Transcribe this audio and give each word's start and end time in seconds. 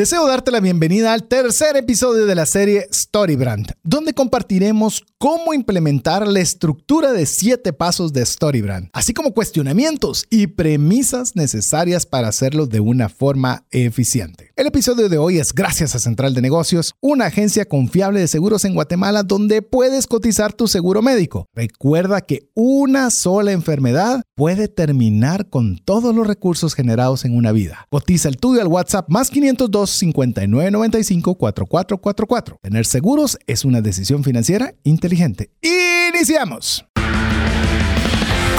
Deseo 0.00 0.26
darte 0.26 0.50
la 0.50 0.60
bienvenida 0.60 1.12
al 1.12 1.24
tercer 1.24 1.76
episodio 1.76 2.24
de 2.24 2.34
la 2.34 2.46
serie 2.46 2.88
Storybrand, 2.90 3.72
donde 3.82 4.14
compartiremos 4.14 5.04
cómo 5.18 5.52
implementar 5.52 6.26
la 6.26 6.40
estructura 6.40 7.12
de 7.12 7.26
siete 7.26 7.74
pasos 7.74 8.14
de 8.14 8.24
Storybrand, 8.24 8.88
así 8.94 9.12
como 9.12 9.34
cuestionamientos 9.34 10.24
y 10.30 10.46
premisas 10.46 11.36
necesarias 11.36 12.06
para 12.06 12.28
hacerlo 12.28 12.64
de 12.64 12.80
una 12.80 13.10
forma 13.10 13.66
eficiente. 13.70 14.52
El 14.56 14.68
episodio 14.68 15.10
de 15.10 15.18
hoy 15.18 15.38
es 15.38 15.52
gracias 15.52 15.94
a 15.94 15.98
Central 15.98 16.32
de 16.32 16.40
Negocios, 16.40 16.94
una 17.02 17.26
agencia 17.26 17.66
confiable 17.66 18.20
de 18.20 18.28
seguros 18.28 18.64
en 18.64 18.72
Guatemala 18.72 19.22
donde 19.22 19.60
puedes 19.60 20.06
cotizar 20.06 20.54
tu 20.54 20.66
seguro 20.66 21.02
médico. 21.02 21.46
Recuerda 21.54 22.22
que 22.22 22.48
una 22.54 23.10
sola 23.10 23.52
enfermedad 23.52 24.22
puede 24.34 24.68
terminar 24.68 25.50
con 25.50 25.76
todos 25.76 26.14
los 26.14 26.26
recursos 26.26 26.74
generados 26.74 27.26
en 27.26 27.36
una 27.36 27.52
vida. 27.52 27.86
Cotiza 27.90 28.30
el 28.30 28.38
tuyo 28.38 28.62
al 28.62 28.68
WhatsApp 28.68 29.06
más 29.10 29.28
502 29.28 29.89
5995 29.92 31.34
4444. 31.34 32.56
Tener 32.62 32.86
seguros 32.86 33.38
es 33.46 33.64
una 33.64 33.80
decisión 33.80 34.24
financiera 34.24 34.74
inteligente. 34.84 35.50
¡Iniciamos! 35.60 36.84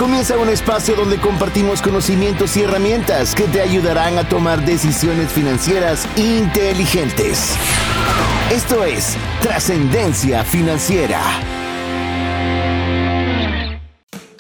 Comienza 0.02 0.36
un 0.36 0.50
espacio 0.50 0.96
donde 0.96 1.20
compartimos 1.20 1.80
conocimientos 1.82 2.58
y 2.58 2.64
herramientas 2.64 3.36
que 3.36 3.44
te 3.44 3.62
ayudarán 3.62 4.18
a 4.18 4.28
tomar 4.28 4.66
decisiones 4.66 5.32
financieras 5.32 6.08
inteligentes. 6.18 7.56
Esto 8.52 8.84
es 8.84 9.16
Trascendencia 9.42 10.44
Financiera. 10.44 11.61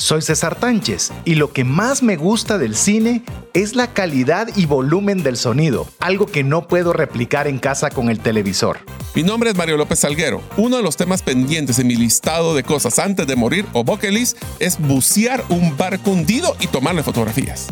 Soy 0.01 0.23
César 0.23 0.55
Tánchez 0.55 1.11
y 1.25 1.35
lo 1.35 1.53
que 1.53 1.63
más 1.63 2.01
me 2.01 2.17
gusta 2.17 2.57
del 2.57 2.75
cine 2.75 3.23
es 3.53 3.75
la 3.75 3.93
calidad 3.93 4.49
y 4.55 4.65
volumen 4.65 5.21
del 5.21 5.37
sonido, 5.37 5.87
algo 5.99 6.25
que 6.25 6.43
no 6.43 6.67
puedo 6.67 6.91
replicar 6.91 7.47
en 7.47 7.59
casa 7.59 7.91
con 7.91 8.09
el 8.09 8.19
televisor. 8.19 8.79
Mi 9.13 9.21
nombre 9.21 9.51
es 9.51 9.55
Mario 9.55 9.77
López 9.77 9.99
Salguero. 9.99 10.41
Uno 10.57 10.77
de 10.77 10.83
los 10.83 10.97
temas 10.97 11.21
pendientes 11.21 11.77
en 11.77 11.85
mi 11.85 11.95
listado 11.95 12.55
de 12.55 12.63
cosas 12.63 12.97
antes 12.97 13.27
de 13.27 13.35
morir 13.35 13.65
o 13.73 13.83
bucket 13.83 14.11
list 14.11 14.37
es 14.59 14.79
bucear 14.79 15.43
un 15.49 15.77
barco 15.77 16.11
hundido 16.11 16.57
y 16.59 16.67
tomarle 16.67 17.03
fotografías. 17.03 17.67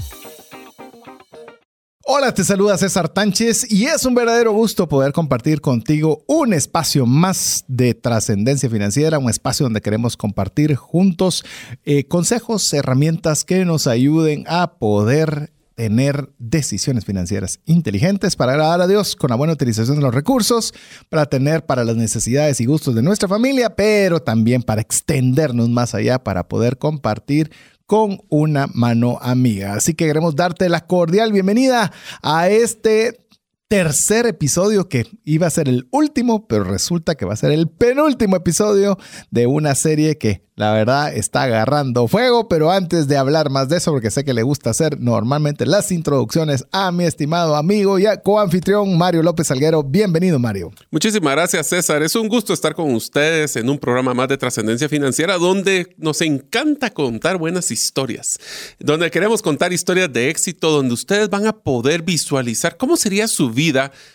Hola, 2.11 2.33
te 2.33 2.43
saluda 2.43 2.75
César 2.75 3.07
Tánchez 3.07 3.71
y 3.71 3.85
es 3.85 4.03
un 4.03 4.15
verdadero 4.15 4.51
gusto 4.51 4.89
poder 4.89 5.13
compartir 5.13 5.61
contigo 5.61 6.23
un 6.25 6.55
espacio 6.55 7.05
más 7.05 7.63
de 7.67 7.93
trascendencia 7.93 8.67
financiera, 8.67 9.19
un 9.19 9.29
espacio 9.29 9.67
donde 9.67 9.79
queremos 9.81 10.17
compartir 10.17 10.73
juntos 10.73 11.45
eh, 11.85 12.05
consejos, 12.05 12.73
herramientas 12.73 13.43
que 13.43 13.63
nos 13.63 13.85
ayuden 13.85 14.43
a 14.47 14.79
poder 14.79 15.51
tener 15.75 16.29
decisiones 16.39 17.05
financieras 17.05 17.59
inteligentes 17.65 18.35
para 18.35 18.53
agradar 18.53 18.81
a 18.81 18.87
Dios 18.87 19.15
con 19.15 19.29
la 19.29 19.35
buena 19.35 19.53
utilización 19.53 19.97
de 19.97 20.01
los 20.01 20.13
recursos, 20.13 20.73
para 21.09 21.27
tener 21.27 21.67
para 21.67 21.83
las 21.83 21.95
necesidades 21.95 22.59
y 22.59 22.65
gustos 22.65 22.95
de 22.95 23.03
nuestra 23.03 23.29
familia, 23.29 23.75
pero 23.75 24.19
también 24.19 24.63
para 24.63 24.81
extendernos 24.81 25.69
más 25.69 25.93
allá, 25.93 26.23
para 26.23 26.47
poder 26.47 26.79
compartir 26.79 27.51
con 27.89 28.21
una 28.29 28.67
mano 28.71 29.17
amiga. 29.19 29.73
Así 29.73 29.95
que 29.95 30.05
queremos 30.05 30.35
darte 30.35 30.69
la 30.69 30.85
cordial 30.85 31.31
bienvenida 31.33 31.91
a 32.21 32.47
este 32.47 33.25
tercer 33.69 34.25
episodio 34.25 34.89
que 34.89 35.05
iba 35.25 35.45
a 35.45 35.51
ser 35.51 35.69
el 35.69 35.87
último, 35.91 36.47
pero 36.47 36.63
resulta 36.63 37.13
que 37.13 37.25
va 37.25 37.33
a 37.33 37.37
ser 37.37 37.51
el 37.51 37.69
penúltimo 37.69 38.35
episodio 38.35 38.97
de 39.29 39.45
una 39.45 39.75
serie 39.75 40.17
que 40.17 40.43
la 40.55 40.73
verdad 40.73 41.15
está 41.15 41.43
agarrando 41.43 42.09
fuego, 42.09 42.49
pero 42.49 42.69
antes 42.69 43.07
de 43.07 43.15
hablar 43.15 43.49
más 43.49 43.69
de 43.69 43.77
eso, 43.77 43.91
porque 43.91 44.11
sé 44.11 44.25
que 44.25 44.33
le 44.33 44.43
gusta 44.43 44.71
hacer 44.71 44.99
normalmente 44.99 45.65
las 45.65 45.89
introducciones 45.89 46.65
a 46.73 46.91
mi 46.91 47.05
estimado 47.05 47.55
amigo 47.55 47.97
y 47.97 48.03
coanfitrión 48.25 48.97
Mario 48.97 49.23
López 49.23 49.47
Salguero. 49.47 49.83
Bienvenido, 49.83 50.37
Mario. 50.37 50.71
Muchísimas 50.91 51.31
gracias, 51.31 51.67
César. 51.67 52.03
Es 52.03 52.13
un 52.15 52.27
gusto 52.27 52.51
estar 52.51 52.75
con 52.75 52.93
ustedes 52.93 53.55
en 53.55 53.69
un 53.69 53.77
programa 53.77 54.13
más 54.13 54.27
de 54.27 54.37
trascendencia 54.37 54.89
financiera 54.89 55.37
donde 55.37 55.95
nos 55.97 56.19
encanta 56.19 56.89
contar 56.89 57.37
buenas 57.37 57.71
historias, 57.71 58.37
donde 58.79 59.09
queremos 59.11 59.41
contar 59.41 59.71
historias 59.71 60.11
de 60.11 60.29
éxito, 60.29 60.71
donde 60.71 60.93
ustedes 60.93 61.29
van 61.29 61.47
a 61.47 61.53
poder 61.53 62.01
visualizar 62.01 62.75
cómo 62.75 62.97
sería 62.97 63.29
su 63.29 63.49
vida 63.49 63.58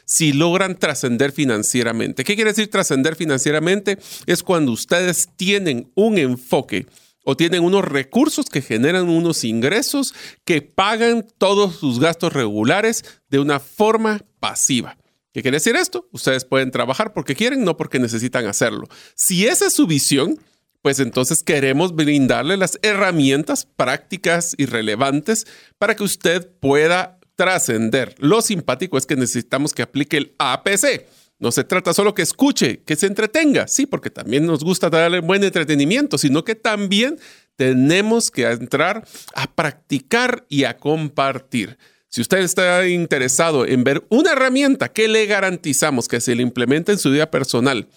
si 0.05 0.33
logran 0.33 0.79
trascender 0.79 1.33
financieramente. 1.33 2.25
¿Qué 2.25 2.35
quiere 2.35 2.51
decir 2.51 2.69
trascender 2.71 3.17
financieramente? 3.17 3.99
Es 4.27 4.43
cuando 4.43 4.73
ustedes 4.73 5.29
tienen 5.37 5.91
un 5.95 6.19
enfoque 6.19 6.87
o 7.25 7.37
tienen 7.37 7.63
unos 7.65 7.85
recursos 7.85 8.47
que 8.47 8.63
generan 8.63 9.09
unos 9.09 9.45
ingresos 9.45 10.15
que 10.45 10.63
pagan 10.63 11.27
todos 11.39 11.77
sus 11.77 11.99
gastos 12.01 12.33
regulares 12.33 13.05
de 13.29 13.39
una 13.39 13.61
forma 13.61 14.21
pasiva. 14.41 14.97
¿Qué 15.33 15.43
quiere 15.43 15.57
decir 15.57 15.75
esto? 15.75 16.09
Ustedes 16.13 16.45
pueden 16.45 16.71
trabajar 16.71 17.13
porque 17.13 17.35
quieren, 17.35 17.65
no 17.65 17.77
porque 17.77 17.99
necesitan 17.99 18.47
hacerlo. 18.47 18.87
Si 19.17 19.47
esa 19.47 19.67
es 19.67 19.73
su 19.73 19.87
visión, 19.87 20.39
pues 20.81 21.01
entonces 21.01 21.43
queremos 21.43 21.95
brindarle 21.95 22.57
las 22.57 22.79
herramientas 22.83 23.67
prácticas 23.67 24.55
y 24.59 24.67
relevantes 24.67 25.47
para 25.79 25.97
que 25.97 26.05
usted 26.05 26.49
pueda 26.61 27.19
trascender. 27.37 28.15
Lo 28.19 28.43
simpático 28.43 28.99
es 28.99 29.07
que 29.07 29.17
necesitamos 29.17 29.73
que 29.73 29.83
aplique 29.83 30.17
el 30.17 30.35
APC 30.39 31.07
no 31.39 31.53
se 31.53 31.65
trata 31.65 31.93
solo 31.93 32.15
que 32.15 32.23
escuche, 32.23 32.83
que 32.87 32.97
se 32.97 33.07
entretenga, 33.07 33.67
sí, 33.67 33.87
porque 33.87 34.11
también 34.11 34.47
nos 34.47 34.63
gusta 34.63 34.89
darle 34.89 35.21
buen 35.21 35.43
entretenimiento, 35.43 36.17
sino 36.17 36.45
que 36.45 36.55
también 36.55 37.19
tenemos 37.57 38.31
que 38.31 38.47
entrar 38.47 39.07
a 39.35 39.47
practicar 39.53 40.47
y 40.49 40.65
a 40.65 40.79
compartir. 40.79 41.77
Si 42.09 42.21
usted 42.21 42.39
está 42.39 42.87
interesado 42.87 43.67
en 43.67 43.83
ver 43.83 44.05
una 44.09 44.33
herramienta 44.33 44.89
que 44.89 45.09
le 45.09 45.27
garantizamos 45.27 46.07
que 46.07 46.21
se 46.21 46.37
le 46.37 46.43
implemente 46.43 46.93
en 46.93 46.99
su 46.99 47.11
vida 47.11 47.31
personal 47.31 47.89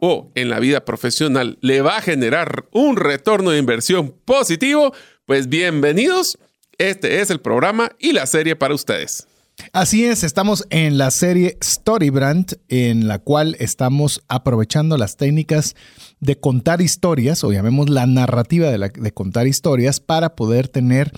o 0.00 0.32
en 0.34 0.48
la 0.48 0.58
vida 0.58 0.84
profesional, 0.84 1.58
le 1.60 1.82
va 1.82 1.98
a 1.98 2.02
generar 2.02 2.66
un 2.72 2.96
retorno 2.96 3.50
de 3.50 3.58
inversión 3.58 4.14
positivo, 4.24 4.94
pues 5.26 5.48
bienvenidos. 5.48 6.38
Este 6.78 7.22
es 7.22 7.30
el 7.30 7.40
programa 7.40 7.90
y 7.98 8.12
la 8.12 8.26
serie 8.26 8.54
para 8.54 8.74
ustedes. 8.74 9.26
Así 9.72 10.04
es, 10.04 10.22
estamos 10.22 10.66
en 10.68 10.98
la 10.98 11.10
serie 11.10 11.56
Storybrand, 11.64 12.58
en 12.68 13.08
la 13.08 13.18
cual 13.18 13.56
estamos 13.58 14.22
aprovechando 14.28 14.98
las 14.98 15.16
técnicas 15.16 15.74
de 16.20 16.38
contar 16.38 16.82
historias, 16.82 17.42
o 17.42 17.52
llamemos 17.52 17.88
la 17.88 18.04
narrativa 18.04 18.70
de, 18.70 18.90
de 18.90 19.12
contar 19.12 19.46
historias, 19.46 20.00
para 20.00 20.36
poder 20.36 20.68
tener 20.68 21.10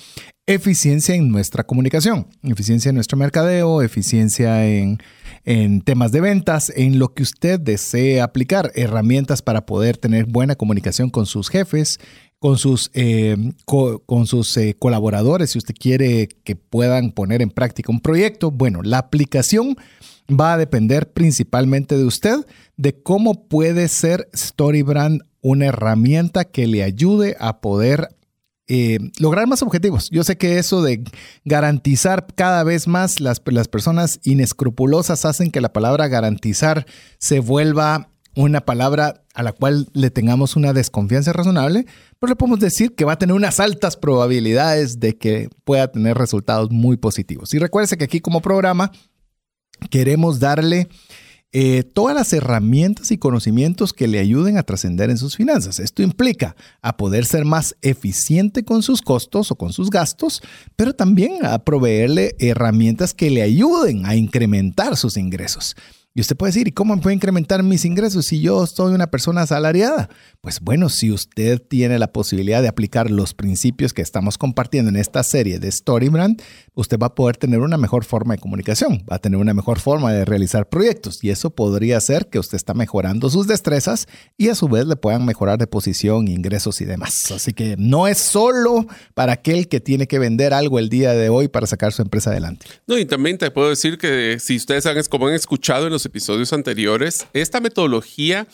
eficiencia 0.46 1.16
en 1.16 1.30
nuestra 1.30 1.64
comunicación, 1.64 2.28
eficiencia 2.42 2.90
en 2.90 2.94
nuestro 2.94 3.18
mercadeo, 3.18 3.82
eficiencia 3.82 4.66
en, 4.66 4.98
en, 5.44 5.82
temas 5.82 6.12
de 6.12 6.20
ventas, 6.20 6.72
en 6.74 7.00
lo 7.00 7.12
que 7.12 7.24
usted 7.24 7.58
desee 7.58 8.20
aplicar, 8.20 8.70
herramientas 8.76 9.42
para 9.42 9.66
poder 9.66 9.98
tener 9.98 10.26
buena 10.26 10.54
comunicación 10.54 11.10
con 11.10 11.26
sus 11.26 11.50
jefes, 11.50 11.98
con 12.38 12.56
sus, 12.56 12.90
eh, 12.94 13.36
con 13.64 14.26
sus 14.26 14.56
eh, 14.56 14.76
colaboradores, 14.78 15.50
si 15.50 15.58
usted 15.58 15.74
quiere 15.74 16.28
que 16.44 16.56
puedan 16.56 17.10
poner 17.12 17.42
en 17.42 17.50
práctica 17.50 17.90
un 17.90 18.00
proyecto. 18.00 18.50
Bueno, 18.50 18.82
la 18.82 18.98
aplicación 18.98 19.76
va 20.28 20.52
a 20.52 20.58
depender 20.58 21.12
principalmente 21.12 21.96
de 21.96 22.04
usted, 22.04 22.46
de 22.76 23.02
cómo 23.02 23.48
puede 23.48 23.88
ser 23.88 24.28
Storybrand 24.34 25.22
una 25.40 25.66
herramienta 25.66 26.44
que 26.44 26.66
le 26.66 26.82
ayude 26.82 27.36
a 27.40 27.60
poder 27.60 28.08
eh, 28.66 28.98
lograr 29.18 29.46
más 29.46 29.62
objetivos. 29.62 30.10
Yo 30.10 30.22
sé 30.24 30.36
que 30.36 30.58
eso 30.58 30.82
de 30.82 31.02
garantizar 31.44 32.26
cada 32.34 32.62
vez 32.64 32.86
más 32.86 33.18
las, 33.18 33.40
las 33.46 33.66
personas 33.66 34.20
inescrupulosas 34.24 35.24
hacen 35.24 35.50
que 35.50 35.62
la 35.62 35.72
palabra 35.72 36.08
garantizar 36.08 36.86
se 37.18 37.40
vuelva 37.40 38.10
una 38.36 38.60
palabra 38.60 39.24
a 39.34 39.42
la 39.42 39.52
cual 39.52 39.88
le 39.92 40.10
tengamos 40.10 40.56
una 40.56 40.72
desconfianza 40.72 41.32
razonable, 41.32 41.86
pero 42.18 42.30
le 42.30 42.36
podemos 42.36 42.60
decir 42.60 42.94
que 42.94 43.04
va 43.04 43.12
a 43.12 43.18
tener 43.18 43.34
unas 43.34 43.60
altas 43.60 43.96
probabilidades 43.96 45.00
de 45.00 45.16
que 45.16 45.48
pueda 45.64 45.90
tener 45.90 46.16
resultados 46.16 46.70
muy 46.70 46.96
positivos. 46.96 47.52
Y 47.54 47.58
recuerde 47.58 47.96
que 47.96 48.04
aquí 48.04 48.20
como 48.20 48.40
programa 48.40 48.92
queremos 49.90 50.40
darle 50.40 50.88
eh, 51.50 51.82
todas 51.82 52.14
las 52.14 52.30
herramientas 52.34 53.10
y 53.10 53.16
conocimientos 53.16 53.94
que 53.94 54.06
le 54.06 54.18
ayuden 54.18 54.58
a 54.58 54.64
trascender 54.64 55.08
en 55.08 55.16
sus 55.16 55.34
finanzas. 55.34 55.78
Esto 55.78 56.02
implica 56.02 56.54
a 56.82 56.98
poder 56.98 57.24
ser 57.24 57.46
más 57.46 57.74
eficiente 57.80 58.66
con 58.66 58.82
sus 58.82 59.00
costos 59.00 59.50
o 59.50 59.56
con 59.56 59.72
sus 59.72 59.88
gastos, 59.88 60.42
pero 60.76 60.94
también 60.94 61.46
a 61.46 61.58
proveerle 61.60 62.36
herramientas 62.38 63.14
que 63.14 63.30
le 63.30 63.40
ayuden 63.40 64.04
a 64.04 64.14
incrementar 64.14 64.96
sus 64.98 65.16
ingresos. 65.16 65.74
Y 66.18 66.20
usted 66.20 66.36
puede 66.36 66.48
decir, 66.48 66.66
¿y 66.66 66.72
cómo 66.72 67.00
puedo 67.00 67.14
incrementar 67.14 67.62
mis 67.62 67.84
ingresos 67.84 68.26
si 68.26 68.40
yo 68.40 68.66
soy 68.66 68.92
una 68.92 69.06
persona 69.06 69.42
asalariada? 69.42 70.10
Pues 70.40 70.58
bueno, 70.58 70.88
si 70.88 71.12
usted 71.12 71.62
tiene 71.62 71.96
la 71.96 72.12
posibilidad 72.12 72.60
de 72.60 72.66
aplicar 72.66 73.08
los 73.08 73.34
principios 73.34 73.92
que 73.92 74.02
estamos 74.02 74.36
compartiendo 74.36 74.88
en 74.88 74.96
esta 74.96 75.22
serie 75.22 75.60
de 75.60 75.70
Storybrand, 75.70 76.42
usted 76.74 76.98
va 76.98 77.06
a 77.06 77.14
poder 77.14 77.36
tener 77.36 77.60
una 77.60 77.76
mejor 77.76 78.04
forma 78.04 78.34
de 78.34 78.40
comunicación, 78.40 79.04
va 79.08 79.14
a 79.14 79.18
tener 79.20 79.38
una 79.38 79.54
mejor 79.54 79.78
forma 79.78 80.12
de 80.12 80.24
realizar 80.24 80.68
proyectos 80.68 81.22
y 81.22 81.30
eso 81.30 81.50
podría 81.50 82.00
ser 82.00 82.26
que 82.26 82.40
usted 82.40 82.56
está 82.56 82.74
mejorando 82.74 83.30
sus 83.30 83.46
destrezas 83.46 84.08
y 84.36 84.48
a 84.48 84.56
su 84.56 84.66
vez 84.68 84.88
le 84.88 84.96
puedan 84.96 85.24
mejorar 85.24 85.56
de 85.58 85.68
posición, 85.68 86.26
ingresos 86.26 86.80
y 86.80 86.84
demás. 86.84 87.30
Así 87.30 87.52
que 87.52 87.76
no 87.78 88.08
es 88.08 88.18
solo 88.18 88.88
para 89.14 89.34
aquel 89.34 89.68
que 89.68 89.78
tiene 89.78 90.08
que 90.08 90.18
vender 90.18 90.52
algo 90.52 90.80
el 90.80 90.88
día 90.88 91.12
de 91.12 91.28
hoy 91.28 91.46
para 91.46 91.68
sacar 91.68 91.92
su 91.92 92.02
empresa 92.02 92.30
adelante. 92.30 92.66
No, 92.88 92.98
y 92.98 93.06
también 93.06 93.38
te 93.38 93.52
puedo 93.52 93.70
decir 93.70 93.98
que 93.98 94.38
si 94.40 94.56
ustedes 94.56 94.84
han, 94.86 95.00
como 95.08 95.28
han 95.28 95.34
escuchado 95.34 95.86
en 95.86 95.92
los 95.92 96.07
episodios 96.08 96.52
anteriores, 96.52 97.26
esta 97.32 97.60
metodología 97.60 98.48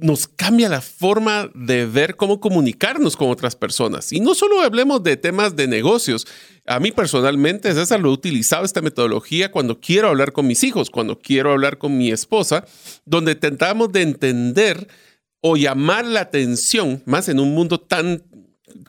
nos 0.00 0.26
cambia 0.26 0.68
la 0.68 0.80
forma 0.80 1.50
de 1.54 1.84
ver 1.86 2.16
cómo 2.16 2.40
comunicarnos 2.40 3.16
con 3.16 3.30
otras 3.30 3.56
personas. 3.56 4.12
Y 4.12 4.20
no 4.20 4.34
solo 4.34 4.62
hablemos 4.62 5.02
de 5.02 5.16
temas 5.16 5.54
de 5.54 5.68
negocios. 5.68 6.26
A 6.66 6.80
mí 6.80 6.92
personalmente, 6.92 7.72
César, 7.74 8.00
lo 8.00 8.08
he 8.10 8.12
utilizado 8.12 8.64
esta 8.64 8.80
metodología 8.80 9.50
cuando 9.50 9.80
quiero 9.80 10.08
hablar 10.08 10.32
con 10.32 10.46
mis 10.46 10.64
hijos, 10.64 10.90
cuando 10.90 11.18
quiero 11.18 11.52
hablar 11.52 11.78
con 11.78 11.98
mi 11.98 12.10
esposa, 12.10 12.64
donde 13.04 13.34
tentamos 13.34 13.92
de 13.92 14.02
entender 14.02 14.88
o 15.40 15.56
llamar 15.56 16.06
la 16.06 16.20
atención, 16.20 17.02
más 17.04 17.28
en 17.28 17.40
un 17.40 17.52
mundo 17.52 17.80
tan 17.80 18.24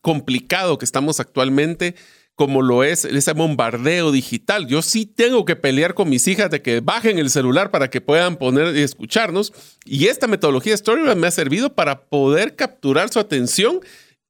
complicado 0.01 0.77
que 0.77 0.86
estamos 0.86 1.19
actualmente, 1.19 1.95
como 2.35 2.62
lo 2.62 2.83
es 2.83 3.06
ese 3.06 3.33
bombardeo 3.33 4.12
digital. 4.12 4.68
Yo 4.68 4.81
sí 4.81 5.06
tengo 5.06 5.45
que 5.45 5.56
pelear 5.56 5.94
con 5.94 6.09
mis 6.09 6.27
hijas 6.27 6.50
de 6.50 6.62
que 6.62 6.80
bajen 6.80 7.19
el 7.19 7.30
celular 7.30 7.69
para 7.69 7.89
que 7.89 8.01
puedan 8.01 8.38
poner 8.38 8.75
y 8.75 8.81
escucharnos. 8.81 9.53
Y 9.85 10.07
esta 10.07 10.27
metodología 10.27 10.75
Storybrand 10.75 11.19
me 11.19 11.27
ha 11.27 11.31
servido 11.31 11.74
para 11.74 12.06
poder 12.06 12.56
capturar 12.56 13.09
su 13.09 13.19
atención 13.19 13.81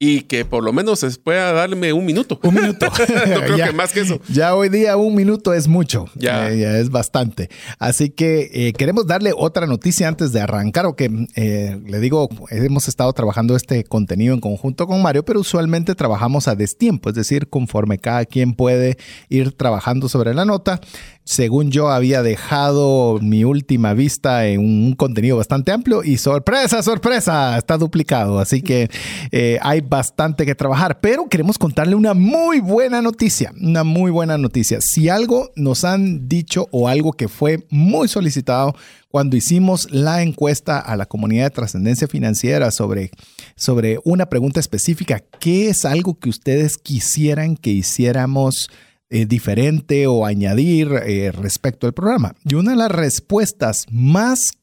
y 0.05 0.23
que 0.23 0.43
por 0.43 0.65
lo 0.65 0.73
menos 0.73 0.99
pueda 1.23 1.53
darme 1.53 1.93
un 1.93 2.05
minuto. 2.05 2.37
Un 2.43 2.55
minuto. 2.55 2.87
no 3.27 3.39
creo 3.39 3.55
que 3.67 3.71
más 3.71 3.93
que 3.93 4.01
eso. 4.01 4.19
Ya 4.27 4.53
hoy 4.53 4.67
día 4.67 4.97
un 4.97 5.15
minuto 5.15 5.53
es 5.53 5.69
mucho. 5.69 6.07
Ya, 6.15 6.51
eh, 6.51 6.59
ya 6.59 6.77
es 6.77 6.89
bastante. 6.89 7.49
Así 7.79 8.09
que 8.09 8.49
eh, 8.53 8.73
queremos 8.73 9.07
darle 9.07 9.31
otra 9.33 9.65
noticia 9.65 10.09
antes 10.09 10.33
de 10.33 10.41
arrancar, 10.41 10.87
o 10.87 10.97
que 10.97 11.09
eh, 11.35 11.79
le 11.85 11.99
digo, 12.01 12.27
hemos 12.49 12.89
estado 12.89 13.13
trabajando 13.13 13.55
este 13.55 13.85
contenido 13.85 14.33
en 14.33 14.41
conjunto 14.41 14.87
con 14.87 15.01
Mario, 15.01 15.23
pero 15.23 15.39
usualmente 15.39 15.95
trabajamos 15.95 16.49
a 16.49 16.55
destiempo, 16.55 17.07
es 17.07 17.15
decir, 17.15 17.47
conforme 17.47 17.97
cada 17.97 18.25
quien 18.25 18.55
puede 18.55 18.97
ir 19.29 19.53
trabajando 19.53 20.09
sobre 20.09 20.33
la 20.33 20.43
nota 20.43 20.81
según 21.25 21.71
yo 21.71 21.89
había 21.89 22.21
dejado 22.21 23.19
mi 23.21 23.43
última 23.43 23.93
vista 23.93 24.45
en 24.47 24.59
un 24.59 24.93
contenido 24.93 25.37
bastante 25.37 25.71
amplio 25.71 26.03
y 26.03 26.17
sorpresa, 26.17 26.83
sorpresa, 26.83 27.57
está 27.57 27.77
duplicado, 27.77 28.39
así 28.39 28.61
que 28.61 28.89
eh, 29.31 29.57
hay 29.61 29.81
bastante 29.81 30.45
que 30.45 30.55
trabajar, 30.55 30.99
pero 30.99 31.27
queremos 31.29 31.57
contarle 31.57 31.95
una 31.95 32.13
muy 32.13 32.59
buena 32.59 33.01
noticia, 33.01 33.53
una 33.61 33.83
muy 33.83 34.11
buena 34.11 34.37
noticia. 34.37 34.79
Si 34.81 35.09
algo 35.09 35.49
nos 35.55 35.85
han 35.85 36.27
dicho 36.27 36.67
o 36.71 36.87
algo 36.87 37.13
que 37.13 37.27
fue 37.27 37.65
muy 37.69 38.07
solicitado 38.07 38.75
cuando 39.09 39.37
hicimos 39.37 39.91
la 39.91 40.23
encuesta 40.23 40.79
a 40.79 40.97
la 40.97 41.05
comunidad 41.05 41.45
de 41.45 41.51
trascendencia 41.51 42.07
financiera 42.07 42.71
sobre, 42.71 43.11
sobre 43.55 43.99
una 44.03 44.25
pregunta 44.25 44.59
específica, 44.59 45.21
¿qué 45.39 45.69
es 45.69 45.85
algo 45.85 46.19
que 46.19 46.29
ustedes 46.29 46.77
quisieran 46.77 47.55
que 47.55 47.69
hiciéramos? 47.69 48.69
Eh, 49.15 49.27
diferente 49.27 50.07
o 50.07 50.25
añadir 50.25 50.91
eh, 51.05 51.31
respecto 51.31 51.85
al 51.85 51.93
programa. 51.93 52.33
Y 52.49 52.55
una 52.55 52.71
de 52.71 52.77
las 52.77 52.89
respuestas 52.89 53.85
más 53.91 54.53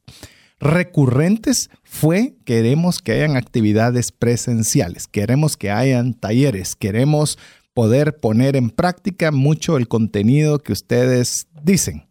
recurrentes 0.58 1.70
fue 1.85 2.35
queremos 2.44 2.99
que 2.99 3.12
hayan 3.12 3.37
actividades 3.37 4.11
presenciales, 4.11 5.06
queremos 5.06 5.56
que 5.56 5.70
hayan 5.70 6.14
talleres, 6.14 6.75
queremos 6.75 7.38
poder 7.75 8.17
poner 8.17 8.56
en 8.56 8.70
práctica 8.70 9.31
mucho 9.31 9.76
el 9.76 9.87
contenido 9.87 10.58
que 10.58 10.73
ustedes 10.73 11.47
dicen. 11.62 12.10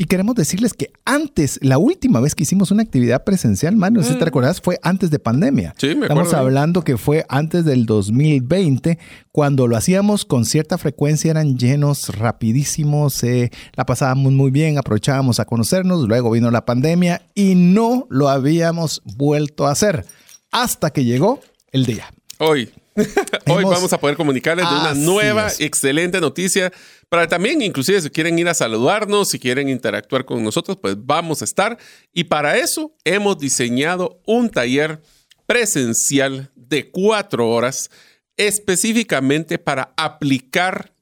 Y 0.00 0.06
queremos 0.06 0.34
decirles 0.34 0.72
que 0.72 0.94
antes, 1.04 1.58
la 1.60 1.76
última 1.76 2.20
vez 2.20 2.34
que 2.34 2.44
hicimos 2.44 2.70
una 2.70 2.82
actividad 2.82 3.22
presencial, 3.22 3.76
Manu, 3.76 4.02
si 4.02 4.14
te 4.14 4.20
mm. 4.20 4.24
recuerdas, 4.24 4.62
fue 4.62 4.78
antes 4.82 5.10
de 5.10 5.18
pandemia. 5.18 5.74
Sí, 5.76 5.94
me 5.94 6.06
Estamos 6.06 6.32
hablando 6.32 6.82
que 6.84 6.96
fue 6.96 7.26
antes 7.28 7.66
del 7.66 7.84
2020, 7.84 8.98
cuando 9.30 9.66
lo 9.66 9.76
hacíamos 9.76 10.24
con 10.24 10.46
cierta 10.46 10.78
frecuencia, 10.78 11.30
eran 11.30 11.58
llenos 11.58 12.16
rapidísimos, 12.16 13.22
eh, 13.24 13.50
la 13.74 13.84
pasábamos 13.84 14.32
muy 14.32 14.50
bien, 14.50 14.78
aprovechábamos 14.78 15.38
a 15.38 15.44
conocernos, 15.44 16.08
luego 16.08 16.30
vino 16.30 16.50
la 16.50 16.64
pandemia 16.64 17.20
y 17.34 17.54
no 17.54 18.06
lo 18.08 18.30
habíamos 18.30 19.02
vuelto 19.04 19.66
a 19.66 19.72
hacer 19.72 20.06
hasta 20.50 20.94
que 20.94 21.04
llegó 21.04 21.40
el 21.72 21.84
día. 21.84 22.06
Hoy. 22.38 22.70
Hoy 23.46 23.64
vamos 23.64 23.92
a 23.92 23.98
poder 23.98 24.16
comunicarles 24.16 24.68
de 24.68 24.74
una 24.74 24.94
nueva, 24.94 25.48
excelente 25.58 26.20
noticia 26.20 26.72
para 27.08 27.26
también, 27.26 27.60
inclusive, 27.62 28.00
si 28.00 28.10
quieren 28.10 28.38
ir 28.38 28.48
a 28.48 28.54
saludarnos, 28.54 29.30
si 29.30 29.38
quieren 29.38 29.68
interactuar 29.68 30.24
con 30.24 30.42
nosotros, 30.42 30.78
pues 30.80 30.94
vamos 30.98 31.42
a 31.42 31.44
estar. 31.44 31.78
Y 32.12 32.24
para 32.24 32.56
eso 32.56 32.94
hemos 33.04 33.38
diseñado 33.38 34.20
un 34.26 34.48
taller 34.48 35.00
presencial 35.46 36.50
de 36.54 36.90
cuatro 36.90 37.48
horas 37.48 37.90
específicamente 38.36 39.58
para 39.58 39.92
aplicar 39.96 40.92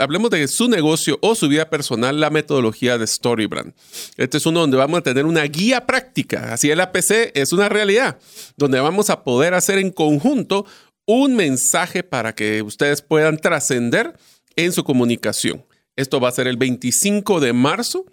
hablemos 0.00 0.30
de 0.30 0.46
su 0.48 0.68
negocio 0.68 1.18
o 1.22 1.34
su 1.34 1.48
vida 1.48 1.70
personal, 1.70 2.20
la 2.20 2.30
metodología 2.30 2.98
de 2.98 3.06
Storybrand. 3.06 3.72
Este 4.16 4.38
es 4.38 4.46
uno 4.46 4.60
donde 4.60 4.76
vamos 4.76 4.98
a 4.98 5.02
tener 5.02 5.24
una 5.24 5.44
guía 5.44 5.86
práctica. 5.86 6.52
Así 6.52 6.70
el 6.70 6.80
APC 6.80 7.32
es 7.34 7.52
una 7.52 7.68
realidad, 7.68 8.18
donde 8.56 8.80
vamos 8.80 9.10
a 9.10 9.24
poder 9.24 9.54
hacer 9.54 9.78
en 9.78 9.90
conjunto 9.90 10.66
un 11.06 11.34
mensaje 11.34 12.02
para 12.02 12.34
que 12.34 12.62
ustedes 12.62 13.02
puedan 13.02 13.38
trascender 13.38 14.14
en 14.56 14.72
su 14.72 14.84
comunicación. 14.84 15.64
Esto 15.96 16.20
va 16.20 16.28
a 16.28 16.32
ser 16.32 16.46
el 16.46 16.56
25 16.56 17.40
de 17.40 17.52
marzo 17.52 18.06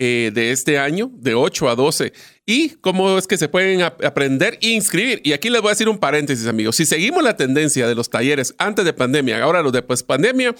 eh, 0.00 0.30
de 0.32 0.52
este 0.52 0.78
año, 0.78 1.10
de 1.14 1.34
8 1.34 1.68
a 1.68 1.74
12. 1.74 2.12
¿Y 2.46 2.70
cómo 2.80 3.18
es 3.18 3.26
que 3.26 3.36
se 3.36 3.48
pueden 3.48 3.82
aprender 3.82 4.58
e 4.62 4.68
inscribir? 4.68 5.20
Y 5.24 5.32
aquí 5.32 5.50
les 5.50 5.60
voy 5.60 5.70
a 5.70 5.72
decir 5.72 5.88
un 5.88 5.98
paréntesis, 5.98 6.46
amigos. 6.46 6.76
Si 6.76 6.86
seguimos 6.86 7.22
la 7.22 7.36
tendencia 7.36 7.86
de 7.88 7.94
los 7.94 8.08
talleres 8.08 8.54
antes 8.58 8.84
de 8.84 8.92
pandemia, 8.92 9.42
ahora 9.42 9.60
los 9.60 9.72
de 9.72 9.82
post 9.82 10.06
pandemia, 10.06 10.54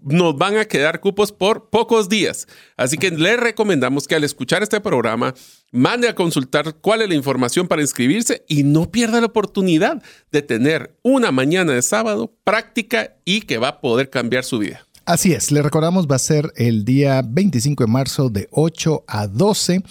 nos 0.00 0.36
van 0.36 0.56
a 0.56 0.64
quedar 0.64 1.00
cupos 1.00 1.32
por 1.32 1.70
pocos 1.70 2.08
días. 2.08 2.46
Así 2.76 2.96
que 2.96 3.10
les 3.10 3.38
recomendamos 3.38 4.06
que 4.06 4.14
al 4.14 4.22
escuchar 4.22 4.62
este 4.62 4.80
programa, 4.80 5.34
mande 5.72 6.08
a 6.08 6.14
consultar 6.14 6.76
cuál 6.80 7.02
es 7.02 7.08
la 7.08 7.16
información 7.16 7.66
para 7.66 7.82
inscribirse 7.82 8.44
y 8.46 8.62
no 8.62 8.92
pierda 8.92 9.20
la 9.20 9.26
oportunidad 9.26 10.02
de 10.30 10.42
tener 10.42 10.96
una 11.02 11.32
mañana 11.32 11.72
de 11.72 11.82
sábado 11.82 12.32
práctica 12.44 13.16
y 13.24 13.40
que 13.42 13.58
va 13.58 13.68
a 13.68 13.80
poder 13.80 14.08
cambiar 14.08 14.44
su 14.44 14.60
vida. 14.60 14.86
Así 15.06 15.32
es, 15.32 15.52
le 15.52 15.60
recordamos, 15.60 16.06
va 16.06 16.16
a 16.16 16.18
ser 16.18 16.50
el 16.56 16.86
día 16.86 17.20
25 17.22 17.84
de 17.84 17.92
marzo 17.92 18.30
de 18.30 18.48
8 18.50 19.04
a 19.06 19.26
12 19.26 19.82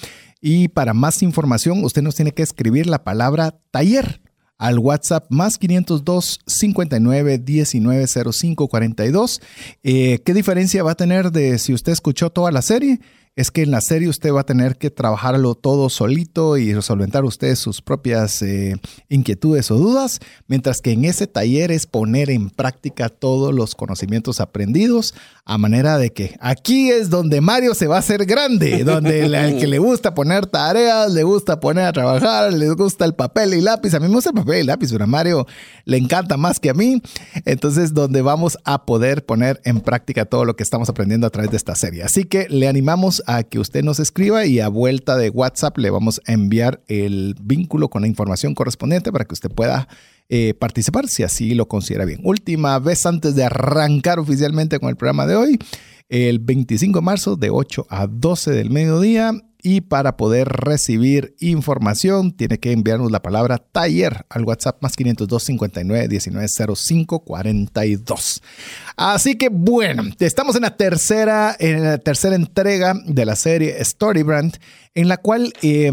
y 0.41 0.69
para 0.69 0.95
más 0.95 1.21
información 1.21 1.83
usted 1.83 2.01
nos 2.01 2.15
tiene 2.15 2.31
que 2.31 2.41
escribir 2.41 2.87
la 2.87 3.03
palabra 3.03 3.55
taller 3.69 4.21
al 4.57 4.79
WhatsApp 4.79 5.27
más 5.29 5.59
502 5.59 6.39
59 6.47 7.37
19 7.37 8.07
05 8.07 8.67
42. 8.67 9.41
¿Qué 9.83 10.33
diferencia 10.33 10.81
va 10.81 10.93
a 10.93 10.95
tener 10.95 11.31
de 11.31 11.59
si 11.59 11.73
usted 11.73 11.91
escuchó 11.91 12.31
toda 12.31 12.51
la 12.51 12.63
serie? 12.63 12.99
Es 13.35 13.49
que 13.49 13.63
en 13.63 13.71
la 13.71 13.81
serie 13.81 14.09
usted 14.09 14.31
va 14.31 14.41
a 14.41 14.45
tener 14.45 14.77
que 14.77 14.91
trabajarlo 14.91 15.55
todo 15.55 15.89
solito 15.89 16.57
y 16.57 16.73
resolver 16.73 17.23
usted 17.23 17.55
sus 17.55 17.81
propias 17.81 18.41
eh, 18.43 18.75
inquietudes 19.09 19.71
o 19.71 19.77
dudas, 19.77 20.19
mientras 20.47 20.81
que 20.81 20.91
en 20.91 21.05
ese 21.05 21.25
taller 21.25 21.71
es 21.71 21.87
poner 21.87 22.29
en 22.29 22.49
práctica 22.49 23.09
todos 23.09 23.53
los 23.53 23.73
conocimientos 23.73 24.39
aprendidos 24.39 25.15
a 25.45 25.57
manera 25.57 25.97
de 25.97 26.13
que 26.13 26.37
aquí 26.39 26.89
es 26.89 27.09
donde 27.09 27.41
Mario 27.41 27.73
se 27.73 27.87
va 27.87 27.97
a 27.97 27.99
hacer 27.99 28.25
grande, 28.25 28.85
donde 28.85 29.25
el, 29.25 29.59
que 29.59 29.67
le 29.67 29.77
gusta 29.77 30.13
poner 30.13 30.45
tareas, 30.45 31.11
le 31.11 31.23
gusta 31.23 31.59
poner 31.59 31.83
a 31.83 31.91
trabajar, 31.91 32.53
le 32.53 32.69
gusta 32.69 33.03
el 33.03 33.13
papel 33.13 33.53
y 33.53 33.59
lápiz. 33.59 33.93
A 33.93 33.99
mí 33.99 34.07
me 34.07 34.15
gusta 34.15 34.29
el 34.29 34.35
papel 34.35 34.63
y 34.63 34.63
lápiz, 34.63 34.89
pero 34.91 35.03
a 35.03 35.07
Mario 35.07 35.45
le 35.83 35.97
encanta 35.97 36.37
más 36.37 36.61
que 36.61 36.69
a 36.69 36.73
mí. 36.73 37.01
Entonces, 37.43 37.93
donde 37.93 38.21
vamos 38.21 38.57
a 38.63 38.85
poder 38.85 39.25
poner 39.25 39.59
en 39.65 39.81
práctica 39.81 40.23
todo 40.23 40.45
lo 40.45 40.55
que 40.55 40.63
estamos 40.63 40.87
aprendiendo 40.87 41.27
a 41.27 41.29
través 41.29 41.51
de 41.51 41.57
esta 41.57 41.75
serie. 41.75 42.03
Así 42.03 42.23
que 42.23 42.47
le 42.49 42.69
animamos 42.69 43.21
a 43.27 43.43
que 43.43 43.59
usted 43.59 43.83
nos 43.83 43.99
escriba 43.99 44.45
y 44.45 44.61
a 44.61 44.69
vuelta 44.69 45.17
de 45.17 45.29
WhatsApp 45.29 45.77
le 45.77 45.89
vamos 45.89 46.21
a 46.25 46.31
enviar 46.31 46.81
el 46.87 47.35
vínculo 47.41 47.89
con 47.89 48.03
la 48.03 48.07
información 48.07 48.55
correspondiente 48.55 49.11
para 49.11 49.25
que 49.25 49.33
usted 49.33 49.51
pueda 49.51 49.89
eh, 50.29 50.53
participar 50.53 51.07
si 51.07 51.23
así 51.23 51.53
lo 51.53 51.67
considera 51.67 52.05
bien. 52.05 52.21
Última 52.23 52.79
vez 52.79 53.05
antes 53.05 53.35
de 53.35 53.43
arrancar 53.43 54.19
oficialmente 54.19 54.79
con 54.79 54.89
el 54.89 54.95
programa 54.95 55.25
de 55.25 55.35
hoy, 55.35 55.59
el 56.09 56.39
25 56.39 56.99
de 56.99 57.05
marzo 57.05 57.35
de 57.35 57.49
8 57.49 57.87
a 57.89 58.07
12 58.07 58.51
del 58.51 58.69
mediodía 58.69 59.33
y 59.65 59.79
para 59.79 60.17
poder 60.17 60.49
recibir 60.49 61.35
información, 61.39 62.33
tiene 62.33 62.59
que 62.59 62.73
enviarnos 62.73 63.11
la 63.11 63.21
palabra 63.21 63.57
taller 63.57 64.25
al 64.29 64.43
WhatsApp 64.43 64.83
más 64.83 64.97
502 64.97 65.41
59 65.41 66.07
19 66.09 66.47
05 66.75 67.23
42. 67.23 68.41
Así 68.97 69.37
que 69.37 69.47
bueno, 69.49 70.03
estamos 70.19 70.57
en 70.57 70.63
la 70.63 70.75
tercera, 70.75 71.55
en 71.57 71.81
la 71.81 71.97
tercera 71.97 72.35
entrega 72.35 72.93
de 73.05 73.25
la 73.25 73.37
serie 73.37 73.83
Storybrand, 73.83 74.57
en 74.95 75.07
la 75.07 75.17
cual 75.17 75.53
eh, 75.61 75.91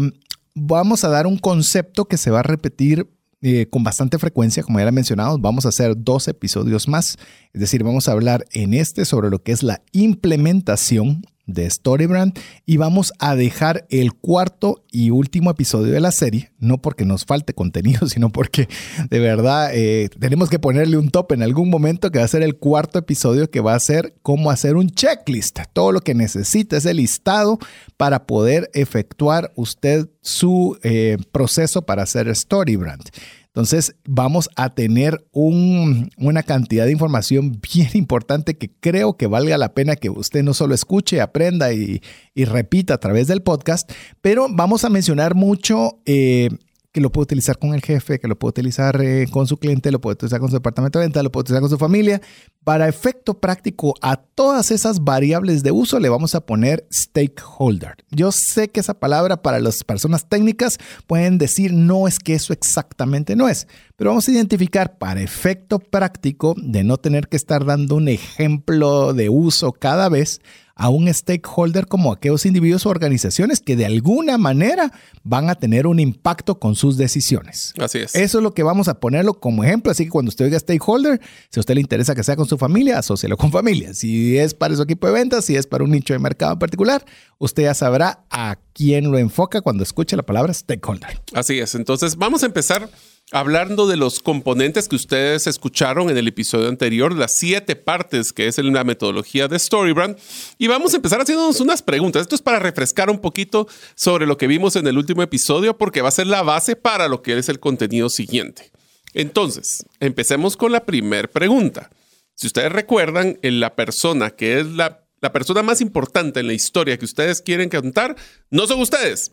vamos 0.53 1.05
a 1.05 1.09
dar 1.09 1.25
un 1.25 1.37
concepto 1.37 2.05
que 2.05 2.17
se 2.17 2.29
va 2.29 2.41
a 2.41 2.43
repetir 2.43 3.07
eh, 3.41 3.67
con 3.69 3.83
bastante 3.83 4.19
frecuencia, 4.19 4.63
como 4.63 4.79
ya 4.79 4.85
lo 4.85 4.91
mencionado, 4.91 5.37
vamos 5.39 5.65
a 5.65 5.69
hacer 5.69 5.95
dos 5.97 6.27
episodios 6.27 6.87
más. 6.87 7.17
Es 7.53 7.61
decir, 7.61 7.83
vamos 7.83 8.07
a 8.07 8.11
hablar 8.11 8.45
en 8.51 8.73
este 8.73 9.03
sobre 9.03 9.29
lo 9.29 9.41
que 9.41 9.51
es 9.51 9.63
la 9.63 9.81
implementación 9.91 11.23
de 11.45 11.69
Storybrand 11.69 12.37
y 12.65 12.77
vamos 12.77 13.13
a 13.19 13.35
dejar 13.35 13.85
el 13.89 14.13
cuarto 14.13 14.83
y 14.91 15.09
último 15.09 15.51
episodio 15.51 15.93
de 15.93 15.99
la 15.99 16.11
serie, 16.11 16.51
no 16.59 16.81
porque 16.81 17.05
nos 17.05 17.25
falte 17.25 17.53
contenido, 17.61 18.07
sino 18.07 18.31
porque 18.31 18.67
de 19.09 19.19
verdad 19.19 19.71
eh, 19.73 20.09
tenemos 20.19 20.49
que 20.49 20.59
ponerle 20.59 20.97
un 20.97 21.09
top 21.09 21.33
en 21.33 21.43
algún 21.43 21.69
momento 21.69 22.11
que 22.11 22.19
va 22.19 22.25
a 22.25 22.29
ser 22.29 22.43
el 22.43 22.57
cuarto 22.57 22.99
episodio 22.99 23.49
que 23.49 23.59
va 23.59 23.75
a 23.75 23.79
ser 23.79 24.15
cómo 24.21 24.51
hacer 24.51 24.75
un 24.75 24.89
checklist, 24.89 25.59
todo 25.73 25.91
lo 25.91 26.01
que 26.01 26.13
necesita 26.13 26.77
es 26.77 26.85
el 26.85 26.97
listado 26.97 27.59
para 27.97 28.25
poder 28.25 28.69
efectuar 28.73 29.51
usted 29.55 30.09
su 30.21 30.77
eh, 30.83 31.17
proceso 31.31 31.83
para 31.83 32.03
hacer 32.03 32.33
Storybrand. 32.35 33.09
Entonces 33.53 33.95
vamos 34.05 34.49
a 34.55 34.73
tener 34.73 35.27
una 35.33 36.43
cantidad 36.43 36.85
de 36.85 36.93
información 36.93 37.59
bien 37.73 37.89
importante 37.95 38.57
que 38.57 38.71
creo 38.79 39.17
que 39.17 39.27
valga 39.27 39.57
la 39.57 39.73
pena 39.73 39.97
que 39.97 40.09
usted 40.09 40.41
no 40.41 40.53
solo 40.53 40.73
escuche, 40.73 41.19
aprenda 41.19 41.73
y, 41.73 42.01
repita 42.33 42.93
a 42.93 42.99
través 42.99 43.27
del 43.27 43.41
podcast, 43.41 43.91
pero 44.21 44.47
vamos 44.49 44.85
a 44.85 44.89
mencionar 44.89 45.35
mucho 45.35 45.99
eh, 46.05 46.49
que 46.91 46.99
lo 46.99 47.11
puede 47.11 47.23
utilizar 47.23 47.57
con 47.57 47.73
el 47.73 47.81
jefe, 47.81 48.19
que 48.19 48.27
lo 48.27 48.37
puede 48.37 48.49
utilizar 48.49 49.01
eh, 49.01 49.27
con 49.31 49.47
su 49.47 49.57
cliente, 49.57 49.91
lo 49.91 50.01
puede 50.01 50.15
utilizar 50.15 50.39
con 50.39 50.49
su 50.49 50.55
departamento 50.55 50.99
de 50.99 51.05
venta, 51.05 51.23
lo 51.23 51.31
puede 51.31 51.43
utilizar 51.43 51.61
con 51.61 51.69
su 51.69 51.77
familia. 51.77 52.21
Para 52.63 52.89
efecto 52.89 53.39
práctico, 53.39 53.95
a 54.01 54.17
todas 54.17 54.71
esas 54.71 55.03
variables 55.03 55.63
de 55.63 55.71
uso 55.71 55.99
le 55.99 56.09
vamos 56.09 56.35
a 56.35 56.45
poner 56.45 56.85
stakeholder. 56.91 57.95
Yo 58.11 58.31
sé 58.31 58.69
que 58.69 58.81
esa 58.81 58.99
palabra 58.99 59.41
para 59.41 59.59
las 59.59 59.83
personas 59.83 60.27
técnicas 60.27 60.77
pueden 61.07 61.37
decir 61.37 61.71
no 61.71 62.07
es 62.07 62.19
que 62.19 62.33
eso 62.33 62.51
exactamente 62.51 63.35
no 63.35 63.47
es, 63.47 63.67
pero 63.95 64.09
vamos 64.09 64.27
a 64.27 64.31
identificar 64.31 64.97
para 64.97 65.21
efecto 65.21 65.79
práctico 65.79 66.55
de 66.57 66.83
no 66.83 66.97
tener 66.97 67.29
que 67.29 67.37
estar 67.37 67.65
dando 67.65 67.95
un 67.95 68.09
ejemplo 68.09 69.13
de 69.13 69.29
uso 69.29 69.71
cada 69.71 70.09
vez 70.09 70.41
a 70.75 70.89
un 70.89 71.11
stakeholder 71.13 71.87
como 71.87 72.11
aquellos 72.11 72.45
individuos 72.45 72.85
o 72.85 72.89
organizaciones 72.89 73.59
que 73.59 73.75
de 73.75 73.85
alguna 73.85 74.37
manera 74.37 74.91
van 75.23 75.49
a 75.49 75.55
tener 75.55 75.87
un 75.87 75.99
impacto 75.99 76.59
con 76.59 76.75
sus 76.75 76.97
decisiones. 76.97 77.73
Así 77.77 77.99
es. 77.99 78.15
Eso 78.15 78.37
es 78.39 78.43
lo 78.43 78.53
que 78.53 78.63
vamos 78.63 78.87
a 78.87 78.99
ponerlo 78.99 79.35
como 79.39 79.63
ejemplo. 79.63 79.91
Así 79.91 80.05
que 80.05 80.09
cuando 80.09 80.29
usted 80.29 80.45
oiga 80.45 80.59
stakeholder, 80.59 81.21
si 81.49 81.59
a 81.59 81.61
usted 81.61 81.75
le 81.75 81.81
interesa 81.81 82.15
que 82.15 82.23
sea 82.23 82.35
con 82.35 82.47
su 82.47 82.57
familia, 82.57 82.99
asócielo 82.99 83.37
con 83.37 83.51
familia. 83.51 83.93
Si 83.93 84.37
es 84.37 84.53
para 84.53 84.75
su 84.75 84.81
equipo 84.81 85.07
de 85.07 85.13
ventas, 85.13 85.45
si 85.45 85.55
es 85.55 85.67
para 85.67 85.83
un 85.83 85.91
nicho 85.91 86.13
de 86.13 86.19
mercado 86.19 86.53
en 86.53 86.59
particular, 86.59 87.05
usted 87.37 87.63
ya 87.63 87.73
sabrá 87.73 88.23
a 88.29 88.57
quién 88.73 89.11
lo 89.11 89.17
enfoca 89.17 89.61
cuando 89.61 89.83
escuche 89.83 90.15
la 90.15 90.23
palabra 90.23 90.53
stakeholder. 90.53 91.21
Así 91.33 91.59
es. 91.59 91.75
Entonces 91.75 92.15
vamos 92.15 92.43
a 92.43 92.45
empezar 92.45 92.89
hablando 93.31 93.87
de 93.87 93.95
los 93.95 94.19
componentes 94.19 94.87
que 94.87 94.97
ustedes 94.97 95.47
escucharon 95.47 96.09
en 96.09 96.17
el 96.17 96.27
episodio 96.27 96.67
anterior, 96.67 97.15
las 97.15 97.37
siete 97.37 97.75
partes 97.75 98.33
que 98.33 98.47
es 98.47 98.57
la 98.57 98.83
metodología 98.83 99.47
de 99.47 99.57
Storybrand. 99.57 100.17
Y 100.57 100.67
vamos 100.67 100.93
a 100.93 100.97
empezar 100.97 101.21
haciéndonos 101.21 101.59
unas 101.61 101.81
preguntas. 101.81 102.23
Esto 102.23 102.35
es 102.35 102.41
para 102.41 102.59
refrescar 102.59 103.09
un 103.09 103.19
poquito 103.19 103.67
sobre 103.95 104.27
lo 104.27 104.37
que 104.37 104.47
vimos 104.47 104.75
en 104.75 104.85
el 104.85 104.97
último 104.97 105.23
episodio, 105.23 105.77
porque 105.77 106.01
va 106.01 106.09
a 106.09 106.11
ser 106.11 106.27
la 106.27 106.43
base 106.43 106.75
para 106.75 107.07
lo 107.07 107.21
que 107.21 107.37
es 107.37 107.49
el 107.49 107.59
contenido 107.59 108.09
siguiente. 108.09 108.71
Entonces, 109.13 109.85
empecemos 109.99 110.57
con 110.57 110.71
la 110.71 110.85
primera 110.85 111.27
pregunta. 111.27 111.89
Si 112.35 112.47
ustedes 112.47 112.71
recuerdan, 112.71 113.37
la 113.41 113.75
persona 113.75 114.31
que 114.31 114.59
es 114.59 114.67
la, 114.67 115.05
la 115.21 115.31
persona 115.31 115.63
más 115.63 115.79
importante 115.79 116.39
en 116.39 116.47
la 116.47 116.53
historia 116.53 116.97
que 116.97 117.05
ustedes 117.05 117.41
quieren 117.41 117.69
contar, 117.69 118.15
no 118.49 118.67
son 118.67 118.81
ustedes 118.81 119.31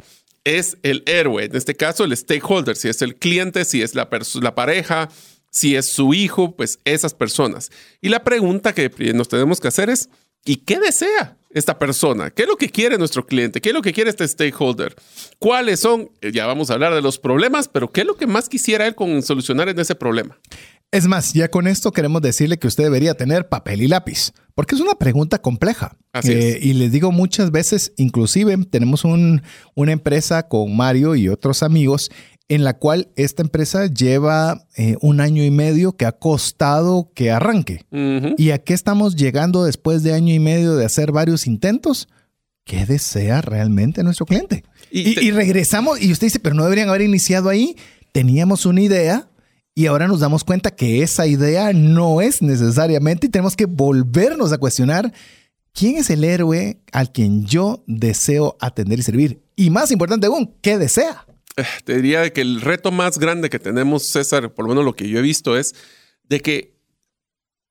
es 0.57 0.79
el 0.83 1.03
héroe, 1.07 1.45
en 1.45 1.57
este 1.57 1.75
caso 1.75 2.05
el 2.05 2.17
stakeholder, 2.17 2.77
si 2.77 2.89
es 2.89 3.03
el 3.03 3.17
cliente, 3.17 3.65
si 3.65 3.83
es 3.83 3.95
la, 3.95 4.09
la 4.41 4.55
pareja, 4.55 5.09
si 5.51 5.77
es 5.77 5.93
su 5.93 6.15
hijo, 6.15 6.55
pues 6.57 6.79
esas 6.85 7.15
personas. 7.15 7.71
Y 8.01 8.09
la 8.09 8.25
pregunta 8.25 8.75
que 8.75 8.91
nos 9.15 9.29
tenemos 9.29 9.61
que 9.61 9.69
hacer 9.69 9.91
es, 9.91 10.09
¿y 10.45 10.57
qué 10.57 10.79
desea 10.79 11.37
esta 11.51 11.79
persona? 11.79 12.31
¿Qué 12.31 12.43
es 12.43 12.49
lo 12.49 12.57
que 12.57 12.69
quiere 12.69 12.99
nuestro 12.99 13.27
cliente? 13.27 13.61
¿Qué 13.61 13.71
es 13.71 13.75
lo 13.75 13.83
que 13.83 13.93
quiere 13.93 14.11
este 14.11 14.27
stakeholder? 14.27 14.95
¿Cuáles 15.39 15.81
son? 15.81 16.11
Ya 16.21 16.47
vamos 16.47 16.71
a 16.71 16.75
hablar 16.75 16.95
de 16.95 17.03
los 17.03 17.19
problemas, 17.19 17.69
pero 17.69 17.91
¿qué 17.91 18.03
es 18.03 18.07
lo 18.07 18.17
que 18.17 18.27
más 18.27 18.49
quisiera 18.49 18.87
él 18.87 18.95
con 18.95 19.23
solucionar 19.23 19.69
en 19.69 19.79
ese 19.79 19.95
problema? 19.95 20.39
Es 20.91 21.07
más, 21.07 21.35
ya 21.35 21.49
con 21.49 21.67
esto 21.67 21.93
queremos 21.93 22.23
decirle 22.23 22.59
que 22.59 22.67
usted 22.67 22.85
debería 22.85 23.15
tener 23.15 23.49
papel 23.49 23.83
y 23.83 23.89
lápiz, 23.89 24.33
porque 24.55 24.75
es 24.75 24.81
una 24.81 24.95
pregunta 24.95 25.41
compleja. 25.41 25.99
Eh, 26.25 26.59
y 26.63 26.73
les 26.73 26.91
digo 26.91 27.13
muchas 27.13 27.51
veces, 27.51 27.93
inclusive 27.97 28.57
tenemos 28.71 29.05
una 29.05 29.93
empresa 29.93 30.49
con 30.49 30.75
Mario 30.75 31.15
y 31.15 31.29
otros 31.29 31.63
amigos 31.63 32.11
en 32.49 32.65
la 32.65 32.79
cual 32.79 33.09
esta 33.17 33.43
empresa 33.43 33.87
lleva 33.87 34.67
eh, 34.77 34.97
un 35.03 35.21
año 35.21 35.45
y 35.45 35.51
medio 35.51 35.97
que 35.97 36.07
ha 36.07 36.13
costado 36.13 37.13
que 37.15 37.31
arranque. 37.31 37.85
¿Y 38.39 38.51
a 38.51 38.59
qué 38.59 38.73
estamos 38.73 39.17
llegando 39.17 39.65
después 39.65 40.03
de 40.03 40.15
año 40.15 40.35
y 40.35 40.39
medio 40.39 40.75
de 40.75 40.87
hacer 40.87 41.13
varios 41.13 41.47
intentos? 41.47 42.09
¿Qué 42.65 42.87
desea 42.87 43.43
realmente 43.43 44.03
nuestro 44.03 44.25
cliente? 44.25 44.65
Y, 44.91 45.21
y 45.21 45.31
regresamos 45.31 46.01
y 46.01 46.11
usted 46.11 46.29
dice, 46.29 46.41
pero 46.41 46.55
no 46.55 46.65
deberían 46.65 46.89
haber 46.89 47.03
iniciado 47.03 47.51
ahí. 47.51 47.77
Teníamos 48.13 48.65
una 48.65 48.81
idea, 48.81 49.29
y 49.79 49.87
ahora 49.87 50.09
nos 50.09 50.19
damos 50.19 50.43
cuenta 50.43 50.73
que 50.73 51.05
esa 51.05 51.29
idea 51.29 51.73
no 51.73 52.21
es 52.21 52.43
necesariamente 52.43 53.29
y 53.29 53.31
tenemos 53.31 53.55
que 53.55 53.67
volvernos 53.67 54.53
a 54.53 54.59
cuestionar 54.59 55.13
quién 55.73 55.99
es 55.99 56.11
el 56.11 56.25
héroe 56.25 56.81
al 56.91 57.13
quien 57.13 57.47
yo 57.47 57.85
deseo 57.87 58.57
atender 58.59 58.99
y 58.99 59.03
servir. 59.03 59.41
Y 59.55 59.71
más 59.71 59.93
importante 59.93 60.27
aún, 60.27 60.53
¿qué 60.63 60.79
desea? 60.79 61.25
Eh, 61.57 61.63
te 61.85 61.95
diría 61.95 62.33
que 62.33 62.41
el 62.41 62.61
reto 62.61 62.91
más 62.91 63.21
grande 63.21 63.51
que 63.51 63.61
tenemos, 63.61 64.09
César, 64.09 64.53
por 64.53 64.65
lo 64.65 64.71
menos 64.71 64.85
lo 64.85 64.97
que 64.97 65.09
yo 65.09 65.21
he 65.21 65.23
visto, 65.23 65.57
es 65.57 65.77
de 66.25 66.41
que 66.41 66.75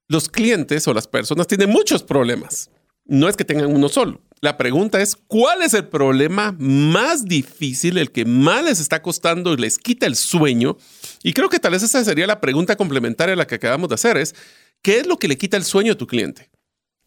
los 0.07 0.29
clientes 0.29 0.87
o 0.87 0.93
las 0.93 1.09
personas 1.09 1.45
tienen 1.45 1.69
muchos 1.69 2.03
problemas. 2.03 2.69
No 3.03 3.27
es 3.27 3.35
que 3.35 3.43
tengan 3.43 3.75
uno 3.75 3.89
solo. 3.89 4.21
La 4.39 4.55
pregunta 4.55 5.01
es, 5.01 5.17
¿cuál 5.27 5.61
es 5.61 5.73
el 5.73 5.89
problema 5.89 6.55
más 6.57 7.25
difícil, 7.25 7.97
el 7.97 8.13
que 8.13 8.23
más 8.23 8.63
les 8.63 8.79
está 8.79 9.01
costando 9.01 9.51
y 9.51 9.57
les 9.57 9.77
quita 9.77 10.05
el 10.05 10.15
sueño? 10.15 10.77
Y 11.23 11.33
creo 11.33 11.49
que 11.49 11.59
tal 11.59 11.71
vez 11.71 11.83
esa 11.83 12.03
sería 12.03 12.27
la 12.27 12.41
pregunta 12.41 12.75
complementaria 12.75 13.33
a 13.33 13.37
la 13.37 13.47
que 13.47 13.55
acabamos 13.55 13.89
de 13.89 13.95
hacer, 13.95 14.17
es, 14.17 14.35
¿qué 14.81 14.99
es 14.99 15.07
lo 15.07 15.17
que 15.17 15.27
le 15.27 15.37
quita 15.37 15.57
el 15.57 15.63
sueño 15.63 15.93
a 15.93 15.97
tu 15.97 16.07
cliente? 16.07 16.49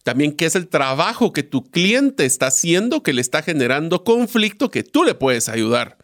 También, 0.03 0.33
¿qué 0.33 0.47
es 0.47 0.55
el 0.55 0.69
trabajo 0.69 1.33
que 1.33 1.43
tu 1.43 1.65
cliente 1.71 2.25
está 2.25 2.47
haciendo 2.47 3.03
que 3.03 3.13
le 3.13 3.21
está 3.21 3.43
generando 3.43 4.03
conflicto 4.03 4.71
que 4.71 4.83
tú 4.83 5.05
le 5.05 5.15
puedes 5.15 5.49
ayudar? 5.49 5.99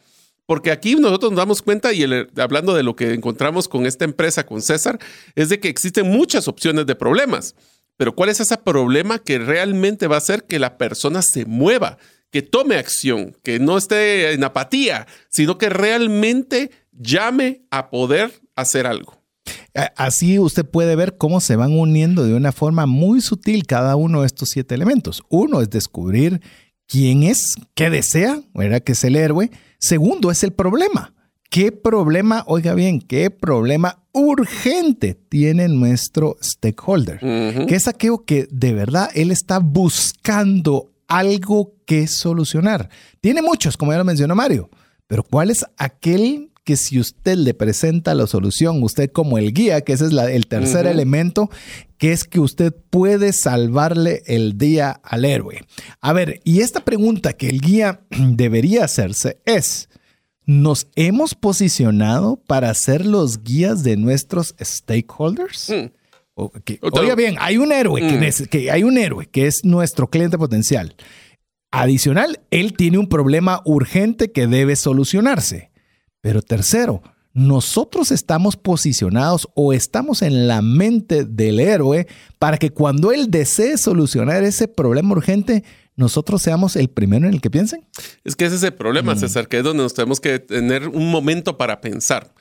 Porque 0.45 0.71
aquí 0.71 0.95
nosotros 0.95 1.33
nos 1.33 1.39
damos 1.39 1.63
cuenta, 1.63 1.93
y 1.93 2.05
hablando 2.37 2.75
de 2.75 2.85
lo 2.85 2.95
que 2.95 3.13
encontramos 3.13 3.69
con 3.69 3.85
esta 3.85 4.05
empresa, 4.05 4.47
con 4.47 4.63
César, 4.63 4.99
es 5.35 5.49
de 5.49 5.59
que 5.59 5.69
existen 5.69 6.09
muchas 6.09 6.47
opciones 6.47 6.87
de 6.87 6.95
problemas. 6.95 7.57
Pero 7.97 8.15
¿cuál 8.15 8.29
es 8.29 8.41
ese 8.41 8.57
problema 8.59 9.19
que 9.19 9.39
realmente 9.39 10.07
va 10.07 10.17
a 10.17 10.19
hacer 10.19 10.45
que 10.45 10.59
la 10.59 10.79
persona 10.79 11.23
se 11.23 11.47
mueva, 11.47 11.99
que 12.31 12.43
tome 12.43 12.77
acción, 12.77 13.37
que 13.43 13.59
no 13.59 13.79
esté 13.79 14.33
en 14.33 14.45
apatía, 14.45 15.07
sino 15.31 15.59
que 15.59 15.69
realmente 15.69 16.71
llame 16.99 17.62
a 17.71 17.91
poder 17.91 18.33
hacer 18.55 18.87
algo? 18.87 19.15
Así 19.97 20.38
usted 20.38 20.65
puede 20.65 20.97
ver 20.97 21.19
cómo 21.19 21.41
se 21.41 21.57
van 21.57 21.79
uniendo 21.79 22.25
de 22.25 22.35
una 22.35 22.53
forma 22.53 22.87
muy 22.87 23.21
sutil 23.21 23.67
cada 23.67 23.95
uno 23.97 24.23
de 24.23 24.26
estos 24.26 24.49
siete 24.49 24.75
elementos. 24.75 25.23
Uno 25.29 25.61
es 25.61 25.71
descubrir 25.71 26.41
quién 26.87 27.23
es, 27.23 27.57
qué 27.75 27.91
desea, 27.91 28.41
¿verdad? 28.55 28.83
Que 28.83 28.93
es 28.93 29.05
el 29.05 29.17
héroe. 29.17 29.50
Segundo 29.79 30.31
es 30.31 30.43
el 30.43 30.53
problema. 30.53 31.12
¿Qué 31.50 31.73
problema, 31.73 32.43
oiga 32.47 32.75
bien, 32.75 33.00
qué 33.00 33.31
problema 33.31 34.03
urgente 34.12 35.15
tiene 35.15 35.69
nuestro 35.69 36.37
stakeholder? 36.43 37.21
Que 37.21 37.75
es 37.75 37.87
aquello 37.87 38.25
que 38.25 38.49
de 38.50 38.73
verdad 38.73 39.11
él 39.15 39.31
está 39.31 39.59
buscando 39.59 40.91
algo 41.07 41.75
que 41.87 42.09
solucionar. 42.09 42.88
Tiene 43.21 43.43
muchos, 43.43 43.76
como 43.76 43.93
ya 43.93 43.99
lo 43.99 44.05
mencionó 44.05 44.35
Mario, 44.35 44.71
pero 45.07 45.23
¿cuál 45.23 45.50
es 45.50 45.65
aquel 45.76 46.50
que 46.66 46.76
si 46.76 46.99
usted 46.99 47.37
le 47.37 47.54
presenta 47.54 48.12
la 48.16 48.26
solución, 48.26 48.82
usted 48.82 49.12
como 49.12 49.38
el 49.38 49.54
guía, 49.54 49.82
que 49.82 49.92
ese 49.92 50.06
es 50.06 50.12
el 50.12 50.49
tercer 50.49 50.87
elemento, 50.87 51.49
que 51.96 52.11
es 52.11 52.25
que 52.25 52.40
usted 52.40 52.75
puede 52.90 53.32
salvarle 53.32 54.25
el 54.26 54.58
día 54.58 55.00
al 55.04 55.25
héroe? 55.25 55.61
A 56.00 56.12
ver, 56.12 56.40
y 56.42 56.62
esta 56.62 56.85
pregunta 56.85 57.35
que 57.35 57.49
el 57.49 57.61
guía 57.61 58.00
debería 58.11 58.85
hacerse 58.85 59.38
es, 59.46 59.88
¿Nos 60.49 60.87
hemos 60.94 61.35
posicionado 61.35 62.40
para 62.46 62.73
ser 62.75 63.04
los 63.04 63.42
guías 63.42 63.82
de 63.82 63.96
nuestros 63.96 64.54
stakeholders? 64.62 65.70
Mm. 65.70 65.90
Oiga 66.37 67.16
bien, 67.16 67.35
hay 67.40 67.56
un 67.56 67.73
héroe 67.73 68.00
que, 68.00 68.16
mm. 68.16 68.46
que 68.46 68.70
hay 68.70 68.85
un 68.85 68.96
héroe 68.96 69.26
que 69.26 69.49
es 69.49 69.64
nuestro 69.64 70.08
cliente 70.08 70.38
potencial. 70.38 70.94
Adicional, 71.73 72.38
él 72.52 72.75
tiene 72.75 72.99
un 72.99 73.08
problema 73.08 73.61
urgente 73.64 74.30
que 74.30 74.46
debe 74.46 74.76
solucionarse. 74.76 75.73
Pero 76.26 76.42
tercero, 76.42 77.04
nosotros 77.35 78.11
estamos 78.11 78.56
posicionados 78.56 79.47
o 79.54 79.73
estamos 79.73 80.23
en 80.23 80.49
la 80.49 80.61
mente 80.61 81.25
del 81.25 81.61
héroe 81.61 82.09
para 82.40 82.59
que 82.59 82.71
cuando 82.71 83.12
él 83.12 83.30
desee 83.30 83.78
solucionar 83.78 84.42
ese 84.42 84.66
problema 84.66 85.12
urgente, 85.12 85.62
nosotros 85.95 86.42
seamos 86.42 86.75
el 86.75 86.88
primero 86.88 87.28
en 87.28 87.35
el 87.35 87.40
que 87.40 87.49
piensen. 87.49 87.87
Es 88.25 88.35
que 88.35 88.47
ese 88.47 88.56
es 88.56 88.64
el 88.64 88.75
problema, 88.75 89.14
mm. 89.14 89.18
César, 89.18 89.47
que 89.47 89.59
es 89.59 89.62
donde 89.62 89.85
nos 89.85 89.95
tenemos 89.95 90.18
que 90.18 90.40
tener 90.40 90.88
un 90.88 91.12
momento 91.12 91.56
para 91.56 91.80
pensar. 91.80 92.35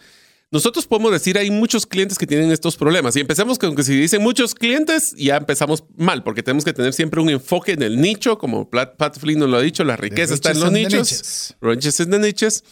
Nosotros 0.50 0.88
podemos 0.88 1.12
decir, 1.12 1.38
hay 1.38 1.52
muchos 1.52 1.86
clientes 1.86 2.18
que 2.18 2.26
tienen 2.26 2.52
estos 2.52 2.76
problemas 2.76 3.16
y 3.16 3.20
empecemos 3.20 3.60
con 3.60 3.76
que 3.76 3.84
si 3.84 3.96
dicen 3.96 4.24
muchos 4.24 4.56
clientes, 4.56 5.14
ya 5.16 5.38
empezamos 5.38 5.84
mal, 5.96 6.24
porque 6.24 6.42
tenemos 6.42 6.66
que 6.66 6.74
tener 6.74 6.94
siempre 6.94 7.22
un 7.22 7.30
enfoque 7.30 7.74
en 7.74 7.84
el 7.84 8.02
nicho, 8.02 8.40
como 8.40 8.68
Pat 8.68 9.20
Flynn 9.20 9.38
nos 9.38 9.50
lo 9.50 9.58
ha 9.58 9.62
dicho, 9.62 9.84
la 9.84 9.96
riqueza 9.96 10.34
está 10.34 10.50
en 10.50 10.62
los 10.62 10.72
nichos, 10.72 11.56
riches 11.62 11.98
the 11.98 12.18
niches. 12.18 12.64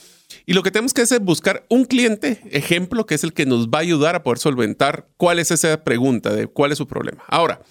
Y 0.45 0.53
lo 0.53 0.63
que 0.63 0.71
tenemos 0.71 0.93
que 0.93 1.01
hacer 1.01 1.21
es 1.21 1.25
buscar 1.25 1.65
un 1.69 1.85
cliente, 1.85 2.41
ejemplo, 2.51 3.05
que 3.05 3.15
es 3.15 3.23
el 3.23 3.33
que 3.33 3.45
nos 3.45 3.67
va 3.67 3.79
a 3.79 3.81
ayudar 3.81 4.15
a 4.15 4.23
poder 4.23 4.39
solventar 4.39 5.07
cuál 5.17 5.39
es 5.39 5.51
esa 5.51 5.83
pregunta 5.83 6.33
de 6.33 6.47
cuál 6.47 6.71
es 6.71 6.77
su 6.77 6.87
problema. 6.87 7.23
Ahora, 7.27 7.61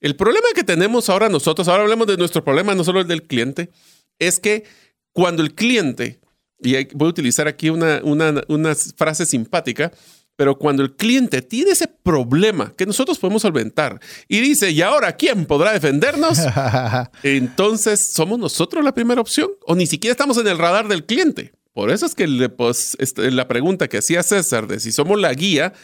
el 0.00 0.16
problema 0.16 0.46
que 0.54 0.64
tenemos 0.64 1.08
ahora 1.08 1.28
nosotros, 1.28 1.68
ahora 1.68 1.82
hablamos 1.82 2.06
de 2.06 2.16
nuestro 2.16 2.44
problema, 2.44 2.74
no 2.74 2.84
solo 2.84 3.00
el 3.00 3.08
del 3.08 3.22
cliente, 3.22 3.70
es 4.18 4.38
que 4.38 4.64
cuando 5.12 5.42
el 5.42 5.54
cliente 5.54 6.20
y 6.64 6.84
voy 6.94 7.06
a 7.06 7.10
utilizar 7.10 7.46
aquí 7.46 7.70
una, 7.70 8.00
una, 8.04 8.74
frase 8.96 9.26
simpática, 9.26 9.92
pero 10.36 10.58
cuando 10.58 10.82
el 10.82 10.96
cliente 10.96 11.42
tiene 11.42 11.72
ese 11.72 11.86
problema 11.86 12.72
que 12.76 12.86
nosotros 12.86 13.18
podemos 13.18 13.42
solventar 13.42 14.00
y 14.26 14.40
dice, 14.40 14.70
¿y 14.70 14.82
ahora 14.82 15.14
quién 15.16 15.46
podrá 15.46 15.72
defendernos? 15.72 16.38
Entonces, 17.22 18.12
¿somos 18.12 18.38
nosotros 18.38 18.84
la 18.84 18.94
primera 18.94 19.20
opción? 19.20 19.50
¿O 19.66 19.76
ni 19.76 19.86
siquiera 19.86 20.12
estamos 20.12 20.38
en 20.38 20.48
el 20.48 20.58
radar 20.58 20.88
del 20.88 21.04
cliente? 21.04 21.52
Por 21.74 21.90
eso 21.90 22.06
es 22.06 22.14
que 22.14 22.48
pues, 22.48 22.96
este, 22.98 23.30
la 23.30 23.48
pregunta 23.48 23.88
que 23.88 23.98
hacía 23.98 24.22
César 24.22 24.66
de 24.66 24.80
si 24.80 24.92
somos 24.92 25.20
la 25.20 25.34
guía 25.34 25.74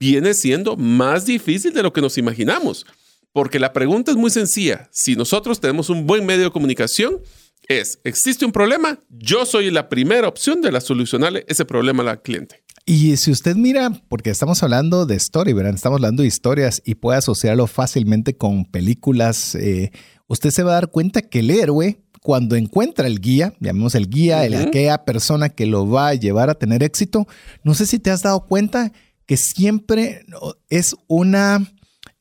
viene 0.00 0.34
siendo 0.34 0.76
más 0.76 1.26
difícil 1.26 1.72
de 1.72 1.82
lo 1.82 1.92
que 1.92 2.00
nos 2.00 2.18
imaginamos. 2.18 2.86
Porque 3.32 3.58
la 3.58 3.72
pregunta 3.72 4.10
es 4.10 4.16
muy 4.16 4.30
sencilla. 4.30 4.88
Si 4.90 5.16
nosotros 5.16 5.60
tenemos 5.60 5.90
un 5.90 6.06
buen 6.06 6.24
medio 6.24 6.44
de 6.44 6.50
comunicación, 6.50 7.20
es, 7.68 8.00
existe 8.04 8.44
un 8.44 8.52
problema, 8.52 9.00
yo 9.08 9.46
soy 9.46 9.70
la 9.70 9.88
primera 9.88 10.28
opción 10.28 10.60
de 10.60 10.72
la 10.72 10.80
solucionarle 10.80 11.44
ese 11.48 11.64
problema 11.64 12.08
al 12.10 12.22
cliente. 12.22 12.64
Y 12.86 13.16
si 13.16 13.30
usted 13.30 13.56
mira, 13.56 13.90
porque 14.08 14.30
estamos 14.30 14.62
hablando 14.62 15.06
de 15.06 15.16
story. 15.16 15.52
Estamos 15.52 15.96
hablando 15.96 16.22
de 16.22 16.28
historias 16.28 16.82
y 16.84 16.96
puede 16.96 17.18
asociarlo 17.18 17.66
fácilmente 17.66 18.36
con 18.36 18.66
películas, 18.66 19.54
eh, 19.54 19.90
usted 20.26 20.50
se 20.50 20.62
va 20.62 20.72
a 20.72 20.74
dar 20.74 20.90
cuenta 20.90 21.22
que 21.22 21.40
el 21.40 21.50
héroe, 21.50 22.03
cuando 22.24 22.56
encuentra 22.56 23.06
el 23.06 23.20
guía, 23.20 23.52
llamemos 23.60 23.94
el 23.94 24.08
guía, 24.08 24.40
aquella 24.40 25.04
persona 25.04 25.50
que 25.50 25.66
lo 25.66 25.90
va 25.90 26.08
a 26.08 26.14
llevar 26.14 26.48
a 26.48 26.54
tener 26.54 26.82
éxito, 26.82 27.28
no 27.64 27.74
sé 27.74 27.84
si 27.84 27.98
te 27.98 28.10
has 28.10 28.22
dado 28.22 28.46
cuenta 28.46 28.92
que 29.26 29.36
siempre 29.36 30.24
es 30.70 30.96
una, 31.06 31.70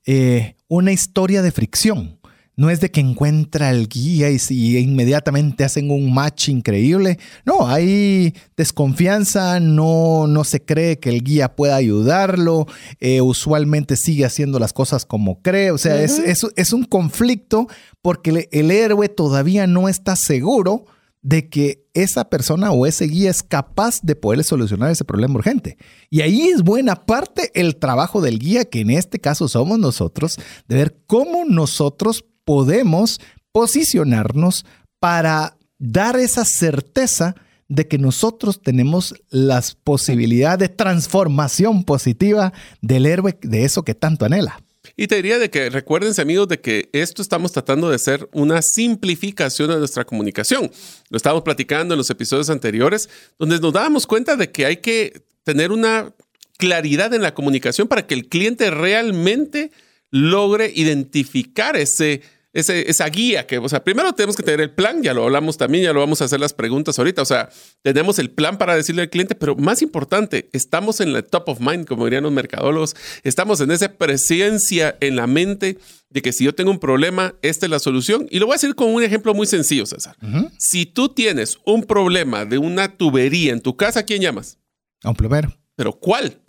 eh, 0.05 0.57
una 0.67 0.91
historia 0.91 1.41
de 1.41 1.53
fricción. 1.53 2.19
No 2.55 2.69
es 2.69 2.79
de 2.79 2.91
que 2.91 3.00
encuentra 3.00 3.72
el 3.72 3.88
guía 3.88 4.29
y, 4.29 4.77
inmediatamente 4.77 5.63
hacen 5.63 5.89
un 5.89 6.13
match 6.13 6.50
increíble. 6.50 7.17
No, 7.45 7.67
hay 7.67 8.36
desconfianza, 8.55 9.60
no, 9.60 10.27
no 10.27 10.43
se 10.43 10.63
cree 10.63 11.00
que 11.00 11.10
el 11.10 11.24
guía 11.24 11.55
pueda 11.55 11.75
ayudarlo, 11.75 12.67
eh, 13.00 13.22
usualmente 13.22 13.95
sigue 13.95 14.25
haciendo 14.25 14.60
las 14.60 14.72
cosas 14.72 15.05
como 15.05 15.41
cree. 15.41 15.72
O 15.72 15.79
sea, 15.79 16.01
es, 16.01 16.19
es, 16.19 16.74
un 16.74 16.83
conflicto 16.83 17.67
porque 18.01 18.48
el 18.51 18.72
héroe 18.72 19.10
todavía 19.10 19.65
no 19.65 19.89
está 19.89 20.15
seguro 20.15 20.86
de 21.24 21.50
que 21.50 21.88
esa 21.93 22.29
persona 22.29 22.72
o 22.72 22.86
ese 22.86 23.05
guía 23.05 23.31
es 23.31 23.41
capaz 23.41 24.01
de 24.03 24.15
poder 24.15 24.43
solucionar 24.43 24.91
ese 24.91 25.05
problema 25.05 25.36
urgente. 25.36 25.77
Y 26.10 26.22
ahí 26.22 26.50
es 26.50 26.62
buena 26.63 27.05
parte 27.05 27.50
el 27.55 27.77
trabajo 27.77 28.22
del 28.22 28.39
guía, 28.39 28.65
que 28.65 28.81
en 28.81 28.91
este 28.91 29.19
caso 29.19 29.48
somos 29.48 29.79
nosotros, 29.79 30.38
de 30.67 30.75
ver 30.75 30.98
cómo 31.07 31.45
nosotros 31.45 32.25
podemos 32.45 33.19
posicionarnos 33.51 34.65
para 35.00 35.57
dar 35.77 36.17
esa 36.17 36.45
certeza 36.45 37.35
de 37.67 37.88
que 37.88 37.97
nosotros 37.97 38.62
tenemos 38.62 39.15
las 39.29 39.75
posibilidades 39.75 40.59
de 40.59 40.69
transformación 40.69 41.83
positiva 41.83 42.53
del 42.81 43.05
héroe 43.05 43.38
de 43.41 43.65
eso 43.65 43.83
que 43.83 43.95
tanto 43.95 44.25
anhela. 44.25 44.62
Y 44.95 45.07
te 45.07 45.15
diría 45.15 45.39
de 45.39 45.50
que 45.50 45.69
recuérdense 45.69 46.21
amigos 46.21 46.47
de 46.50 46.59
que 46.59 46.89
esto 46.91 47.21
estamos 47.21 47.51
tratando 47.51 47.89
de 47.89 47.97
ser 47.97 48.29
una 48.33 48.62
simplificación 48.62 49.69
de 49.69 49.77
nuestra 49.77 50.05
comunicación. 50.05 50.69
Lo 51.09 51.17
estábamos 51.17 51.43
platicando 51.43 51.93
en 51.93 51.97
los 51.97 52.09
episodios 52.09 52.50
anteriores, 52.50 53.09
donde 53.39 53.59
nos 53.59 53.73
dábamos 53.73 54.05
cuenta 54.05 54.35
de 54.35 54.51
que 54.51 54.65
hay 54.65 54.77
que 54.77 55.23
tener 55.43 55.71
una 55.71 56.13
claridad 56.57 57.13
en 57.13 57.21
la 57.21 57.33
comunicación 57.33 57.88
para 57.88 58.05
que 58.05 58.13
el 58.13 58.27
cliente 58.27 58.69
realmente 58.69 59.71
logre 60.13 60.72
identificar 60.74 61.75
ese 61.75 62.22
esa 62.53 63.10
guía 63.10 63.48
que, 63.48 63.58
o 63.58 63.67
sea, 63.67 63.84
primero 63.84 64.13
tenemos 64.13 64.36
que 64.36 64.43
tener 64.43 64.62
el 64.62 64.70
plan, 64.70 65.01
ya 65.01 65.15
lo 65.15 65.24
hablamos 65.24 65.58
también, 65.58 65.86
ya 65.86 65.91
lo 65.91 66.01
vamos 66.01 66.22
a 66.22 66.25
hacer 66.25 66.39
las 66.39 66.53
preguntas 66.53 67.00
ahorita, 67.00 67.24
o 67.24 67.25
sea, 67.25 67.50
tenemos 67.82 68.20
el 68.20 68.29
plan 68.29 68.60
para 68.60 68.75
decirle 68.75 69.01
al 69.01 69.10
cliente, 69.10 69.34
pero 69.34 69.55
más 69.55 69.82
importante, 69.82 70.49
estamos 70.54 70.99
en 71.02 71.13
la 71.13 71.23
top 71.23 71.49
of 71.49 71.60
mind, 71.60 71.88
como 71.88 72.06
dirían 72.06 72.21
los 72.21 72.32
mercadólogos, 72.32 72.95
estamos 73.23 73.60
en 73.62 73.71
esa 73.71 73.91
presencia 73.93 74.95
en 74.99 75.15
la 75.15 75.26
mente 75.26 75.80
de 76.12 76.21
que 76.21 76.32
si 76.32 76.43
yo 76.43 76.54
tengo 76.54 76.69
un 76.69 76.78
problema, 76.78 77.34
esta 77.41 77.65
es 77.65 77.71
la 77.71 77.80
solución. 77.80 78.28
Y 78.30 78.38
lo 78.38 78.45
voy 78.45 78.54
a 78.54 78.58
decir 78.58 78.76
con 78.76 78.93
un 78.93 79.02
ejemplo 79.02 79.34
muy 79.34 79.47
sencillo, 79.47 79.88
César. 79.88 80.15
Si 80.60 80.86
tú 80.86 81.10
tienes 81.10 81.58
un 81.65 81.84
problema 81.84 82.45
de 82.45 82.60
una 82.60 82.97
tubería 82.97 83.52
en 83.52 83.62
tu 83.62 83.76
casa, 83.76 84.02
¿a 84.02 84.04
quién 84.04 84.21
llamas? 84.21 84.60
A 85.02 85.10
un 85.10 85.15
plomero. 85.15 85.58
¿Pero 85.76 85.93
cuál? 85.93 86.42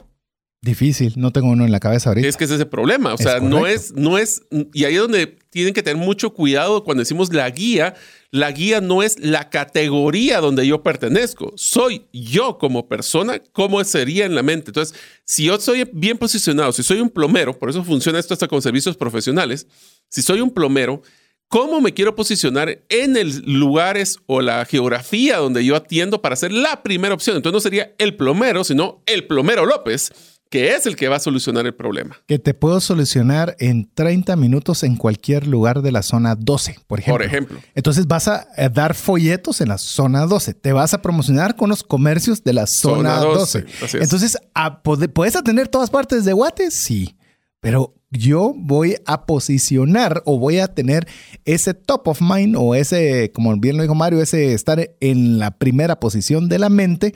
Difícil, 0.64 1.12
no 1.16 1.30
tengo 1.30 1.48
uno 1.48 1.66
en 1.66 1.72
la 1.72 1.78
cabeza 1.78 2.08
ahorita. 2.08 2.26
Es 2.26 2.38
que 2.38 2.44
ese 2.44 2.54
es 2.54 2.60
el 2.60 2.68
problema, 2.68 3.12
o 3.12 3.18
sea, 3.18 3.38
no 3.38 3.66
es, 3.66 3.92
no 3.92 4.16
es, 4.16 4.40
y 4.72 4.84
ahí 4.84 4.94
es 4.94 5.00
donde 5.00 5.36
tienen 5.50 5.74
que 5.74 5.82
tener 5.82 6.02
mucho 6.02 6.32
cuidado 6.32 6.84
cuando 6.84 7.02
decimos 7.02 7.30
la 7.34 7.50
guía, 7.50 7.92
la 8.30 8.50
guía 8.50 8.80
no 8.80 9.02
es 9.02 9.18
la 9.18 9.50
categoría 9.50 10.40
donde 10.40 10.66
yo 10.66 10.82
pertenezco, 10.82 11.52
soy 11.54 12.06
yo 12.14 12.56
como 12.56 12.88
persona, 12.88 13.42
cómo 13.52 13.84
sería 13.84 14.24
en 14.24 14.34
la 14.34 14.42
mente. 14.42 14.70
Entonces, 14.70 14.98
si 15.26 15.44
yo 15.44 15.60
soy 15.60 15.86
bien 15.92 16.16
posicionado, 16.16 16.72
si 16.72 16.82
soy 16.82 16.98
un 17.00 17.10
plomero, 17.10 17.58
por 17.58 17.68
eso 17.68 17.84
funciona 17.84 18.18
esto 18.18 18.32
hasta 18.32 18.48
con 18.48 18.62
servicios 18.62 18.96
profesionales, 18.96 19.66
si 20.08 20.22
soy 20.22 20.40
un 20.40 20.50
plomero, 20.50 21.02
¿Cómo 21.48 21.80
me 21.80 21.94
quiero 21.94 22.16
posicionar 22.16 22.82
en 22.88 23.16
el 23.16 23.42
lugares 23.46 24.16
o 24.26 24.40
la 24.40 24.64
geografía 24.64 25.36
donde 25.36 25.64
yo 25.64 25.76
atiendo 25.76 26.20
para 26.20 26.34
ser 26.34 26.50
la 26.50 26.82
primera 26.82 27.14
opción? 27.14 27.36
Entonces 27.36 27.54
no 27.54 27.60
sería 27.60 27.94
el 27.98 28.16
plomero, 28.16 28.64
sino 28.64 29.04
el 29.06 29.26
plomero 29.28 29.64
López 29.64 30.10
que 30.54 30.72
es 30.72 30.86
el 30.86 30.94
que 30.94 31.08
va 31.08 31.16
a 31.16 31.18
solucionar 31.18 31.66
el 31.66 31.74
problema. 31.74 32.16
Que 32.28 32.38
te 32.38 32.54
puedo 32.54 32.78
solucionar 32.78 33.56
en 33.58 33.90
30 33.92 34.36
minutos 34.36 34.84
en 34.84 34.94
cualquier 34.94 35.48
lugar 35.48 35.82
de 35.82 35.90
la 35.90 36.04
zona 36.04 36.36
12, 36.36 36.78
por 36.86 37.00
ejemplo. 37.00 37.18
Por 37.18 37.26
ejemplo. 37.26 37.58
Entonces 37.74 38.06
vas 38.06 38.28
a 38.28 38.46
dar 38.72 38.94
folletos 38.94 39.60
en 39.60 39.70
la 39.70 39.78
zona 39.78 40.26
12. 40.26 40.54
Te 40.54 40.72
vas 40.72 40.94
a 40.94 41.02
promocionar 41.02 41.56
con 41.56 41.70
los 41.70 41.82
comercios 41.82 42.44
de 42.44 42.52
la 42.52 42.68
zona, 42.68 43.16
12. 43.16 43.66
Entonces, 43.94 44.38
¿puedes 45.12 45.34
atender 45.34 45.66
todas 45.66 45.90
partes 45.90 46.24
de 46.24 46.32
Guate? 46.32 46.70
Sí. 46.70 47.16
Pero 47.58 47.96
yo 48.12 48.54
voy 48.56 48.94
a 49.06 49.26
posicionar 49.26 50.22
o 50.24 50.38
voy 50.38 50.60
a 50.60 50.68
tener 50.68 51.08
ese 51.44 51.74
top 51.74 52.06
of 52.06 52.20
mind 52.20 52.54
o 52.56 52.76
ese, 52.76 53.32
como 53.34 53.56
bien 53.56 53.76
lo 53.76 53.82
dijo 53.82 53.96
Mario, 53.96 54.22
ese 54.22 54.54
estar 54.54 54.88
en 55.00 55.40
la 55.40 55.50
primera 55.50 55.98
posición 55.98 56.48
de 56.48 56.60
la 56.60 56.68
mente 56.68 57.12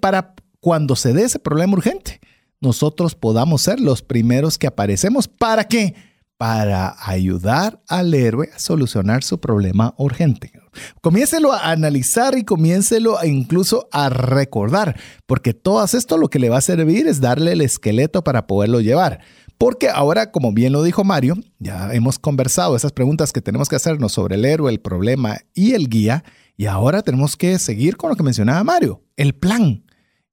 para 0.00 0.34
cuando 0.58 0.96
se 0.96 1.12
dé 1.12 1.22
ese 1.22 1.38
problema 1.38 1.74
urgente 1.74 2.18
nosotros 2.60 3.14
podamos 3.14 3.62
ser 3.62 3.80
los 3.80 4.02
primeros 4.02 4.58
que 4.58 4.66
aparecemos. 4.66 5.28
¿Para 5.28 5.64
qué? 5.64 5.94
Para 6.36 6.94
ayudar 6.98 7.82
al 7.88 8.12
héroe 8.12 8.50
a 8.54 8.58
solucionar 8.58 9.22
su 9.24 9.40
problema 9.40 9.94
urgente. 9.96 10.52
Comiéncelo 11.00 11.52
a 11.52 11.70
analizar 11.70 12.36
y 12.36 12.44
comiéncelo 12.44 13.18
incluso 13.24 13.88
a 13.92 14.10
recordar, 14.10 14.98
porque 15.26 15.54
todo 15.54 15.82
esto 15.84 16.18
lo 16.18 16.28
que 16.28 16.38
le 16.38 16.50
va 16.50 16.58
a 16.58 16.62
servir 16.62 17.06
es 17.06 17.20
darle 17.20 17.52
el 17.52 17.62
esqueleto 17.62 18.22
para 18.22 18.46
poderlo 18.46 18.80
llevar. 18.80 19.20
Porque 19.58 19.88
ahora, 19.88 20.32
como 20.32 20.52
bien 20.52 20.72
lo 20.72 20.82
dijo 20.82 21.02
Mario, 21.02 21.36
ya 21.58 21.94
hemos 21.94 22.18
conversado 22.18 22.76
esas 22.76 22.92
preguntas 22.92 23.32
que 23.32 23.40
tenemos 23.40 23.70
que 23.70 23.76
hacernos 23.76 24.12
sobre 24.12 24.34
el 24.34 24.44
héroe, 24.44 24.70
el 24.70 24.80
problema 24.80 25.38
y 25.54 25.72
el 25.72 25.88
guía, 25.88 26.24
y 26.58 26.66
ahora 26.66 27.02
tenemos 27.02 27.36
que 27.36 27.58
seguir 27.58 27.96
con 27.96 28.10
lo 28.10 28.16
que 28.16 28.22
mencionaba 28.22 28.62
Mario, 28.64 29.02
el 29.16 29.34
plan. 29.34 29.84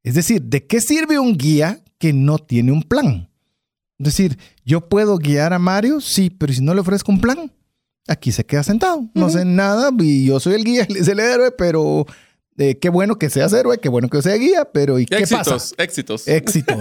Es 0.04 0.16
decir, 0.16 0.42
¿de 0.42 0.68
qué 0.68 0.82
sirve 0.82 1.20
un 1.20 1.38
guía 1.38 1.83
que 2.04 2.12
no 2.12 2.38
tiene 2.38 2.74
un 2.74 2.84
plan. 2.84 3.30
Es 3.98 4.06
decir, 4.08 4.38
yo 4.66 4.90
puedo 4.90 5.18
guiar 5.18 5.54
a 5.54 5.58
Mario, 5.58 6.02
sí, 6.02 6.30
pero 6.30 6.52
si 6.52 6.60
no 6.60 6.74
le 6.74 6.82
ofrezco 6.82 7.14
un 7.14 7.22
plan, 7.22 7.50
aquí 8.10 8.34
se 8.34 8.46
queda 8.46 8.62
sentado, 8.62 9.08
no 9.14 9.30
sé 9.30 9.46
nada 9.46 9.90
y 10.00 10.26
yo 10.26 10.38
soy 10.42 10.56
el 10.56 10.66
guía, 10.66 10.86
él 10.90 10.98
es 11.00 11.08
el 11.08 11.22
héroe, 11.22 11.52
pero 11.58 12.06
Eh, 12.58 12.78
qué 12.78 12.90
bueno 12.90 13.18
que 13.18 13.30
seas 13.30 13.54
héroe, 13.54 13.78
qué 13.80 13.88
bueno 13.88 14.10
que 14.10 14.22
sea 14.22 14.36
guía, 14.36 14.66
pero 14.66 15.00
¿y 15.00 15.06
qué 15.06 15.20
éxitos, 15.20 15.48
pasa? 15.48 15.76
Éxitos. 15.78 16.28
Éxitos. 16.28 16.78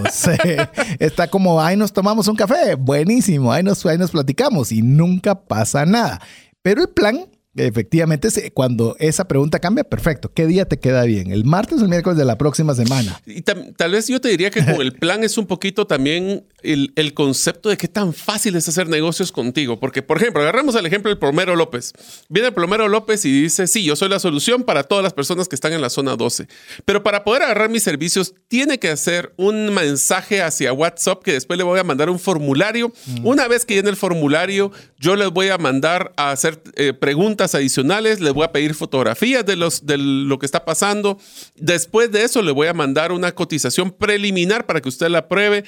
Está 0.98 1.28
como, 1.28 1.62
ahí 1.62 1.76
nos 1.76 1.92
tomamos 1.92 2.26
un 2.26 2.35
café, 2.35 2.74
buenísimo, 2.74 3.52
ahí 3.52 3.62
nos, 3.62 3.87
ahí 3.87 3.96
nos 3.96 4.11
platicamos 4.11 4.72
y 4.72 4.82
nunca 4.82 5.40
pasa 5.46 5.87
nada. 5.87 6.20
Pero 6.62 6.82
el 6.82 6.88
plan 6.88 7.26
Efectivamente, 7.54 8.50
cuando 8.54 8.96
esa 8.98 9.28
pregunta 9.28 9.58
cambia, 9.58 9.84
perfecto. 9.84 10.32
¿Qué 10.32 10.46
día 10.46 10.64
te 10.64 10.78
queda 10.78 11.04
bien? 11.04 11.32
¿El 11.32 11.44
martes 11.44 11.80
o 11.80 11.82
el 11.82 11.90
miércoles 11.90 12.16
de 12.16 12.24
la 12.24 12.38
próxima 12.38 12.74
semana? 12.74 13.20
Y 13.26 13.42
tal 13.42 13.90
vez 13.90 14.08
yo 14.08 14.22
te 14.22 14.30
diría 14.30 14.50
que 14.50 14.64
con 14.64 14.80
el 14.80 14.92
plan 14.98 15.22
es 15.22 15.36
un 15.36 15.46
poquito 15.46 15.86
también 15.86 16.46
el, 16.62 16.94
el, 16.96 17.12
concepto 17.12 17.68
de 17.68 17.76
qué 17.76 17.88
tan 17.88 18.14
fácil 18.14 18.56
es 18.56 18.66
hacer 18.68 18.88
negocios 18.88 19.32
contigo. 19.32 19.78
Porque, 19.78 20.00
por 20.00 20.16
ejemplo, 20.16 20.40
agarramos 20.40 20.74
el 20.76 20.86
ejemplo 20.86 21.10
del 21.10 21.18
plomero 21.18 21.54
López. 21.54 21.92
Viene 22.30 22.48
el 22.48 22.54
plomero 22.54 22.88
López 22.88 23.22
y 23.26 23.42
dice, 23.42 23.66
sí, 23.66 23.84
yo 23.84 23.96
soy 23.96 24.08
la 24.08 24.18
solución 24.18 24.62
para 24.62 24.84
todas 24.84 25.04
las 25.04 25.12
personas 25.12 25.46
que 25.46 25.54
están 25.54 25.74
en 25.74 25.82
la 25.82 25.90
zona 25.90 26.16
12. 26.16 26.48
Pero 26.86 27.02
para 27.02 27.22
poder 27.22 27.42
agarrar 27.42 27.68
mis 27.68 27.82
servicios, 27.82 28.32
tiene 28.48 28.78
que 28.78 28.88
hacer 28.88 29.34
un 29.36 29.74
mensaje 29.74 30.40
hacia 30.40 30.72
WhatsApp 30.72 31.22
que 31.22 31.32
después 31.34 31.58
le 31.58 31.64
voy 31.64 31.78
a 31.78 31.84
mandar 31.84 32.08
un 32.08 32.18
formulario. 32.18 32.94
Mm. 33.06 33.26
Una 33.26 33.46
vez 33.46 33.66
que 33.66 33.74
llene 33.74 33.90
el 33.90 33.96
formulario, 33.96 34.72
yo 34.98 35.16
les 35.16 35.28
voy 35.28 35.48
a 35.48 35.58
mandar 35.58 36.14
a 36.16 36.30
hacer 36.30 36.62
eh, 36.76 36.94
preguntas 36.94 37.41
adicionales, 37.42 38.20
les 38.20 38.33
voy 38.33 38.44
a 38.44 38.52
pedir 38.52 38.74
fotografías 38.74 39.44
de, 39.44 39.57
los, 39.57 39.87
de 39.87 39.98
lo 39.98 40.38
que 40.38 40.46
está 40.46 40.64
pasando. 40.64 41.18
Después 41.57 42.11
de 42.11 42.24
eso, 42.24 42.42
le 42.42 42.52
voy 42.52 42.68
a 42.68 42.74
mandar 42.74 43.12
una 43.12 43.33
cotización 43.33 43.90
preliminar 43.90 44.66
para 44.66 44.81
que 44.81 44.88
usted 44.88 45.09
la 45.09 45.28
pruebe. 45.28 45.64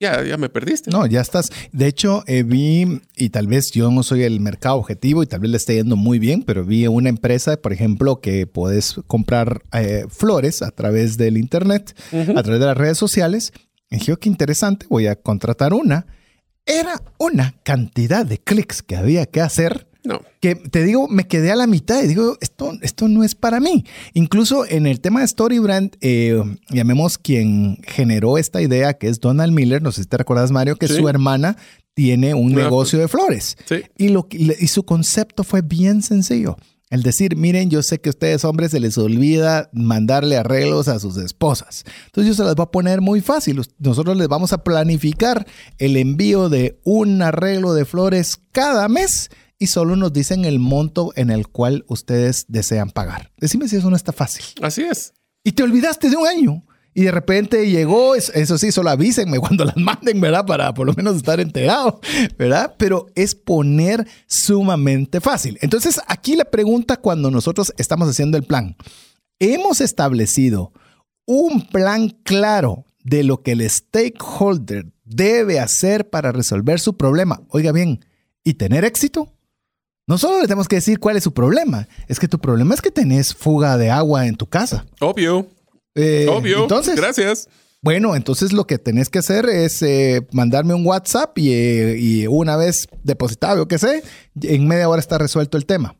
Ya, 0.00 0.22
ya 0.22 0.36
me 0.36 0.48
perdiste. 0.48 0.92
No, 0.92 1.06
ya 1.06 1.20
estás. 1.20 1.50
De 1.72 1.88
hecho, 1.88 2.22
eh, 2.28 2.44
vi, 2.44 3.00
y 3.16 3.30
tal 3.30 3.48
vez 3.48 3.72
yo 3.72 3.90
no 3.90 4.04
soy 4.04 4.22
el 4.22 4.38
mercado 4.38 4.76
objetivo 4.76 5.24
y 5.24 5.26
tal 5.26 5.40
vez 5.40 5.50
le 5.50 5.56
esté 5.56 5.74
yendo 5.74 5.96
muy 5.96 6.20
bien, 6.20 6.44
pero 6.44 6.64
vi 6.64 6.86
una 6.86 7.08
empresa, 7.08 7.56
por 7.56 7.72
ejemplo, 7.72 8.20
que 8.20 8.46
puedes 8.46 9.00
comprar 9.08 9.62
eh, 9.72 10.04
flores 10.08 10.62
a 10.62 10.70
través 10.70 11.16
del 11.16 11.36
Internet, 11.36 11.96
a 12.12 12.42
través 12.42 12.60
de 12.60 12.66
las 12.66 12.76
redes 12.76 12.96
sociales. 12.96 13.52
Y 13.90 13.96
dije, 13.96 14.12
oh, 14.12 14.18
qué 14.18 14.28
interesante, 14.28 14.86
voy 14.88 15.08
a 15.08 15.16
contratar 15.16 15.74
una. 15.74 16.06
Era 16.64 17.02
una 17.18 17.54
cantidad 17.64 18.24
de 18.24 18.38
clics 18.38 18.82
que 18.82 18.94
había 18.94 19.26
que 19.26 19.40
hacer 19.40 19.87
no. 20.08 20.22
Que 20.40 20.54
te 20.54 20.82
digo, 20.82 21.06
me 21.06 21.26
quedé 21.26 21.52
a 21.52 21.56
la 21.56 21.66
mitad 21.66 22.02
y 22.02 22.08
digo, 22.08 22.38
esto, 22.40 22.72
esto 22.80 23.08
no 23.08 23.22
es 23.24 23.34
para 23.34 23.60
mí. 23.60 23.84
Incluso 24.14 24.64
en 24.66 24.86
el 24.86 25.00
tema 25.00 25.20
de 25.20 25.28
StoryBrand, 25.28 25.96
eh, 26.00 26.42
llamemos 26.70 27.18
quien 27.18 27.76
generó 27.86 28.38
esta 28.38 28.62
idea, 28.62 28.94
que 28.94 29.08
es 29.08 29.20
Donald 29.20 29.52
Miller, 29.52 29.82
no 29.82 29.92
sé 29.92 30.02
si 30.02 30.08
te 30.08 30.16
recuerdas, 30.16 30.50
Mario, 30.50 30.76
que 30.76 30.88
su 30.88 31.08
hermana 31.10 31.58
tiene 31.92 32.32
un 32.32 32.52
negocio 32.54 32.98
de 32.98 33.08
flores. 33.08 33.58
Y, 33.98 34.08
lo, 34.08 34.26
y 34.30 34.68
su 34.68 34.84
concepto 34.84 35.44
fue 35.44 35.60
bien 35.60 36.02
sencillo. 36.02 36.56
El 36.90 37.02
decir, 37.02 37.36
miren, 37.36 37.68
yo 37.68 37.82
sé 37.82 38.00
que 38.00 38.08
a 38.08 38.10
ustedes 38.10 38.46
hombres 38.46 38.70
se 38.70 38.80
les 38.80 38.96
olvida 38.96 39.68
mandarle 39.74 40.38
arreglos 40.38 40.88
a 40.88 40.98
sus 40.98 41.18
esposas. 41.18 41.84
Entonces 42.06 42.28
yo 42.28 42.34
se 42.34 42.44
las 42.44 42.54
voy 42.54 42.64
a 42.64 42.70
poner 42.70 43.02
muy 43.02 43.20
fácil. 43.20 43.60
Nosotros 43.78 44.16
les 44.16 44.28
vamos 44.28 44.54
a 44.54 44.64
planificar 44.64 45.46
el 45.76 45.98
envío 45.98 46.48
de 46.48 46.78
un 46.84 47.20
arreglo 47.20 47.74
de 47.74 47.84
flores 47.84 48.40
cada 48.52 48.88
mes 48.88 49.28
y 49.58 49.66
solo 49.68 49.96
nos 49.96 50.12
dicen 50.12 50.44
el 50.44 50.58
monto 50.58 51.12
en 51.16 51.30
el 51.30 51.48
cual 51.48 51.84
ustedes 51.88 52.46
desean 52.48 52.90
pagar. 52.90 53.32
Decime 53.38 53.68
si 53.68 53.76
eso 53.76 53.90
no 53.90 53.96
está 53.96 54.12
fácil. 54.12 54.44
Así 54.62 54.82
es. 54.82 55.14
Y 55.44 55.52
te 55.52 55.62
olvidaste 55.62 56.10
de 56.10 56.16
un 56.16 56.26
año. 56.26 56.64
Y 56.94 57.02
de 57.02 57.12
repente 57.12 57.70
llegó, 57.70 58.16
eso 58.16 58.58
sí, 58.58 58.72
solo 58.72 58.90
avísenme 58.90 59.38
cuando 59.40 59.64
las 59.64 59.76
manden, 59.76 60.20
¿verdad? 60.20 60.44
Para 60.46 60.74
por 60.74 60.86
lo 60.86 60.94
menos 60.94 61.16
estar 61.16 61.38
enterado, 61.38 62.00
¿verdad? 62.36 62.74
Pero 62.76 63.06
es 63.14 63.34
poner 63.34 64.06
sumamente 64.26 65.20
fácil. 65.20 65.58
Entonces, 65.60 66.00
aquí 66.06 66.34
la 66.34 66.46
pregunta 66.46 66.96
cuando 66.96 67.30
nosotros 67.30 67.72
estamos 67.78 68.08
haciendo 68.08 68.36
el 68.36 68.44
plan, 68.44 68.76
hemos 69.38 69.80
establecido 69.80 70.72
un 71.24 71.68
plan 71.68 72.08
claro 72.24 72.84
de 73.04 73.22
lo 73.22 73.42
que 73.42 73.52
el 73.52 73.68
stakeholder 73.68 74.86
debe 75.04 75.60
hacer 75.60 76.10
para 76.10 76.32
resolver 76.32 76.80
su 76.80 76.96
problema. 76.96 77.42
Oiga 77.48 77.70
bien, 77.70 78.04
¿y 78.42 78.54
tener 78.54 78.84
éxito? 78.84 79.37
No 80.08 80.16
solo 80.16 80.38
le 80.38 80.44
tenemos 80.44 80.68
que 80.68 80.76
decir 80.76 80.98
cuál 80.98 81.18
es 81.18 81.22
su 81.22 81.34
problema, 81.34 81.86
es 82.08 82.18
que 82.18 82.28
tu 82.28 82.38
problema 82.38 82.74
es 82.74 82.80
que 82.80 82.90
tenés 82.90 83.34
fuga 83.34 83.76
de 83.76 83.90
agua 83.90 84.26
en 84.26 84.36
tu 84.36 84.46
casa. 84.46 84.86
Obvio. 85.00 85.46
Eh, 85.94 86.26
Obvio. 86.30 86.62
Entonces, 86.62 86.96
gracias. 86.96 87.46
Bueno, 87.82 88.16
entonces 88.16 88.54
lo 88.54 88.66
que 88.66 88.78
tenés 88.78 89.10
que 89.10 89.18
hacer 89.18 89.46
es 89.50 89.82
eh, 89.82 90.26
mandarme 90.32 90.72
un 90.72 90.86
WhatsApp 90.86 91.36
eh, 91.36 91.96
y, 92.00 92.26
una 92.26 92.56
vez 92.56 92.88
depositado, 93.04 93.58
yo 93.58 93.68
qué 93.68 93.76
sé, 93.76 94.02
en 94.40 94.66
media 94.66 94.88
hora 94.88 94.98
está 94.98 95.18
resuelto 95.18 95.58
el 95.58 95.66
tema. 95.66 95.94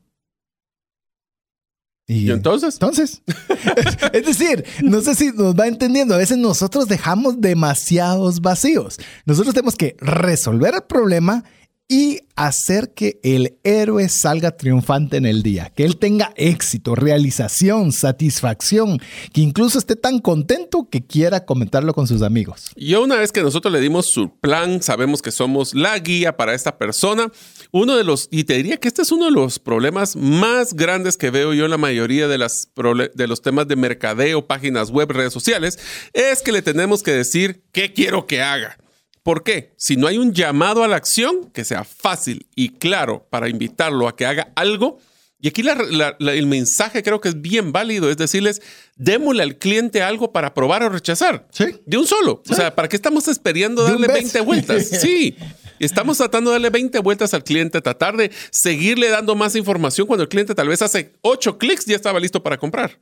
¿Y, 2.07 2.31
entonces? 2.31 2.77
Entonces. 2.77 3.21
es 4.15 4.25
decir, 4.25 4.65
no 4.83 5.03
sé 5.03 5.15
si 5.17 5.33
nos 5.33 5.55
va 5.55 5.67
entendiendo. 5.67 6.15
A 6.15 6.19
veces 6.19 6.39
nosotros 6.39 6.89
dejamos 6.89 7.43
demasiados 7.43 8.41
vacíos. 8.41 8.97
Nosotros 9.27 9.55
tenemos 9.55 9.77
que 9.77 9.97
resolver 10.01 10.75
el 10.75 10.83
problema 10.85 11.45
y 11.91 12.21
hacer 12.37 12.93
que 12.93 13.19
el 13.23 13.57
héroe 13.65 14.11
salga 14.11 14.59
triunfante 14.59 15.17
en 15.17 15.25
el 15.25 15.43
día, 15.43 15.73
que 15.75 15.87
él 15.87 15.97
tenga 15.97 16.35
éxito, 16.37 16.95
realización, 16.95 17.93
satisfacción, 17.93 19.01
que 19.33 19.41
incluso 19.41 19.79
esté 19.79 19.97
tan 19.97 20.19
contento 20.19 20.87
que 20.91 21.05
quiera 21.05 21.47
comentarlo 21.47 21.95
con 21.95 22.07
sus 22.07 22.21
amigos. 22.21 22.71
Y 22.77 22.95
una 22.95 23.17
vez 23.17 23.33
que 23.33 23.43
nosotros 23.43 23.73
le 23.73 23.81
dimos 23.81 24.11
su 24.11 24.37
plan, 24.39 24.83
sabemos 24.83 25.23
que 25.23 25.33
somos 25.33 25.75
la 25.75 25.99
guía 25.99 26.37
para 26.37 26.55
esta 26.55 26.77
persona, 26.77 27.33
uno 27.73 27.97
de 27.97 28.05
los, 28.05 28.29
y 28.31 28.45
te 28.45 28.55
diría 28.55 28.77
que 28.77 28.89
este 28.89 29.01
es 29.01 29.11
uno 29.11 29.25
de 29.25 29.33
los 29.33 29.59
problemas 29.59 30.15
más 30.15 30.75
grandes 30.75 31.17
que 31.17 31.31
veo 31.31 31.55
yo 31.55 31.65
en 31.65 31.71
la 31.71 31.79
mayoría 31.79 32.29
de, 32.29 32.37
las, 32.37 32.71
de 33.15 33.27
los 33.27 33.41
temas 33.41 33.67
de 33.67 33.77
mercadeo, 33.77 34.47
páginas 34.47 34.91
web, 34.91 35.11
redes 35.11 35.33
sociales, 35.33 35.79
es 36.13 36.43
que 36.43 36.53
le 36.53 36.61
tenemos 36.61 37.03
que 37.03 37.13
decir 37.13 37.63
qué 37.73 37.95
quiero 37.95 38.27
que 38.27 38.43
haga. 38.43 38.77
¿Por 39.23 39.43
qué? 39.43 39.73
Si 39.77 39.97
no 39.97 40.07
hay 40.07 40.19
un 40.19 40.33
llamado 40.33 40.83
a 40.85 40.89
la 40.89 40.97
acción 40.97 41.51
que 41.53 41.65
sea 41.65 41.85
fácil 41.85 42.47
y 42.55 42.71
claro 42.71 43.27
para 43.31 43.49
invitarlo 43.49 44.09
a 44.09 44.17
que 44.17 44.27
haga 44.27 44.53
algo, 44.57 44.99
y 45.41 45.49
aquí 45.49 45.63
el 45.63 46.47
mensaje 46.47 47.03
creo 47.05 47.21
que 47.21 47.29
es 47.29 47.41
bien 47.41 47.71
válido, 47.71 48.11
es 48.11 48.17
decirles, 48.17 48.61
démosle 48.97 49.45
al 49.45 49.57
cliente 49.57 50.03
algo 50.03 50.33
para 50.33 50.53
probar 50.53 50.83
o 50.83 50.89
rechazar. 50.89 51.47
Sí. 51.53 51.67
De 51.87 51.97
un 51.97 52.09
solo. 52.09 52.43
O 52.49 52.55
sea, 52.55 52.75
¿para 52.75 52.89
qué 52.89 52.97
estamos 52.97 53.29
esperando 53.29 53.85
darle 53.85 54.09
20 54.09 54.41
vueltas? 54.41 54.89
Sí. 55.01 55.37
Estamos 55.79 56.19
tratando 56.19 56.51
de 56.51 56.55
darle 56.55 56.71
20 56.71 56.99
vueltas 56.99 57.35
al 57.35 57.45
cliente, 57.45 57.81
tratar 57.81 58.17
de 58.17 58.33
seguirle 58.51 59.11
dando 59.11 59.37
más 59.37 59.55
información 59.55 60.09
cuando 60.09 60.25
el 60.25 60.29
cliente 60.29 60.57
tal 60.57 60.67
vez 60.67 60.83
hace 60.83 61.13
8 61.21 61.57
clics 61.57 61.87
y 61.87 61.91
ya 61.91 61.97
estaba 61.97 62.19
listo 62.19 62.43
para 62.43 62.59
comprar. 62.59 62.99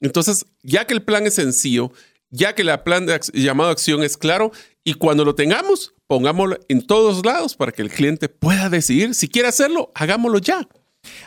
Entonces, 0.00 0.46
ya 0.62 0.86
que 0.86 0.94
el 0.94 1.02
plan 1.02 1.26
es 1.26 1.34
sencillo, 1.34 1.90
ya 2.30 2.54
que 2.54 2.62
el 2.62 2.80
plan 2.80 3.04
de 3.06 3.18
llamado 3.34 3.70
a 3.70 3.72
acción 3.72 4.04
es 4.04 4.16
claro, 4.16 4.52
y 4.84 4.94
cuando 4.94 5.24
lo 5.24 5.34
tengamos, 5.34 5.94
pongámoslo 6.06 6.58
en 6.68 6.86
todos 6.86 7.24
lados 7.24 7.54
para 7.54 7.72
que 7.72 7.82
el 7.82 7.90
cliente 7.90 8.28
pueda 8.28 8.68
decidir 8.70 9.14
si 9.14 9.28
quiere 9.28 9.48
hacerlo, 9.48 9.92
hagámoslo 9.94 10.38
ya. 10.38 10.66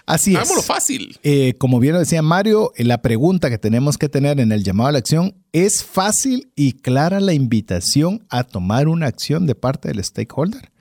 Así 0.06 0.32
es. 0.32 0.38
Hagámoslo 0.38 0.62
fácil. 0.62 1.18
Eh, 1.24 1.56
como 1.58 1.80
bien 1.80 1.94
lo 1.94 2.00
decía 2.00 2.22
Mario, 2.22 2.72
eh, 2.76 2.84
la 2.84 3.02
pregunta 3.02 3.50
que 3.50 3.58
tenemos 3.58 3.98
que 3.98 4.10
tener 4.10 4.40
en 4.40 4.52
el 4.52 4.64
llamado 4.64 4.90
a 4.90 4.92
la 4.92 5.00
acción 5.00 5.36
es 5.52 5.84
fácil 5.84 6.52
y 6.56 6.74
clara 6.74 7.20
la 7.20 7.34
invitación 7.34 8.26
a 8.30 8.44
tomar 8.44 8.88
una 8.88 9.08
acción 9.08 9.46
de 9.48 9.56
parte 9.56 9.90
del 9.90 10.04
stakeholder. 10.04 10.72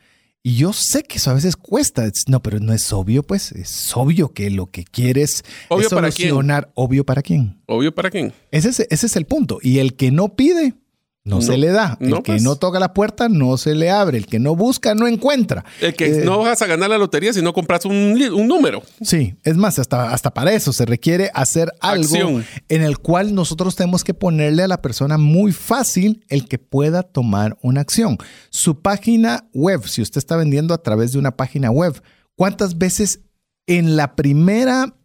Y 0.44 0.56
yo 0.56 0.72
sé 0.72 1.04
que 1.04 1.18
eso 1.18 1.30
a 1.30 1.34
veces 1.34 1.54
cuesta. 1.54 2.10
No, 2.26 2.42
pero 2.42 2.58
no 2.58 2.72
es 2.72 2.92
obvio, 2.92 3.22
pues. 3.22 3.52
Es 3.52 3.96
obvio 3.96 4.32
que 4.32 4.50
lo 4.50 4.66
que 4.66 4.82
quieres 4.82 5.44
obvio 5.68 5.84
es 5.84 5.88
solucionar. 5.88 6.64
Para 6.64 6.72
quién? 6.72 6.72
¿Obvio 6.74 7.06
para 7.06 7.22
quién? 7.22 7.62
Obvio 7.66 7.94
para 7.94 8.10
quién. 8.10 8.32
Ese 8.50 8.70
es, 8.70 8.80
ese 8.80 9.06
es 9.06 9.16
el 9.16 9.24
punto. 9.24 9.60
Y 9.62 9.78
el 9.78 9.94
que 9.94 10.10
no 10.10 10.34
pide, 10.34 10.74
no, 11.24 11.40
se 11.40 11.56
le 11.56 11.68
da. 11.68 11.96
El 12.00 12.14
que 12.16 12.32
pues. 12.32 12.42
no 12.42 12.56
toca 12.56 12.80
la 12.80 12.94
puerta 12.94 13.28
no 13.28 13.56
se 13.56 13.76
le 13.76 13.90
abre. 13.90 14.18
El 14.18 14.26
que 14.26 14.40
no 14.40 14.56
busca 14.56 14.94
no 14.94 15.06
encuentra. 15.06 15.64
El 15.80 15.94
que 15.94 16.06
eh, 16.06 16.24
no 16.24 16.38
vas 16.38 16.62
a 16.62 16.66
ganar 16.66 16.90
la 16.90 16.98
lotería 16.98 17.32
si 17.32 17.42
no 17.42 17.52
compras 17.52 17.84
un, 17.84 18.18
número. 18.48 18.82
Sí, 19.00 19.36
es 19.44 19.56
más, 19.56 19.78
hasta, 19.78 20.12
hasta 20.12 20.34
para 20.34 20.52
eso 20.52 20.72
se 20.72 20.84
requiere 20.84 21.30
hacer 21.32 21.72
algo 21.80 22.42
en 22.68 22.82
el 22.82 22.98
cual 22.98 23.34
nosotros 23.34 23.76
tenemos 23.76 24.02
que 24.02 24.14
ponerle 24.14 24.64
a 24.64 24.68
la 24.68 24.82
persona 24.82 25.16
muy 25.16 25.52
fácil 25.52 26.24
el 26.28 26.48
que 26.48 26.58
pueda 26.58 27.04
tomar 27.04 27.56
una 27.62 27.80
acción. 27.80 28.18
Su 28.50 28.80
página 28.80 29.48
web, 29.52 29.86
si 29.86 30.02
usted 30.02 30.18
está 30.18 30.36
vendiendo 30.36 30.74
a 30.74 30.82
través 30.82 31.12
de 31.12 31.20
una 31.20 31.36
página 31.36 31.70
web, 31.70 32.02
¿cuántas 32.34 32.78
veces 32.78 33.20
en 33.68 33.96
la 33.96 34.16
primera, 34.16 34.96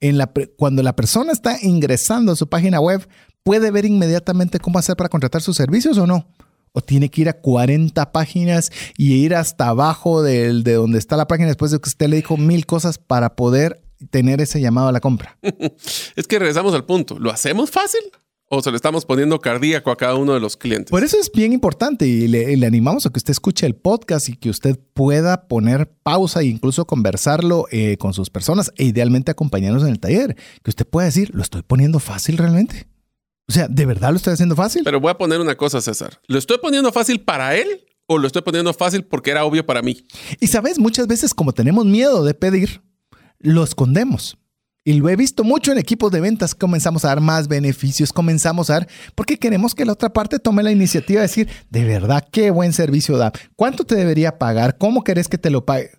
en 0.00 0.18
la, 0.18 0.30
cuando 0.56 0.84
la 0.84 0.94
persona 0.94 1.32
está 1.32 1.58
ingresando 1.60 2.30
a 2.30 2.36
su 2.36 2.48
página 2.48 2.80
web, 2.80 3.08
puede 3.48 3.70
ver 3.70 3.86
inmediatamente 3.86 4.58
cómo 4.58 4.78
hacer 4.78 4.94
para 4.94 5.08
contratar 5.08 5.40
sus 5.40 5.56
servicios 5.56 5.96
o 5.96 6.06
no. 6.06 6.28
O 6.72 6.82
tiene 6.82 7.08
que 7.08 7.22
ir 7.22 7.30
a 7.30 7.32
40 7.32 8.12
páginas 8.12 8.70
y 8.98 9.14
ir 9.14 9.34
hasta 9.34 9.68
abajo 9.68 10.22
de, 10.22 10.62
de 10.62 10.74
donde 10.74 10.98
está 10.98 11.16
la 11.16 11.26
página 11.26 11.48
después 11.48 11.70
de 11.70 11.80
que 11.80 11.88
usted 11.88 12.08
le 12.08 12.16
dijo 12.16 12.36
mil 12.36 12.66
cosas 12.66 12.98
para 12.98 13.36
poder 13.36 13.80
tener 14.10 14.42
ese 14.42 14.60
llamado 14.60 14.88
a 14.88 14.92
la 14.92 15.00
compra. 15.00 15.38
es 16.14 16.26
que 16.26 16.38
regresamos 16.38 16.74
al 16.74 16.84
punto. 16.84 17.18
¿Lo 17.18 17.30
hacemos 17.30 17.70
fácil? 17.70 18.02
o 18.50 18.62
se 18.62 18.70
le 18.70 18.76
estamos 18.76 19.04
poniendo 19.04 19.40
cardíaco 19.40 19.90
a 19.90 19.96
cada 19.96 20.14
uno 20.14 20.32
de 20.32 20.40
los 20.40 20.56
clientes. 20.56 20.90
Por 20.90 21.04
eso 21.04 21.18
es 21.18 21.30
bien 21.30 21.52
importante 21.52 22.06
y 22.06 22.28
le, 22.28 22.66
animamos 22.66 23.04
a 23.04 23.10
que 23.10 23.18
usted 23.18 23.32
escuche 23.32 23.66
el 23.66 23.74
podcast 23.74 24.28
y 24.28 24.36
que 24.36 24.48
usted 24.48 24.78
pueda 24.94 25.48
poner 25.48 25.90
pausa 26.02 26.40
e 26.40 26.46
incluso 26.46 26.86
conversarlo 26.86 27.66
eh, 27.70 27.96
con 27.98 28.14
sus 28.14 28.30
personas 28.30 28.72
e 28.76 28.84
idealmente 28.84 29.30
acompañarnos 29.30 29.82
en 29.82 29.90
el 29.90 30.00
taller. 30.00 30.36
Que 30.62 30.70
usted 30.70 30.86
pueda 30.86 31.06
decir, 31.06 31.30
¿lo 31.34 31.42
estoy 31.42 31.62
poniendo 31.62 31.98
fácil 31.98 32.38
realmente? 32.38 32.88
O 33.48 33.52
sea, 33.52 33.66
¿de 33.66 33.86
verdad 33.86 34.10
lo 34.10 34.16
estoy 34.16 34.34
haciendo 34.34 34.54
fácil? 34.54 34.82
Pero 34.84 35.00
voy 35.00 35.10
a 35.10 35.16
poner 35.18 35.40
una 35.40 35.56
cosa, 35.56 35.80
César. 35.80 36.20
¿Lo 36.26 36.38
estoy 36.38 36.58
poniendo 36.58 36.92
fácil 36.92 37.20
para 37.22 37.56
él 37.56 37.86
o 38.06 38.18
lo 38.18 38.26
estoy 38.26 38.42
poniendo 38.42 38.74
fácil 38.74 39.04
porque 39.04 39.30
era 39.30 39.44
obvio 39.44 39.64
para 39.64 39.80
mí? 39.80 40.04
Y 40.38 40.48
sabes, 40.48 40.78
muchas 40.78 41.06
veces 41.06 41.32
como 41.32 41.52
tenemos 41.52 41.86
miedo 41.86 42.24
de 42.24 42.34
pedir, 42.34 42.82
lo 43.38 43.64
escondemos. 43.64 44.36
Y 44.84 44.94
lo 44.94 45.08
he 45.08 45.16
visto 45.16 45.44
mucho 45.44 45.72
en 45.72 45.78
equipos 45.78 46.10
de 46.12 46.20
ventas. 46.20 46.54
Comenzamos 46.54 47.04
a 47.04 47.08
dar 47.08 47.20
más 47.20 47.48
beneficios, 47.48 48.12
comenzamos 48.12 48.70
a 48.70 48.74
dar, 48.74 48.88
porque 49.14 49.38
queremos 49.38 49.74
que 49.74 49.84
la 49.84 49.92
otra 49.92 50.12
parte 50.12 50.38
tome 50.38 50.62
la 50.62 50.70
iniciativa 50.70 51.20
de 51.20 51.26
decir, 51.26 51.48
de 51.70 51.84
verdad, 51.84 52.26
qué 52.30 52.50
buen 52.50 52.72
servicio 52.72 53.16
da. 53.16 53.32
¿Cuánto 53.56 53.84
te 53.84 53.94
debería 53.94 54.38
pagar? 54.38 54.78
¿Cómo 54.78 55.04
querés 55.04 55.28
que 55.28 55.38
te 55.38 55.50
lo 55.50 55.64
pague? 55.64 55.90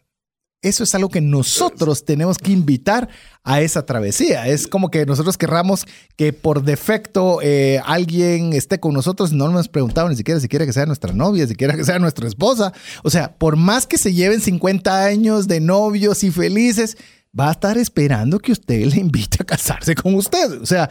Eso 0.62 0.84
es 0.84 0.94
algo 0.94 1.08
que 1.08 1.22
nosotros 1.22 2.04
tenemos 2.04 2.38
que 2.38 2.52
invitar 2.52 3.08
a 3.44 3.62
esa 3.62 3.86
travesía. 3.86 4.46
Es 4.48 4.68
como 4.68 4.92
que 4.92 5.06
nosotros 5.06 5.38
querramos 5.38 5.86
que 6.18 6.34
por 6.34 6.64
defecto 6.64 7.40
eh, 7.42 7.82
alguien 7.86 8.52
esté 8.52 8.78
con 8.78 8.94
nosotros. 8.94 9.32
No 9.32 9.48
nos 9.48 9.70
preguntado 9.70 10.10
ni 10.10 10.18
siquiera 10.18 10.38
si 10.42 10.50
quiere 10.50 10.66
que 10.66 10.74
sea 10.74 10.86
nuestra 10.86 11.14
novia, 11.14 11.48
si 11.48 11.56
quiere 11.56 11.78
que 11.78 11.86
sea 11.86 11.98
nuestra 11.98 12.28
esposa. 12.28 12.74
O 13.04 13.10
sea, 13.10 13.38
por 13.38 13.56
más 13.56 13.88
que 13.88 13.98
se 13.98 14.14
lleven 14.14 14.42
50 14.42 15.06
años 15.06 15.48
de 15.48 15.62
novios 15.62 16.26
y 16.26 16.32
felices, 16.32 16.98
va 17.38 17.48
a 17.48 17.52
estar 17.54 17.78
esperando 17.78 18.40
que 18.40 18.52
usted 18.52 18.84
le 18.86 19.00
invite 19.00 19.38
a 19.40 19.46
casarse 19.46 19.96
con 19.96 20.16
usted. 20.16 20.62
O 20.62 20.66
sea, 20.66 20.90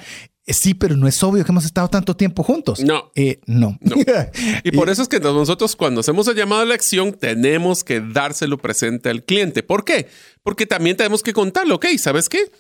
sí, 0.55 0.75
pero 0.75 0.97
no 0.97 1.07
es 1.07 1.23
obvio 1.23 1.45
que 1.45 1.53
hemos 1.53 1.65
estado 1.65 1.89
tanto 1.89 2.17
tiempo 2.17 2.43
juntos. 2.43 2.81
No. 2.81 3.11
Eh, 3.15 3.41
no. 3.47 3.79
Y 4.65 4.71
por 4.73 4.89
eso 4.89 5.03
es 5.03 5.09
que 5.09 5.21
nosotros 5.21 5.77
cuando 5.77 6.01
hacemos 6.01 6.29
el 6.29 6.37
llamado 6.37 6.63
a 6.63 6.65
la 6.65 6.75
acción 6.75 7.13
tenemos 7.13 7.85
que 7.85 8.01
dárselo 8.01 8.59
presente 8.59 9.11
al 9.11 9.25
cliente. 9.25 9.63
¿Por 9.63 9.85
qué? 9.85 10.09
Porque 10.43 10.67
también 10.67 10.97
tenemos 10.97 11.23
que 11.23 11.33
contarlo. 11.33 11.77
Ok, 11.77 11.87
¿sabes 11.99 12.29
qué? 12.29 12.51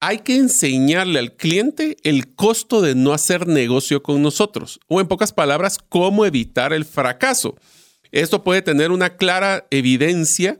Hay 0.00 0.18
que 0.18 0.36
enseñarle 0.36 1.18
al 1.18 1.36
cliente 1.36 1.96
el 2.04 2.34
costo 2.34 2.80
de 2.80 2.94
no 2.94 3.12
hacer 3.12 3.46
negocio 3.46 4.02
con 4.02 4.22
nosotros. 4.22 4.80
O 4.88 5.00
en 5.00 5.06
pocas 5.06 5.32
palabras, 5.32 5.78
cómo 5.88 6.24
evitar 6.24 6.72
el 6.72 6.84
fracaso. 6.84 7.56
Esto 8.12 8.42
puede 8.42 8.62
tener 8.62 8.90
una 8.90 9.16
clara 9.16 9.66
evidencia 9.70 10.58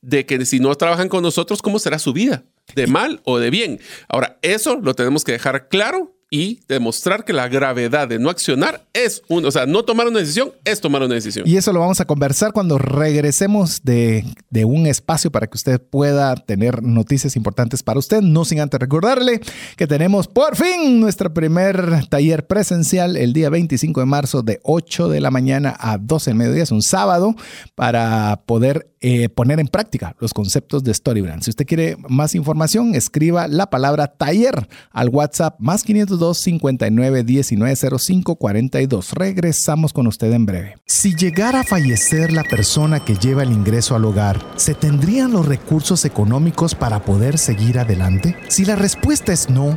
de 0.00 0.26
que 0.26 0.44
si 0.46 0.60
no 0.60 0.74
trabajan 0.74 1.08
con 1.08 1.22
nosotros, 1.22 1.62
¿cómo 1.62 1.78
será 1.78 1.98
su 1.98 2.12
vida? 2.12 2.44
¿De 2.74 2.86
mal 2.86 3.20
o 3.24 3.38
de 3.38 3.50
bien? 3.50 3.80
Ahora, 4.08 4.38
eso 4.42 4.76
lo 4.76 4.94
tenemos 4.94 5.24
que 5.24 5.32
dejar 5.32 5.68
claro 5.68 6.14
y 6.30 6.60
demostrar 6.68 7.24
que 7.24 7.32
la 7.32 7.48
gravedad 7.48 8.06
de 8.06 8.18
no 8.18 8.28
accionar 8.28 8.86
es 8.92 9.22
un, 9.28 9.46
o 9.46 9.50
sea, 9.50 9.64
no 9.64 9.84
tomar 9.84 10.08
una 10.08 10.18
decisión 10.18 10.52
es 10.64 10.80
tomar 10.80 11.02
una 11.02 11.14
decisión. 11.14 11.48
Y 11.48 11.56
eso 11.56 11.72
lo 11.72 11.80
vamos 11.80 12.00
a 12.00 12.04
conversar 12.04 12.52
cuando 12.52 12.76
regresemos 12.76 13.82
de, 13.82 14.24
de, 14.50 14.64
un 14.66 14.86
espacio 14.86 15.30
para 15.30 15.46
que 15.46 15.56
usted 15.56 15.80
pueda 15.80 16.34
tener 16.34 16.82
noticias 16.82 17.34
importantes 17.36 17.82
para 17.82 17.98
usted. 17.98 18.20
No 18.20 18.44
sin 18.44 18.60
antes 18.60 18.78
recordarle 18.78 19.40
que 19.76 19.86
tenemos 19.86 20.28
por 20.28 20.56
fin 20.56 21.00
nuestro 21.00 21.32
primer 21.32 22.06
taller 22.08 22.46
presencial 22.46 23.16
el 23.16 23.32
día 23.32 23.48
25 23.48 24.00
de 24.00 24.06
marzo 24.06 24.42
de 24.42 24.60
8 24.64 25.08
de 25.08 25.20
la 25.20 25.30
mañana 25.30 25.74
a 25.78 25.96
12 25.96 26.30
del 26.30 26.38
mediodía. 26.38 26.62
Es 26.64 26.72
un 26.72 26.82
sábado 26.82 27.34
para 27.74 28.42
poder 28.44 28.90
eh, 29.00 29.28
poner 29.28 29.60
en 29.60 29.68
práctica 29.68 30.16
los 30.18 30.34
conceptos 30.34 30.82
de 30.82 30.92
Storybrand. 30.92 31.42
Si 31.42 31.50
usted 31.50 31.66
quiere 31.66 31.96
más 32.08 32.34
información, 32.34 32.94
escriba 32.94 33.46
la 33.48 33.70
palabra 33.70 34.08
taller 34.08 34.68
al 34.90 35.08
WhatsApp 35.08 35.56
más 35.58 35.82
502 35.84 36.38
59 36.38 37.22
19 37.24 37.76
05 37.98 38.36
42. 38.36 39.12
Regresamos 39.12 39.92
con 39.92 40.06
usted 40.06 40.32
en 40.32 40.46
breve. 40.46 40.74
Si 40.86 41.14
llegara 41.14 41.60
a 41.60 41.64
fallecer 41.64 42.32
la 42.32 42.44
persona 42.44 43.04
que 43.04 43.16
lleva 43.16 43.42
el 43.42 43.52
ingreso 43.52 43.94
al 43.94 44.04
hogar, 44.04 44.44
¿se 44.56 44.74
tendrían 44.74 45.32
los 45.32 45.46
recursos 45.46 46.04
económicos 46.04 46.74
para 46.74 47.04
poder 47.04 47.38
seguir 47.38 47.78
adelante? 47.78 48.36
Si 48.48 48.64
la 48.64 48.76
respuesta 48.76 49.32
es 49.32 49.48
no, 49.48 49.76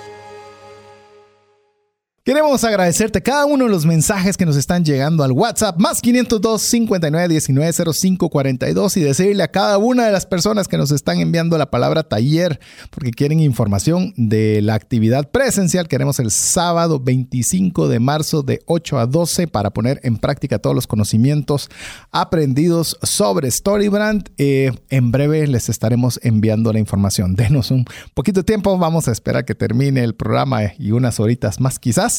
Queremos 2.23 2.63
agradecerte 2.63 3.23
cada 3.23 3.47
uno 3.47 3.65
de 3.65 3.71
los 3.71 3.87
mensajes 3.87 4.37
que 4.37 4.45
nos 4.45 4.55
están 4.55 4.85
llegando 4.85 5.23
al 5.23 5.31
WhatsApp 5.31 5.79
más 5.79 6.01
502 6.01 6.61
59 6.61 7.27
19 7.29 7.73
05 7.95 8.29
42 8.29 8.97
y 8.97 9.01
decirle 9.01 9.41
a 9.41 9.47
cada 9.47 9.79
una 9.79 10.05
de 10.05 10.11
las 10.11 10.27
personas 10.27 10.67
que 10.67 10.77
nos 10.77 10.91
están 10.91 11.19
enviando 11.19 11.57
la 11.57 11.71
palabra 11.71 12.03
taller 12.03 12.59
porque 12.91 13.09
quieren 13.09 13.39
información 13.39 14.13
de 14.17 14.61
la 14.61 14.75
actividad 14.75 15.31
presencial. 15.31 15.87
Queremos 15.87 16.19
el 16.19 16.29
sábado 16.29 16.99
25 16.99 17.87
de 17.87 17.99
marzo 17.99 18.43
de 18.43 18.61
8 18.67 18.99
a 18.99 19.07
12 19.07 19.47
para 19.47 19.71
poner 19.71 19.99
en 20.03 20.17
práctica 20.17 20.59
todos 20.59 20.75
los 20.75 20.85
conocimientos 20.85 21.69
aprendidos 22.11 22.99
sobre 23.01 23.49
Storybrand. 23.49 24.29
Eh, 24.37 24.71
en 24.91 25.11
breve 25.11 25.47
les 25.47 25.69
estaremos 25.69 26.19
enviando 26.21 26.71
la 26.71 26.77
información. 26.77 27.33
Denos 27.35 27.71
un 27.71 27.83
poquito 28.13 28.41
de 28.41 28.43
tiempo. 28.43 28.77
Vamos 28.77 29.07
a 29.07 29.11
esperar 29.11 29.43
que 29.43 29.55
termine 29.55 30.03
el 30.03 30.13
programa 30.13 30.61
y 30.77 30.91
unas 30.91 31.19
horitas 31.19 31.59
más 31.59 31.79
quizás 31.79 32.10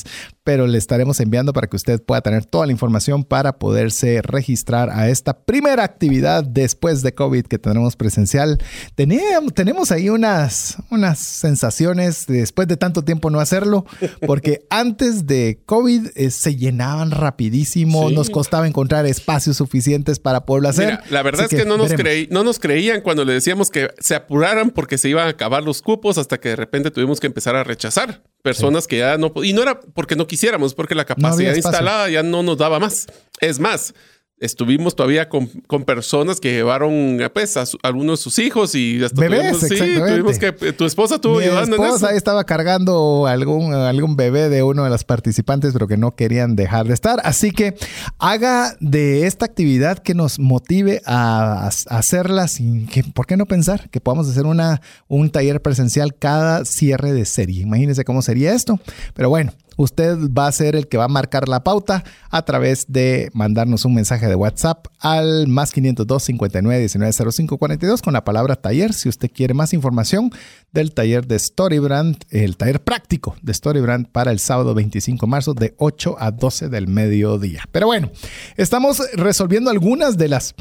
pero 0.44 0.66
le 0.66 0.78
estaremos 0.78 1.20
enviando 1.20 1.52
para 1.52 1.68
que 1.68 1.76
usted 1.76 2.02
pueda 2.02 2.20
tener 2.20 2.44
toda 2.44 2.66
la 2.66 2.72
información 2.72 3.24
para 3.24 3.58
poderse 3.58 4.22
registrar 4.22 4.90
a 4.90 5.08
esta 5.08 5.44
primera 5.44 5.84
actividad 5.84 6.44
después 6.44 7.02
de 7.02 7.14
COVID 7.14 7.46
que 7.46 7.58
tenemos 7.58 7.96
presencial. 7.96 8.58
Teníamos, 8.94 9.54
tenemos 9.54 9.92
ahí 9.92 10.08
unas, 10.08 10.78
unas 10.90 11.18
sensaciones 11.18 12.26
después 12.26 12.66
de 12.66 12.76
tanto 12.76 13.04
tiempo 13.04 13.30
no 13.30 13.40
hacerlo, 13.40 13.86
porque 14.26 14.66
antes 14.70 15.26
de 15.26 15.62
COVID 15.64 16.08
eh, 16.14 16.30
se 16.30 16.56
llenaban 16.56 17.10
rapidísimo, 17.10 18.10
nos 18.10 18.30
costaba 18.30 18.66
encontrar 18.66 19.06
espacios 19.06 19.56
suficientes 19.56 20.18
para 20.18 20.44
poderlo 20.44 20.68
hacer. 20.68 20.98
la 21.10 21.22
verdad 21.22 21.46
es 21.50 21.56
que, 21.56 21.64
no, 21.64 21.76
nos 21.76 21.92
creí, 21.92 22.28
no 22.30 22.42
nos 22.42 22.58
creían 22.58 23.00
cuando 23.00 23.24
le 23.24 23.34
decíamos 23.34 23.70
que 23.70 23.90
se 24.00 24.14
apuraran 24.14 24.70
porque 24.70 24.98
se 24.98 25.08
iban 25.08 25.26
a 25.26 25.30
acabar 25.30 25.62
los 25.62 25.82
cupos 25.82 26.18
hasta 26.18 26.38
que 26.38 26.50
de 26.50 26.56
repente 26.56 26.90
tuvimos 26.90 27.20
que 27.20 27.26
empezar 27.28 27.54
a 27.54 27.64
rechazar 27.64 28.22
personas 28.42 28.86
que 28.86 28.98
ya 28.98 29.16
no... 29.16 29.32
Y 29.42 29.52
no 29.52 29.62
era 29.62 29.80
porque 29.80 30.16
no 30.16 30.26
quisiéramos, 30.26 30.74
porque 30.74 30.94
la 30.94 31.04
capacidad 31.04 31.54
instalada 31.54 32.10
ya 32.10 32.22
no 32.22 32.42
nos 32.42 32.58
daba 32.58 32.78
más. 32.78 33.06
Es 33.40 33.58
más, 33.58 33.94
estuvimos 34.42 34.96
todavía 34.96 35.28
con, 35.28 35.48
personas 35.86 36.40
que 36.40 36.52
llevaron 36.52 37.18
pues 37.32 37.56
a, 37.56 37.64
algunos 37.82 38.18
de 38.18 38.22
sus 38.24 38.38
hijos 38.40 38.74
y 38.74 39.02
hasta 39.02 39.20
bebés, 39.20 39.58
tuvimos, 39.60 39.68
sí, 39.68 39.94
tuvimos 39.96 40.38
que 40.38 40.52
tu 40.72 40.84
esposa 40.84 41.20
tuvo 41.20 41.38
Mi 41.38 41.44
esposa 41.44 42.08
ahí 42.08 42.16
estaba 42.16 42.44
cargando 42.44 43.26
algún 43.26 43.72
algún 43.72 44.16
bebé 44.16 44.48
de 44.48 44.64
uno 44.64 44.82
de 44.84 44.90
los 44.90 45.04
participantes 45.04 45.72
pero 45.72 45.86
que 45.86 45.96
no 45.96 46.16
querían 46.16 46.56
dejar 46.56 46.86
de 46.86 46.94
estar. 46.94 47.20
Así 47.24 47.52
que 47.52 47.76
haga 48.18 48.76
de 48.80 49.26
esta 49.26 49.46
actividad 49.46 49.98
que 49.98 50.14
nos 50.14 50.40
motive 50.40 51.02
a, 51.06 51.70
hacerla 51.88 52.48
sin 52.48 52.88
que 52.88 53.04
por 53.04 53.26
qué 53.26 53.36
no 53.36 53.46
pensar 53.46 53.90
que 53.90 54.00
podamos 54.00 54.28
hacer 54.28 54.44
una 54.44 54.80
un 55.06 55.30
taller 55.30 55.62
presencial 55.62 56.16
cada 56.16 56.64
cierre 56.64 57.12
de 57.12 57.24
serie. 57.26 57.62
Imagínense 57.62 58.04
cómo 58.04 58.22
sería 58.22 58.54
esto. 58.54 58.80
Pero 59.14 59.28
bueno 59.28 59.52
Usted 59.76 60.16
va 60.30 60.46
a 60.46 60.52
ser 60.52 60.76
el 60.76 60.88
que 60.88 60.98
va 60.98 61.04
a 61.04 61.08
marcar 61.08 61.48
la 61.48 61.64
pauta 61.64 62.04
a 62.30 62.42
través 62.44 62.86
de 62.88 63.30
mandarnos 63.32 63.84
un 63.84 63.94
mensaje 63.94 64.26
de 64.26 64.34
WhatsApp 64.34 64.86
al 64.98 65.48
más 65.48 65.72
502 65.72 66.22
59 66.22 66.78
19 66.80 67.12
05 67.32 67.58
42 67.58 68.02
con 68.02 68.12
la 68.12 68.24
palabra 68.24 68.56
taller. 68.56 68.92
Si 68.92 69.08
usted 69.08 69.30
quiere 69.30 69.54
más 69.54 69.72
información 69.72 70.30
del 70.72 70.92
taller 70.92 71.26
de 71.26 71.38
Storybrand, 71.38 72.24
el 72.30 72.56
taller 72.56 72.82
práctico 72.82 73.36
de 73.42 73.54
Storybrand 73.54 74.08
para 74.08 74.30
el 74.30 74.38
sábado 74.38 74.74
25 74.74 75.26
de 75.26 75.30
marzo 75.30 75.54
de 75.54 75.74
8 75.78 76.16
a 76.18 76.30
12 76.30 76.68
del 76.68 76.88
mediodía. 76.88 77.64
Pero 77.72 77.86
bueno, 77.86 78.10
estamos 78.56 79.02
resolviendo 79.14 79.70
algunas 79.70 80.16
de 80.16 80.28
las 80.28 80.54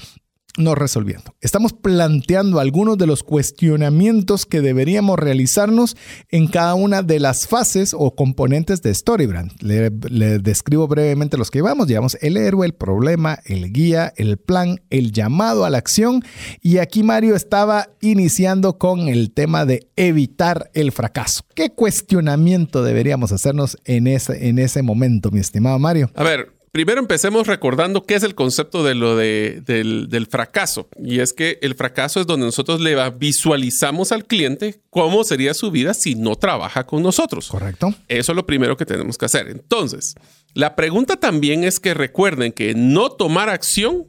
no 0.58 0.76
resolviendo. 0.76 1.36
Estamos 1.40 1.74
planteando 1.74 2.60
algunos 2.60 2.98
de 2.98 3.08
los 3.08 3.24
cuestionamientos 3.24 4.46
que 4.46 4.62
deberíamos 4.62 5.18
realizarnos 5.18 5.96
en 6.30 6.48
cada 6.48 6.76
una 6.76 7.04
de 7.04 7.20
las 7.20 7.48
fases 7.48 7.96
o 7.98 8.16
componentes 8.16 8.82
de 8.82 8.94
Storybrand. 8.94 9.52
Le, 9.62 9.90
describo 10.40 10.88
brevemente 10.88 11.38
los 11.38 11.52
que 11.52 11.60
llevamos. 11.60 11.88
Llevamos 11.88 12.18
el 12.22 12.38
héroe, 12.38 12.66
el 12.66 12.74
problema, 12.74 13.40
el 13.46 13.72
guía, 13.72 14.14
el 14.18 14.38
plan, 14.38 14.82
el 14.90 15.12
llamado 15.12 15.66
a 15.66 15.70
la 15.70 15.78
acción. 15.78 16.24
Y 16.62 16.78
aquí 16.80 17.04
Mario 17.04 17.36
estaba 17.36 17.90
iniciando 18.02 18.78
con 18.78 19.08
el 19.08 19.32
tema 19.34 19.66
de 19.66 19.88
evitar 19.96 20.70
el 20.74 20.92
fracaso. 20.92 21.44
¿Qué 21.56 21.70
cuestionamiento 21.70 22.84
deberíamos 22.84 23.32
hacernos 23.32 23.78
en 23.86 24.08
ese, 24.08 24.50
en 24.50 24.60
ese 24.60 24.82
momento, 24.82 25.32
mi 25.32 25.40
estimado 25.40 25.80
Mario? 25.80 26.10
A 26.16 26.24
ver, 26.24 26.61
Primero 26.72 27.02
empecemos 27.02 27.48
recordando 27.48 28.06
qué 28.06 28.16
es 28.16 28.24
el 28.24 28.34
concepto 28.34 28.82
de 28.84 28.96
lo 28.96 29.18
de, 29.18 29.62
del, 29.66 30.08
del, 30.08 30.28
fracaso. 30.28 30.88
Y 30.98 31.20
es 31.20 31.34
que 31.34 31.60
el 31.62 31.76
fracaso 31.76 32.22
es 32.22 32.28
donde 32.28 32.46
nosotros 32.46 32.80
le 32.80 32.96
visualizamos 33.12 34.14
al 34.14 34.26
cliente 34.26 34.82
cómo 34.90 35.26
sería 35.26 35.54
su 35.54 35.70
vida 35.70 35.94
si 35.94 36.16
no 36.16 36.38
trabaja 36.38 36.86
con 36.86 37.04
nosotros. 37.04 37.50
Correcto. 37.50 37.94
Eso 38.08 38.32
es 38.32 38.36
lo 38.38 38.46
primero 38.46 38.78
que 38.78 38.86
tenemos 38.86 39.18
que 39.18 39.26
hacer. 39.26 39.50
Entonces, 39.50 40.16
la 40.54 40.78
pregunta 40.78 41.18
también 41.18 41.66
es 41.66 41.80
que 41.82 41.94
recuerden 41.94 42.54
que 42.54 42.74
no 42.74 43.10
tomar 43.12 43.50
acción 43.50 44.08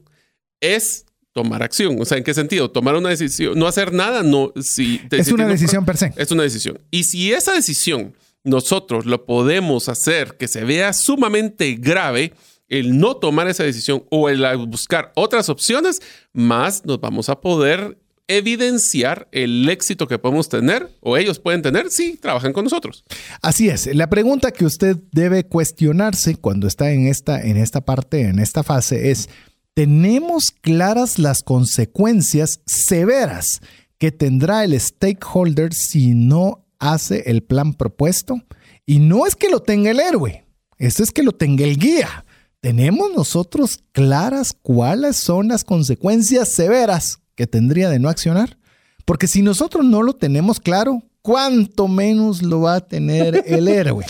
es 0.60 1.06
tomar 1.32 1.64
acción. 1.64 2.00
O 2.00 2.04
sea, 2.04 2.18
¿en 2.18 2.24
qué 2.24 2.32
sentido? 2.32 2.70
Tomar 2.70 2.94
una 2.94 3.08
decisión, 3.08 3.58
no 3.58 3.66
hacer 3.66 3.92
nada, 3.92 4.22
no. 4.22 4.52
Si, 4.62 5.00
es 5.10 5.32
una 5.32 5.48
decisión 5.48 5.84
per 5.84 5.96
se. 5.96 6.12
Es 6.16 6.30
una 6.30 6.44
decisión. 6.44 6.78
Y 6.92 7.04
si 7.04 7.32
esa 7.32 7.52
decisión 7.52 8.14
nosotros 8.44 9.06
lo 9.06 9.24
podemos 9.24 9.88
hacer 9.88 10.36
que 10.36 10.48
se 10.48 10.64
vea 10.64 10.92
sumamente 10.92 11.76
grave, 11.78 12.32
el 12.72 12.98
no 12.98 13.16
tomar 13.16 13.48
esa 13.48 13.64
decisión 13.64 14.04
o 14.10 14.30
el 14.30 14.44
buscar 14.66 15.12
otras 15.14 15.50
opciones, 15.50 16.00
más 16.32 16.86
nos 16.86 17.00
vamos 17.00 17.28
a 17.28 17.40
poder 17.40 17.98
evidenciar 18.28 19.28
el 19.30 19.68
éxito 19.68 20.08
que 20.08 20.18
podemos 20.18 20.48
tener 20.48 20.90
o 21.00 21.18
ellos 21.18 21.38
pueden 21.38 21.60
tener 21.60 21.90
si 21.90 22.16
trabajan 22.16 22.54
con 22.54 22.64
nosotros. 22.64 23.04
Así 23.42 23.68
es. 23.68 23.94
La 23.94 24.08
pregunta 24.08 24.52
que 24.52 24.64
usted 24.64 24.96
debe 25.12 25.44
cuestionarse 25.44 26.36
cuando 26.36 26.66
está 26.66 26.92
en 26.92 27.08
esta, 27.08 27.42
en 27.42 27.58
esta 27.58 27.82
parte, 27.82 28.22
en 28.22 28.38
esta 28.38 28.62
fase, 28.62 29.10
es, 29.10 29.28
¿tenemos 29.74 30.50
claras 30.50 31.18
las 31.18 31.42
consecuencias 31.42 32.62
severas 32.64 33.60
que 33.98 34.12
tendrá 34.12 34.64
el 34.64 34.80
stakeholder 34.80 35.74
si 35.74 36.14
no 36.14 36.64
hace 36.78 37.24
el 37.26 37.42
plan 37.42 37.74
propuesto? 37.74 38.40
Y 38.86 38.98
no 38.98 39.26
es 39.26 39.36
que 39.36 39.50
lo 39.50 39.60
tenga 39.60 39.90
el 39.90 40.00
héroe, 40.00 40.46
esto 40.78 41.02
es 41.02 41.10
que 41.10 41.22
lo 41.22 41.32
tenga 41.32 41.64
el 41.64 41.76
guía. 41.76 42.24
¿Tenemos 42.62 43.10
nosotros 43.12 43.80
claras 43.90 44.52
cuáles 44.52 45.16
son 45.16 45.48
las 45.48 45.64
consecuencias 45.64 46.48
severas 46.48 47.18
que 47.34 47.48
tendría 47.48 47.90
de 47.90 47.98
no 47.98 48.08
accionar? 48.08 48.56
Porque 49.04 49.26
si 49.26 49.42
nosotros 49.42 49.84
no 49.84 50.00
lo 50.04 50.12
tenemos 50.12 50.60
claro, 50.60 51.02
cuánto 51.22 51.88
menos 51.88 52.40
lo 52.40 52.60
va 52.60 52.76
a 52.76 52.80
tener 52.80 53.42
el 53.48 53.66
héroe. 53.68 54.06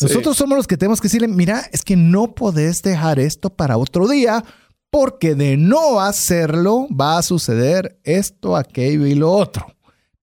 Nosotros 0.00 0.36
somos 0.36 0.56
los 0.56 0.68
que 0.68 0.76
tenemos 0.76 1.00
que 1.00 1.08
decirle, 1.08 1.26
mira, 1.26 1.68
es 1.72 1.82
que 1.82 1.96
no 1.96 2.32
podés 2.32 2.80
dejar 2.80 3.18
esto 3.18 3.50
para 3.50 3.76
otro 3.76 4.06
día, 4.06 4.44
porque 4.88 5.34
de 5.34 5.56
no 5.56 5.98
hacerlo 5.98 6.86
va 6.88 7.18
a 7.18 7.22
suceder 7.22 7.98
esto, 8.04 8.54
aquello 8.54 9.04
y 9.04 9.16
lo 9.16 9.32
otro 9.32 9.75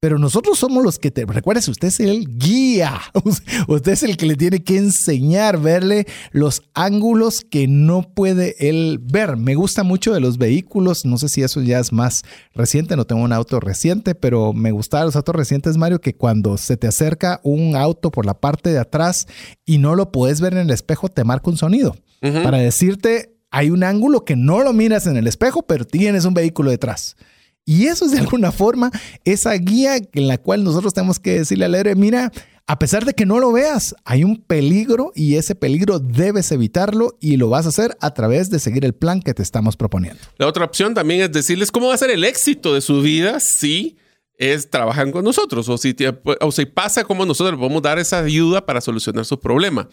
pero 0.04 0.20
nosotros 0.20 0.60
somos 0.60 0.84
los 0.84 1.00
que 1.00 1.12
te 1.12 1.26
recuerdes, 1.26 1.70
usted 1.70 1.88
es 1.88 2.02
el 2.02 2.38
guía, 2.38 3.00
usted 3.70 3.92
es 3.94 4.04
el 4.04 4.18
que 4.18 4.26
le 4.26 4.36
tiene 4.36 4.62
que 4.62 4.76
enseñar, 4.76 5.62
verle 5.62 6.08
los 6.34 6.62
ángulos 6.74 7.40
que 7.50 7.70
no 7.70 8.02
puede 8.14 8.54
él 8.60 9.00
ver. 9.02 9.38
Me 9.38 9.56
gusta 9.56 9.84
mucho 9.84 10.14
de 10.14 10.20
los 10.20 10.38
vehículos, 10.38 11.06
no 11.06 11.18
sé 11.18 11.30
si 11.30 11.42
eso 11.42 11.62
ya 11.62 11.80
es 11.80 11.94
más 11.94 12.24
reciente, 12.54 12.98
no 12.98 13.06
tengo 13.06 13.24
un 13.24 13.32
auto 13.32 13.62
reciente, 13.62 14.14
pero 14.14 14.52
me 14.52 14.72
gustaban 14.72 15.06
los 15.06 15.16
autos 15.16 15.38
recientes, 15.38 15.78
Mario, 15.78 16.02
que 16.02 16.18
cuando 16.18 16.58
se 16.58 16.76
te 16.76 16.88
acerca 16.88 17.40
un 17.42 17.78
auto 17.78 18.12
por 18.12 18.26
la 18.26 18.34
parte 18.34 18.74
de 18.74 18.80
atrás 18.80 19.26
y 19.66 19.78
no 19.78 19.96
lo 19.96 20.12
puedes 20.12 20.42
ver 20.42 20.52
en 20.52 20.60
el 20.60 20.72
espejo, 20.72 21.08
te 21.08 21.24
marca 21.24 21.50
un 21.50 21.56
sonido 21.56 21.96
para 22.20 22.58
decirte, 22.58 23.38
hay 23.52 23.70
un 23.70 23.86
ángulo 23.86 24.26
que 24.26 24.36
no 24.36 24.64
lo 24.64 24.74
miras 24.74 25.08
en 25.08 25.16
el 25.16 25.28
espejo, 25.28 25.62
pero 25.62 25.86
tienes 25.86 26.26
un 26.26 26.34
vehículo 26.34 26.72
detrás. 26.72 27.16
Y 27.66 27.88
eso 27.88 28.06
es 28.06 28.12
de 28.12 28.20
alguna 28.20 28.52
forma 28.52 28.92
esa 29.24 29.54
guía 29.54 29.98
en 29.98 30.28
la 30.28 30.38
cual 30.38 30.64
nosotros 30.64 30.94
tenemos 30.94 31.20
que 31.20 31.40
decirle 31.40 31.66
al 31.66 31.76
héroe, 31.76 31.96
mira, 31.96 32.32
a 32.66 32.80
pesar 32.80 33.04
de 33.06 33.14
que 33.14 33.26
no 33.26 33.40
lo 33.40 33.52
veas, 33.52 33.94
hay 34.06 34.24
un 34.24 34.38
peligro 34.38 35.12
y 35.16 35.36
ese 35.36 35.54
peligro 35.54 36.00
debes 36.00 36.52
evitarlo 36.52 37.18
y 37.20 37.38
lo 37.38 37.50
vas 37.50 37.66
a 37.66 37.70
hacer 37.70 37.98
a 38.00 38.14
través 38.14 38.50
de 38.50 38.60
seguir 38.60 38.86
el 38.86 38.94
plan 38.94 39.22
que 39.22 39.34
te 39.34 39.44
estamos 39.44 39.76
proponiendo. 39.76 40.22
La 40.38 40.48
otra 40.48 40.66
opción 40.66 40.94
también 40.94 41.22
es 41.22 41.32
decirles 41.32 41.72
cómo 41.72 41.88
va 41.88 41.96
a 41.96 41.98
ser 41.98 42.10
el 42.10 42.24
éxito 42.24 42.74
de 42.74 42.82
su 42.82 43.02
vida 43.02 43.40
si 43.40 43.98
es 44.38 44.70
trabajan 44.70 45.12
con 45.12 45.24
nosotros 45.26 45.68
o 45.70 45.78
si, 45.78 45.96
o 46.40 46.52
si 46.52 46.66
pasa 46.66 47.04
como 47.04 47.26
nosotros 47.26 47.54
le 47.54 47.60
podemos 47.60 47.82
dar 47.82 48.00
esa 48.00 48.20
ayuda 48.20 48.66
para 48.66 48.82
solucionar 48.82 49.26
su 49.26 49.40
problema. 49.40 49.88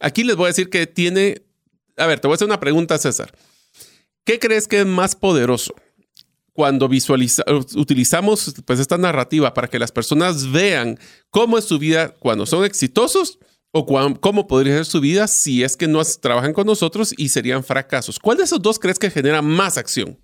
Aquí 0.00 0.22
les 0.22 0.36
voy 0.36 0.44
a 0.44 0.48
decir 0.48 0.68
que 0.68 0.86
tiene, 0.86 1.42
a 1.96 2.06
ver, 2.06 2.20
te 2.20 2.28
voy 2.28 2.34
a 2.34 2.36
hacer 2.36 2.46
una 2.46 2.60
pregunta, 2.60 2.98
César. 2.98 3.32
¿Qué 4.24 4.38
crees 4.38 4.68
que 4.68 4.80
es 4.80 4.86
más 4.86 5.16
poderoso? 5.16 5.74
Cuando 6.60 6.90
visualiza, 6.90 7.42
utilizamos 7.74 8.54
pues 8.66 8.80
esta 8.80 8.98
narrativa 8.98 9.54
para 9.54 9.66
que 9.66 9.78
las 9.78 9.90
personas 9.90 10.52
vean 10.52 10.98
cómo 11.30 11.56
es 11.56 11.64
su 11.64 11.78
vida 11.78 12.14
cuando 12.18 12.44
son 12.44 12.66
exitosos 12.66 13.38
o 13.72 13.86
cómo 14.20 14.46
podría 14.46 14.74
ser 14.74 14.84
su 14.84 15.00
vida 15.00 15.26
si 15.26 15.64
es 15.64 15.74
que 15.74 15.88
no 15.88 16.02
trabajan 16.20 16.52
con 16.52 16.66
nosotros 16.66 17.14
y 17.16 17.30
serían 17.30 17.64
fracasos. 17.64 18.18
¿Cuál 18.18 18.36
de 18.36 18.44
esos 18.44 18.60
dos 18.60 18.78
crees 18.78 18.98
que 18.98 19.10
genera 19.10 19.40
más 19.40 19.78
acción? 19.78 20.18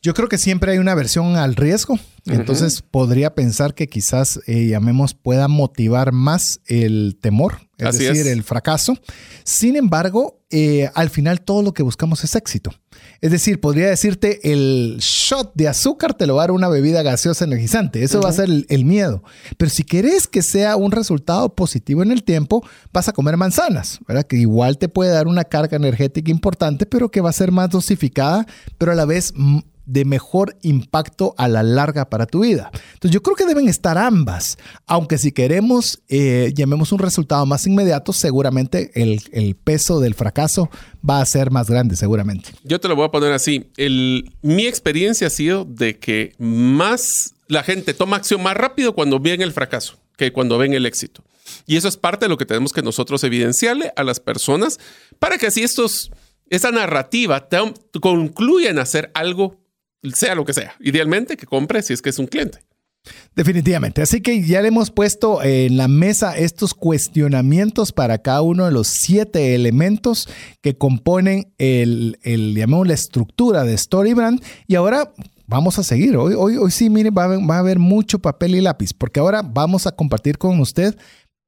Yo 0.00 0.14
creo 0.14 0.26
que 0.30 0.38
siempre 0.38 0.72
hay 0.72 0.78
una 0.78 0.94
versión 0.94 1.36
al 1.36 1.54
riesgo, 1.54 1.98
entonces 2.24 2.80
podría 2.80 3.34
pensar 3.34 3.74
que 3.74 3.88
quizás, 3.88 4.40
eh, 4.46 4.68
llamemos, 4.68 5.12
pueda 5.12 5.48
motivar 5.48 6.12
más 6.12 6.60
el 6.64 7.18
temor, 7.20 7.58
es 7.76 7.98
decir, 7.98 8.26
el 8.26 8.42
fracaso. 8.42 8.96
Sin 9.44 9.76
embargo, 9.76 10.42
eh, 10.48 10.88
al 10.94 11.10
final 11.10 11.42
todo 11.42 11.60
lo 11.62 11.74
que 11.74 11.82
buscamos 11.82 12.24
es 12.24 12.36
éxito. 12.36 12.70
Es 13.20 13.30
decir, 13.30 13.60
podría 13.60 13.88
decirte 13.88 14.52
el 14.52 14.96
shot 15.00 15.52
de 15.54 15.68
azúcar 15.68 16.14
te 16.14 16.26
lo 16.26 16.36
va 16.36 16.42
a 16.42 16.46
dar 16.46 16.50
una 16.52 16.68
bebida 16.68 17.02
gaseosa 17.02 17.44
energizante. 17.44 18.02
Eso 18.02 18.20
va 18.20 18.28
a 18.28 18.32
ser 18.32 18.48
el, 18.68 18.84
miedo. 18.84 19.22
Pero 19.56 19.70
si 19.70 19.84
querés 19.84 20.26
que 20.26 20.42
sea 20.42 20.76
un 20.76 20.92
resultado 20.92 21.54
positivo 21.54 22.02
en 22.02 22.12
el 22.12 22.22
tiempo, 22.22 22.66
vas 22.92 23.08
a 23.08 23.12
comer 23.12 23.36
manzanas, 23.36 24.00
¿verdad? 24.06 24.24
Que 24.24 24.36
igual 24.36 24.78
te 24.78 24.88
puede 24.88 25.10
dar 25.10 25.26
una 25.26 25.44
carga 25.44 25.76
energética 25.76 26.30
importante, 26.30 26.86
pero 26.86 27.10
que 27.10 27.20
va 27.20 27.30
a 27.30 27.32
ser 27.32 27.52
más 27.52 27.70
dosificada, 27.70 28.46
pero 28.78 28.92
a 28.92 28.94
la 28.94 29.04
vez 29.04 29.32
de 29.86 30.04
mejor 30.04 30.56
impacto 30.62 31.34
a 31.38 31.48
la 31.48 31.62
larga 31.62 32.10
para 32.10 32.26
tu 32.26 32.40
vida. 32.40 32.70
Entonces 32.94 33.12
yo 33.12 33.22
creo 33.22 33.36
que 33.36 33.46
deben 33.46 33.68
estar 33.68 33.96
ambas, 33.96 34.58
aunque 34.86 35.18
si 35.18 35.32
queremos, 35.32 36.00
eh, 36.08 36.52
llamemos 36.54 36.92
un 36.92 36.98
resultado 36.98 37.46
más 37.46 37.66
inmediato, 37.66 38.12
seguramente 38.12 38.90
el, 38.94 39.56
peso 39.64 40.00
del 40.00 40.14
fracaso 40.14 40.70
va 41.08 41.20
a 41.20 41.26
ser 41.26 41.50
más 41.50 41.70
grande, 41.70 41.96
seguramente. 41.96 42.50
Yo 42.64 42.80
te 42.80 42.88
lo 42.88 42.96
voy 42.96 43.06
a 43.06 43.10
poner 43.10 43.32
así. 43.32 43.70
El, 43.76 44.32
mi 44.42 44.66
experiencia 44.66 45.28
ha 45.28 45.30
sido 45.30 45.64
de 45.64 45.98
que 45.98 46.34
más 46.38 47.34
la 47.48 47.62
gente 47.62 47.94
toma 47.94 48.16
acción 48.16 48.42
más 48.42 48.56
rápido 48.56 48.94
cuando 48.94 49.18
ven 49.20 49.40
el 49.40 49.52
fracaso 49.52 49.98
que 50.16 50.32
cuando 50.32 50.58
ven 50.58 50.74
el 50.74 50.86
éxito. 50.86 51.22
Y 51.66 51.76
eso 51.76 51.88
es 51.88 51.96
parte 51.96 52.24
de 52.24 52.28
lo 52.28 52.38
que 52.38 52.46
tenemos 52.46 52.72
que 52.72 52.82
nosotros 52.82 53.22
evidenciarle 53.22 53.92
a 53.96 54.02
las 54.02 54.20
personas 54.20 54.78
para 55.18 55.38
que 55.38 55.46
así 55.46 55.62
estos, 55.62 56.10
esa 56.50 56.70
narrativa 56.72 57.48
te, 57.48 57.58
concluyan 58.00 58.78
a 58.78 58.82
hacer 58.82 59.10
algo 59.14 59.56
sea 60.14 60.34
lo 60.34 60.44
que 60.44 60.52
sea. 60.52 60.74
Idealmente 60.80 61.36
que 61.36 61.46
compre 61.46 61.82
si 61.82 61.92
es 61.92 62.02
que 62.02 62.10
es 62.10 62.18
un 62.18 62.26
cliente. 62.26 62.60
Definitivamente. 63.34 64.02
Así 64.02 64.20
que 64.20 64.42
ya 64.42 64.62
le 64.62 64.68
hemos 64.68 64.90
puesto 64.90 65.42
en 65.42 65.76
la 65.76 65.88
mesa 65.88 66.36
estos 66.36 66.74
cuestionamientos 66.74 67.92
para 67.92 68.18
cada 68.18 68.42
uno 68.42 68.64
de 68.64 68.72
los 68.72 68.88
siete 68.88 69.54
elementos 69.54 70.28
que 70.60 70.76
componen 70.76 71.52
el, 71.58 72.18
el 72.22 72.54
la 72.54 72.94
estructura 72.94 73.64
de 73.64 73.76
Storybrand. 73.76 74.42
Y 74.66 74.74
ahora 74.74 75.12
vamos 75.46 75.78
a 75.78 75.84
seguir. 75.84 76.16
Hoy, 76.16 76.34
hoy, 76.36 76.56
hoy 76.56 76.70
sí, 76.70 76.90
mire, 76.90 77.10
va 77.10 77.28
va 77.28 77.56
a 77.56 77.60
haber 77.60 77.78
mucho 77.78 78.18
papel 78.18 78.54
y 78.54 78.60
lápiz, 78.60 78.92
porque 78.92 79.20
ahora 79.20 79.42
vamos 79.42 79.86
a 79.86 79.92
compartir 79.92 80.38
con 80.38 80.58
usted 80.60 80.96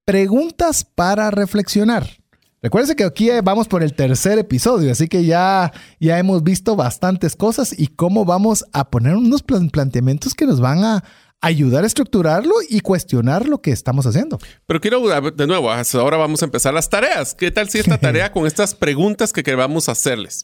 preguntas 0.05 0.85
para 0.85 1.31
reflexionar. 1.31 2.09
Recuerden 2.61 2.97
que 2.97 3.05
aquí 3.05 3.31
vamos 3.45 3.69
por 3.69 3.85
el 3.85 3.95
tercer 3.95 4.39
episodio, 4.39 4.91
así 4.91 5.07
que 5.07 5.25
ya, 5.25 5.73
ya 6.01 6.19
hemos 6.19 6.43
visto 6.43 6.75
bastantes 6.75 7.37
cosas 7.37 7.73
y 7.79 7.87
cómo 7.87 8.25
vamos 8.25 8.65
a 8.73 8.91
poner 8.91 9.15
unos 9.15 9.43
planteamientos 9.43 10.35
que 10.35 10.45
nos 10.45 10.61
van 10.61 10.83
a 10.83 11.05
ayudar 11.41 11.85
a 11.85 11.87
estructurarlo 11.87 12.55
y 12.69 12.81
cuestionar 12.81 13.47
lo 13.47 13.63
que 13.63 13.71
estamos 13.71 14.07
haciendo. 14.07 14.39
Pero 14.67 14.81
quiero 14.81 15.01
de 15.31 15.47
nuevo, 15.47 15.71
ahora 15.71 16.17
vamos 16.17 16.43
a 16.43 16.47
empezar 16.47 16.75
las 16.75 16.91
tareas. 16.91 17.35
¿Qué 17.35 17.53
tal 17.53 17.69
si 17.69 17.79
esta 17.79 17.99
tarea 18.01 18.33
con 18.33 18.47
estas 18.47 18.75
preguntas 18.75 19.33
que 19.33 19.45
queramos 19.45 19.89
hacerles? 19.89 20.43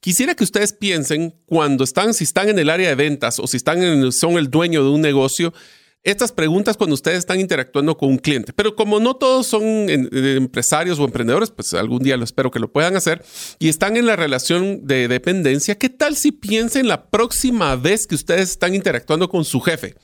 Quisiera 0.00 0.34
que 0.34 0.44
ustedes 0.44 0.72
piensen 0.72 1.34
cuando 1.44 1.84
están, 1.84 2.14
si 2.14 2.24
están 2.24 2.48
en 2.48 2.58
el 2.58 2.70
área 2.70 2.88
de 2.88 2.94
ventas 2.94 3.38
o 3.38 3.46
si 3.46 3.58
están 3.58 3.82
en, 3.82 4.12
son 4.12 4.38
el 4.38 4.48
dueño 4.48 4.82
de 4.82 4.90
un 4.90 5.02
negocio, 5.02 5.52
estas 6.02 6.32
preguntas 6.32 6.76
cuando 6.76 6.94
ustedes 6.94 7.18
están 7.18 7.40
interactuando 7.40 7.96
con 7.96 8.08
un 8.08 8.18
cliente. 8.18 8.52
Pero 8.52 8.74
como 8.74 9.00
no 9.00 9.14
todos 9.14 9.46
son 9.46 9.62
eh, 9.62 10.36
empresarios 10.36 10.98
o 10.98 11.04
emprendedores, 11.04 11.50
pues 11.50 11.74
algún 11.74 12.02
día 12.02 12.16
lo 12.16 12.24
espero 12.24 12.50
que 12.50 12.58
lo 12.58 12.72
puedan 12.72 12.96
hacer 12.96 13.24
y 13.58 13.68
están 13.68 13.96
en 13.96 14.06
la 14.06 14.16
relación 14.16 14.86
de 14.86 15.08
dependencia, 15.08 15.78
¿qué 15.78 15.90
tal 15.90 16.16
si 16.16 16.32
piensen 16.32 16.88
la 16.88 17.10
próxima 17.10 17.76
vez 17.76 18.06
que 18.06 18.14
ustedes 18.14 18.50
están 18.50 18.74
interactuando 18.74 19.28
con 19.28 19.44
su 19.44 19.60
jefe? 19.60 19.96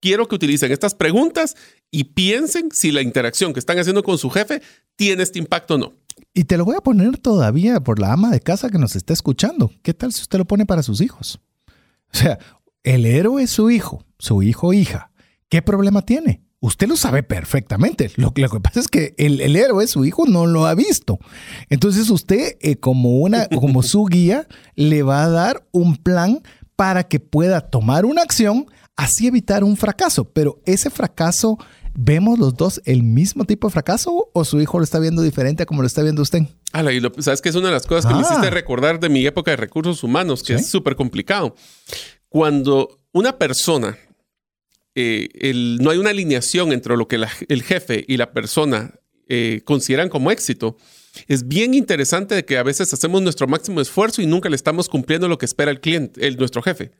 Quiero 0.00 0.28
que 0.28 0.36
utilicen 0.36 0.70
estas 0.70 0.94
preguntas 0.94 1.56
y 1.90 2.04
piensen 2.04 2.68
si 2.72 2.92
la 2.92 3.02
interacción 3.02 3.52
que 3.52 3.58
están 3.58 3.78
haciendo 3.78 4.04
con 4.04 4.18
su 4.18 4.30
jefe 4.30 4.62
tiene 4.96 5.22
este 5.22 5.38
impacto 5.38 5.74
o 5.74 5.78
no. 5.78 5.94
Y 6.34 6.44
te 6.44 6.56
lo 6.56 6.64
voy 6.64 6.76
a 6.76 6.82
poner 6.82 7.18
todavía 7.18 7.80
por 7.80 7.98
la 7.98 8.12
ama 8.12 8.30
de 8.30 8.40
casa 8.40 8.70
que 8.70 8.78
nos 8.78 8.94
está 8.94 9.12
escuchando. 9.12 9.72
¿Qué 9.82 9.94
tal 9.94 10.12
si 10.12 10.22
usted 10.22 10.38
lo 10.38 10.44
pone 10.44 10.66
para 10.66 10.82
sus 10.82 11.00
hijos? 11.00 11.40
O 12.12 12.16
sea, 12.16 12.38
el 12.84 13.06
héroe 13.06 13.42
es 13.42 13.50
su 13.50 13.70
hijo, 13.70 14.04
su 14.18 14.42
hijo 14.42 14.68
o 14.68 14.72
hija. 14.72 15.10
¿Qué 15.48 15.62
problema 15.62 16.02
tiene? 16.02 16.42
Usted 16.60 16.88
lo 16.88 16.96
sabe 16.96 17.22
perfectamente. 17.22 18.10
Lo, 18.16 18.32
que 18.34 18.60
pasa 18.60 18.80
es 18.80 18.88
que 18.88 19.14
el, 19.16 19.54
héroe, 19.54 19.86
su 19.86 20.04
hijo, 20.04 20.26
no 20.26 20.46
lo 20.46 20.66
ha 20.66 20.74
visto. 20.74 21.18
Entonces 21.68 22.10
usted, 22.10 22.56
eh, 22.60 22.76
como, 22.76 23.18
una, 23.20 23.46
como 23.48 23.82
su 23.82 24.04
guía, 24.10 24.46
le 24.74 25.02
va 25.02 25.22
a 25.22 25.28
dar 25.28 25.66
un 25.70 25.96
plan 25.96 26.42
para 26.74 27.04
que 27.04 27.20
pueda 27.20 27.60
tomar 27.60 28.04
una 28.04 28.22
acción, 28.22 28.66
así 28.96 29.28
evitar 29.28 29.62
un 29.62 29.76
fracaso. 29.76 30.30
Pero 30.32 30.60
ese 30.66 30.90
fracaso, 30.90 31.58
¿vemos 31.94 32.40
los 32.40 32.54
dos 32.54 32.82
el 32.84 33.04
mismo 33.04 33.44
tipo 33.44 33.68
de 33.68 33.72
fracaso 33.72 34.28
o 34.32 34.44
su 34.44 34.60
hijo 34.60 34.78
lo 34.78 34.84
está 34.84 34.98
viendo 34.98 35.22
diferente 35.22 35.62
a 35.62 35.66
como 35.66 35.82
lo 35.82 35.86
está 35.86 36.02
viendo 36.02 36.22
usted? 36.22 36.42
y 36.92 37.00
lo, 37.00 37.12
sabes 37.18 37.40
que 37.40 37.50
es 37.50 37.54
una 37.54 37.68
de 37.68 37.74
las 37.74 37.86
cosas 37.86 38.04
que 38.06 38.14
me 38.14 38.20
hiciste 38.20 38.48
ah. 38.48 38.50
recordar 38.50 38.98
de 38.98 39.08
mi 39.08 39.24
época 39.24 39.52
de 39.52 39.56
recursos 39.56 40.02
humanos, 40.02 40.42
que 40.42 40.54
es 40.54 40.68
súper 40.68 40.96
complicado. 40.96 41.54
Cuando 42.28 42.98
una 43.12 43.38
persona 43.38 43.96
eh, 44.98 45.52
no 45.80 45.90
hay 45.90 45.98
una 45.98 46.10
alineación 46.10 46.72
entre 46.72 46.96
lo 46.96 47.06
que 47.08 47.20
el 47.48 47.62
jefe 47.62 48.04
y 48.08 48.16
la 48.16 48.32
persona 48.32 48.94
eh, 49.30 49.60
consideran 49.64 50.08
como 50.08 50.30
éxito, 50.30 50.78
es 51.26 51.46
bien 51.46 51.74
interesante 51.74 52.34
de 52.34 52.46
que 52.46 52.56
a 52.56 52.62
veces 52.62 52.94
hacemos 52.94 53.20
nuestro 53.20 53.46
máximo 53.46 53.82
esfuerzo 53.82 54.22
y 54.22 54.26
nunca 54.26 54.48
le 54.48 54.56
estamos 54.56 54.88
cumpliendo 54.88 55.28
lo 55.28 55.36
que 55.36 55.44
espera 55.44 55.70
el 55.70 55.80
cliente, 55.80 56.26
el, 56.26 56.36
nuestro 56.36 56.62
jefe. 56.62 56.92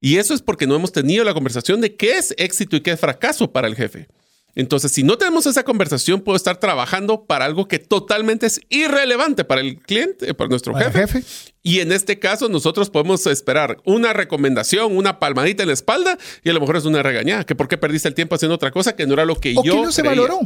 Y 0.00 0.16
eso 0.16 0.32
es 0.32 0.40
porque 0.40 0.66
no 0.66 0.76
hemos 0.76 0.92
tenido 0.92 1.24
la 1.24 1.34
conversación 1.34 1.82
de 1.82 1.94
qué 1.94 2.16
es 2.16 2.34
éxito 2.38 2.76
y 2.76 2.80
qué 2.80 2.92
es 2.92 3.00
fracaso 3.00 3.52
para 3.52 3.68
el 3.68 3.76
jefe. 3.76 4.08
Entonces, 4.54 4.92
si 4.92 5.02
no 5.02 5.18
tenemos 5.18 5.46
esa 5.46 5.64
conversación, 5.64 6.20
puedo 6.20 6.36
estar 6.36 6.58
trabajando 6.58 7.24
para 7.24 7.44
algo 7.44 7.66
que 7.66 7.78
totalmente 7.78 8.46
es 8.46 8.60
irrelevante 8.68 9.44
para 9.44 9.60
el 9.60 9.78
cliente, 9.80 10.32
para 10.34 10.48
nuestro 10.48 10.74
jefe. 10.74 11.22
Y 11.62 11.80
en 11.80 11.92
este 11.92 12.18
caso, 12.18 12.48
nosotros 12.48 12.90
podemos 12.90 13.26
esperar 13.26 13.78
una 13.84 14.12
recomendación, 14.12 14.96
una 14.96 15.18
palmadita 15.18 15.62
en 15.62 15.68
la 15.68 15.74
espalda, 15.74 16.18
y 16.42 16.50
a 16.50 16.52
lo 16.52 16.60
mejor 16.60 16.76
es 16.76 16.84
una 16.84 17.02
regañada, 17.02 17.44
que 17.44 17.54
por 17.54 17.68
qué 17.68 17.78
perdiste 17.78 18.08
el 18.08 18.14
tiempo 18.14 18.34
haciendo 18.34 18.54
otra 18.54 18.70
cosa 18.70 18.94
que 18.94 19.06
no 19.06 19.14
era 19.14 19.24
lo 19.24 19.36
que 19.36 19.54
o 19.56 19.64
yo. 19.64 19.76
Que 19.76 19.82
no 19.82 19.92
se 19.92 20.02
valoró. 20.02 20.40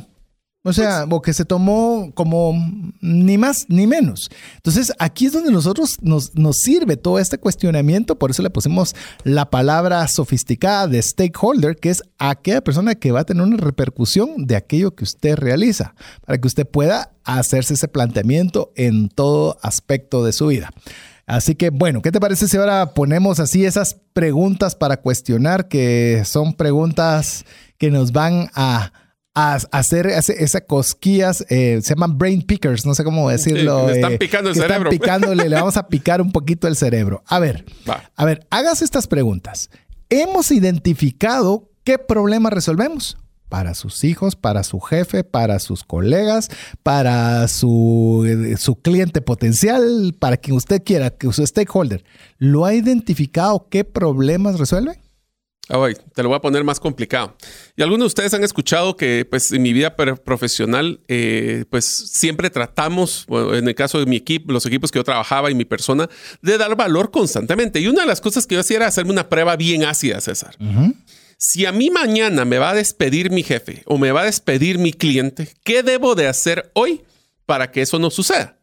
O 0.65 0.73
sea, 0.73 1.07
o 1.09 1.23
que 1.23 1.33
se 1.33 1.45
tomó 1.45 2.11
como 2.15 2.53
ni 3.01 3.39
más 3.39 3.67
ni 3.69 3.87
menos. 3.87 4.29
Entonces, 4.57 4.93
aquí 4.99 5.27
es 5.27 5.33
donde 5.33 5.53
nosotros 5.53 5.99
nos, 6.03 6.35
nos 6.35 6.59
sirve 6.59 6.97
todo 6.97 7.21
este 7.21 7.39
cuestionamiento. 7.39 8.19
Por 8.19 8.33
eso 8.33 8.43
le 8.43 8.51
pusimos 8.51 8.95
la 9.23 9.51
palabra 9.51 10.07
sofisticada 10.09 10.89
de 10.89 11.01
stakeholder, 11.01 11.77
que 11.77 11.91
es 11.91 12.03
aquella 12.19 12.61
persona 12.61 12.97
que 12.97 13.13
va 13.13 13.21
a 13.21 13.25
tener 13.25 13.45
una 13.45 13.57
repercusión 13.57 14.47
de 14.47 14.57
aquello 14.57 14.97
que 14.97 15.05
usted 15.05 15.37
realiza, 15.37 15.95
para 16.27 16.39
que 16.39 16.49
usted 16.49 16.67
pueda 16.67 17.13
hacerse 17.23 17.75
ese 17.75 17.87
planteamiento 17.87 18.73
en 18.75 19.09
todo 19.09 19.59
aspecto 19.63 20.25
de 20.25 20.33
su 20.33 20.49
vida. 20.49 20.71
Así 21.27 21.55
que 21.55 21.71
bueno, 21.71 22.03
¿qué 22.03 22.11
te 22.11 22.21
parece 22.21 22.49
si 22.49 22.57
ahora 22.57 22.95
ponemos 22.95 23.39
así 23.39 23.65
esas 23.65 23.97
preguntas 24.13 24.75
para 24.75 24.97
cuestionar, 24.97 25.69
que 25.69 26.23
son 26.25 26.55
preguntas 26.55 27.45
que 27.77 27.91
nos 27.91 28.13
van 28.13 28.51
a 28.55 28.93
a 29.35 29.55
hacer 29.71 30.07
esas 30.07 30.63
cosquillas, 30.67 31.45
eh, 31.49 31.81
se 31.83 31.95
llaman 31.95 32.19
brain 32.19 32.43
pickers, 32.43 32.85
no 32.85 32.95
sé 32.95 33.05
cómo 33.05 33.31
decirlo. 33.31 33.87
le 33.87 33.95
están 33.95 34.13
eh, 34.15 34.19
picando 34.19 34.51
el 34.51 34.57
cerebro. 34.57 34.91
Están 34.91 34.91
picándole, 34.91 35.49
le 35.49 35.57
vamos 35.57 35.77
a 35.77 35.87
picar 35.87 36.21
un 36.21 36.33
poquito 36.33 36.67
el 36.67 36.77
cerebro. 36.77 37.23
A 37.27 37.39
ver, 37.39 37.65
a 38.17 38.25
ver, 38.25 38.47
hagas 38.51 38.83
estas 38.83 39.07
preguntas. 39.07 39.71
¿Hemos 40.11 40.51
identificado 40.51 41.71
qué 41.85 41.99
problema 41.99 42.51
resolvemos? 42.51 43.19
Para 43.49 43.75
sus 43.75 44.05
hijos, 44.05 44.37
para 44.37 44.63
su 44.63 44.81
jefe, 44.81 45.25
para 45.25 45.59
sus 45.59 45.83
colegas, 45.83 46.51
para 46.83 47.49
su, 47.49 48.27
eh, 48.27 48.57
su 48.59 48.77
cliente 48.77 49.23
potencial, 49.23 50.15
para 50.19 50.37
quien 50.37 50.57
usted 50.57 50.83
quiera, 50.83 51.11
que 51.11 51.33
su 51.33 51.47
stakeholder. 51.47 52.05
¿Lo 52.37 52.67
ha 52.67 52.75
identificado 52.75 53.69
qué 53.71 53.85
problemas 53.85 54.59
resuelve? 54.59 55.01
Te 56.15 56.23
lo 56.23 56.31
voy 56.31 56.37
a 56.37 56.41
poner 56.41 56.65
más 56.65 56.81
complicado. 56.81 57.37
Y 57.77 57.83
algunos 57.83 58.05
de 58.05 58.07
ustedes 58.07 58.35
han 58.35 58.43
escuchado 58.43 58.97
que, 58.97 59.27
pues, 59.29 59.53
en 59.53 59.63
mi 59.63 59.73
vida 59.73 59.95
profesional, 59.97 61.01
eh, 61.09 61.65
pues, 61.69 61.85
siempre 61.85 62.49
tratamos, 62.51 63.27
en 63.29 63.69
el 63.69 63.75
caso 63.75 63.99
de 63.99 64.07
mi 64.07 64.17
equipo, 64.17 64.53
los 64.53 64.65
equipos 64.67 64.91
que 64.91 64.99
yo 64.99 65.05
trabajaba 65.05 65.51
y 65.51 65.55
mi 65.55 65.65
persona, 65.65 66.09
de 66.41 66.57
dar 66.57 66.75
valor 66.75 67.11
constantemente. 67.11 67.81
Y 67.81 67.89
una 67.89 68.03
de 68.03 68.07
las 68.07 68.21
cosas 68.21 68.47
que 68.47 68.55
yo 68.55 68.63
hacía 68.63 68.79
era 68.79 68.87
hacerme 68.87 69.11
una 69.11 69.29
prueba 69.29 69.57
bien 69.57 69.85
ácida, 69.85 70.21
César. 70.21 70.57
Si 71.37 71.67
a 71.67 71.73
mí 71.73 71.91
mañana 71.91 72.45
me 72.45 72.59
va 72.59 72.71
a 72.71 72.75
despedir 72.75 73.31
mi 73.31 73.43
jefe 73.43 73.83
o 73.85 73.99
me 73.99 74.11
va 74.11 74.23
a 74.23 74.25
despedir 74.25 74.79
mi 74.79 74.93
cliente, 74.93 75.49
¿qué 75.63 75.83
debo 75.83 76.15
de 76.15 76.27
hacer 76.27 76.71
hoy 76.75 77.03
para 77.47 77.71
que 77.71 77.83
eso 77.83 77.99
no 77.99 78.11
suceda? 78.11 78.58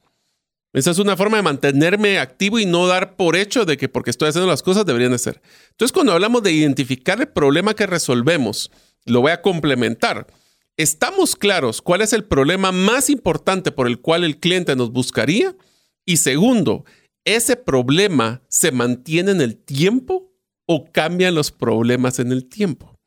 Esa 0.76 0.92
es 0.92 1.00
una 1.00 1.16
forma 1.16 1.38
de 1.38 1.44
mantenerme 1.44 2.20
activo 2.20 2.60
y 2.60 2.66
no 2.66 2.86
dar 2.86 3.16
por 3.16 3.38
hecho 3.38 3.64
de 3.64 3.78
que 3.78 3.88
porque 3.88 4.10
estoy 4.10 4.28
haciendo 4.28 4.50
las 4.50 4.62
cosas 4.62 4.86
deberían 4.86 5.14
de 5.14 5.20
ser. 5.20 5.42
Entonces, 5.72 5.94
cuando 5.94 6.12
hablamos 6.12 6.44
de 6.44 6.52
identificar 6.52 7.18
el 7.22 7.30
problema 7.30 7.74
que 7.74 7.88
resolvemos, 7.88 8.72
lo 9.06 9.22
voy 9.22 9.32
a 9.32 9.42
complementar. 9.42 10.28
¿Estamos 10.76 11.38
claros 11.38 11.82
cuál 11.82 12.02
es 12.02 12.12
el 12.12 12.26
problema 12.26 12.74
más 12.74 13.10
importante 13.10 13.72
por 13.72 13.88
el 13.88 14.02
cual 14.02 14.26
el 14.26 14.38
cliente 14.38 14.76
nos 14.76 14.92
buscaría? 14.92 15.56
Y 16.04 16.18
segundo, 16.18 16.84
¿ese 17.24 17.56
problema 17.56 18.42
se 18.50 18.74
mantiene 18.74 19.32
en 19.32 19.40
el 19.40 19.56
tiempo 19.56 20.30
o 20.66 20.92
cambian 20.92 21.36
los 21.36 21.52
problemas 21.52 22.20
en 22.20 22.34
el 22.34 22.50
tiempo? 22.50 23.00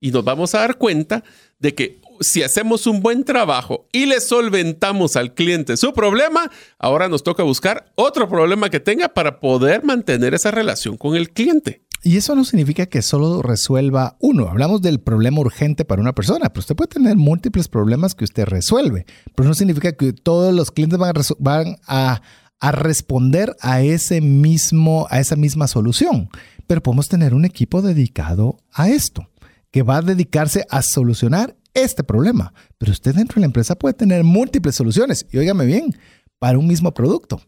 Y 0.00 0.10
nos 0.10 0.24
vamos 0.24 0.52
a 0.56 0.58
dar 0.58 0.78
cuenta 0.78 1.22
de 1.60 1.76
que 1.76 2.00
si 2.24 2.42
hacemos 2.42 2.86
un 2.86 3.00
buen 3.00 3.24
trabajo 3.24 3.86
y 3.92 4.06
le 4.06 4.20
solventamos 4.20 5.16
al 5.16 5.34
cliente 5.34 5.76
su 5.76 5.92
problema, 5.92 6.50
ahora 6.78 7.08
nos 7.08 7.22
toca 7.22 7.42
buscar 7.42 7.92
otro 7.94 8.28
problema 8.28 8.70
que 8.70 8.80
tenga 8.80 9.08
para 9.08 9.40
poder 9.40 9.84
mantener 9.84 10.34
esa 10.34 10.50
relación 10.50 10.96
con 10.96 11.14
el 11.14 11.30
cliente. 11.30 11.84
Y 12.02 12.18
eso 12.18 12.34
no 12.34 12.44
significa 12.44 12.84
que 12.84 13.00
solo 13.00 13.40
resuelva 13.40 14.16
uno. 14.20 14.50
Hablamos 14.50 14.82
del 14.82 15.00
problema 15.00 15.40
urgente 15.40 15.86
para 15.86 16.02
una 16.02 16.14
persona, 16.14 16.50
pero 16.50 16.60
usted 16.60 16.76
puede 16.76 16.88
tener 16.88 17.16
múltiples 17.16 17.68
problemas 17.68 18.14
que 18.14 18.24
usted 18.24 18.44
resuelve. 18.44 19.06
Pero 19.34 19.48
no 19.48 19.54
significa 19.54 19.92
que 19.92 20.12
todos 20.12 20.52
los 20.52 20.70
clientes 20.70 20.98
van 21.38 21.78
a, 21.86 22.20
a 22.60 22.72
responder 22.72 23.56
a 23.60 23.80
ese 23.80 24.20
mismo, 24.20 25.06
a 25.08 25.18
esa 25.18 25.34
misma 25.36 25.66
solución. 25.66 26.28
Pero 26.66 26.82
podemos 26.82 27.08
tener 27.08 27.32
un 27.32 27.46
equipo 27.46 27.80
dedicado 27.80 28.58
a 28.70 28.90
esto, 28.90 29.30
que 29.70 29.82
va 29.82 29.96
a 29.96 30.02
dedicarse 30.02 30.66
a 30.68 30.82
solucionar 30.82 31.56
este 31.74 32.04
problema. 32.04 32.54
Pero 32.78 32.92
usted 32.92 33.14
dentro 33.14 33.34
de 33.34 33.40
la 33.40 33.46
empresa 33.46 33.74
puede 33.74 33.94
tener 33.94 34.24
múltiples 34.24 34.74
soluciones. 34.74 35.26
Y 35.30 35.38
óigame 35.38 35.66
bien, 35.66 35.94
para 36.38 36.58
un 36.58 36.66
mismo 36.66 36.94
producto. 36.94 37.40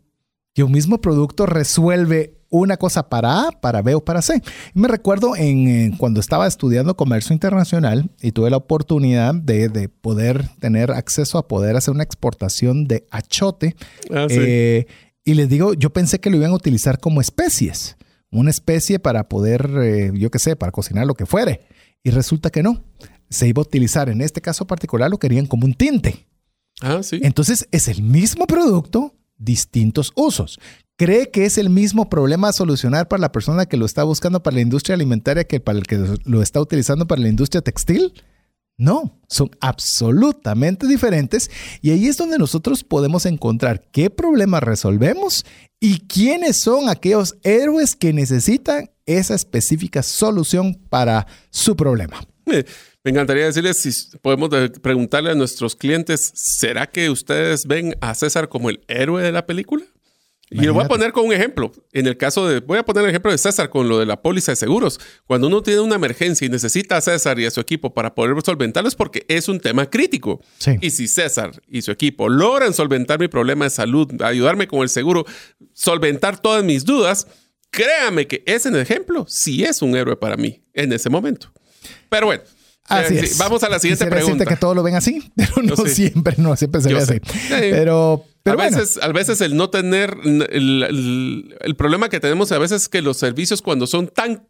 Que 0.54 0.62
un 0.62 0.72
mismo 0.72 1.00
producto 1.00 1.46
resuelve 1.46 2.36
una 2.48 2.76
cosa 2.76 3.08
para 3.08 3.48
A, 3.48 3.50
para 3.52 3.82
B 3.82 3.94
o 3.94 4.04
para 4.04 4.22
C. 4.22 4.40
me 4.74 4.88
recuerdo 4.88 5.36
en, 5.36 5.96
cuando 5.96 6.20
estaba 6.20 6.46
estudiando 6.46 6.96
comercio 6.96 7.34
internacional 7.34 8.10
y 8.22 8.32
tuve 8.32 8.50
la 8.50 8.56
oportunidad 8.56 9.34
de, 9.34 9.88
poder 9.88 10.48
tener 10.60 10.92
acceso 10.92 11.38
a 11.38 11.48
poder 11.48 11.76
hacer 11.76 11.92
una 11.92 12.04
exportación 12.04 12.86
de 12.86 13.06
achote. 13.10 13.74
Ah, 14.10 14.26
eh, 14.30 14.86
y 15.24 15.34
les 15.34 15.48
digo, 15.48 15.74
yo 15.74 15.90
pensé 15.90 16.20
que 16.20 16.30
lo 16.30 16.36
iban 16.36 16.52
a 16.52 16.54
utilizar 16.54 17.00
como 17.00 17.20
especies, 17.20 17.96
una 18.30 18.50
especie 18.50 18.98
para 18.98 19.28
poder, 19.28 19.68
eh, 19.82 20.12
yo 20.14 20.30
qué 20.30 20.38
sé, 20.38 20.56
para 20.56 20.72
cocinar 20.72 21.06
lo 21.06 21.14
que 21.14 21.26
fuere. 21.26 21.62
Y 22.02 22.10
resulta 22.10 22.50
que 22.50 22.62
no 22.62 22.84
se 23.28 23.48
iba 23.48 23.60
a 23.60 23.66
utilizar, 23.66 24.08
en 24.08 24.20
este 24.20 24.40
caso 24.40 24.66
particular, 24.66 25.10
lo 25.10 25.18
querían 25.18 25.46
como 25.46 25.66
un 25.66 25.74
tinte. 25.74 26.26
Ah, 26.80 27.02
sí. 27.02 27.20
Entonces 27.22 27.68
es 27.70 27.88
el 27.88 28.02
mismo 28.02 28.46
producto, 28.46 29.14
distintos 29.38 30.12
usos. 30.14 30.58
¿Cree 30.98 31.30
que 31.30 31.44
es 31.44 31.58
el 31.58 31.68
mismo 31.68 32.08
problema 32.08 32.48
a 32.48 32.52
solucionar 32.52 33.06
para 33.06 33.20
la 33.20 33.32
persona 33.32 33.66
que 33.66 33.76
lo 33.76 33.84
está 33.84 34.02
buscando 34.02 34.42
para 34.42 34.54
la 34.54 34.62
industria 34.62 34.94
alimentaria 34.94 35.44
que 35.44 35.60
para 35.60 35.78
el 35.78 35.86
que 35.86 36.02
lo 36.24 36.40
está 36.40 36.60
utilizando 36.60 37.06
para 37.06 37.20
la 37.20 37.28
industria 37.28 37.60
textil? 37.60 38.14
No, 38.78 39.18
son 39.28 39.50
absolutamente 39.60 40.86
diferentes 40.86 41.50
y 41.80 41.90
ahí 41.90 42.08
es 42.08 42.18
donde 42.18 42.38
nosotros 42.38 42.84
podemos 42.84 43.24
encontrar 43.24 43.82
qué 43.90 44.10
problemas 44.10 44.62
resolvemos 44.62 45.46
y 45.80 46.00
quiénes 46.00 46.60
son 46.60 46.88
aquellos 46.88 47.36
héroes 47.42 47.96
que 47.96 48.12
necesitan 48.12 48.90
esa 49.06 49.34
específica 49.34 50.02
solución 50.02 50.74
para 50.90 51.26
su 51.50 51.74
problema. 51.76 52.20
Me 53.06 53.10
encantaría 53.10 53.44
decirles 53.44 53.76
si 53.76 54.18
podemos 54.18 54.50
preguntarle 54.82 55.30
a 55.30 55.36
nuestros 55.36 55.76
clientes, 55.76 56.32
¿será 56.34 56.88
que 56.88 57.08
ustedes 57.08 57.64
ven 57.64 57.96
a 58.00 58.16
César 58.16 58.48
como 58.48 58.68
el 58.68 58.80
héroe 58.88 59.22
de 59.22 59.30
la 59.30 59.46
película? 59.46 59.84
Y 60.50 60.62
lo 60.62 60.74
voy 60.74 60.84
a 60.84 60.88
poner 60.88 61.12
con 61.12 61.26
un 61.26 61.32
ejemplo. 61.32 61.70
En 61.92 62.08
el 62.08 62.16
caso 62.16 62.48
de, 62.48 62.58
voy 62.58 62.78
a 62.78 62.82
poner 62.82 63.04
el 63.04 63.10
ejemplo 63.10 63.30
de 63.30 63.38
César 63.38 63.70
con 63.70 63.88
lo 63.88 64.00
de 64.00 64.06
la 64.06 64.20
póliza 64.20 64.50
de 64.50 64.56
seguros. 64.56 64.98
Cuando 65.24 65.46
uno 65.46 65.62
tiene 65.62 65.82
una 65.82 65.94
emergencia 65.94 66.46
y 66.46 66.48
necesita 66.48 66.96
a 66.96 67.00
César 67.00 67.38
y 67.38 67.46
a 67.46 67.52
su 67.52 67.60
equipo 67.60 67.94
para 67.94 68.12
poder 68.12 68.34
solventarlo 68.44 68.88
es 68.88 68.96
porque 68.96 69.24
es 69.28 69.48
un 69.48 69.60
tema 69.60 69.88
crítico. 69.88 70.40
Y 70.80 70.90
si 70.90 71.06
César 71.06 71.52
y 71.68 71.82
su 71.82 71.92
equipo 71.92 72.28
logran 72.28 72.74
solventar 72.74 73.20
mi 73.20 73.28
problema 73.28 73.66
de 73.66 73.70
salud, 73.70 74.20
ayudarme 74.20 74.66
con 74.66 74.80
el 74.80 74.88
seguro, 74.88 75.24
solventar 75.74 76.42
todas 76.42 76.64
mis 76.64 76.84
dudas, 76.84 77.28
créame 77.70 78.26
que 78.26 78.42
ese 78.46 78.68
ejemplo 78.80 79.26
sí 79.28 79.62
es 79.62 79.80
un 79.80 79.94
héroe 79.94 80.16
para 80.16 80.36
mí 80.36 80.64
en 80.74 80.92
ese 80.92 81.08
momento. 81.08 81.52
Pero 82.08 82.26
bueno, 82.26 82.42
Así 82.88 83.18
es. 83.18 83.38
Vamos 83.38 83.62
a 83.62 83.68
la 83.68 83.78
siguiente 83.78 84.06
pregunta. 84.06 84.44
que 84.44 84.56
todo 84.56 84.74
lo 84.74 84.82
ven 84.82 84.94
así, 84.94 85.32
pero 85.36 85.62
no 85.62 85.76
siempre, 85.76 86.34
no 86.38 86.56
siempre 86.56 86.80
se 86.80 86.92
ve 86.92 87.00
así. 87.00 87.20
Pero, 87.48 88.24
a, 88.44 88.54
veces, 88.54 88.98
a 89.02 89.08
veces 89.08 89.40
el 89.40 89.56
no 89.56 89.70
tener, 89.70 90.16
el, 90.24 91.56
el, 91.60 91.76
problema 91.76 92.08
que 92.08 92.20
tenemos 92.20 92.52
a 92.52 92.58
veces 92.58 92.82
es 92.82 92.88
que 92.88 93.02
los 93.02 93.16
servicios 93.16 93.60
cuando 93.62 93.86
son 93.86 94.08
tan 94.08 94.46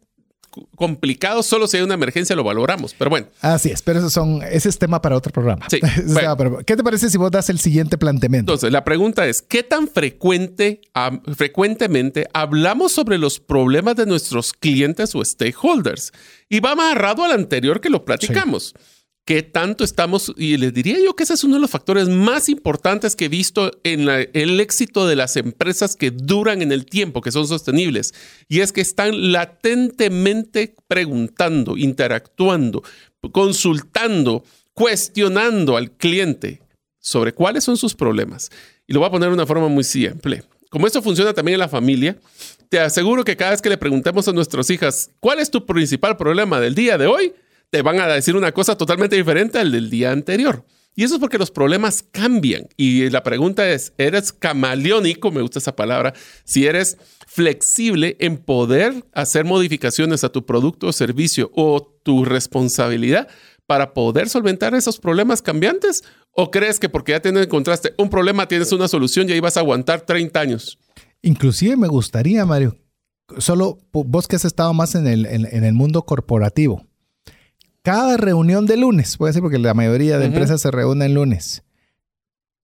complicado, 0.75 1.43
solo 1.43 1.67
si 1.67 1.77
hay 1.77 1.83
una 1.83 1.93
emergencia 1.93 2.35
lo 2.35 2.43
valoramos, 2.43 2.93
pero 2.97 3.09
bueno. 3.09 3.27
Así 3.41 3.69
es, 3.69 3.81
pero 3.81 3.99
eso 3.99 4.09
son, 4.09 4.41
ese 4.43 4.69
es 4.69 4.77
tema 4.77 5.01
para 5.01 5.15
otro 5.15 5.31
programa. 5.31 5.65
Sí, 5.69 5.79
¿Qué 6.65 6.75
te 6.75 6.83
parece 6.83 7.09
si 7.09 7.17
vos 7.17 7.31
das 7.31 7.49
el 7.49 7.59
siguiente 7.59 7.97
planteamiento? 7.97 8.51
Entonces, 8.51 8.71
la 8.71 8.83
pregunta 8.83 9.25
es, 9.27 9.41
¿qué 9.41 9.63
tan 9.63 9.87
frecuente, 9.87 10.81
frecuentemente 11.35 12.27
hablamos 12.33 12.91
sobre 12.91 13.17
los 13.17 13.39
problemas 13.39 13.95
de 13.95 14.05
nuestros 14.05 14.53
clientes 14.53 15.13
o 15.15 15.23
stakeholders? 15.23 16.11
Y 16.49 16.59
va 16.59 16.71
amarrado 16.71 17.23
al 17.23 17.31
anterior 17.31 17.81
que 17.81 17.89
lo 17.89 18.05
platicamos 18.05 18.73
qué 19.27 19.43
tanto 19.43 19.83
estamos, 19.83 20.33
y 20.37 20.55
les 20.55 20.73
diría 20.73 20.95
yo 21.03 21.13
que 21.13 21.23
ese 21.23 21.33
es 21.33 21.43
uno 21.43 21.55
de 21.55 21.59
los 21.61 21.69
factores 21.69 22.07
más 22.07 22.47
importantes 22.47 23.13
que 23.13 23.25
he 23.25 23.27
visto 23.29 23.73
en 23.83 24.07
el 24.07 24.59
éxito 24.61 25.05
de 25.05 25.17
las 25.17 25.35
empresas 25.35 25.97
que 25.97 26.11
duran 26.11 26.61
en 26.61 26.71
el 26.71 26.85
tiempo, 26.85 27.19
que 27.19 27.33
son 27.33 27.45
sostenibles, 27.45 28.13
y 28.47 28.61
es 28.61 28.71
que 28.71 28.79
están 28.79 29.33
latentemente 29.33 30.75
preguntando, 30.87 31.75
interactuando, 31.75 32.83
consultando, 33.33 34.45
cuestionando 34.73 35.75
al 35.75 35.91
cliente 35.91 36.61
sobre 36.97 37.33
cuáles 37.33 37.65
son 37.65 37.75
sus 37.75 37.95
problemas. 37.95 38.49
Y 38.87 38.93
lo 38.93 39.01
voy 39.01 39.09
a 39.09 39.11
poner 39.11 39.27
de 39.27 39.35
una 39.35 39.45
forma 39.45 39.67
muy 39.67 39.83
simple. 39.83 40.43
Como 40.69 40.87
esto 40.87 41.01
funciona 41.01 41.33
también 41.33 41.55
en 41.55 41.59
la 41.59 41.67
familia, 41.67 42.17
te 42.69 42.79
aseguro 42.79 43.25
que 43.25 43.35
cada 43.35 43.51
vez 43.51 43.61
que 43.61 43.69
le 43.69 43.77
preguntemos 43.77 44.25
a 44.29 44.31
nuestras 44.31 44.69
hijas, 44.69 45.09
¿cuál 45.19 45.39
es 45.39 45.51
tu 45.51 45.65
principal 45.65 46.15
problema 46.15 46.61
del 46.61 46.75
día 46.75 46.97
de 46.97 47.07
hoy? 47.07 47.33
Te 47.69 47.81
van 47.81 47.99
a 47.99 48.07
decir 48.07 48.35
una 48.35 48.51
cosa 48.51 48.77
totalmente 48.77 49.15
diferente 49.15 49.59
al 49.59 49.71
del 49.71 49.89
día 49.89 50.11
anterior. 50.11 50.65
Y 50.95 51.03
eso 51.03 51.15
es 51.15 51.19
porque 51.19 51.37
los 51.37 51.51
problemas 51.51 52.03
cambian. 52.11 52.67
Y 52.75 53.09
la 53.11 53.21
pregunta 53.21 53.69
es, 53.69 53.93
¿eres 53.99 54.33
camaleónico? 54.33 55.31
Me 55.31 55.41
gusta 55.41 55.59
esa 55.59 55.75
palabra. 55.75 56.13
Si 56.43 56.65
eres 56.65 56.97
flexible 57.27 58.17
en 58.19 58.37
poder 58.37 59.05
hacer 59.13 59.45
modificaciones 59.45 60.23
a 60.23 60.29
tu 60.29 60.45
producto 60.45 60.87
o 60.87 60.93
servicio 60.93 61.51
o 61.53 61.99
tu 62.01 62.25
responsabilidad 62.25 63.27
para 63.67 63.93
poder 63.93 64.29
solventar 64.29 64.73
esos 64.73 64.97
problemas 64.97 65.43
cambiantes? 65.43 66.03
¿O 66.31 66.49
crees 66.49 66.79
que 66.79 66.89
porque 66.89 67.11
ya 67.11 67.19
te 67.19 67.29
encontraste 67.29 67.93
un 67.97 68.09
problema 68.09 68.47
tienes 68.47 68.71
una 68.71 68.87
solución 68.87 69.29
y 69.29 69.33
ahí 69.33 69.39
vas 69.39 69.57
a 69.57 69.59
aguantar 69.59 70.01
30 70.01 70.39
años? 70.39 70.79
Inclusive 71.21 71.75
me 71.75 71.87
gustaría, 71.87 72.45
Mario, 72.45 72.77
solo 73.37 73.77
vos 73.91 74.27
que 74.27 74.37
has 74.37 74.45
estado 74.45 74.73
más 74.73 74.95
en 74.95 75.05
el, 75.05 75.25
en 75.25 75.63
el 75.63 75.73
mundo 75.73 76.03
corporativo, 76.03 76.86
cada 77.87 78.17
reunión 78.17 78.65
de 78.65 78.75
lunes, 78.75 79.17
voy 79.17 79.27
a 79.27 79.29
decir 79.29 79.41
porque 79.41 79.59
la 79.59 79.73
mayoría 79.73 80.17
de 80.17 80.25
empresas 80.25 80.59
se 80.59 80.71
reúnen 80.71 81.13
lunes. 81.13 81.63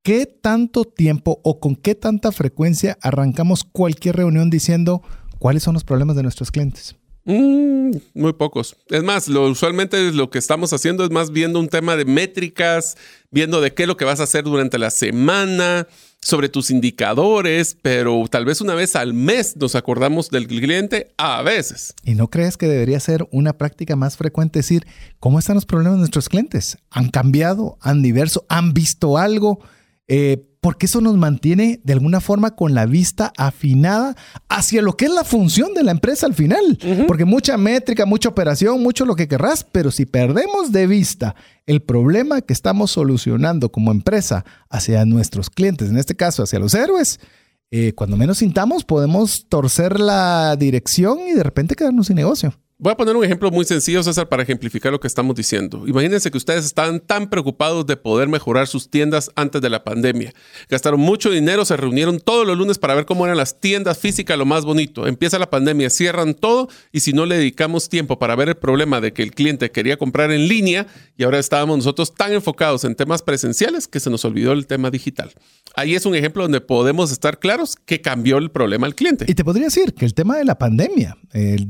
¿Qué 0.02 0.26
tanto 0.26 0.84
tiempo 0.84 1.40
o 1.46 1.62
con 1.62 1.78
qué 1.78 1.96
tanta 1.96 2.34
frecuencia 2.34 2.98
arrancamos 3.02 3.64
cualquier 3.64 4.18
reunión 4.18 4.50
diciendo 4.50 5.02
cuáles 5.40 5.64
son 5.64 5.76
los 5.76 5.86
problemas 5.86 6.18
de 6.18 6.24
nuestros 6.24 6.52
clientes? 6.52 6.98
Mm, 7.24 7.92
muy 8.16 8.34
pocos. 8.34 8.76
Es 8.90 9.02
más, 9.02 9.30
lo, 9.30 9.48
usualmente 9.48 10.12
lo 10.12 10.30
que 10.30 10.40
estamos 10.40 10.74
haciendo 10.74 11.06
es 11.06 11.10
más 11.10 11.32
viendo 11.32 11.58
un 11.58 11.70
tema 11.70 11.96
de 11.96 12.04
métricas, 12.04 12.98
viendo 13.32 13.62
de 13.62 13.74
qué 13.74 13.84
es 13.84 13.88
lo 13.88 13.96
que 13.96 14.04
vas 14.04 14.20
a 14.20 14.24
hacer 14.24 14.44
durante 14.44 14.78
la 14.78 14.90
semana, 14.90 15.88
sobre 16.24 16.50
tus 16.50 16.72
indicadores, 16.72 17.78
pero 17.82 18.26
tal 18.30 18.46
vez 18.46 18.62
una 18.62 18.76
vez 18.76 18.96
al 18.96 19.14
mes 19.14 19.56
nos 19.58 19.76
acordamos 19.76 20.30
del 20.30 20.48
cliente, 20.48 21.14
a 21.18 21.42
veces. 21.42 21.94
¿Y 22.04 22.16
no 22.16 22.30
crees 22.30 22.58
que 22.58 22.68
debería 22.68 23.00
ser 23.00 23.28
una 23.32 23.54
práctica 23.54 23.96
más 23.96 24.18
frecuente 24.18 24.60
decir 24.60 24.86
cómo 25.20 25.40
están 25.40 25.56
los 25.56 25.66
problemas 25.66 25.96
de 25.96 26.00
nuestros 26.00 26.30
clientes? 26.30 26.78
¿Han 26.90 27.10
cambiado? 27.10 27.78
¿Han 27.82 28.02
diverso? 28.02 28.46
¿Han 28.50 28.74
visto 28.74 29.18
algo? 29.18 29.60
Eh, 30.08 30.46
porque 30.64 30.86
eso 30.86 31.02
nos 31.02 31.18
mantiene 31.18 31.82
de 31.84 31.92
alguna 31.92 32.22
forma 32.22 32.56
con 32.56 32.74
la 32.74 32.86
vista 32.86 33.34
afinada 33.38 34.16
hacia 34.48 34.82
lo 34.82 34.96
que 34.96 35.06
es 35.06 35.12
la 35.12 35.26
función 35.26 35.74
de 35.74 35.84
la 35.84 35.92
empresa 35.92 36.26
al 36.26 36.34
final. 36.34 36.80
Porque 37.06 37.26
mucha 37.26 37.58
métrica, 37.58 38.06
mucha 38.06 38.30
operación, 38.30 38.82
mucho 38.82 39.06
lo 39.06 39.18
que 39.18 39.28
querrás, 39.28 39.66
pero 39.70 39.92
si 39.92 40.06
perdemos 40.06 40.72
de 40.72 40.88
vista 40.88 41.36
el 41.66 41.82
problema 41.82 42.40
que 42.40 42.54
estamos 42.54 42.92
solucionando 42.92 43.74
como 43.74 43.92
empresa 43.92 44.46
hacia 44.70 45.04
nuestros 45.04 45.50
clientes, 45.50 45.90
en 45.90 45.98
este 45.98 46.16
caso 46.16 46.44
hacia 46.44 46.60
los 46.60 46.74
héroes, 46.74 47.20
eh, 47.70 47.92
cuando 47.92 48.16
menos 48.16 48.38
sintamos 48.38 48.86
podemos 48.86 49.48
torcer 49.50 50.00
la 50.00 50.56
dirección 50.56 51.20
y 51.28 51.34
de 51.34 51.44
repente 51.44 51.76
quedarnos 51.76 52.08
sin 52.08 52.16
negocio. 52.16 52.54
Voy 52.84 52.92
a 52.92 52.98
poner 52.98 53.16
un 53.16 53.24
ejemplo 53.24 53.50
muy 53.50 53.64
sencillo, 53.64 54.04
César, 54.04 54.28
para 54.28 54.44
ejemplificar 54.44 54.92
lo 54.92 55.00
que 55.00 55.08
estamos 55.08 55.38
diciendo. 55.38 55.88
Imagínense 55.88 56.30
que 56.30 56.38
ustedes 56.38 56.66
estaban 56.66 57.00
tan 57.00 57.30
preocupados 57.30 57.86
de 57.86 57.96
poder 57.96 58.28
mejorar 58.28 58.68
sus 58.68 58.90
tiendas 58.90 59.32
antes 59.38 59.62
de 59.62 59.70
la 59.70 59.86
pandemia. 59.86 60.34
Gastaron 60.68 61.00
mucho 61.00 61.30
dinero, 61.30 61.64
se 61.64 61.78
reunieron 61.78 62.20
todos 62.20 62.46
los 62.46 62.58
lunes 62.58 62.80
para 62.80 62.94
ver 62.94 63.06
cómo 63.06 63.24
eran 63.24 63.38
las 63.38 63.62
tiendas 63.62 64.00
físicas, 64.00 64.38
lo 64.38 64.46
más 64.46 64.66
bonito. 64.66 65.08
Empieza 65.08 65.40
la 65.40 65.50
pandemia, 65.50 65.90
cierran 65.90 66.34
todo 66.34 66.68
y 66.92 67.00
si 67.00 67.14
no 67.14 67.26
le 67.26 67.38
dedicamos 67.38 67.88
tiempo 67.88 68.20
para 68.20 68.36
ver 68.36 68.50
el 68.50 68.56
problema 68.56 69.00
de 69.00 69.14
que 69.14 69.24
el 69.24 69.32
cliente 69.32 69.72
quería 69.72 69.96
comprar 69.96 70.34
en 70.34 70.50
línea 70.50 70.86
y 71.16 71.24
ahora 71.24 71.40
estábamos 71.40 71.78
nosotros 71.78 72.14
tan 72.14 72.34
enfocados 72.34 72.84
en 72.84 72.96
temas 72.96 73.22
presenciales 73.22 73.88
que 73.88 74.02
se 74.02 74.10
nos 74.10 74.26
olvidó 74.26 74.52
el 74.52 74.68
tema 74.68 74.92
digital. 74.92 75.32
Ahí 75.78 75.96
es 75.96 76.06
un 76.06 76.16
ejemplo 76.16 76.44
donde 76.44 76.60
podemos 76.60 77.14
estar 77.14 77.40
claros 77.40 77.78
que 77.78 78.02
cambió 78.02 78.40
el 78.40 78.52
problema 78.52 78.88
al 78.88 78.96
cliente. 78.96 79.24
Y 79.30 79.36
te 79.36 79.46
podría 79.46 79.68
decir 79.68 79.94
que 79.94 80.04
el 80.04 80.14
tema 80.14 80.36
de 80.36 80.44
la 80.44 80.58
pandemia, 80.58 81.16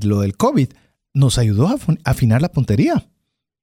lo 0.01 0.22
del 0.22 0.36
COVID, 0.38 0.70
nos 1.14 1.38
ayudó 1.38 1.68
a 1.68 1.78
afinar 2.03 2.41
la 2.41 2.51
puntería. 2.51 3.07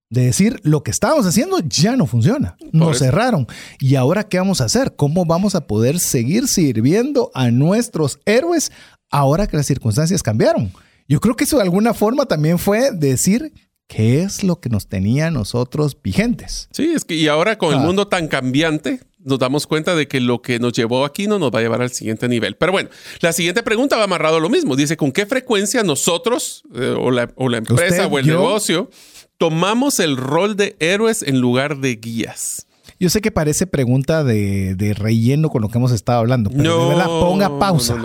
De 0.09 0.25
decir, 0.25 0.59
lo 0.65 0.83
que 0.83 0.91
estábamos 0.91 1.25
haciendo 1.25 1.61
ya 1.61 1.95
no 1.95 2.05
funciona. 2.05 2.57
Nos 2.73 2.99
cerraron. 2.99 3.47
¿Y 3.79 3.95
ahora 3.95 4.25
qué 4.25 4.39
vamos 4.39 4.61
a 4.61 4.65
hacer? 4.65 4.97
¿Cómo 4.97 5.25
vamos 5.25 5.55
a 5.55 5.69
poder 5.69 6.01
seguir 6.01 6.49
sirviendo 6.49 7.31
a 7.33 7.53
nuestros 7.53 8.19
héroes 8.25 8.73
ahora 9.09 9.47
que 9.47 9.57
las 9.57 9.67
circunstancias 9.67 10.25
cambiaron? 10.25 10.73
Yo 11.07 11.21
creo 11.21 11.37
que 11.37 11.45
eso 11.45 11.59
de 11.59 11.63
alguna 11.63 11.95
forma 11.95 12.27
también 12.27 12.59
fue 12.59 12.91
decir 12.91 13.53
qué 13.91 14.23
es 14.23 14.45
lo 14.45 14.61
que 14.61 14.69
nos 14.69 14.87
tenía 14.87 15.27
a 15.27 15.31
nosotros 15.33 15.99
vigentes. 16.01 16.69
Sí, 16.71 16.93
es 16.95 17.05
que 17.05 17.17
y 17.17 17.27
ahora 17.27 17.59
con 17.59 17.75
el 17.75 17.81
ah. 17.81 17.83
mundo 17.83 18.07
tan 18.07 18.29
cambiante, 18.29 19.01
nos 19.19 19.41
damos 19.41 19.67
cuenta 19.67 19.97
de 19.97 20.07
que 20.07 20.21
lo 20.21 20.41
que 20.43 20.61
nos 20.61 20.73
llevó 20.75 21.05
aquí 21.05 21.27
no 21.27 21.41
nos 21.41 21.51
va 21.51 21.59
a 21.59 21.63
llevar 21.63 21.83
al 21.83 21.91
siguiente 21.91 22.29
nivel. 22.29 22.55
Pero 22.55 22.71
bueno, 22.71 22.89
la 23.21 23.33
siguiente 23.33 23.65
pregunta 23.65 23.97
va 23.97 24.05
amarrado 24.05 24.37
a 24.37 24.41
lo 24.41 24.49
mismo. 24.49 24.77
Dice, 24.77 24.97
¿con 24.97 25.11
qué 25.11 25.27
frecuencia 25.27 25.83
nosotros 25.83 26.63
eh, 26.73 26.95
o, 26.97 27.11
la, 27.11 27.25
empresa 27.59 28.07
o 28.07 28.19
el 28.21 28.29
negocio 28.29 28.91
tomamos 29.39 29.99
el 29.99 30.17
rol 30.17 30.57
de 30.57 30.77
héroes 30.79 31.23
en 31.23 31.41
lugar 31.41 31.79
de 31.79 31.97
guías? 31.97 32.69
Yo 33.01 33.11
sé 33.11 33.21
que 33.21 33.33
parece 33.33 33.67
pregunta 33.67 34.23
de, 34.23 34.95
relleno 34.97 35.51
con 35.51 35.63
lo 35.63 35.69
que 35.69 35.79
hemos 35.79 35.91
estado 35.91 36.21
hablando, 36.21 36.49
pero 36.51 36.63
no, 36.63 36.83
de 36.85 36.89
verdad, 36.91 37.07
ponga 37.07 37.59
pausa. 37.59 37.97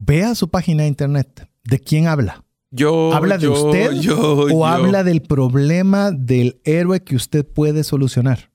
Vea 0.00 0.34
su 0.34 0.48
página 0.48 0.82
de 0.82 0.88
internet. 0.88 1.48
¿De 1.62 1.78
quién 1.78 2.08
habla? 2.08 2.44
Yo, 2.76 3.14
¿Habla 3.14 3.38
de 3.38 3.46
usted 3.46 3.92
o 4.52 4.66
habla 4.66 5.04
del 5.04 5.22
problema 5.22 6.10
del 6.10 6.60
héroe 6.64 7.04
que 7.04 7.14
usted 7.14 7.46
puede 7.46 7.84
solucionar? 7.84 8.50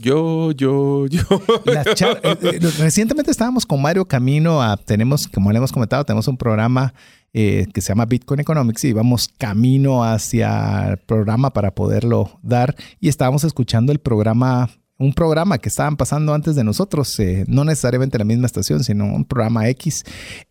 Yo, 0.00 0.52
yo, 0.52 1.06
yo. 1.06 1.20
Eh, 1.66 2.36
eh, 2.42 2.58
recientemente 2.78 3.30
estábamos 3.30 3.66
con 3.66 3.82
Mario 3.82 4.06
Camino 4.06 4.62
a, 4.62 4.78
tenemos, 4.78 5.28
como 5.28 5.52
le 5.52 5.58
hemos 5.58 5.70
comentado, 5.70 6.04
tenemos 6.04 6.28
un 6.28 6.38
programa 6.38 6.94
eh, 7.34 7.66
que 7.74 7.82
se 7.82 7.88
llama 7.88 8.06
Bitcoin 8.06 8.40
Economics 8.40 8.84
y 8.84 8.94
vamos 8.94 9.28
camino 9.36 10.02
hacia 10.02 10.88
el 10.88 10.96
programa 10.98 11.52
para 11.52 11.74
poderlo 11.74 12.38
dar 12.42 12.74
y 13.00 13.08
estábamos 13.08 13.44
escuchando 13.44 13.92
el 13.92 13.98
programa, 13.98 14.70
un 14.98 15.12
programa 15.12 15.58
que 15.58 15.68
estaban 15.68 15.98
pasando 15.98 16.32
antes 16.32 16.54
de 16.54 16.64
nosotros, 16.64 17.18
no 17.46 17.64
necesariamente 17.64 18.16
en 18.16 18.20
la 18.20 18.24
misma 18.24 18.46
estación, 18.46 18.82
sino 18.82 19.04
un 19.04 19.26
programa 19.26 19.68
X 19.68 20.04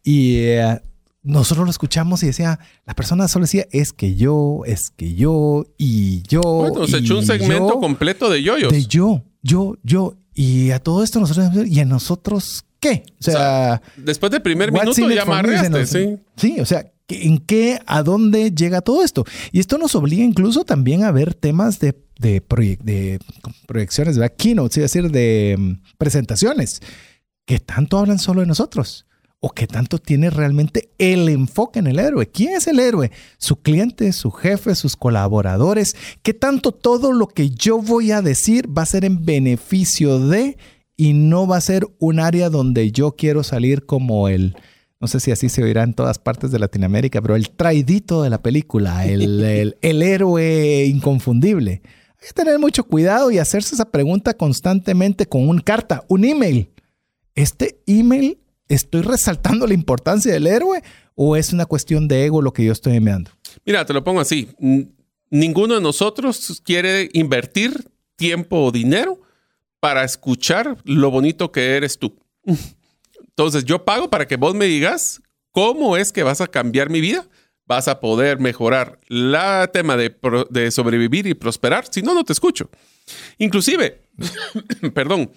y 0.03 0.37
nosotros 1.27 1.65
lo 1.65 1.71
escuchamos 1.71 2.23
y 2.23 2.27
decía, 2.27 2.59
la 2.85 2.95
persona 2.95 3.27
solo 3.27 3.43
decía, 3.43 3.67
es 3.71 3.93
que 3.93 4.15
yo, 4.15 4.61
es 4.65 4.89
que 4.89 5.13
yo 5.13 5.65
y 5.77 6.23
yo. 6.23 6.41
Bueno, 6.41 6.87
se 6.87 6.97
echó 6.97 7.17
un 7.17 7.25
segmento 7.25 7.79
completo 7.79 8.29
de 8.29 8.41
yoyos. 8.41 8.71
De 8.71 8.85
yo 8.85 9.23
yo, 9.47 9.77
yo, 9.83 10.17
y 10.33 10.71
a 10.71 10.79
todo 10.79 11.03
esto 11.03 11.19
nosotros, 11.19 11.67
¿y 11.67 11.79
a 11.79 11.85
nosotros 11.85 12.65
qué? 12.79 13.03
O 13.19 13.23
sea, 13.23 13.81
después 13.95 14.31
del 14.31 14.41
primer 14.41 14.71
minuto 14.71 15.09
ya 15.09 15.23
amarraste, 15.23 15.87
sí. 15.87 16.17
Sí, 16.35 16.59
o 16.59 16.65
sea, 16.65 16.91
¿en 17.07 17.39
qué, 17.39 17.79
a 17.85 18.03
dónde 18.03 18.51
llega 18.51 18.81
todo 18.81 19.03
esto? 19.03 19.25
Y 19.51 19.59
esto 19.59 19.77
nos 19.77 19.95
obliga 19.95 20.23
incluso 20.23 20.65
también 20.65 21.03
a 21.03 21.11
ver 21.11 21.33
temas 21.33 21.79
de, 21.79 21.95
de, 22.19 22.43
de 22.83 23.19
proyecciones, 23.65 24.17
de 24.17 24.29
keynotes, 24.31 24.77
es 24.77 24.91
decir, 24.91 25.11
de 25.11 25.55
mm, 25.57 25.95
presentaciones, 25.97 26.81
que 27.45 27.59
tanto 27.59 27.97
hablan 27.97 28.19
solo 28.19 28.41
de 28.41 28.47
nosotros. 28.47 29.05
¿O 29.39 29.51
qué 29.51 29.67
tanto 29.67 29.99
tiene 29.99 30.31
realmente 30.31 30.89
el 30.97 31.29
enfoque 31.29 31.79
en 31.79 31.87
el 31.87 31.99
héroe? 31.99 32.27
¿Quién 32.27 32.55
es 32.55 32.65
el 32.65 32.79
héroe? 32.79 33.11
¿Su 33.37 33.57
cliente, 33.57 34.11
su 34.11 34.31
jefe, 34.31 34.73
sus 34.73 34.95
colaboradores? 34.95 35.95
¿Qué 36.23 36.33
tanto 36.33 36.71
todo 36.71 37.11
lo 37.11 37.27
que 37.27 37.51
yo 37.51 37.79
voy 37.79 38.11
a 38.11 38.23
decir 38.23 38.67
va 38.75 38.81
a 38.81 38.87
ser 38.87 39.05
en 39.05 39.25
beneficio 39.25 40.19
de 40.19 40.57
y 40.95 41.13
no 41.13 41.45
va 41.45 41.57
a 41.57 41.61
ser 41.61 41.87
un 41.99 42.19
área 42.19 42.49
donde 42.49 42.91
yo 42.91 43.11
quiero 43.11 43.43
salir 43.43 43.85
como 43.85 44.27
el, 44.27 44.57
no 44.99 45.07
sé 45.07 45.19
si 45.19 45.31
así 45.31 45.47
se 45.49 45.63
oirá 45.63 45.83
en 45.83 45.93
todas 45.93 46.17
partes 46.17 46.49
de 46.49 46.57
Latinoamérica, 46.57 47.21
pero 47.21 47.35
el 47.35 47.51
traidito 47.51 48.23
de 48.23 48.31
la 48.31 48.41
película, 48.41 49.05
el, 49.05 49.43
el, 49.81 50.01
héroe 50.01 50.85
inconfundible. 50.85 51.83
Hay 52.19 52.27
que 52.29 52.33
tener 52.33 52.57
mucho 52.57 52.83
cuidado 52.83 53.29
y 53.29 53.37
hacerse 53.37 53.75
esa 53.75 53.91
pregunta 53.91 54.33
constantemente 54.33 55.27
con 55.27 55.47
una 55.47 55.61
carta, 55.61 56.03
un 56.07 56.25
email. 56.25 56.71
¿Este 57.35 57.79
email 57.85 58.39
estoy 58.69 59.01
resaltando 59.01 59.67
la 59.67 59.73
importancia 59.73 60.33
del 60.33 60.47
héroe 60.47 60.83
o 61.15 61.35
es 61.35 61.53
una 61.53 61.65
cuestión 61.65 62.07
de 62.07 62.25
ego 62.25 62.41
lo 62.41 62.53
que 62.53 62.63
yo 62.65 62.71
estoy 62.71 62.95
enviando? 62.95 63.31
Mira, 63.65 63.85
te 63.85 63.93
lo 63.93 64.03
pongo 64.03 64.19
así. 64.19 64.49
Ninguno 65.29 65.75
de 65.75 65.81
nosotros 65.81 66.61
quiere 66.63 67.09
invertir 67.13 67.89
tiempo 68.15 68.63
o 68.63 68.71
dinero 68.71 69.19
para 69.79 70.03
escuchar 70.03 70.77
lo 70.83 71.11
bonito 71.11 71.51
que 71.51 71.75
eres 71.75 71.97
tú. 71.97 72.15
Entonces 73.19 73.65
yo 73.65 73.85
pago 73.85 74.09
para 74.09 74.27
que 74.27 74.35
vos 74.35 74.55
me 74.55 74.65
digas 74.65 75.21
cómo 75.51 75.97
es 75.97 76.11
que 76.11 76.23
vas 76.23 76.41
a 76.41 76.47
cambiar 76.47 76.89
mi 76.89 77.01
vida. 77.01 77.27
Vas 77.65 77.89
a 77.89 77.99
poder 77.99 78.39
mejorar 78.39 78.99
el 79.09 79.35
tema 79.73 79.97
de, 79.97 80.71
sobrevivir 80.71 81.27
y 81.27 81.33
prosperar. 81.33 81.85
Si 81.91 82.01
no, 82.01 82.13
no 82.13 82.23
te 82.23 82.31
escucho. 82.31 82.69
Inclusive, 83.37 84.01
perdón, 84.93 85.31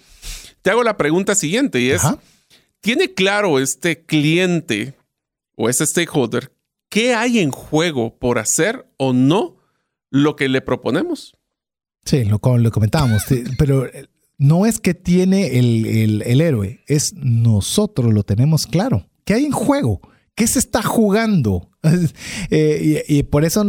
te 0.61 0.69
hago 0.69 0.81
la 0.83 0.95
pregunta 0.95 1.35
siguiente 1.35 1.81
y 1.81 1.91
es, 1.91 2.01
¿tiene 2.81 3.13
claro 3.13 3.59
este 3.59 4.03
cliente 4.03 4.95
o 5.55 5.69
este 5.69 5.85
stakeholder 5.85 6.51
qué 6.89 7.15
hay 7.15 7.39
en 7.39 7.51
juego 7.51 8.17
por 8.17 8.37
hacer 8.37 8.85
o 8.97 9.13
no 9.13 9.55
lo 10.09 10.35
que 10.35 10.49
le 10.49 10.61
proponemos? 10.61 11.35
Sí, 12.03 12.25
lo, 12.25 12.39
comentábamos, 12.39 13.23
pero 13.57 13.87
no 14.37 14.65
es 14.65 14.79
que 14.79 14.93
tiene 14.93 15.59
el, 15.59 16.41
héroe, 16.41 16.83
es 16.87 17.13
nosotros 17.13 18.13
lo 18.13 18.23
tenemos 18.23 18.65
claro. 18.65 19.07
¿Qué 19.23 19.35
hay 19.35 19.45
en 19.45 19.51
juego? 19.51 20.01
¿Qué 20.35 20.47
se 20.47 20.59
está 20.59 20.81
jugando? 20.81 21.67
Eh, 22.51 23.05
y, 23.07 23.23
por 23.23 23.43
eso 23.43 23.65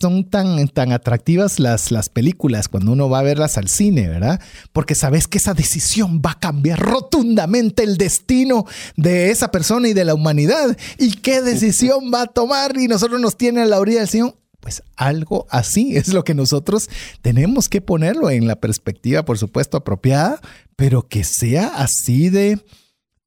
son 0.00 0.30
tan, 0.30 0.68
tan 0.68 0.92
atractivas 0.92 1.58
las, 1.58 1.90
las 1.90 2.08
películas 2.08 2.68
cuando 2.68 2.92
uno 2.92 3.10
va 3.10 3.18
a 3.18 3.24
verlas 3.24 3.58
al 3.58 3.68
cine, 3.68 4.08
¿verdad? 4.08 4.40
Porque 4.72 4.94
sabes 4.94 5.26
que 5.26 5.38
esa 5.38 5.52
decisión 5.52 6.22
va 6.24 6.32
a 6.32 6.38
cambiar 6.38 6.78
rotundamente 6.78 7.82
el 7.82 7.96
destino 7.96 8.66
de 8.96 9.30
esa 9.30 9.50
persona 9.50 9.88
y 9.88 9.94
de 9.94 10.04
la 10.04 10.14
humanidad. 10.14 10.76
¿Y 10.96 11.16
qué 11.16 11.42
decisión 11.42 12.10
va 12.14 12.22
a 12.22 12.26
tomar? 12.26 12.78
Y 12.78 12.88
nosotros 12.88 13.20
nos 13.20 13.36
tiene 13.36 13.62
a 13.62 13.66
la 13.66 13.80
orilla 13.80 14.00
del 14.00 14.08
Señor. 14.08 14.36
Pues 14.60 14.82
algo 14.96 15.46
así 15.50 15.96
es 15.96 16.08
lo 16.08 16.22
que 16.22 16.34
nosotros 16.34 16.88
tenemos 17.22 17.68
que 17.68 17.80
ponerlo 17.80 18.30
en 18.30 18.46
la 18.46 18.56
perspectiva, 18.56 19.24
por 19.24 19.38
supuesto, 19.38 19.78
apropiada, 19.78 20.40
pero 20.76 21.08
que 21.08 21.24
sea 21.24 21.66
así 21.76 22.28
de 22.28 22.60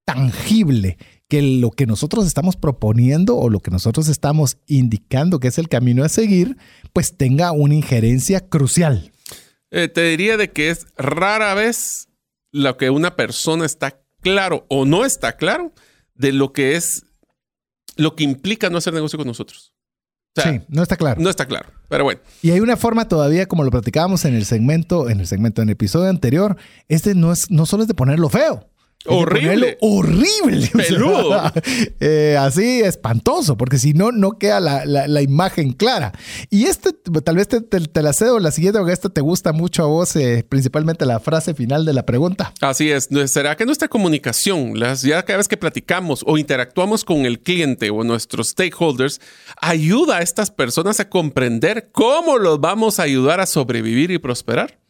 tangible, 0.05 0.97
que 1.27 1.41
lo 1.41 1.71
que 1.71 1.85
nosotros 1.85 2.25
estamos 2.25 2.55
proponiendo 2.55 3.37
o 3.37 3.49
lo 3.49 3.59
que 3.59 3.71
nosotros 3.71 4.07
estamos 4.07 4.57
indicando 4.67 5.39
que 5.39 5.47
es 5.47 5.57
el 5.57 5.69
camino 5.69 6.03
a 6.03 6.09
seguir, 6.09 6.57
pues 6.91 7.17
tenga 7.17 7.51
una 7.51 7.75
injerencia 7.75 8.41
crucial. 8.41 9.11
Eh, 9.71 9.87
te 9.87 10.03
diría 10.03 10.37
de 10.37 10.51
que 10.51 10.69
es 10.69 10.85
rara 10.97 11.53
vez 11.53 12.09
lo 12.51 12.77
que 12.77 12.89
una 12.89 13.15
persona 13.15 13.65
está 13.65 13.99
claro 14.21 14.65
o 14.69 14.85
no 14.85 15.05
está 15.05 15.37
claro 15.37 15.73
de 16.13 16.31
lo 16.31 16.53
que 16.53 16.75
es 16.75 17.03
lo 17.95 18.15
que 18.15 18.23
implica 18.23 18.69
no 18.69 18.77
hacer 18.77 18.93
negocio 18.93 19.17
con 19.17 19.27
nosotros 19.27 19.73
sí, 20.41 20.61
no 20.67 20.81
está 20.81 20.95
claro. 20.95 21.21
No 21.21 21.29
está 21.29 21.45
claro, 21.45 21.69
pero 21.89 22.03
bueno. 22.03 22.21
Y 22.41 22.51
hay 22.51 22.59
una 22.59 22.77
forma 22.77 23.07
todavía, 23.07 23.45
como 23.45 23.63
lo 23.63 23.71
platicábamos 23.71 24.25
en 24.25 24.33
el 24.33 24.45
segmento, 24.45 25.09
en 25.09 25.19
el 25.19 25.27
segmento, 25.27 25.61
en 25.61 25.69
el 25.69 25.73
episodio 25.73 26.09
anterior, 26.09 26.57
este 26.87 27.15
no 27.15 27.31
es, 27.31 27.51
no 27.51 27.65
solo 27.65 27.83
es 27.83 27.87
de 27.87 27.93
ponerlo 27.93 28.29
feo. 28.29 28.67
Horrible. 29.05 29.77
Horrible. 29.81 30.69
Peludo. 30.73 31.51
Eh, 31.99 32.35
así 32.37 32.81
espantoso, 32.81 33.57
porque 33.57 33.77
si 33.77 33.93
no, 33.93 34.11
no 34.11 34.37
queda 34.37 34.59
la, 34.59 35.21
imagen 35.21 35.73
clara. 35.73 36.11
Y 36.49 36.65
este, 36.65 36.91
tal 37.23 37.35
vez 37.35 37.47
te, 37.47 38.01
la 38.01 38.13
cedo 38.13 38.39
la 38.39 38.51
siguiente, 38.51 38.79
porque 38.79 38.93
esta 38.93 39.09
te 39.09 39.21
gusta 39.21 39.53
mucho 39.53 39.83
a 39.83 39.87
vos, 39.87 40.15
eh, 40.15 40.45
principalmente 40.47 41.05
la 41.05 41.19
frase 41.19 41.53
final 41.53 41.85
de 41.85 41.93
la 41.93 42.05
pregunta. 42.05 42.53
Así 42.61 42.91
es. 42.91 43.09
¿Será 43.25 43.55
que 43.55 43.65
nuestra 43.65 43.87
comunicación, 43.87 44.79
las, 44.79 45.01
ya 45.01 45.23
cada 45.23 45.37
vez 45.37 45.47
que 45.47 45.57
platicamos 45.57 46.23
o 46.25 46.37
interactuamos 46.37 47.05
con 47.05 47.25
el 47.25 47.39
cliente 47.39 47.89
o 47.89 48.03
nuestros 48.03 48.49
stakeholders, 48.49 49.21
ayuda 49.61 50.17
a 50.17 50.21
estas 50.21 50.51
personas 50.51 50.99
a 50.99 51.09
comprender 51.09 51.89
cómo 51.91 52.37
los 52.37 52.59
vamos 52.59 52.99
a 52.99 53.03
ayudar 53.03 53.39
a 53.39 53.45
sobrevivir 53.45 54.11
y 54.11 54.17
prosperar? 54.17 54.82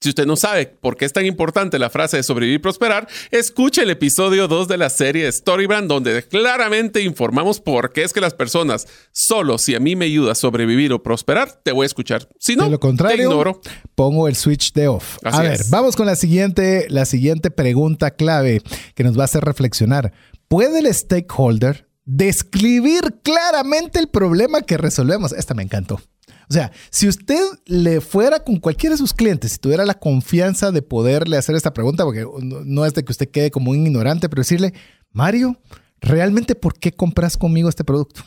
Si 0.00 0.10
usted 0.10 0.26
no 0.26 0.36
sabe 0.36 0.66
por 0.66 0.96
qué 0.96 1.06
es 1.06 1.12
tan 1.12 1.26
importante 1.26 1.76
la 1.76 1.90
frase 1.90 2.18
de 2.18 2.22
sobrevivir 2.22 2.60
y 2.60 2.62
prosperar, 2.62 3.08
escuche 3.32 3.82
el 3.82 3.90
episodio 3.90 4.46
2 4.46 4.68
de 4.68 4.76
la 4.76 4.90
serie 4.90 5.30
Storybrand, 5.30 5.88
donde 5.88 6.22
claramente 6.22 7.02
informamos 7.02 7.58
por 7.60 7.92
qué 7.92 8.04
es 8.04 8.12
que 8.12 8.20
las 8.20 8.32
personas, 8.32 8.86
solo 9.10 9.58
si 9.58 9.74
a 9.74 9.80
mí 9.80 9.96
me 9.96 10.04
ayuda 10.04 10.32
a 10.32 10.34
sobrevivir 10.36 10.92
o 10.92 11.02
prosperar, 11.02 11.60
te 11.64 11.72
voy 11.72 11.82
a 11.82 11.86
escuchar. 11.86 12.28
Si 12.38 12.54
no, 12.54 12.64
de 12.64 12.70
lo 12.70 12.78
contrario, 12.78 13.16
te 13.16 13.22
ignoro. 13.24 13.60
pongo 13.96 14.28
el 14.28 14.36
switch 14.36 14.72
de 14.72 14.86
off. 14.86 15.18
a 15.24 15.42
ver, 15.42 15.62
vamos 15.68 15.96
con 15.96 16.06
la 16.06 16.14
siguiente, 16.14 16.86
la 16.90 17.04
siguiente 17.04 17.50
pregunta 17.50 18.12
clave 18.12 18.62
que 18.94 19.02
nos 19.02 19.18
va 19.18 19.22
a 19.22 19.24
hacer 19.24 19.44
reflexionar. 19.44 20.12
¿Puede 20.46 20.78
el 20.78 20.94
stakeholder 20.94 21.88
describir 22.04 23.16
claramente 23.24 23.98
el 23.98 24.08
problema 24.08 24.62
que 24.62 24.76
resolvemos? 24.76 25.32
Esta 25.32 25.54
me 25.54 25.64
encantó. 25.64 26.00
O 26.50 26.54
sea, 26.54 26.72
si 26.90 27.08
usted 27.08 27.40
le 27.66 28.00
fuera 28.00 28.42
con 28.42 28.56
cualquiera 28.56 28.94
de 28.94 28.98
sus 28.98 29.12
clientes, 29.12 29.52
si 29.52 29.58
tuviera 29.58 29.84
la 29.84 29.98
confianza 29.98 30.72
de 30.72 30.80
poderle 30.80 31.36
hacer 31.36 31.54
esta 31.54 31.74
pregunta, 31.74 32.04
porque 32.04 32.26
no 32.42 32.86
es 32.86 32.94
de 32.94 33.04
que 33.04 33.12
usted 33.12 33.30
quede 33.30 33.50
como 33.50 33.70
un 33.70 33.86
ignorante, 33.86 34.28
pero 34.28 34.40
decirle, 34.40 34.72
Mario, 35.12 35.60
¿realmente 36.00 36.54
por 36.54 36.78
qué 36.78 36.92
compras 36.92 37.36
conmigo 37.36 37.68
este 37.68 37.84
producto? 37.84 38.22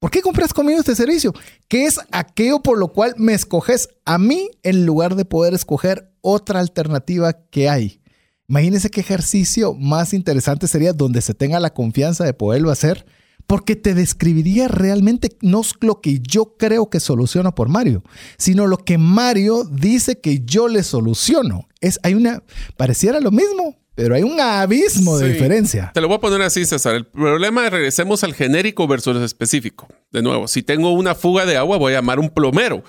¿Por 0.00 0.10
qué 0.10 0.20
compras 0.20 0.52
conmigo 0.52 0.80
este 0.80 0.96
servicio? 0.96 1.32
¿Qué 1.68 1.86
es 1.86 2.00
aquello 2.10 2.60
por 2.60 2.76
lo 2.76 2.88
cual 2.88 3.14
me 3.16 3.34
escoges 3.34 3.88
a 4.04 4.18
mí 4.18 4.50
en 4.64 4.84
lugar 4.84 5.14
de 5.14 5.24
poder 5.24 5.54
escoger 5.54 6.12
otra 6.20 6.58
alternativa 6.58 7.32
que 7.32 7.68
hay? 7.68 8.02
Imagínese 8.48 8.90
qué 8.90 9.00
ejercicio 9.00 9.74
más 9.74 10.12
interesante 10.12 10.66
sería 10.66 10.92
donde 10.92 11.20
se 11.20 11.34
tenga 11.34 11.60
la 11.60 11.72
confianza 11.72 12.24
de 12.24 12.34
poderlo 12.34 12.72
hacer 12.72 13.06
porque 13.46 13.76
te 13.76 13.94
describiría 13.94 14.68
realmente 14.68 15.36
no 15.40 15.62
lo 15.80 16.00
que 16.00 16.20
yo 16.20 16.56
creo 16.56 16.90
que 16.90 17.00
soluciono 17.00 17.54
por 17.54 17.68
Mario, 17.68 18.02
sino 18.38 18.66
lo 18.66 18.78
que 18.78 18.98
Mario 18.98 19.64
dice 19.64 20.20
que 20.20 20.40
yo 20.44 20.68
le 20.68 20.82
soluciono. 20.82 21.68
Es, 21.80 21.98
hay 22.02 22.14
una, 22.14 22.42
pareciera 22.76 23.20
lo 23.20 23.30
mismo, 23.30 23.76
pero 23.94 24.14
hay 24.14 24.22
un 24.22 24.40
abismo 24.40 25.18
de 25.18 25.32
diferencia. 25.32 25.90
Te 25.92 26.00
lo 26.00 26.08
voy 26.08 26.16
a 26.16 26.20
poner 26.20 26.42
así, 26.42 26.64
César. 26.64 26.94
El 26.94 27.04
problema 27.04 27.66
es 27.66 27.72
regresemos 27.72 28.24
al 28.24 28.34
genérico 28.34 28.86
versus 28.88 29.16
el 29.16 29.22
específico. 29.22 29.88
De 30.10 30.22
nuevo, 30.22 30.48
si 30.48 30.62
tengo 30.62 30.92
una 30.92 31.14
fuga 31.14 31.44
de 31.44 31.56
agua, 31.56 31.76
voy 31.76 31.92
a 31.92 31.96
llamar 31.96 32.18
un 32.18 32.30
plomero 32.30 32.82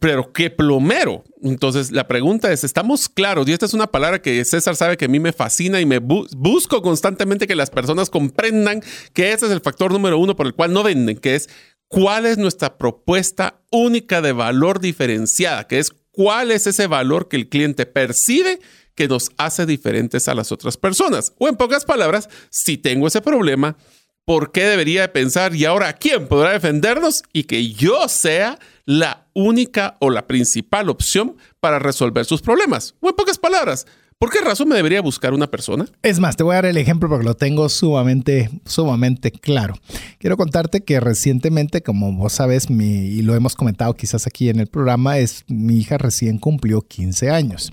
pero 0.00 0.32
qué 0.32 0.50
plomero. 0.50 1.24
Entonces, 1.42 1.90
la 1.92 2.06
pregunta 2.06 2.52
es, 2.52 2.62
¿estamos 2.62 3.08
claros? 3.08 3.48
Y 3.48 3.52
esta 3.52 3.66
es 3.66 3.74
una 3.74 3.86
palabra 3.86 4.20
que 4.20 4.44
César 4.44 4.76
sabe 4.76 4.96
que 4.96 5.06
a 5.06 5.08
mí 5.08 5.18
me 5.18 5.32
fascina 5.32 5.80
y 5.80 5.86
me 5.86 5.98
busco 5.98 6.82
constantemente 6.82 7.46
que 7.46 7.54
las 7.54 7.70
personas 7.70 8.10
comprendan 8.10 8.82
que 9.14 9.32
ese 9.32 9.46
es 9.46 9.52
el 9.52 9.60
factor 9.60 9.92
número 9.92 10.18
uno 10.18 10.36
por 10.36 10.46
el 10.46 10.54
cual 10.54 10.72
no 10.72 10.82
venden, 10.82 11.16
que 11.16 11.34
es 11.34 11.48
cuál 11.88 12.26
es 12.26 12.36
nuestra 12.38 12.76
propuesta 12.76 13.62
única 13.72 14.20
de 14.20 14.32
valor 14.32 14.80
diferenciada, 14.80 15.66
que 15.66 15.78
es 15.78 15.90
cuál 16.10 16.50
es 16.50 16.66
ese 16.66 16.86
valor 16.86 17.28
que 17.28 17.36
el 17.36 17.48
cliente 17.48 17.86
percibe 17.86 18.60
que 18.94 19.08
nos 19.08 19.30
hace 19.38 19.64
diferentes 19.64 20.28
a 20.28 20.34
las 20.34 20.52
otras 20.52 20.76
personas. 20.76 21.32
O 21.38 21.48
en 21.48 21.56
pocas 21.56 21.84
palabras, 21.84 22.28
si 22.50 22.76
tengo 22.76 23.06
ese 23.06 23.22
problema, 23.22 23.76
¿por 24.24 24.52
qué 24.52 24.64
debería 24.64 25.12
pensar 25.12 25.54
y 25.54 25.64
ahora 25.64 25.92
quién 25.94 26.26
podrá 26.28 26.52
defendernos 26.52 27.22
y 27.32 27.44
que 27.44 27.72
yo 27.72 28.08
sea 28.08 28.58
la 28.88 29.26
única 29.34 29.98
o 30.00 30.08
la 30.08 30.26
principal 30.26 30.88
opción 30.88 31.36
para 31.60 31.78
resolver 31.78 32.24
sus 32.24 32.40
problemas. 32.40 32.94
O 33.00 33.10
en 33.10 33.14
pocas 33.14 33.36
palabras, 33.36 33.86
¿por 34.18 34.30
qué 34.30 34.40
razón 34.40 34.66
me 34.66 34.76
debería 34.76 35.02
buscar 35.02 35.34
una 35.34 35.46
persona? 35.46 35.84
Es 36.02 36.18
más, 36.20 36.36
te 36.36 36.42
voy 36.42 36.52
a 36.52 36.62
dar 36.62 36.64
el 36.64 36.78
ejemplo 36.78 37.06
porque 37.06 37.26
lo 37.26 37.34
tengo 37.34 37.68
sumamente, 37.68 38.48
sumamente 38.64 39.30
claro. 39.30 39.74
Quiero 40.18 40.38
contarte 40.38 40.84
que 40.84 41.00
recientemente, 41.00 41.82
como 41.82 42.10
vos 42.14 42.32
sabes, 42.32 42.68
y 42.70 43.20
lo 43.20 43.34
hemos 43.34 43.56
comentado 43.56 43.92
quizás 43.92 44.26
aquí 44.26 44.48
en 44.48 44.58
el 44.58 44.68
programa, 44.68 45.18
es 45.18 45.44
mi 45.48 45.76
hija 45.76 45.98
recién 45.98 46.38
cumplió 46.38 46.80
15 46.80 47.28
años. 47.28 47.70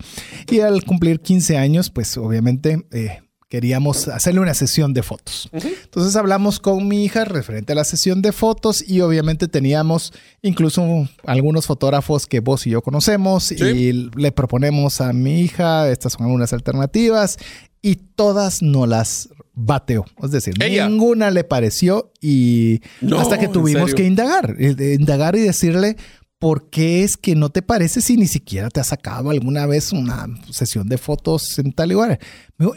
Y 0.52 0.60
al 0.60 0.84
cumplir 0.84 1.22
15 1.22 1.58
años, 1.58 1.92
pues 1.92 2.18
obviamente 2.18 2.86
eh, 2.92 3.22
queríamos 3.50 4.08
hacerle 4.08 4.42
una 4.42 4.54
sesión 4.54 4.94
de 4.94 5.04
fotos. 5.04 5.50
Entonces 5.54 6.16
hablamos 6.16 6.60
con 6.60 6.88
mi 6.88 7.06
hija 7.06 7.26
referente 7.26 7.74
a 7.74 7.76
la 7.76 7.84
sesión 7.84 8.22
de 8.22 8.32
fotos 8.32 8.88
y 8.88 9.02
obviamente 9.02 9.48
teníamos 9.48 10.14
incluso 10.42 11.08
algunos 11.26 11.66
fotógrafos 11.66 12.26
que 12.26 12.40
vos 12.40 12.66
y 12.68 12.72
yo 12.72 12.82
conocemos 12.82 13.52
y 13.52 14.10
le 14.16 14.32
proponemos 14.32 15.02
a 15.02 15.14
mi 15.14 15.42
hija, 15.42 15.90
estas 15.90 16.14
son 16.14 16.26
algunas 16.26 16.54
alternativas 16.54 17.38
y 17.82 17.96
todas 17.96 18.62
nos 18.62 18.88
las 18.88 19.30
bateó. 19.54 20.06
Es 20.22 20.32
decir, 20.32 20.56
Ella. 20.62 20.90
ninguna 20.90 21.32
le 21.32 21.44
pareció 21.44 22.12
y 22.22 22.82
No, 23.02 23.20
hasta 23.20 23.38
que 23.38 23.46
¿en 23.46 23.52
tuvimos 23.52 23.94
que 23.94 24.06
indagar, 24.06 24.56
eh, 24.60 24.98
indagar 25.00 25.36
y 25.36 25.42
decirle 25.42 25.96
por 26.40 26.70
qué 26.70 27.04
es 27.04 27.18
que 27.18 27.36
no 27.36 27.50
te 27.50 27.62
parece 27.62 28.02
si 28.02 28.18
ni 28.18 28.28
siquiera 28.28 28.70
te 28.70 28.80
has 28.80 28.88
sacado 28.88 29.30
alguna 29.30 29.66
vez 29.66 29.94
una 29.94 30.28
sesión 30.52 30.88
de 30.90 30.98
fotos 30.98 31.58
en 31.60 31.72
tal 31.72 31.90
lugar. 31.90 32.20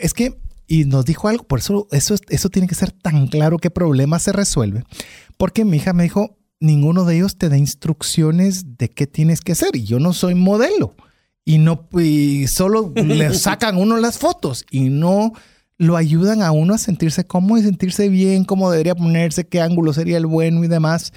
Es 0.01 0.15
que, 0.15 0.39
y 0.69 0.85
nos 0.85 1.07
dijo 1.07 1.27
algo, 1.27 1.45
por 1.45 1.59
eso, 1.59 1.89
eso, 1.91 2.15
eso 2.29 2.51
tiene 2.51 2.69
que 2.69 2.75
ser 2.75 2.93
tan 2.93 3.27
claro 3.27 3.59
qué 3.59 3.71
problema 3.71 4.19
se 4.19 4.33
resuelve. 4.33 4.85
Porque 5.39 5.65
mi 5.65 5.79
hija 5.79 5.95
me 5.95 6.05
dijo, 6.05 6.37
ninguno 6.61 7.05
de 7.05 7.17
ellos 7.17 7.39
te 7.39 7.49
da 7.49 7.57
instrucciones 7.57 8.77
de 8.77 8.91
qué 8.91 9.07
tienes 9.07 9.41
que 9.41 9.53
hacer 9.53 9.75
y 9.75 9.85
yo 9.85 9.99
no 9.99 10.13
soy 10.13 10.35
modelo 10.35 10.95
y 11.45 11.59
no 11.59 11.89
y 11.99 12.47
solo 12.49 12.93
le 12.95 13.33
sacan 13.35 13.79
uno 13.79 13.97
las 13.97 14.19
fotos 14.19 14.67
y 14.71 14.91
no 14.91 15.33
lo 15.79 15.97
ayudan 15.97 16.43
a 16.43 16.51
uno 16.51 16.75
a 16.75 16.79
sentirse 16.79 17.25
cómodo 17.25 17.59
y 17.59 17.63
sentirse 17.63 18.09
bien, 18.09 18.45
cómo 18.45 18.71
debería 18.71 18.97
ponerse, 18.97 19.47
qué 19.47 19.61
ángulo 19.61 19.93
sería 19.93 20.17
el 20.17 20.27
bueno 20.27 20.65
y 20.65 20.69
demás. 20.69 21.13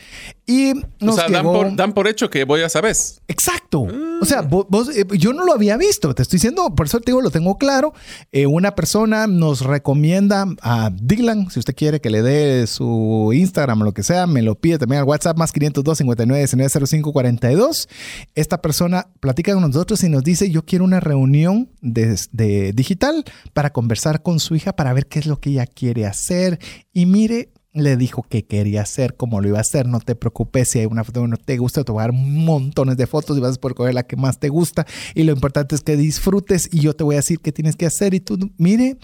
Y 0.52 0.74
nos 1.00 1.16
o 1.16 1.18
sea, 1.18 1.30
dan 1.30 1.46
por, 1.46 1.76
dan 1.78 1.94
por 1.94 2.08
hecho 2.10 2.30
que 2.30 2.44
voy 2.44 2.62
a 2.62 2.68
sabes. 2.68 3.22
Exacto. 3.30 3.88
O 4.22 4.26
sea, 4.26 4.42
vos, 4.42 4.66
vos, 4.68 4.90
eh, 4.90 5.06
yo 5.18 5.32
no 5.32 5.46
lo 5.46 5.54
había 5.54 5.78
visto, 5.78 6.14
te 6.14 6.24
estoy 6.24 6.38
diciendo, 6.38 6.76
por 6.76 6.88
eso 6.88 7.00
te 7.00 7.12
digo, 7.12 7.22
lo 7.22 7.32
tengo 7.32 7.58
claro. 7.58 7.94
Eh, 8.34 8.48
una 8.48 8.76
persona 8.76 9.28
nos 9.28 9.62
recomienda 9.62 10.46
a 10.62 10.90
Dylan, 10.94 11.50
si 11.50 11.60
usted 11.60 11.74
quiere 11.74 12.02
que 12.02 12.10
le 12.10 12.22
dé 12.22 12.68
su 12.68 13.32
Instagram 13.34 13.82
o 13.82 13.86
lo 13.86 13.94
que 13.94 14.04
sea, 14.04 14.28
me 14.28 14.42
lo 14.42 14.56
pide 14.56 14.78
también 14.78 15.00
al 15.00 15.08
WhatsApp 15.08 15.38
más 15.38 15.54
502 15.54 16.00
59 16.00 16.40
19 16.42 16.88
05 16.88 17.14
42. 17.14 17.88
Esta 18.36 18.62
persona 18.62 19.08
platica 19.22 19.54
con 19.54 19.62
nosotros 19.62 20.04
y 20.04 20.10
nos 20.10 20.26
dice, 20.26 20.52
yo 20.52 20.66
quiero 20.66 20.84
una 20.84 21.00
reunión 21.00 21.70
de, 21.80 22.20
de 22.34 22.74
digital 22.74 23.24
para 23.54 23.72
conversar 23.72 24.22
con 24.22 24.42
su 24.42 24.56
hija 24.56 24.74
para 24.74 24.92
ver 24.92 25.08
qué 25.08 25.20
es 25.20 25.28
lo 25.28 25.40
que 25.40 25.52
ella 25.52 25.66
quiere 25.66 26.06
hacer. 26.06 26.60
Y 26.92 27.06
mire, 27.06 27.52
le 27.74 27.96
dijo 27.96 28.24
que 28.24 28.44
quería 28.46 28.82
hacer, 28.82 29.16
cómo 29.16 29.40
lo 29.42 29.48
iba 29.48 29.58
a 29.58 29.62
hacer. 29.62 29.86
No 29.88 30.00
te 30.00 30.16
preocupes 30.16 30.70
si 30.70 30.80
hay 30.80 30.86
una 30.88 31.04
foto 31.04 31.22
que 31.22 31.28
no 31.30 31.38
te 31.38 31.58
gusta, 31.58 31.84
te 31.84 31.92
voy 31.92 32.00
a 32.02 32.04
dar 32.08 32.12
montones 32.14 32.98
de 32.98 33.08
fotos 33.08 33.38
y 33.38 33.40
vas 33.40 33.56
a 33.58 33.60
poder 33.62 33.76
coger 33.76 33.94
la 33.94 34.04
que 34.04 34.16
más 34.18 34.40
te 34.40 34.50
gusta. 34.50 34.86
Y 35.16 35.24
lo 35.24 35.32
importante 35.32 35.76
es 35.76 35.82
que 35.82 35.96
disfrutes 35.96 36.68
y 36.72 36.82
yo 36.82 36.94
te 36.96 37.04
voy 37.04 37.16
a 37.16 37.20
decir 37.20 37.40
qué 37.40 37.52
tienes 37.52 37.76
que 37.76 37.86
hacer. 37.86 38.14
Y 38.14 38.20
tú, 38.20 38.38
mire, 38.58 38.98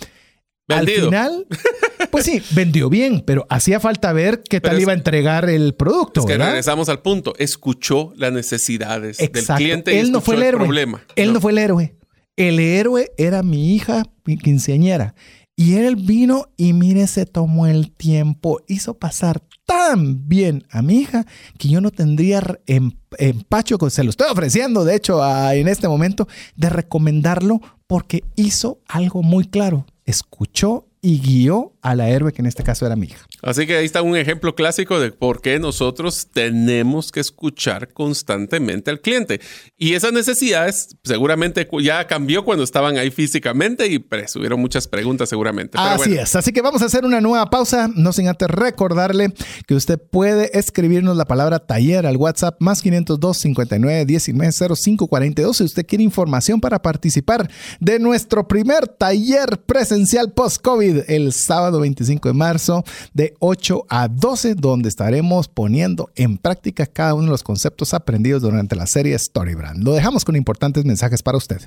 Vendido. 0.68 1.04
al 1.04 1.06
final, 1.06 1.48
pues 2.12 2.26
sí, 2.26 2.42
vendió 2.52 2.90
bien, 2.90 3.24
pero 3.26 3.46
hacía 3.50 3.80
falta 3.80 4.12
ver 4.12 4.44
qué 4.44 4.60
Pero 4.60 4.72
tal 4.72 4.76
es- 4.78 4.82
iba 4.82 4.92
a 4.92 4.96
entregar 4.96 5.50
el 5.50 5.74
producto. 5.74 6.20
Es 6.20 6.26
que 6.26 6.34
¿verdad? 6.34 6.48
regresamos 6.48 6.90
al 6.90 7.02
punto. 7.02 7.34
Escuchó 7.38 8.12
las 8.18 8.34
necesidades 8.34 9.18
del 9.18 9.32
cliente 9.32 9.94
y 9.94 10.00
Él 10.00 10.12
no 10.12 10.18
escuchó 10.18 10.26
fue 10.26 10.36
el 10.36 10.44
héroe. 10.44 10.64
problema. 10.66 11.02
Él 11.16 11.32
no. 11.32 11.40
fue 11.40 11.54
el 11.54 11.58
héroe. 11.60 11.96
El 12.36 12.60
héroe 12.60 13.12
era 13.18 13.42
mi 13.44 13.74
hija 13.76 14.04
mi 14.26 14.38
quinceañera. 14.38 15.16
Y 15.60 15.74
él 15.74 15.96
vino 15.96 16.50
y 16.56 16.74
mire, 16.74 17.08
se 17.08 17.26
tomó 17.26 17.66
el 17.66 17.92
tiempo, 17.92 18.62
hizo 18.68 18.94
pasar 18.94 19.42
tan 19.66 20.28
bien 20.30 20.64
a 20.70 20.84
mi 20.84 21.00
hija 21.00 21.26
que 21.58 21.68
yo 21.68 21.82
no 21.82 21.90
tendría 21.90 22.60
em- 22.68 22.92
empacho, 23.18 23.78
se 23.90 24.04
lo 24.04 24.12
estoy 24.12 24.28
ofreciendo, 24.32 24.86
de 24.86 24.96
hecho, 24.96 25.20
en 25.52 25.68
este 25.68 25.88
momento, 25.88 26.28
de 26.56 26.70
recomendarlo 26.70 27.60
porque 27.88 28.24
hizo 28.36 28.80
algo 28.88 29.24
muy 29.24 29.46
claro. 29.46 29.88
Escuchó 30.06 30.86
y 31.02 31.20
guió 31.20 31.74
a 31.82 31.96
la 31.96 32.08
héroe, 32.10 32.34
que 32.34 32.44
en 32.44 32.46
este 32.46 32.64
caso 32.64 32.86
era 32.86 32.96
mi 32.96 33.08
hija. 33.08 33.26
Así 33.48 33.66
que 33.66 33.78
ahí 33.78 33.86
está 33.86 34.02
un 34.02 34.18
ejemplo 34.18 34.56
clásico 34.56 35.00
de 35.00 35.14
por 35.14 35.42
qué 35.42 35.58
nosotros 35.58 36.28
tenemos 36.34 37.14
que 37.14 37.22
escuchar 37.22 37.94
constantemente 37.94 38.92
al 38.92 39.00
cliente. 39.00 39.40
Y 39.78 39.94
esas 39.94 40.12
necesidades 40.12 40.98
seguramente 41.02 41.66
ya 41.82 42.06
cambió 42.08 42.44
cuando 42.44 42.66
estaban 42.66 42.98
ahí 42.98 43.10
físicamente 43.10 43.88
y 43.88 44.06
hubieron 44.36 44.60
muchas 44.60 44.90
preguntas 44.90 45.30
seguramente. 45.30 45.78
Pero 45.78 45.86
Así 45.86 46.10
bueno, 46.10 46.24
es. 46.24 46.36
Así 46.36 46.52
que 46.52 46.62
vamos 46.62 46.82
a 46.82 46.88
hacer 46.88 47.06
una 47.06 47.22
nueva 47.22 47.50
pausa. 47.50 47.90
No 47.96 48.12
sin 48.12 48.28
antes 48.28 48.50
recordarle 48.50 49.34
que 49.66 49.76
usted 49.76 49.98
puede 49.98 50.60
escribirnos 50.60 51.16
la 51.16 51.24
palabra 51.24 51.60
taller 51.60 52.06
al 52.06 52.18
WhatsApp 52.18 52.58
más 52.60 52.82
502 52.82 53.38
59 53.38 54.06
19 54.06 54.52
05 54.76 55.08
42 55.08 55.56
si 55.56 55.64
usted 55.64 55.86
quiere 55.86 56.04
información 56.04 56.60
para 56.60 56.82
participar 56.82 57.50
de 57.80 57.98
nuestro 58.00 58.46
primer 58.46 58.90
taller 58.90 59.62
presencial 59.66 60.34
post-COVID 60.34 61.04
el 61.08 61.32
sábado 61.32 61.80
25 61.80 62.28
de 62.28 62.34
marzo 62.34 62.84
de 63.14 63.37
8 63.40 63.86
a 63.90 64.08
12, 64.08 64.56
donde 64.56 64.90
estaremos 64.90 65.48
poniendo 65.48 66.10
en 66.16 66.38
práctica 66.38 66.86
cada 66.86 67.14
uno 67.14 67.26
de 67.26 67.32
los 67.32 67.44
conceptos 67.44 67.94
aprendidos 67.94 68.42
durante 68.42 68.76
la 68.76 68.88
serie 68.88 69.18
Storybrand. 69.18 69.84
Lo 69.84 69.94
dejamos 69.94 70.26
con 70.26 70.36
importantes 70.36 70.86
mensajes 70.86 71.24
para 71.24 71.38
usted. 71.38 71.62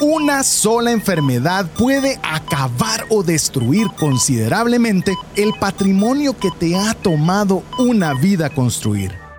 Una 0.00 0.42
sola 0.42 0.90
enfermedad 0.90 1.66
puede 1.78 2.18
acabar 2.24 3.04
o 3.08 3.22
destruir 3.22 3.86
considerablemente 3.98 5.14
el 5.36 5.52
patrimonio 5.60 6.36
que 6.36 6.50
te 6.50 6.74
ha 6.74 6.94
tomado 6.94 7.62
una 7.78 8.12
vida 8.14 8.50
construir. 8.50 9.21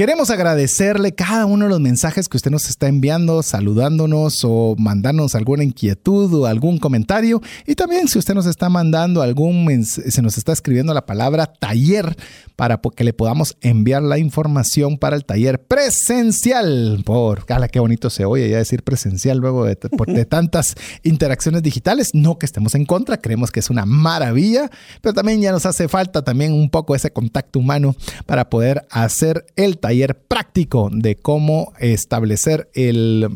Queremos 0.00 0.30
agradecerle 0.30 1.12
cada 1.12 1.44
uno 1.44 1.66
de 1.66 1.68
los 1.72 1.78
mensajes 1.78 2.26
que 2.26 2.38
usted 2.38 2.50
nos 2.50 2.70
está 2.70 2.88
enviando, 2.88 3.42
saludándonos 3.42 4.40
o 4.44 4.74
mandándonos 4.78 5.34
alguna 5.34 5.62
inquietud 5.62 6.32
o 6.32 6.46
algún 6.46 6.78
comentario. 6.78 7.42
Y 7.66 7.74
también 7.74 8.08
si 8.08 8.18
usted 8.18 8.32
nos 8.32 8.46
está 8.46 8.70
mandando 8.70 9.20
algún, 9.20 9.84
se 9.84 10.22
nos 10.22 10.38
está 10.38 10.54
escribiendo 10.54 10.94
la 10.94 11.04
palabra 11.04 11.52
taller 11.52 12.16
para 12.56 12.80
que 12.96 13.04
le 13.04 13.12
podamos 13.12 13.58
enviar 13.60 14.02
la 14.02 14.16
información 14.16 14.96
para 14.96 15.16
el 15.16 15.26
taller 15.26 15.62
presencial. 15.62 17.02
Por, 17.04 17.44
ala, 17.50 17.68
qué 17.68 17.78
bonito 17.78 18.08
se 18.08 18.24
oye 18.24 18.48
ya 18.48 18.56
decir 18.56 18.82
presencial 18.82 19.36
luego 19.36 19.66
de, 19.66 19.76
de 20.06 20.24
tantas 20.24 20.76
interacciones 21.02 21.62
digitales. 21.62 22.12
No 22.14 22.38
que 22.38 22.46
estemos 22.46 22.74
en 22.74 22.86
contra, 22.86 23.18
creemos 23.18 23.50
que 23.50 23.60
es 23.60 23.68
una 23.68 23.84
maravilla, 23.84 24.70
pero 25.02 25.12
también 25.12 25.42
ya 25.42 25.52
nos 25.52 25.66
hace 25.66 25.88
falta 25.88 26.24
también 26.24 26.54
un 26.54 26.70
poco 26.70 26.94
ese 26.94 27.12
contacto 27.12 27.58
humano 27.58 27.94
para 28.24 28.48
poder 28.48 28.86
hacer 28.90 29.44
el 29.56 29.76
taller 29.76 29.89
práctico 30.28 30.88
de 30.92 31.16
cómo 31.16 31.72
establecer 31.78 32.70
el 32.74 33.28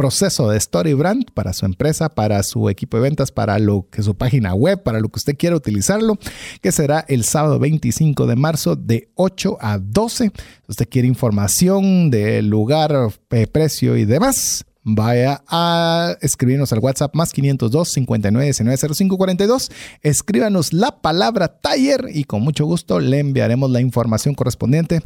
proceso 0.00 0.48
de 0.48 0.58
StoryBrand 0.58 1.30
para 1.34 1.52
su 1.52 1.66
empresa, 1.66 2.08
para 2.08 2.42
su 2.42 2.70
equipo 2.70 2.96
de 2.96 3.02
ventas, 3.02 3.32
para 3.32 3.58
lo 3.58 3.86
que 3.90 4.02
su 4.02 4.14
página 4.14 4.54
web, 4.54 4.82
para 4.82 4.98
lo 4.98 5.10
que 5.10 5.18
usted 5.18 5.36
quiera 5.36 5.56
utilizarlo, 5.56 6.18
que 6.62 6.72
será 6.72 7.04
el 7.06 7.22
sábado 7.22 7.58
25 7.58 8.26
de 8.26 8.34
marzo 8.34 8.76
de 8.76 9.10
8 9.16 9.58
a 9.60 9.78
12. 9.78 10.24
Si 10.24 10.32
usted 10.68 10.88
quiere 10.88 11.06
información 11.06 12.10
del 12.10 12.48
lugar, 12.48 12.96
eh, 13.30 13.46
precio 13.46 13.94
y 13.98 14.06
demás, 14.06 14.64
vaya 14.82 15.42
a 15.48 16.16
escribirnos 16.20 16.72
al 16.72 16.78
WhatsApp 16.78 17.14
más 17.14 17.32
502 17.32 17.88
59 17.88 18.44
19 18.44 18.94
05 18.94 19.16
42. 19.16 19.70
Escríbanos 20.02 20.72
la 20.72 21.00
palabra 21.00 21.48
taller 21.48 22.06
y 22.12 22.24
con 22.24 22.42
mucho 22.42 22.64
gusto 22.64 23.00
le 23.00 23.18
enviaremos 23.18 23.70
la 23.70 23.80
información 23.80 24.34
correspondiente. 24.34 25.00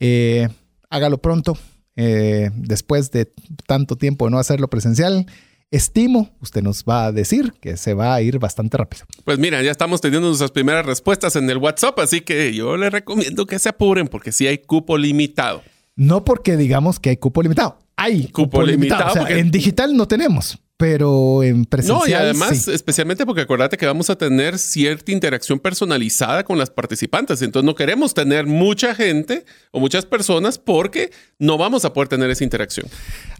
Eh, 0.00 0.48
hágalo 0.90 1.18
pronto. 1.18 1.56
eh, 1.96 2.50
después 2.54 3.10
de 3.10 3.30
tanto 3.66 3.96
tiempo 3.96 4.24
de 4.24 4.30
no 4.30 4.38
hacerlo 4.38 4.68
presencial, 4.68 5.26
estimo, 5.70 6.30
usted 6.40 6.62
nos 6.62 6.84
va 6.84 7.06
a 7.06 7.12
decir 7.12 7.52
que 7.60 7.76
se 7.76 7.94
va 7.94 8.14
a 8.14 8.22
ir 8.22 8.38
bastante 8.38 8.76
rápido. 8.76 9.04
Pues 9.24 9.38
mira, 9.38 9.62
ya 9.62 9.70
estamos 9.70 10.00
teniendo 10.00 10.28
nuestras 10.28 10.50
primeras 10.50 10.86
respuestas 10.86 11.36
en 11.36 11.48
el 11.50 11.58
WhatsApp, 11.58 11.98
así 11.98 12.20
que 12.20 12.54
yo 12.54 12.76
les 12.76 12.92
recomiendo 12.92 13.46
que 13.46 13.58
se 13.58 13.68
apuren 13.68 14.08
porque 14.08 14.32
sí 14.32 14.46
hay 14.46 14.58
cupo 14.58 14.96
limitado. 14.98 15.62
No 15.96 16.24
porque 16.24 16.56
digamos 16.56 16.98
que 16.98 17.10
hay 17.10 17.16
cupo 17.18 17.42
limitado. 17.42 17.78
Hay 18.02 18.24
cupo, 18.26 18.32
Cupo 18.58 18.62
limitado. 18.62 19.00
limitado, 19.00 19.10
O 19.10 19.12
sea, 19.14 19.22
porque- 19.22 19.38
en 19.38 19.50
digital 19.50 19.96
no 19.96 20.06
tenemos. 20.08 20.58
Pero 20.76 21.42
en 21.44 21.64
presencial. 21.64 22.00
No, 22.00 22.06
y 22.08 22.12
además, 22.12 22.62
sí. 22.64 22.72
especialmente 22.72 23.24
porque 23.24 23.42
acuérdate 23.42 23.76
que 23.76 23.86
vamos 23.86 24.10
a 24.10 24.16
tener 24.16 24.58
cierta 24.58 25.12
interacción 25.12 25.60
personalizada 25.60 26.42
con 26.44 26.58
las 26.58 26.70
participantes. 26.70 27.40
Entonces, 27.42 27.64
no 27.64 27.74
queremos 27.76 28.14
tener 28.14 28.46
mucha 28.46 28.94
gente 28.94 29.44
o 29.70 29.78
muchas 29.78 30.06
personas 30.06 30.58
porque 30.58 31.10
no 31.38 31.56
vamos 31.56 31.84
a 31.84 31.92
poder 31.92 32.08
tener 32.08 32.30
esa 32.30 32.42
interacción. 32.42 32.86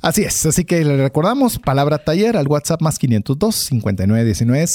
Así 0.01 0.23
es, 0.23 0.47
así 0.47 0.65
que 0.65 0.85
le 0.85 0.97
recordamos 0.97 1.59
palabra 1.59 1.99
taller 1.99 2.37
al 2.37 2.47
WhatsApp 2.49 2.81
más 2.83 2.99
502 2.99 3.55
5919 3.55 4.67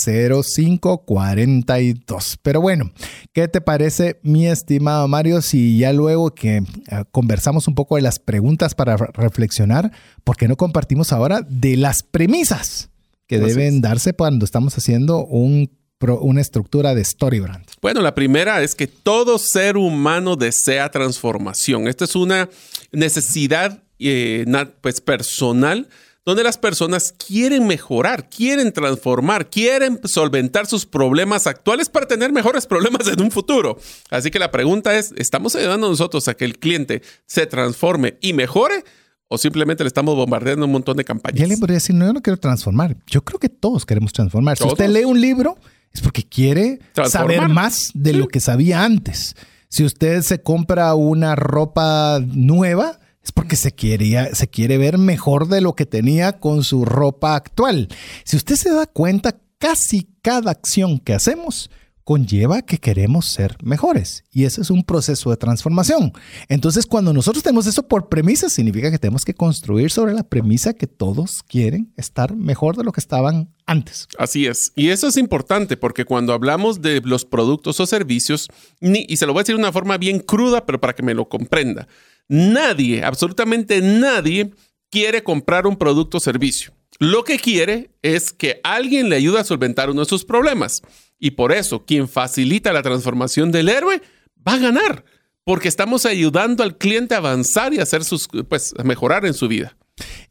0542. 1.07 2.39
Pero 2.41 2.61
bueno, 2.61 2.91
¿qué 3.33 3.47
te 3.47 3.61
parece, 3.61 4.19
mi 4.23 4.47
estimado 4.47 5.07
Mario, 5.07 5.41
si 5.41 5.77
ya 5.77 5.93
luego 5.93 6.33
que 6.33 6.57
eh, 6.57 6.63
conversamos 7.11 7.67
un 7.67 7.75
poco 7.75 7.95
de 7.95 8.01
las 8.01 8.19
preguntas 8.19 8.75
para 8.75 8.97
re- 8.97 9.07
reflexionar, 9.13 9.91
¿por 10.27 10.35
qué 10.35 10.49
no 10.49 10.57
compartimos 10.57 11.13
ahora 11.13 11.39
de 11.47 11.77
las 11.77 12.03
premisas 12.03 12.89
que 13.27 13.37
Así 13.37 13.45
deben 13.45 13.75
es. 13.75 13.81
darse 13.81 14.11
cuando 14.11 14.43
estamos 14.43 14.77
haciendo 14.77 15.25
un 15.25 15.71
una 15.99 16.41
estructura 16.41 16.93
de 16.93 17.03
StoryBrand? 17.03 17.65
Bueno, 17.81 18.01
la 18.01 18.13
primera 18.13 18.61
es 18.61 18.75
que 18.75 18.85
todo 18.85 19.39
ser 19.39 19.77
humano 19.77 20.35
desea 20.35 20.91
transformación. 20.91 21.87
Esta 21.87 22.03
es 22.03 22.15
una 22.15 22.49
necesidad 22.91 23.81
eh, 23.97 24.45
pues, 24.81 25.01
personal 25.01 25.87
donde 26.23 26.43
las 26.43 26.57
personas 26.57 27.13
quieren 27.13 27.65
mejorar, 27.65 28.29
quieren 28.29 28.73
transformar, 28.73 29.49
quieren 29.49 29.99
solventar 30.03 30.67
sus 30.67 30.85
problemas 30.85 31.47
actuales 31.47 31.89
para 31.89 32.05
tener 32.05 32.33
mejores 32.33 32.67
problemas 32.67 33.07
en 33.07 33.21
un 33.21 33.31
futuro. 33.31 33.79
Así 34.09 34.29
que 34.29 34.37
la 34.37 34.51
pregunta 34.51 34.97
es, 34.97 35.13
¿estamos 35.15 35.55
ayudando 35.55 35.89
nosotros 35.89 36.27
a 36.27 36.35
que 36.35 36.45
el 36.45 36.59
cliente 36.59 37.01
se 37.25 37.47
transforme 37.47 38.17
y 38.19 38.33
mejore 38.33 38.83
o 39.27 39.37
simplemente 39.37 39.83
le 39.83 39.87
estamos 39.87 40.15
bombardeando 40.15 40.65
un 40.65 40.71
montón 40.71 40.97
de 40.97 41.03
campañas? 41.03 41.39
Ya 41.39 41.47
le 41.47 41.57
podría 41.57 41.75
decir, 41.75 41.95
no, 41.95 42.05
yo 42.05 42.13
no 42.13 42.21
quiero 42.21 42.39
transformar. 42.39 42.97
Yo 43.07 43.23
creo 43.23 43.39
que 43.39 43.49
todos 43.49 43.85
queremos 43.85 44.13
transformar. 44.13 44.57
Si 44.57 44.65
usted 44.65 44.89
lee 44.89 45.05
un 45.05 45.19
libro, 45.19 45.57
es 45.93 46.01
porque 46.01 46.23
quiere 46.23 46.79
saber 47.09 47.49
más 47.49 47.91
de 47.93 48.13
lo 48.13 48.27
que 48.27 48.39
sabía 48.39 48.83
antes. 48.83 49.35
Si 49.69 49.83
usted 49.83 50.21
se 50.21 50.41
compra 50.41 50.95
una 50.95 51.35
ropa 51.35 52.19
nueva, 52.25 52.99
es 53.21 53.31
porque 53.33 53.57
se, 53.57 53.73
quería, 53.73 54.33
se 54.33 54.47
quiere 54.47 54.77
ver 54.77 54.97
mejor 54.97 55.49
de 55.49 55.59
lo 55.59 55.75
que 55.75 55.85
tenía 55.85 56.39
con 56.39 56.63
su 56.63 56.85
ropa 56.85 57.35
actual. 57.35 57.89
Si 58.23 58.37
usted 58.37 58.55
se 58.55 58.71
da 58.71 58.85
cuenta, 58.85 59.37
casi 59.57 60.07
cada 60.21 60.51
acción 60.51 60.99
que 60.99 61.13
hacemos 61.13 61.69
conlleva 62.07 62.61
que 62.61 62.77
queremos 62.77 63.25
ser 63.25 63.57
mejores. 63.61 64.23
Y 64.31 64.45
ese 64.45 64.61
es 64.61 64.69
un 64.69 64.85
proceso 64.85 65.29
de 65.29 65.35
transformación. 65.35 66.13
Entonces, 66.47 66.85
cuando 66.85 67.11
nosotros 67.11 67.43
tenemos 67.43 67.67
eso 67.67 67.85
por 67.85 68.07
premisa, 68.07 68.47
significa 68.47 68.89
que 68.89 68.97
tenemos 68.97 69.25
que 69.25 69.33
construir 69.33 69.91
sobre 69.91 70.13
la 70.13 70.23
premisa 70.23 70.73
que 70.73 70.87
todos 70.87 71.43
quieren 71.43 71.91
estar 71.97 72.33
mejor 72.33 72.77
de 72.77 72.85
lo 72.85 72.93
que 72.93 73.01
estaban 73.01 73.53
antes. 73.65 74.07
Así 74.17 74.45
es. 74.45 74.71
Y 74.73 74.87
eso 74.87 75.09
es 75.09 75.17
importante 75.17 75.75
porque 75.75 76.05
cuando 76.05 76.31
hablamos 76.31 76.81
de 76.81 77.01
los 77.01 77.25
productos 77.25 77.77
o 77.81 77.85
servicios, 77.85 78.47
y 78.79 79.17
se 79.17 79.25
lo 79.25 79.33
voy 79.33 79.41
a 79.41 79.43
decir 79.43 79.55
de 79.55 79.61
una 79.61 79.73
forma 79.73 79.97
bien 79.97 80.19
cruda, 80.19 80.65
pero 80.65 80.79
para 80.79 80.95
que 80.95 81.03
me 81.03 81.13
lo 81.13 81.27
comprenda, 81.27 81.89
nadie, 82.29 83.03
absolutamente 83.03 83.81
nadie, 83.81 84.53
quiere 84.89 85.23
comprar 85.23 85.67
un 85.67 85.75
producto 85.75 86.19
o 86.19 86.21
servicio. 86.21 86.76
Lo 86.99 87.23
que 87.23 87.37
quiere 87.37 87.91
es 88.01 88.31
que 88.31 88.59
alguien 88.63 89.09
le 89.09 89.15
ayude 89.17 89.39
a 89.39 89.43
solventar 89.43 89.89
uno 89.89 90.01
de 90.01 90.09
sus 90.09 90.25
problemas. 90.25 90.81
Y 91.19 91.31
por 91.31 91.51
eso, 91.51 91.85
quien 91.85 92.07
facilita 92.07 92.73
la 92.73 92.81
transformación 92.81 93.51
del 93.51 93.69
héroe 93.69 94.01
va 94.47 94.53
a 94.53 94.57
ganar, 94.59 95.03
porque 95.43 95.67
estamos 95.67 96.05
ayudando 96.05 96.63
al 96.63 96.77
cliente 96.77 97.15
a 97.15 97.19
avanzar 97.19 97.73
y 97.73 97.79
hacer 97.79 98.03
sus, 98.03 98.27
pues, 98.49 98.73
a 98.77 98.83
mejorar 98.83 99.25
en 99.25 99.33
su 99.33 99.47
vida. 99.47 99.75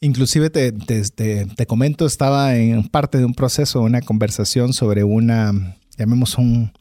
Inclusive 0.00 0.50
te, 0.50 0.72
te- 0.72 1.02
te- 1.10 1.46
te 1.46 1.66
comento, 1.66 2.06
estaba 2.06 2.54
en 2.56 2.86
parte 2.88 3.18
de 3.18 3.24
un 3.24 3.34
proceso, 3.34 3.80
una 3.82 4.00
conversación 4.00 4.72
sobre 4.72 5.02
una, 5.02 5.76
llamemos 5.98 6.38
un, 6.38 6.72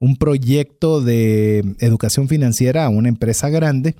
un 0.00 0.16
proyecto 0.16 1.00
de 1.00 1.76
educación 1.78 2.28
financiera 2.28 2.84
a 2.84 2.88
una 2.88 3.08
empresa 3.08 3.48
grande 3.48 3.94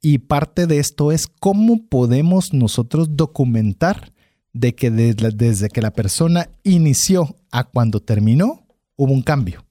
y 0.00 0.18
parte 0.18 0.66
de 0.66 0.78
esto 0.78 1.12
es 1.12 1.26
cómo 1.26 1.86
podemos 1.88 2.54
nosotros 2.54 3.08
documentar 3.16 4.11
de 4.52 4.74
que 4.74 4.90
desde, 4.90 5.30
desde 5.30 5.68
que 5.68 5.80
la 5.82 5.92
persona 5.92 6.48
inició 6.62 7.36
a 7.50 7.64
cuando 7.64 8.00
terminó 8.00 8.66
hubo 8.96 9.12
un 9.12 9.22
cambio. 9.22 9.64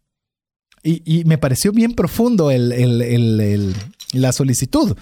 Y, 0.83 1.01
y 1.19 1.23
me 1.25 1.37
pareció 1.37 1.71
bien 1.71 1.93
profundo 1.93 2.49
el- 2.51 2.71
el- 2.71 3.01
el- 3.01 3.39
el- 3.39 3.75
la 4.13 4.31
solicitud. 4.31 4.97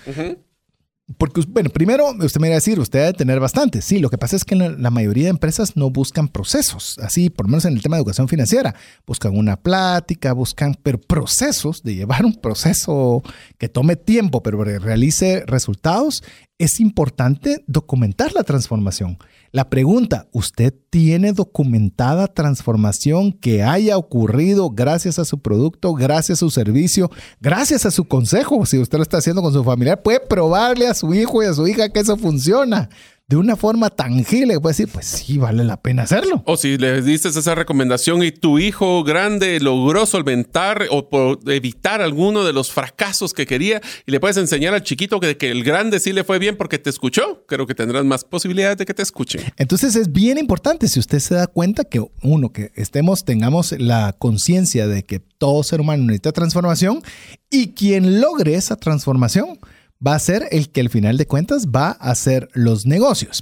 Porque, 1.18 1.42
bueno, 1.48 1.72
primero 1.72 2.12
usted 2.12 2.40
me 2.40 2.50
va 2.50 2.54
a 2.54 2.58
decir, 2.58 2.80
usted 2.80 3.00
debe 3.00 3.14
tener 3.14 3.40
bastante. 3.40 3.82
Sí, 3.82 3.98
lo 3.98 4.12
que 4.12 4.20
pasa 4.20 4.36
es 4.36 4.46
que 4.46 4.56
la, 4.56 4.70
la 4.70 4.92
mayoría 4.92 5.24
de 5.24 5.30
empresas 5.32 5.76
no 5.76 5.90
buscan 5.90 6.28
procesos, 6.28 7.00
así, 7.00 7.32
por 7.32 7.48
lo 7.48 7.50
menos 7.52 7.66
en 7.66 7.74
el 7.74 7.82
tema 7.82 7.96
de 7.96 8.02
educación 8.02 8.28
financiera. 8.28 8.76
Buscan 9.08 9.36
una 9.36 9.56
plática, 9.56 10.34
buscan, 10.34 10.76
pero 10.84 11.00
procesos, 11.02 11.82
de 11.82 11.96
llevar 11.96 12.26
un 12.26 12.36
proceso 12.36 13.24
que 13.58 13.70
tome 13.70 13.96
tiempo, 13.96 14.44
pero 14.44 14.64
realice 14.64 15.44
resultados, 15.48 16.24
es 16.60 16.80
importante 16.80 17.64
documentar 17.66 18.34
la 18.34 18.44
transformación. 18.44 19.18
La 19.52 19.70
pregunta, 19.70 20.28
¿usted 20.32 20.74
tiene 20.92 21.34
documentada 21.34 22.28
transformación 22.28 23.32
que 23.32 23.64
haya 23.64 23.98
ocurrido 23.98 24.70
gracias 24.70 25.18
a 25.18 25.26
su 25.26 25.42
producto, 25.42 25.94
gracias 25.94 26.38
a 26.38 26.46
su 26.46 26.52
servicio, 26.52 27.10
gracias 27.42 27.86
a 27.88 27.92
su 27.92 28.06
consejo? 28.06 28.66
Si 28.68 28.78
usted 28.78 29.00
lo 29.00 29.04
está 29.04 29.18
haciendo 29.18 29.42
con 29.42 29.52
su 29.52 29.64
familiar, 29.64 30.04
puede 30.04 30.20
probarle 30.20 30.88
a 30.88 30.94
su 30.94 31.16
hijo 31.16 31.42
y 31.42 31.48
a 31.48 31.54
su 31.54 31.68
hija 31.68 31.90
que 31.90 32.00
eso 32.00 32.16
funciona 32.16 32.90
de 33.30 33.38
una 33.38 33.56
forma 33.56 33.92
tangible. 33.92 34.56
que 34.56 34.60
Puede 34.60 34.74
decir, 34.74 34.90
pues 34.92 35.06
sí, 35.06 35.38
vale 35.38 35.64
la 35.64 35.78
pena 35.78 36.04
hacerlo. 36.04 36.42
O 36.46 36.58
si 36.58 36.78
le 36.78 37.02
diste 37.04 37.30
esa 37.30 37.54
recomendación 37.54 38.24
y 38.24 38.32
tu 38.32 38.58
hijo 38.58 39.04
grande 39.04 39.60
logró 39.60 40.08
solventar 40.08 40.88
o 40.90 41.10
por 41.10 41.40
evitar 41.48 42.02
alguno 42.02 42.44
de 42.44 42.54
los 42.54 42.72
fracasos 42.72 43.34
que 43.34 43.46
quería 43.46 43.82
y 44.08 44.12
le 44.12 44.20
puedes 44.20 44.38
enseñar 44.38 44.74
al 44.74 44.82
chiquito 44.82 45.20
que, 45.20 45.38
que 45.38 45.52
el 45.52 45.64
grande 45.64 46.00
sí 46.00 46.12
le 46.12 46.24
fue 46.24 46.40
bien 46.40 46.58
porque 46.58 46.80
te 46.80 46.90
escuchó, 46.90 47.46
creo 47.48 47.68
que 47.68 47.76
tendrás 47.76 48.04
más 48.04 48.24
posibilidades 48.24 48.78
de 48.78 48.86
que 48.88 48.96
te 48.96 49.04
escuchen. 49.04 49.44
Entonces 49.58 49.96
es 49.96 50.12
bien 50.12 50.40
importante 50.40 50.88
si 50.88 51.00
usted 51.00 51.20
se 51.20 51.36
da 51.36 51.46
cuenta 51.46 51.84
que 51.84 52.04
uno, 52.24 52.52
que 52.52 52.72
estemos, 52.74 53.26
tengamos 53.26 53.74
la 53.74 54.16
conciencia 54.18 54.88
de 54.88 55.04
que 55.04 55.20
todo 55.20 55.62
ser 55.62 55.82
humano 55.82 56.04
necesita 56.04 56.32
transformación 56.32 57.04
y 57.52 57.74
quien 57.74 58.22
logre 58.22 58.56
esa 58.56 58.76
transformación 58.76 59.60
va 60.06 60.16
a 60.16 60.20
ser 60.20 60.48
el 60.52 60.70
que 60.70 60.82
al 60.82 60.90
final 60.90 61.18
de 61.18 61.28
cuentas 61.28 61.68
va 61.68 61.90
a 61.90 62.12
hacer 62.12 62.50
los 62.54 62.86
negocios. 62.86 63.42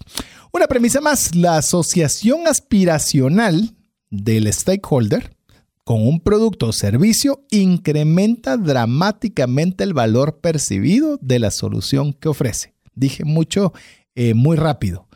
Una 0.51 0.67
premisa 0.67 1.01
más, 1.01 1.35
la 1.35 1.57
asociación 1.57 2.47
aspiracional 2.47 3.75
del 4.09 4.51
stakeholder 4.51 5.35
con 5.83 6.05
un 6.05 6.19
producto 6.19 6.67
o 6.67 6.73
servicio 6.73 7.45
incrementa 7.49 8.57
dramáticamente 8.57 9.83
el 9.83 9.93
valor 9.93 10.39
percibido 10.39 11.17
de 11.21 11.39
la 11.39 11.51
solución 11.51 12.11
que 12.11 12.27
ofrece. 12.27 12.73
Dije 12.93 13.23
mucho, 13.23 13.71
eh, 14.15 14.33
muy 14.33 14.57
rápido. 14.57 15.07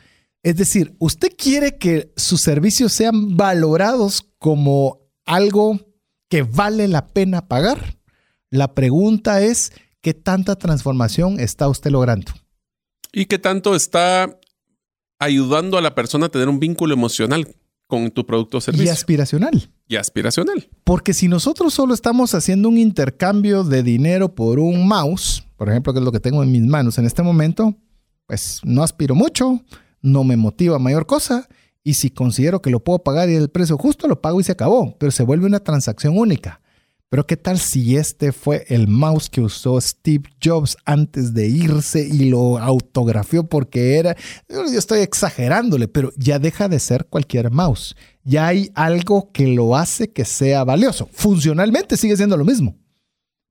Es 0.43 0.55
decir, 0.55 0.95
usted 0.97 1.29
quiere 1.37 1.77
que 1.77 2.13
sus 2.15 2.41
servicios 2.41 2.93
sean 2.93 3.35
valorados 3.35 4.27
como 4.39 5.01
algo 5.25 5.79
que 6.29 6.43
vale 6.43 6.87
la 6.87 7.07
pena 7.07 7.47
pagar. 7.47 7.97
La 8.49 8.73
pregunta 8.73 9.41
es, 9.41 9.73
¿qué 10.01 10.13
tanta 10.13 10.55
transformación 10.55 11.39
está 11.39 11.67
usted 11.67 11.91
logrando? 11.91 12.31
¿Y 13.13 13.25
qué 13.25 13.39
tanto 13.39 13.75
está 13.75 14.37
ayudando 15.19 15.77
a 15.77 15.81
la 15.81 15.93
persona 15.95 16.27
a 16.27 16.29
tener 16.29 16.49
un 16.49 16.59
vínculo 16.59 16.93
emocional 16.93 17.47
con 17.87 18.09
tu 18.11 18.25
producto 18.25 18.57
o 18.57 18.59
Y 18.59 18.63
servicio? 18.63 18.91
aspiracional. 18.91 19.69
Y 19.87 19.97
aspiracional. 19.97 20.69
Porque 20.83 21.13
si 21.13 21.27
nosotros 21.27 21.73
solo 21.73 21.93
estamos 21.93 22.33
haciendo 22.33 22.69
un 22.69 22.77
intercambio 22.77 23.63
de 23.63 23.83
dinero 23.83 24.33
por 24.33 24.59
un 24.59 24.87
mouse, 24.87 25.43
por 25.57 25.69
ejemplo, 25.69 25.91
que 25.93 25.99
es 25.99 26.05
lo 26.05 26.11
que 26.11 26.21
tengo 26.21 26.41
en 26.41 26.51
mis 26.51 26.63
manos 26.63 26.97
en 26.97 27.05
este 27.05 27.21
momento, 27.21 27.75
pues 28.25 28.61
no 28.63 28.81
aspiro 28.83 29.13
mucho, 29.13 29.61
no 30.01 30.23
me 30.23 30.37
motiva 30.37 30.79
mayor 30.79 31.05
cosa. 31.05 31.47
Y 31.83 31.95
si 31.95 32.09
considero 32.11 32.61
que 32.61 32.69
lo 32.69 32.79
puedo 32.83 32.99
pagar 32.99 33.29
y 33.29 33.35
el 33.35 33.49
precio 33.49 33.77
justo, 33.77 34.07
lo 34.07 34.21
pago 34.21 34.39
y 34.39 34.43
se 34.43 34.53
acabó. 34.53 34.95
Pero 34.97 35.11
se 35.11 35.23
vuelve 35.23 35.45
una 35.47 35.59
transacción 35.59 36.17
única. 36.17 36.60
Pero 37.11 37.27
¿qué 37.27 37.35
tal 37.35 37.59
si 37.59 37.97
este 37.97 38.31
fue 38.31 38.63
el 38.69 38.87
mouse 38.87 39.29
que 39.29 39.41
usó 39.41 39.81
Steve 39.81 40.29
Jobs 40.41 40.77
antes 40.85 41.33
de 41.33 41.45
irse 41.45 42.07
y 42.07 42.29
lo 42.29 42.57
autografió 42.57 43.43
porque 43.43 43.97
era, 43.97 44.15
yo 44.47 44.63
estoy 44.63 45.01
exagerándole, 45.01 45.89
pero 45.89 46.13
ya 46.15 46.39
deja 46.39 46.69
de 46.69 46.79
ser 46.79 47.07
cualquier 47.07 47.51
mouse. 47.51 47.97
Ya 48.23 48.47
hay 48.47 48.71
algo 48.75 49.29
que 49.33 49.45
lo 49.47 49.75
hace 49.75 50.09
que 50.09 50.23
sea 50.23 50.63
valioso. 50.63 51.09
Funcionalmente 51.11 51.97
sigue 51.97 52.15
siendo 52.15 52.37
lo 52.37 52.45
mismo. 52.45 52.77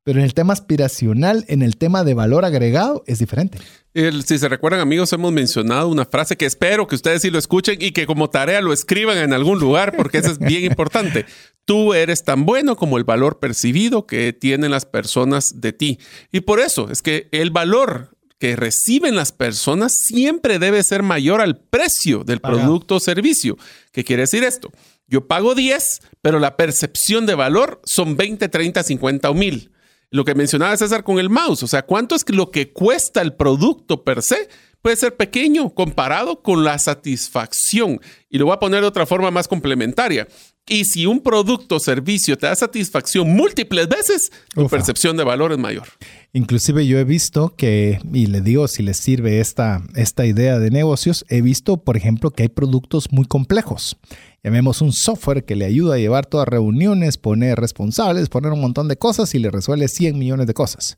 Pero 0.03 0.19
en 0.19 0.25
el 0.25 0.33
tema 0.35 0.55
aspiracional, 0.55 1.45
en 1.49 1.61
el 1.63 1.77
tema 1.77 2.05
de 2.05 2.15
valor 2.15 2.45
agregado, 2.47 3.05
es 3.07 3.19
diferente. 3.19 3.59
El- 3.93 4.25
si 4.25 4.39
se 4.39 4.49
recuerdan, 4.49 4.81
amigos, 4.81 5.13
hemos 5.13 5.31
mencionado 5.33 5.89
una 5.89 6.07
frase 6.07 6.37
que 6.37 6.47
espero 6.47 6.87
que 6.87 6.95
ustedes 6.95 7.21
sí 7.23 7.31
lo 7.31 7.39
escuchen 7.39 7.77
y 7.81 7.91
que 7.93 8.07
como 8.07 8.31
tarea 8.31 8.63
lo 8.63 8.73
escriban 8.73 9.19
en 9.19 9.33
algún 9.35 9.59
lugar, 9.59 9.95
porque 9.97 10.19
eso 10.19 10.31
es 10.31 10.39
bien 10.39 10.65
importante. 10.65 11.27
Tú 11.67 11.93
eres 11.93 12.25
tan 12.25 12.47
bueno 12.47 12.77
como 12.77 12.97
el 12.99 13.05
valor 13.05 13.39
percibido 13.41 14.07
que 14.07 14.33
tienen 14.33 14.71
las 14.71 14.87
personas 14.87 15.61
de 15.61 15.73
ti. 15.73 15.99
Y 16.33 16.41
por 16.41 16.61
eso 16.61 16.89
es 16.91 17.03
que 17.03 17.29
el 17.31 17.51
valor 17.51 18.17
que 18.39 18.57
reciben 18.57 19.17
las 19.17 19.33
personas 19.33 19.93
siempre 20.09 20.59
debe 20.59 20.83
ser 20.83 21.03
mayor 21.03 21.43
al 21.43 21.59
precio 21.61 22.25
del 22.25 22.41
producto 22.41 22.97
o 22.97 23.01
servicio. 23.01 23.59
¿Qué 23.93 24.03
quiere 24.03 24.23
decir 24.23 24.45
esto? 24.45 24.73
Yo 25.07 25.27
pago 25.27 25.55
10, 25.55 26.01
pero 26.23 26.39
la 26.39 26.57
percepción 26.57 27.27
de 27.27 27.35
valor 27.35 27.83
son 27.85 28.17
20, 28.17 28.49
30, 28.49 28.83
50 28.83 29.29
o 29.29 29.35
1000. 29.35 29.71
Lo 30.13 30.25
que 30.25 30.35
mencionaba 30.35 30.77
César 30.77 31.05
con 31.05 31.21
el 31.21 31.31
mouse, 31.31 31.63
o 31.63 31.69
sea, 31.69 31.83
¿cuánto 31.83 32.17
es 32.17 32.29
lo 32.31 32.51
que 32.51 32.73
cuesta 32.73 33.23
el 33.23 33.35
producto 33.35 34.03
per 34.03 34.23
se? 34.23 34.49
Puede 34.83 34.97
ser 34.97 35.17
pequeño 35.17 35.71
comparado 35.71 36.43
con 36.43 36.65
la 36.65 36.79
satisfacción. 36.79 38.01
Y 38.29 38.39
lo 38.39 38.47
voy 38.47 38.55
a 38.55 38.59
poner 38.59 38.81
de 38.81 38.89
otra 38.89 39.07
forma 39.07 39.31
más 39.31 39.47
complementaria. 39.47 40.27
Y 40.69 40.85
si 40.85 41.07
un 41.07 41.21
producto 41.21 41.77
o 41.77 41.81
servicio 41.81 42.39
te 42.39 42.47
da 42.47 42.55
satisfacción 42.55 43.29
múltiples 43.29 43.89
veces, 43.89 44.31
tu 44.55 44.69
percepción 44.69 45.17
de 45.17 45.25
valor 45.25 45.53
es 45.53 45.59
mayor. 45.59 45.89
Inclusive 46.33 46.87
yo 46.87 46.99
he 46.99 47.05
visto 47.05 47.57
que, 47.57 47.99
y 48.13 48.27
le 48.27 48.41
digo 48.41 48.69
si 48.69 48.85
les 48.85 48.99
sirve 48.99 49.41
esta, 49.41 49.83
esta 49.97 50.27
idea 50.27 50.61
de 50.61 50.71
negocios, 50.71 51.25
he 51.29 51.43
visto, 51.43 51.79
por 51.79 51.97
ejemplo, 51.97 52.31
que 52.31 52.45
hay 52.45 52.49
productos 52.49 53.11
muy 53.11 53.27
complejos. 53.27 53.97
Llamemos 54.45 54.81
un 54.81 54.93
software 54.93 55.45
que 55.45 55.57
le 55.57 55.65
ayuda 55.65 55.97
a 55.97 55.99
llevar 55.99 56.27
todas 56.27 56.47
reuniones, 56.47 57.19
poner 57.19 57.59
responsables, 57.59 58.29
poner 58.29 58.53
un 58.53 58.61
montón 58.61 58.87
de 58.87 58.97
cosas 58.97 59.35
y 59.35 59.41
le 59.41 59.51
resuelve 59.51 59.89
100 59.89 60.19
millones 60.19 60.47
de 60.47 60.55
cosas 60.55 60.97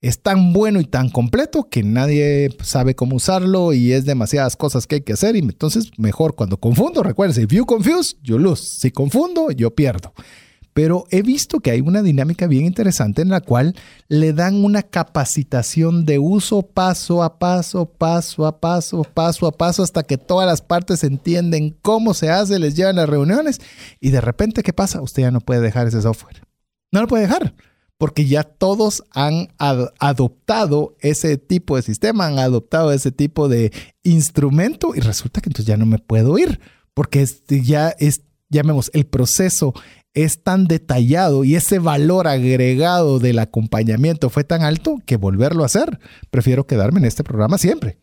es 0.00 0.20
tan 0.22 0.52
bueno 0.52 0.80
y 0.80 0.84
tan 0.84 1.08
completo 1.08 1.68
que 1.70 1.82
nadie 1.82 2.54
sabe 2.62 2.94
cómo 2.94 3.16
usarlo 3.16 3.72
y 3.72 3.92
es 3.92 4.04
demasiadas 4.04 4.56
cosas 4.56 4.86
que 4.86 4.96
hay 4.96 5.00
que 5.00 5.14
hacer 5.14 5.36
y 5.36 5.40
entonces 5.40 5.90
mejor 5.96 6.34
cuando 6.34 6.58
confundo, 6.58 7.02
recuerden, 7.02 7.44
if 7.44 7.50
you 7.50 7.64
confuse, 7.64 8.16
you 8.22 8.38
lose. 8.38 8.62
Si 8.62 8.90
confundo, 8.90 9.50
yo 9.50 9.74
pierdo. 9.74 10.12
Pero 10.74 11.06
he 11.10 11.22
visto 11.22 11.60
que 11.60 11.70
hay 11.70 11.80
una 11.80 12.02
dinámica 12.02 12.46
bien 12.46 12.66
interesante 12.66 13.22
en 13.22 13.30
la 13.30 13.40
cual 13.40 13.74
le 14.08 14.34
dan 14.34 14.62
una 14.62 14.82
capacitación 14.82 16.04
de 16.04 16.18
uso 16.18 16.60
paso 16.60 17.22
a 17.22 17.38
paso, 17.38 17.86
paso 17.86 18.46
a 18.46 18.60
paso, 18.60 19.02
paso 19.02 19.46
a 19.46 19.52
paso, 19.52 19.82
hasta 19.82 20.02
que 20.02 20.18
todas 20.18 20.46
las 20.46 20.60
partes 20.60 21.02
entienden 21.02 21.74
cómo 21.80 22.12
se 22.12 22.28
hace, 22.28 22.58
les 22.58 22.76
llevan 22.76 22.96
las 22.96 23.08
reuniones 23.08 23.62
y 24.00 24.10
de 24.10 24.20
repente, 24.20 24.62
¿qué 24.62 24.74
pasa? 24.74 25.00
Usted 25.00 25.22
ya 25.22 25.30
no 25.30 25.40
puede 25.40 25.62
dejar 25.62 25.86
ese 25.86 26.02
software. 26.02 26.42
No 26.92 27.00
lo 27.00 27.08
puede 27.08 27.22
dejar 27.22 27.54
porque 27.98 28.26
ya 28.26 28.42
todos 28.42 29.04
han 29.10 29.48
adoptado 29.58 30.96
ese 31.00 31.38
tipo 31.38 31.76
de 31.76 31.82
sistema, 31.82 32.26
han 32.26 32.38
adoptado 32.38 32.92
ese 32.92 33.10
tipo 33.10 33.48
de 33.48 33.72
instrumento 34.02 34.94
y 34.94 35.00
resulta 35.00 35.40
que 35.40 35.48
entonces 35.48 35.66
ya 35.66 35.76
no 35.76 35.86
me 35.86 35.98
puedo 35.98 36.38
ir 36.38 36.60
porque 36.96 37.20
este 37.20 37.62
ya 37.62 37.90
es, 37.98 38.22
llamemos, 38.48 38.90
el 38.94 39.06
proceso 39.06 39.74
es 40.14 40.42
tan 40.42 40.66
detallado 40.66 41.44
y 41.44 41.56
ese 41.56 41.78
valor 41.78 42.26
agregado 42.26 43.18
del 43.18 43.38
acompañamiento 43.38 44.30
fue 44.30 44.44
tan 44.44 44.62
alto 44.62 44.96
que 45.04 45.16
volverlo 45.16 45.62
a 45.62 45.66
hacer. 45.66 46.00
Prefiero 46.30 46.66
quedarme 46.66 47.00
en 47.00 47.04
este 47.04 47.22
programa 47.22 47.58
siempre. 47.58 47.98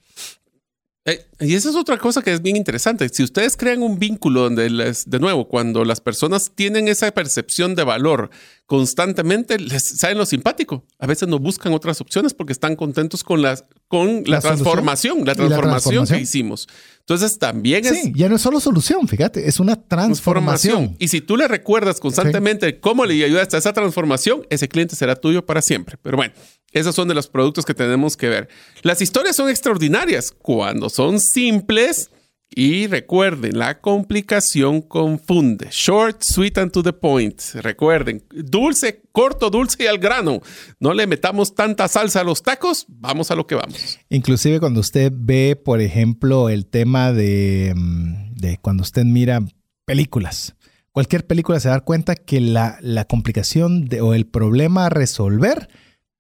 Eh, 1.06 1.28
y 1.42 1.56
esa 1.56 1.70
es 1.70 1.76
otra 1.76 1.98
cosa 1.98 2.22
que 2.22 2.32
es 2.32 2.42
bien 2.42 2.56
interesante. 2.56 3.10
Si 3.10 3.24
ustedes 3.24 3.58
crean 3.58 3.84
un 3.84 4.00
vínculo 4.00 4.44
donde, 4.44 4.70
les, 4.70 5.10
de 5.10 5.20
nuevo, 5.20 5.50
cuando 5.50 5.84
las 5.84 6.00
personas 6.00 6.54
tienen 6.56 6.88
esa 6.88 7.12
percepción 7.12 7.76
de 7.76 7.84
valor 7.84 8.30
constantemente, 8.66 9.60
les 9.60 9.84
saben 9.84 10.18
lo 10.18 10.26
simpático. 10.26 10.86
A 11.00 11.06
veces 11.06 11.28
no 11.28 11.40
buscan 11.40 11.74
otras 11.74 12.00
opciones 12.00 12.34
porque 12.34 12.54
están 12.54 12.78
contentos 12.78 13.22
con, 13.22 13.42
las, 13.42 13.66
con 13.90 14.24
la, 14.26 14.40
transformación, 14.40 15.26
la 15.26 15.36
transformación, 15.36 16.08
que 16.08 16.22
hicimos. 16.22 16.70
Entonces 17.00 17.38
también 17.38 17.86
es... 17.86 18.02
Sí, 18.02 18.14
ya 18.16 18.30
no 18.30 18.38
es 18.38 18.42
solo 18.42 18.62
solución, 18.62 19.06
fíjate, 19.10 19.50
es 19.50 19.60
una 19.60 19.76
transformación. 19.76 20.96
Y 21.00 21.10
si 21.10 21.20
tú 21.20 21.36
le 21.36 21.50
recuerdas 21.50 22.00
constantemente 22.00 22.80
cómo 22.80 23.06
le 23.06 23.22
ayudaste 23.26 23.58
a 23.58 23.60
esa 23.60 23.74
transformación, 23.74 24.48
ese 24.50 24.70
cliente 24.70 24.96
será 24.96 25.18
tuyo 25.18 25.46
para 25.46 25.62
siempre. 25.62 25.98
Pero 26.02 26.16
bueno, 26.16 26.34
esos 26.74 26.96
son 26.96 27.08
de 27.08 27.14
los 27.14 27.28
productos 27.28 27.66
que 27.66 27.74
tenemos 27.74 28.18
que 28.18 28.30
ver. 28.30 28.50
Las 28.82 29.02
historias 29.02 29.36
son 29.36 29.50
extraordinarias 29.50 30.32
cuando 30.32 30.90
son 30.90 31.20
simples 31.20 32.10
y 32.56 32.88
recuerden, 32.88 33.58
la 33.58 33.80
complicación 33.80 34.82
confunde. 34.82 35.68
Short, 35.72 36.22
sweet 36.22 36.58
and 36.60 36.72
to 36.72 36.84
the 36.84 36.94
point. 36.94 37.42
Recuerden, 37.56 38.24
dulce, 38.30 39.02
corto, 39.12 39.50
dulce 39.50 39.84
y 39.84 39.88
al 39.88 39.98
grano. 39.98 40.42
No 40.80 40.94
le 40.94 41.08
metamos 41.08 41.56
tanta 41.56 41.88
salsa 41.88 42.22
a 42.22 42.24
los 42.24 42.44
tacos, 42.44 42.86
vamos 42.88 43.32
a 43.32 43.36
lo 43.36 43.48
que 43.48 43.56
vamos. 43.56 43.98
Inclusive 44.10 44.60
cuando 44.60 44.82
usted 44.82 45.12
ve, 45.16 45.56
por 45.56 45.82
ejemplo, 45.82 46.50
el 46.50 46.68
tema 46.68 47.12
de, 47.12 47.74
mm, 47.76 48.56
cuando 48.62 48.84
usted 48.84 49.04
mira 49.04 49.40
películas. 49.86 50.56
Cualquier 50.92 51.26
película 51.26 51.60
se 51.60 51.70
da 51.70 51.80
cuenta 51.80 52.16
que 52.16 52.40
la 52.40 53.06
complicación 53.10 53.90
o 54.00 54.14
el 54.14 54.28
problema 54.28 54.86
a 54.86 54.90
resolver 54.90 55.70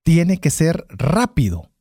tiene 0.03 0.37
que 0.37 0.49
ser 0.49 0.85
rápido 0.89 1.73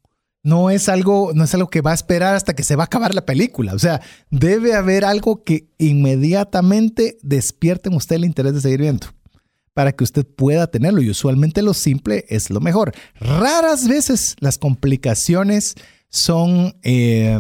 no 0.43 0.70
es 0.70 0.89
algo, 0.89 1.33
no 1.35 1.45
es 1.45 1.55
algo 1.55 1.68
que 1.68 1.81
va 1.81 1.93
a 1.93 1.95
esperar 1.95 2.35
hasta 2.35 2.55
que 2.55 2.64
se 2.64 2.77
va 2.77 2.85
a 2.85 2.87
acabar 2.87 3.14
la 3.14 3.25
película. 3.25 3.75
O 3.75 3.79
sea, 3.79 4.01
debe 4.31 4.75
haber 4.75 5.05
algo 5.05 5.45
que 5.45 5.68
inmediatamente 5.79 7.18
despierte 7.23 7.89
en 7.89 7.95
usted 7.95 8.16
el 8.16 8.25
interés 8.25 8.55
de 8.55 8.61
seguir 8.61 8.81
viendo 8.81 9.07
para 9.73 9.93
que 9.93 10.05
usted 10.05 10.27
pueda 10.27 10.66
tenerlo. 10.66 11.01
Y 11.01 11.11
usualmente 11.11 11.62
lo 11.62 11.75
simple 11.75 12.25
es 12.29 12.51
lo 12.51 12.61
mejor. 12.61 12.93
Raras 13.20 13.87
veces 13.87 14.37
las 14.41 14.59
complicaciones 14.59 15.77
son 16.09 16.75
eh, 16.83 17.39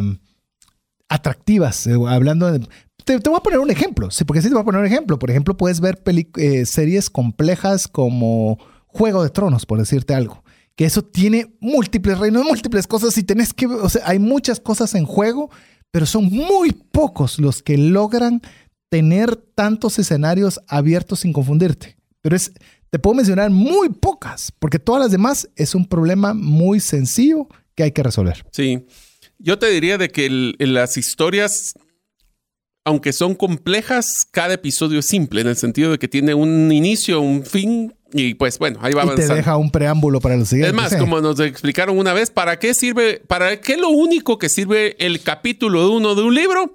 atractivas. 1.08 1.86
Eh, 1.88 1.96
hablando 2.08 2.52
de, 2.52 2.66
te, 3.04 3.18
voy 3.18 3.36
a 3.36 3.42
poner 3.42 3.58
un 3.58 3.70
ejemplo, 3.70 4.12
sí, 4.12 4.24
porque 4.24 4.42
sí 4.42 4.48
te 4.48 4.54
voy 4.54 4.62
a 4.62 4.64
poner 4.64 4.80
un 4.80 4.86
ejemplo. 4.86 5.18
Por 5.18 5.30
ejemplo, 5.30 5.56
puedes 5.56 5.80
ver 5.80 6.00
eh, 6.36 6.66
series 6.66 7.10
complejas 7.10 7.88
como 7.88 8.58
Juego 8.86 9.24
de 9.24 9.30
Tronos, 9.30 9.66
por 9.66 9.80
decirte 9.80 10.14
algo 10.14 10.42
que 10.76 10.84
eso 10.84 11.02
tiene 11.02 11.54
múltiples 11.60 12.18
reinos, 12.18 12.44
múltiples 12.44 12.86
cosas 12.86 13.16
y 13.18 13.22
tenés 13.22 13.52
que, 13.52 13.66
o 13.66 13.88
sea, 13.88 14.02
hay 14.06 14.18
muchas 14.18 14.60
cosas 14.60 14.94
en 14.94 15.04
juego, 15.04 15.50
pero 15.90 16.06
son 16.06 16.24
muy 16.24 16.72
pocos 16.72 17.38
los 17.38 17.62
que 17.62 17.76
logran 17.76 18.40
tener 18.88 19.36
tantos 19.36 19.98
escenarios 19.98 20.60
abiertos 20.66 21.20
sin 21.20 21.32
confundirte. 21.32 21.96
Pero 22.20 22.36
es, 22.36 22.52
te 22.90 22.98
puedo 22.98 23.14
mencionar 23.14 23.50
muy 23.50 23.88
pocas, 23.88 24.52
porque 24.58 24.78
todas 24.78 25.02
las 25.02 25.10
demás 25.10 25.48
es 25.56 25.74
un 25.74 25.86
problema 25.86 26.34
muy 26.34 26.80
sencillo 26.80 27.48
que 27.74 27.84
hay 27.84 27.92
que 27.92 28.02
resolver. 28.02 28.44
Sí, 28.52 28.86
yo 29.38 29.58
te 29.58 29.70
diría 29.70 29.98
de 29.98 30.10
que 30.10 30.28
las 30.58 30.96
historias, 30.96 31.74
aunque 32.84 33.12
son 33.12 33.34
complejas, 33.34 34.26
cada 34.30 34.54
episodio 34.54 35.00
es 35.00 35.06
simple, 35.06 35.40
en 35.40 35.48
el 35.48 35.56
sentido 35.56 35.90
de 35.90 35.98
que 35.98 36.08
tiene 36.08 36.34
un 36.34 36.70
inicio, 36.70 37.20
un 37.20 37.44
fin 37.44 37.94
y 38.12 38.34
pues 38.34 38.58
bueno, 38.58 38.78
ahí 38.82 38.92
va 38.92 39.04
y 39.04 39.14
te 39.14 39.26
deja 39.26 39.56
un 39.56 39.70
preámbulo 39.70 40.20
para 40.20 40.36
los 40.36 40.48
siguientes. 40.48 40.74
Es 40.74 40.92
más, 40.92 41.00
como 41.00 41.20
nos 41.20 41.40
explicaron 41.40 41.98
una 41.98 42.12
vez, 42.12 42.30
¿para 42.30 42.58
qué 42.58 42.74
sirve, 42.74 43.22
para 43.26 43.60
qué 43.60 43.76
lo 43.76 43.88
único 43.88 44.38
que 44.38 44.48
sirve 44.48 44.96
el 45.04 45.22
capítulo 45.22 45.90
uno 45.90 46.14
de 46.14 46.22
un 46.22 46.34
libro? 46.34 46.74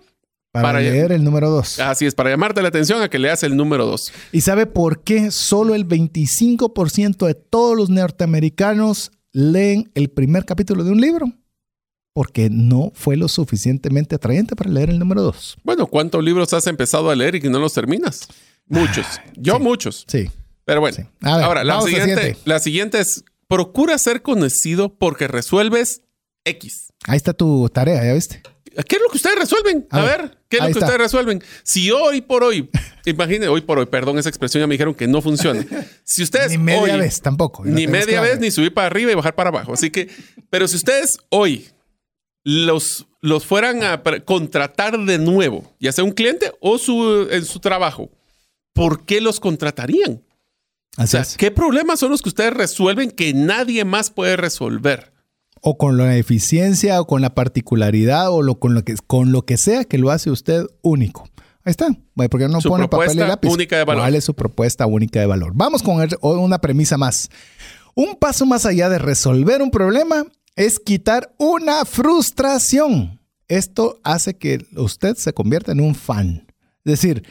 Para, 0.51 0.79
leer 0.79 1.11
el 1.11 1.23
número 1.23 1.49
dos. 1.49 1.79
Así 1.79 2.05
es, 2.05 2.15
para 2.15 2.31
llamarte 2.31 2.61
la 2.61 2.69
atención 2.69 3.01
a 3.01 3.09
que 3.09 3.19
leas 3.19 3.43
el 3.43 3.55
número 3.55 3.85
dos. 3.85 4.11
¿Y 4.31 4.41
sabe 4.41 4.65
por 4.65 5.03
qué 5.03 5.29
solo 5.29 5.75
el 5.75 5.87
25% 5.87 7.27
de 7.27 7.35
todos 7.35 7.77
los 7.77 7.89
norteamericanos 7.89 9.11
leen 9.33 9.91
el 9.93 10.09
primer 10.09 10.45
capítulo 10.45 10.83
de 10.83 10.91
un 10.91 10.99
libro? 10.99 11.31
Porque 12.13 12.49
no 12.49 12.91
fue 12.95 13.17
lo 13.17 13.27
suficientemente 13.27 14.15
atrayente 14.15 14.55
para 14.55 14.71
leer 14.71 14.89
el 14.89 14.97
número 14.97 15.21
dos. 15.21 15.57
Bueno, 15.63 15.85
¿cuántos 15.85 16.23
libros 16.23 16.51
has 16.53 16.65
empezado 16.65 17.11
a 17.11 17.15
leer 17.15 17.35
y 17.35 17.41
que 17.41 17.49
no 17.51 17.59
los 17.59 17.73
terminas? 17.73 18.27
Muchos. 18.65 19.05
Yo 19.35 19.59
muchos. 19.59 20.05
Sí. 20.07 20.27
Pero 20.67 20.81
bueno, 20.81 20.97
ahora 21.21 21.63
la 21.63 21.81
siguiente, 21.81 22.35
la 22.43 22.59
siguiente 22.59 22.99
es, 22.99 23.23
procura 23.47 23.97
ser 23.97 24.21
conocido 24.21 24.93
porque 24.93 25.29
resuelves 25.29 26.01
X. 26.43 26.89
Ahí 27.05 27.15
está 27.15 27.31
tu 27.31 27.69
tarea, 27.69 28.03
¿ya 28.03 28.13
viste? 28.13 28.41
¿Qué 28.85 28.97
es 28.97 29.01
lo 29.01 29.07
que 29.09 29.15
ustedes 29.15 29.39
resuelven? 29.39 29.87
A, 29.89 30.01
ver, 30.01 30.39
¿qué 30.49 30.57
es 30.57 30.63
lo 30.63 30.67
que 30.73 30.79
ustedes 30.79 30.97
resuelven? 30.97 31.41
Si 31.63 31.89
hoy 31.89 32.19
por 32.19 32.43
hoy, 32.43 32.69
imagínense, 33.05 33.47
hoy 33.47 33.61
por 33.61 33.79
hoy, 33.79 33.85
perdón, 33.85 34.19
esa 34.19 34.27
expresión 34.27 34.59
ya 34.59 34.67
me 34.67 34.73
dijeron 34.73 34.93
que 34.93 35.07
no 35.07 35.21
funciona. 35.21 35.65
Si 36.03 36.21
ustedes. 36.21 36.51
ni 36.51 36.57
media 36.57 36.97
vez 36.97 37.21
tampoco. 37.21 37.63
Ni 37.63 37.87
media 37.87 38.19
vez, 38.19 38.37
ni 38.37 38.51
subir 38.51 38.73
para 38.73 38.87
arriba 38.87 39.09
y 39.09 39.15
bajar 39.15 39.35
para 39.35 39.47
abajo. 39.47 39.71
Así 39.71 39.89
que, 39.89 40.09
pero 40.49 40.67
si 40.67 40.75
ustedes 40.75 41.17
hoy 41.29 41.69
los, 42.43 43.07
los 43.21 43.45
fueran 43.45 43.83
a 43.83 44.03
contratar 44.25 44.99
de 44.99 45.17
nuevo, 45.17 45.73
ya 45.79 45.93
sea 45.93 46.03
un 46.03 46.11
cliente 46.11 46.51
o 46.59 46.77
su, 46.77 47.29
en 47.31 47.45
su 47.45 47.61
trabajo, 47.61 48.11
¿por 48.73 49.05
qué 49.05 49.21
los 49.21 49.39
contratarían? 49.39 50.26
¿Qué 51.37 51.51
problemas 51.51 51.99
son 51.99 52.11
los 52.11 52.21
que 52.21 52.29
ustedes 52.29 52.53
resuelven 52.53 53.11
que 53.11 53.33
nadie 53.33 53.85
más 53.85 54.09
puede 54.09 54.37
resolver? 54.37 55.13
O 55.61 55.77
con 55.77 55.97
la 55.97 56.15
eficiencia, 56.15 57.01
o 57.01 57.07
con 57.07 57.21
la 57.21 57.33
particularidad, 57.33 58.31
o 58.31 58.41
lo, 58.41 58.59
con, 58.59 58.73
lo 58.73 58.83
que, 58.83 58.95
con 59.07 59.31
lo 59.31 59.45
que 59.45 59.57
sea 59.57 59.85
que 59.85 59.97
lo 59.97 60.11
hace 60.11 60.29
usted 60.31 60.65
único. 60.81 61.27
Ahí 61.63 61.71
está. 61.71 61.87
¿Por 62.15 62.39
qué 62.39 62.47
no 62.47 62.59
pone 62.61 62.87
papel 62.87 63.15
y 63.15 63.19
lápiz? 63.19 63.49
única 63.49 63.77
de 63.77 63.83
valor. 63.83 64.03
¿Cuál 64.03 64.15
es 64.15 64.23
su 64.23 64.33
propuesta 64.33 64.85
única 64.85 65.19
de 65.19 65.25
valor? 65.25 65.51
Vamos 65.53 65.83
con 65.83 66.07
una 66.21 66.59
premisa 66.59 66.97
más. 66.97 67.29
Un 67.93 68.15
paso 68.15 68.45
más 68.45 68.65
allá 68.65 68.89
de 68.89 68.99
resolver 68.99 69.61
un 69.61 69.71
problema 69.71 70.25
es 70.55 70.79
quitar 70.79 71.33
una 71.37 71.83
frustración. 71.83 73.19
Esto 73.47 73.99
hace 74.03 74.37
que 74.37 74.65
usted 74.75 75.15
se 75.15 75.33
convierta 75.33 75.71
en 75.71 75.81
un 75.81 75.95
fan. 75.95 76.47
Es 76.85 77.01
decir, 77.01 77.23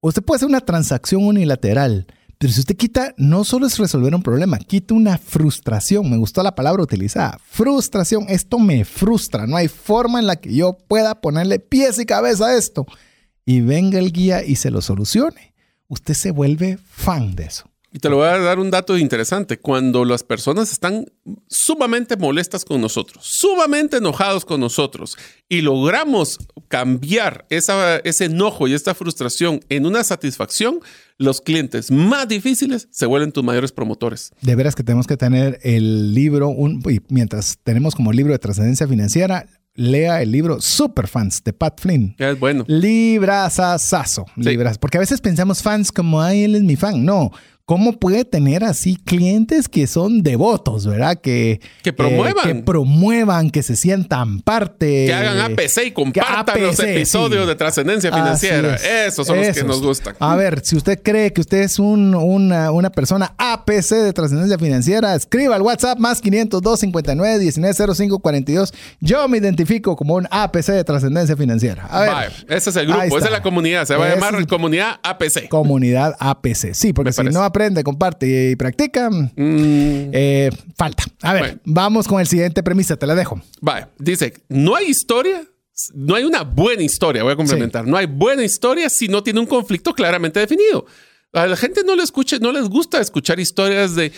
usted 0.00 0.22
puede 0.22 0.36
hacer 0.36 0.48
una 0.48 0.60
transacción 0.60 1.24
unilateral, 1.24 2.06
Pero 2.38 2.52
si 2.52 2.60
usted 2.60 2.76
quita, 2.76 3.14
no 3.16 3.44
solo 3.44 3.66
es 3.66 3.78
resolver 3.78 4.14
un 4.14 4.22
problema, 4.22 4.58
quita 4.58 4.94
una 4.94 5.18
frustración. 5.18 6.10
Me 6.10 6.16
gustó 6.16 6.42
la 6.42 6.54
palabra 6.54 6.82
utilizada. 6.82 7.38
Frustración. 7.44 8.26
Esto 8.28 8.58
me 8.58 8.84
frustra. 8.84 9.46
No 9.46 9.56
hay 9.56 9.68
forma 9.68 10.18
en 10.18 10.26
la 10.26 10.36
que 10.36 10.54
yo 10.54 10.76
pueda 10.88 11.20
ponerle 11.20 11.58
pies 11.58 11.98
y 11.98 12.06
cabeza 12.06 12.46
a 12.46 12.56
esto. 12.56 12.86
Y 13.46 13.60
venga 13.60 13.98
el 13.98 14.12
guía 14.12 14.44
y 14.44 14.56
se 14.56 14.70
lo 14.70 14.80
solucione. 14.80 15.54
Usted 15.88 16.14
se 16.14 16.30
vuelve 16.30 16.78
fan 16.84 17.36
de 17.36 17.44
eso. 17.44 17.73
Y 17.94 18.00
te 18.00 18.10
lo 18.10 18.16
voy 18.16 18.26
a 18.26 18.38
dar 18.38 18.58
un 18.58 18.72
dato 18.72 18.98
interesante. 18.98 19.60
Cuando 19.60 20.04
las 20.04 20.24
personas 20.24 20.72
están 20.72 21.06
sumamente 21.46 22.16
molestas 22.16 22.64
con 22.64 22.80
nosotros, 22.80 23.24
sumamente 23.24 23.98
enojados 23.98 24.44
con 24.44 24.58
nosotros, 24.58 25.16
y 25.48 25.60
logramos 25.60 26.40
cambiar 26.66 27.46
esa, 27.50 27.98
ese 27.98 28.24
enojo 28.24 28.66
y 28.66 28.74
esta 28.74 28.96
frustración 28.96 29.60
en 29.68 29.86
una 29.86 30.02
satisfacción, 30.02 30.80
los 31.18 31.40
clientes 31.40 31.92
más 31.92 32.26
difíciles 32.26 32.88
se 32.90 33.06
vuelven 33.06 33.30
tus 33.30 33.44
mayores 33.44 33.70
promotores. 33.70 34.32
De 34.40 34.56
veras 34.56 34.74
que 34.74 34.82
tenemos 34.82 35.06
que 35.06 35.16
tener 35.16 35.60
el 35.62 36.14
libro, 36.14 36.48
un, 36.48 36.82
y 36.90 36.98
mientras 37.10 37.60
tenemos 37.62 37.94
como 37.94 38.12
libro 38.12 38.32
de 38.32 38.40
trascendencia 38.40 38.88
financiera, 38.88 39.46
lea 39.74 40.22
el 40.22 40.32
libro 40.32 40.60
Superfans 40.60 41.42
de 41.44 41.52
Pat 41.52 41.80
Flynn. 41.80 42.14
Es 42.18 42.38
bueno. 42.38 42.64
Librasasazo. 42.66 44.24
Libras. 44.36 44.78
Porque 44.78 44.98
a 44.98 45.00
veces 45.00 45.20
pensamos 45.20 45.62
fans 45.62 45.92
como, 45.92 46.20
ay, 46.20 46.44
él 46.44 46.54
es 46.54 46.62
mi 46.62 46.76
fan. 46.76 47.04
No. 47.04 47.30
¿Cómo 47.66 47.98
puede 47.98 48.26
tener 48.26 48.62
así 48.62 48.96
clientes 48.96 49.70
que 49.70 49.86
son 49.86 50.22
devotos, 50.22 50.86
verdad? 50.86 51.18
Que, 51.18 51.62
que 51.82 51.94
promuevan. 51.94 52.44
que 52.44 52.54
promuevan, 52.56 53.48
que 53.48 53.62
se 53.62 53.74
sientan 53.74 54.42
parte. 54.42 55.06
Que 55.06 55.14
hagan 55.14 55.40
APC 55.52 55.86
y 55.86 55.90
compartan 55.92 56.60
los 56.60 56.78
episodios 56.78 57.48
de 57.48 57.54
trascendencia 57.54 58.12
financiera. 58.12 58.74
Esos 59.06 59.26
son 59.26 59.38
los 59.38 59.48
que 59.56 59.64
nos 59.64 59.80
gustan. 59.80 60.14
A 60.20 60.36
ver, 60.36 60.60
si 60.62 60.76
usted 60.76 61.00
cree 61.02 61.32
que 61.32 61.40
usted 61.40 61.62
es 61.62 61.78
un, 61.78 62.14
una, 62.14 62.70
una, 62.70 62.90
persona 62.90 63.34
APC 63.38 63.92
de 63.92 64.12
trascendencia 64.12 64.58
financiera, 64.58 65.14
escriba 65.14 65.56
al 65.56 65.62
WhatsApp 65.62 65.98
más 65.98 66.20
502 66.20 66.80
59 66.80 67.38
19 67.38 67.94
05 67.94 68.18
42. 68.18 68.74
Yo 69.00 69.26
me 69.26 69.38
identifico 69.38 69.96
como 69.96 70.16
un 70.16 70.28
APC 70.30 70.66
de 70.66 70.84
trascendencia 70.84 71.34
financiera. 71.34 71.86
A 71.86 72.00
ver. 72.00 72.32
ese 72.46 72.68
es 72.68 72.76
el 72.76 72.88
grupo, 72.88 73.16
esa 73.16 73.26
es 73.26 73.32
la 73.32 73.42
comunidad. 73.42 73.86
Se 73.86 73.96
va 73.96 74.04
a 74.04 74.14
llamar 74.16 74.46
Comunidad 74.46 75.00
APC. 75.02 75.48
Comunidad 75.48 76.14
APC. 76.18 76.74
Sí, 76.74 76.92
porque 76.92 77.14
si 77.14 77.22
no 77.22 77.53
aprende, 77.54 77.84
comparte 77.84 78.50
y 78.50 78.56
practica, 78.56 79.08
mm. 79.10 80.10
eh, 80.12 80.50
falta. 80.76 81.04
A 81.22 81.32
ver, 81.32 81.60
vamos 81.64 82.08
con 82.08 82.20
el 82.20 82.26
siguiente 82.26 82.64
premisa, 82.64 82.96
te 82.96 83.06
la 83.06 83.14
dejo. 83.14 83.40
Vale, 83.60 83.86
dice, 83.98 84.34
no 84.48 84.74
hay 84.74 84.86
historia 84.86 85.42
no 85.92 86.14
hay 86.14 86.22
una 86.22 86.42
buena 86.42 86.82
historia, 86.82 87.24
voy 87.24 87.32
a 87.32 87.36
complementar. 87.36 87.84
No 87.84 87.96
hay 87.96 88.06
buena 88.06 88.44
historia 88.44 88.88
si 88.88 89.08
no 89.08 89.24
tiene 89.24 89.40
un 89.40 89.46
conflicto 89.46 89.92
claramente 89.92 90.38
definido. 90.38 90.86
A 91.32 91.48
la 91.48 91.56
gente 91.56 91.82
no 91.84 91.96
le 91.96 92.04
escuche, 92.04 92.38
no 92.38 92.52
les 92.52 92.68
gusta 92.68 93.00
escuchar 93.00 93.40
historias 93.40 93.96
de 93.96 94.12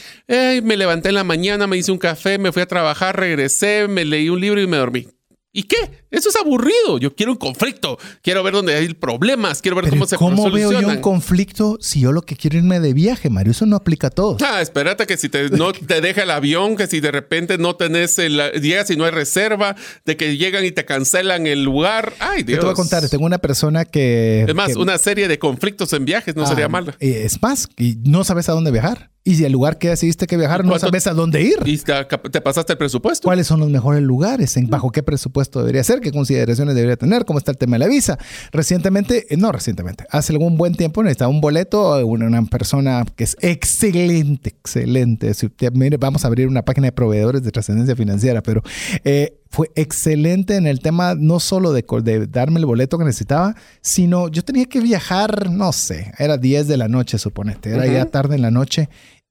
me 0.63 0.77
levanté 0.77 1.09
en 1.09 1.15
la 1.15 1.25
mañana, 1.25 1.67
me 1.67 1.79
hice 1.79 1.93
un 1.93 1.99
café, 1.99 2.37
me 2.37 2.53
fui 2.53 2.61
a 2.61 2.67
trabajar, 2.67 3.19
regresé, 3.19 3.89
me 3.89 4.05
leí 4.05 4.29
un 4.29 4.41
libro 4.41 4.61
y 4.61 4.67
me 4.67 4.77
dormí. 4.77 5.09
¿Y 5.51 5.63
qué? 5.63 6.06
Eso 6.17 6.31
es 6.31 6.37
aburrido. 6.37 6.97
Yo 6.99 7.15
quiero 7.15 7.33
un 7.33 7.39
conflicto. 7.39 7.99
Quiero 8.23 8.43
ver 8.43 8.55
dónde 8.55 8.75
hay 8.75 8.95
problemas. 8.95 9.61
Quiero 9.61 9.77
ver 9.77 9.91
cómo 9.91 10.07
se 10.07 10.17
¿Cómo 10.17 10.51
veo 10.51 10.73
yo 10.73 10.89
un 10.89 11.03
conflicto 11.03 11.77
si 11.79 12.01
yo 12.01 12.11
lo 12.11 12.23
que 12.23 12.37
quiero 12.37 12.57
irme 12.57 12.81
de 12.81 12.95
viaje, 12.95 13.29
Mario? 13.29 13.51
Eso 13.51 13.67
no 13.67 13.77
aplica 13.77 14.07
a 14.07 14.11
todo. 14.11 14.39
Ah, 14.43 14.63
espérate 14.63 15.07
que 15.07 15.19
si 15.19 15.29
te, 15.29 15.51
no 15.51 15.73
te 15.87 16.01
deja 16.01 16.23
el 16.23 16.31
avión, 16.31 16.77
que 16.77 16.87
si 16.87 17.01
de 17.01 17.13
repente 17.13 17.59
no 17.59 17.77
tenés 17.77 18.19
el... 18.19 18.41
Llegas 18.63 18.91
y 18.91 18.97
no 18.97 19.05
hay 19.05 19.11
reserva, 19.11 19.77
de 20.07 20.17
que 20.17 20.39
llegan 20.39 20.65
y 20.65 20.71
te 20.71 20.87
cancelan 20.87 21.47
el 21.47 21.63
lugar. 21.63 22.15
Ay, 22.19 22.45
Dios. 22.45 22.57
Yo 22.57 22.61
te 22.61 22.67
voy 22.67 22.73
a 22.73 22.77
contar. 22.77 23.09
Tengo 23.11 23.27
una 23.27 23.39
persona 23.39 23.85
que... 23.85 24.47
Es 24.49 24.55
más, 24.55 24.75
una 24.77 24.97
serie 24.97 25.29
de 25.29 25.39
conflictos 25.39 25.93
en 25.93 26.07
viajes 26.07 26.35
no 26.35 26.45
ah, 26.45 26.47
sería 26.47 26.69
mala. 26.71 26.97
Es 26.99 27.43
más, 27.43 27.69
y 27.77 27.99
no 28.05 28.25
sabes 28.25 28.49
a 28.49 28.53
dónde 28.53 28.71
viajar. 28.71 29.11
Y 29.27 29.35
si 29.35 29.45
el 29.45 29.51
lugar 29.51 29.77
que 29.79 29.89
decidiste 29.89 30.29
que 30.29 30.37
viajar 30.37 30.65
no 30.65 30.79
sabes 30.79 31.09
a 31.09 31.13
dónde 31.13 31.43
ir. 31.43 31.57
Y 31.65 31.79
te 31.79 32.41
pasaste 32.41 32.75
el 32.75 32.79
presupuesto. 32.79 33.25
¿Cuáles 33.25 33.49
son 33.49 33.59
los 33.59 33.69
mejores 33.69 34.01
lugares? 34.01 34.57
¿En 34.57 34.71
bajo 34.71 34.93
qué 34.93 35.03
presupuesto 35.03 35.59
debería 35.59 35.83
ser? 35.83 36.01
¿Qué 36.07 36.13
consideraciones 36.13 36.77
debería 36.77 36.97
tener? 36.97 37.25
¿Cómo 37.25 37.41
está 37.41 37.51
el 37.51 37.59
tema 37.59 37.75
de 37.75 37.81
la 37.81 37.89
visa? 37.89 38.17
Recientemente, 38.53 39.27
eh, 39.29 39.37
no 39.37 39.51
recientemente, 39.51 40.05
hace 40.09 40.33
algún 40.33 40.57
buen 40.57 40.77
tiempo 40.77 41.03
necesitaba 41.03 41.33
un 41.33 41.41
boleto, 41.41 42.07
una, 42.07 42.27
una 42.29 42.45
persona 42.45 43.05
que 43.17 43.25
es 43.25 43.37
excelente, 43.41 44.51
excelente. 44.51 45.35
Si 45.35 45.51
mire, 45.73 45.97
vamos 45.97 46.25
a 46.25 46.29
abrir 46.29 46.47
una 46.47 46.65
página 46.65 46.87
de 46.87 46.93
proveedores 46.93 47.43
de 47.43 47.51
trascendencia 47.51 47.97
financiera, 47.97 48.41
pero 48.41 48.63
eh, 49.03 49.41
fue 49.51 49.73
excelente 49.75 50.55
en 50.55 50.69
el 50.69 50.79
tema 50.79 51.17
no 51.17 51.41
solo 51.41 51.73
de, 51.73 51.85
de, 52.05 52.29
darme 52.29 52.61
el 52.61 52.67
boleto 52.67 52.99
que 52.99 53.05
necesitaba, 53.05 53.57
sino 53.81 54.29
yo 54.29 54.45
tenía 54.45 54.67
que 54.67 54.81
viajar, 54.81 55.51
no 55.51 55.73
sé, 55.73 56.13
era 56.19 56.37
10 56.37 56.69
de 56.69 56.77
la 56.77 56.87
noche, 56.87 57.19
suponete, 57.19 57.71
era 57.71 57.85
ya 57.87 58.05
tarde 58.07 58.37
en 58.37 58.43
la 58.43 58.53
noche 58.53 58.89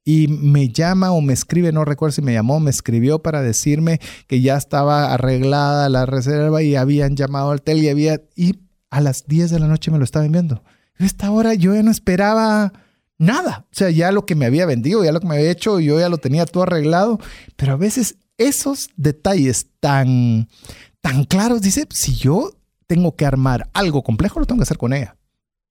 y 0.07 0.27
me 0.27 0.69
llama 0.69 1.11
o 1.11 1.19
me 1.19 1.33
escribe, 1.33 1.71
no 1.71 1.83
recuerdo 1.83 2.13
si 2.13 2.21
me 2.21 2.33
llamó, 2.33 2.59
me 2.59 2.69
escribió 2.69 3.23
para 3.23 3.41
decirme 3.41 3.99
que 4.27 4.39
ya 4.39 4.55
estaba 4.55 5.11
arreglada 5.11 5.89
la 5.89 6.05
reserva 6.05 6.61
y 6.61 6.75
habían 6.75 7.15
llamado 7.15 7.49
al 7.49 7.57
hotel 7.57 7.83
y 7.83 7.89
había, 7.89 8.21
y 8.35 8.59
a 8.91 9.01
las 9.01 9.25
10 9.25 9.49
de 9.49 9.59
la 9.59 9.67
noche 9.67 9.89
me 9.89 9.97
lo 9.97 10.03
estaba 10.03 10.23
enviando. 10.23 10.63
A 10.99 11.05
esta 11.05 11.31
hora 11.31 11.55
yo 11.55 11.73
ya 11.73 11.81
no 11.81 11.89
esperaba 11.89 12.71
nada, 13.17 13.65
o 13.71 13.75
sea, 13.75 13.89
ya 13.89 14.11
lo 14.11 14.27
que 14.27 14.35
me 14.35 14.45
había 14.45 14.67
vendido, 14.67 15.03
ya 15.03 15.11
lo 15.11 15.19
que 15.19 15.27
me 15.27 15.37
había 15.37 15.49
hecho, 15.49 15.79
yo 15.79 15.99
ya 15.99 16.07
lo 16.07 16.19
tenía 16.19 16.45
todo 16.45 16.63
arreglado, 16.63 17.19
pero 17.55 17.73
a 17.73 17.77
veces 17.77 18.17
esos 18.37 18.89
detalles 18.97 19.67
tan, 19.79 20.49
tan 21.01 21.23
claros, 21.23 21.63
dice, 21.63 21.87
si 21.89 22.13
yo 22.13 22.51
tengo 22.85 23.15
que 23.15 23.25
armar 23.25 23.71
algo 23.73 24.03
complejo, 24.03 24.39
lo 24.39 24.45
tengo 24.45 24.59
que 24.59 24.63
hacer 24.63 24.77
con 24.77 24.93
ella 24.93 25.15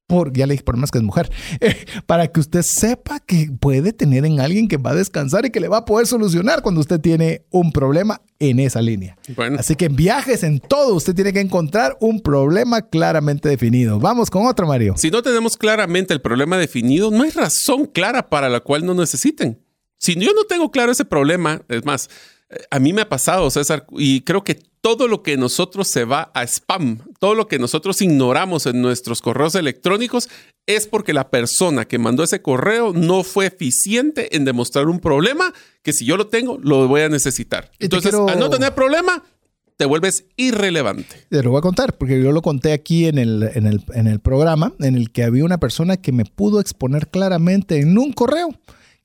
por, 0.07 0.33
ya 0.33 0.47
le 0.47 0.55
dije 0.55 0.65
por 0.65 0.77
más 0.77 0.91
que 0.91 0.99
es 0.99 1.05
mujer, 1.05 1.31
eh, 1.61 1.77
para 2.07 2.29
que 2.29 2.41
usted 2.41 2.63
sepa 2.63 3.21
que 3.21 3.51
puede 3.59 3.93
tener 3.93 4.25
en 4.25 4.41
alguien 4.41 4.69
que 4.69 4.77
va 4.77 4.91
a 4.91 4.95
descansar 4.95 5.47
y 5.47 5.51
que 5.51 5.61
le 5.61 5.69
va 5.69 5.79
a 5.79 5.85
poder 5.85 6.07
solucionar 6.07 6.63
cuando 6.63 6.81
usted 6.81 7.01
tiene 7.01 7.45
un 7.51 7.73
problema 7.73 8.21
en 8.39 8.61
esa 8.61 8.83
línea. 8.83 9.17
Así 9.59 9.75
que 9.75 9.87
en 9.87 9.97
viajes, 9.97 10.43
en 10.43 10.61
todo, 10.61 10.95
usted 10.95 11.15
tiene 11.15 11.33
que 11.33 11.41
encontrar 11.41 11.97
un 12.01 12.21
problema 12.21 12.83
claramente 12.83 13.49
definido. 13.49 13.99
Vamos 13.99 14.31
con 14.31 14.47
otro, 14.47 14.67
Mario. 14.67 14.95
Si 14.97 15.11
no 15.11 15.23
tenemos 15.23 15.57
claramente 15.57 16.13
el 16.13 16.21
problema 16.21 16.59
definido, 16.59 17.11
no 17.11 17.23
hay 17.23 17.31
razón 17.31 17.87
clara 17.87 18.29
para 18.29 18.49
la 18.49 18.61
cual 18.61 18.85
no 18.85 18.95
necesiten. 18.95 19.61
Si 19.99 20.15
yo 20.17 20.33
no 20.35 20.45
tengo 20.45 20.71
claro 20.71 20.93
ese 20.93 21.05
problema, 21.05 21.63
es 21.69 21.85
más, 21.85 22.11
a 22.71 22.79
mí 22.79 22.93
me 22.93 23.03
ha 23.03 23.09
pasado, 23.09 23.51
César, 23.51 23.87
y 23.97 24.21
creo 24.21 24.45
que 24.45 24.59
todo 24.85 25.09
lo 25.09 25.22
que 25.22 25.39
nosotros 25.39 25.89
se 25.89 26.05
va 26.05 26.30
a 26.35 26.43
spam, 26.47 26.99
todo 27.18 27.35
lo 27.35 27.49
que 27.49 27.59
nosotros 27.59 28.03
ignoramos 28.03 28.66
en 28.66 28.82
nuestros 28.82 29.22
correos 29.22 29.55
electrónicos 29.55 30.28
es 30.66 30.87
porque 30.87 31.14
la 31.14 31.30
persona 31.30 31.87
que 31.87 31.99
mandó 31.99 32.22
ese 32.22 32.43
correo 32.43 32.93
no 32.93 33.24
fue 33.24 33.47
eficiente 33.47 34.37
en 34.37 34.45
demostrar 34.45 34.89
un 34.89 35.01
problema 35.01 35.55
que 35.82 35.95
si 35.95 36.05
yo 36.05 36.18
lo 36.18 36.26
tengo, 36.26 36.59
lo 36.62 36.87
voy 36.87 37.01
a 37.01 37.09
necesitar. 37.09 37.70
Entonces, 37.78 38.12
al 38.12 38.39
no 38.39 38.51
tener 38.51 38.74
problema, 38.74 39.24
te 39.78 39.87
vuelves 39.87 40.26
irrelevante. 40.37 41.16
Te 41.30 41.43
lo 41.43 41.53
voy 41.53 41.61
a 41.61 41.62
contar, 41.62 41.97
porque 41.97 42.22
yo 42.22 42.30
lo 42.32 42.43
conté 42.43 42.74
aquí 42.74 43.07
en 43.07 43.16
el, 43.16 43.43
en 43.55 43.66
el, 43.66 43.82
en 43.95 44.07
el 44.07 44.20
programa, 44.20 44.74
en 44.80 44.97
el 44.97 45.12
que 45.12 45.22
había 45.24 45.47
una 45.47 45.57
persona 45.57 45.97
que 45.97 46.12
me 46.12 46.26
pudo 46.26 46.61
exponer 46.61 47.09
claramente 47.09 47.80
en 47.80 47.97
un 47.97 48.12
correo 48.12 48.51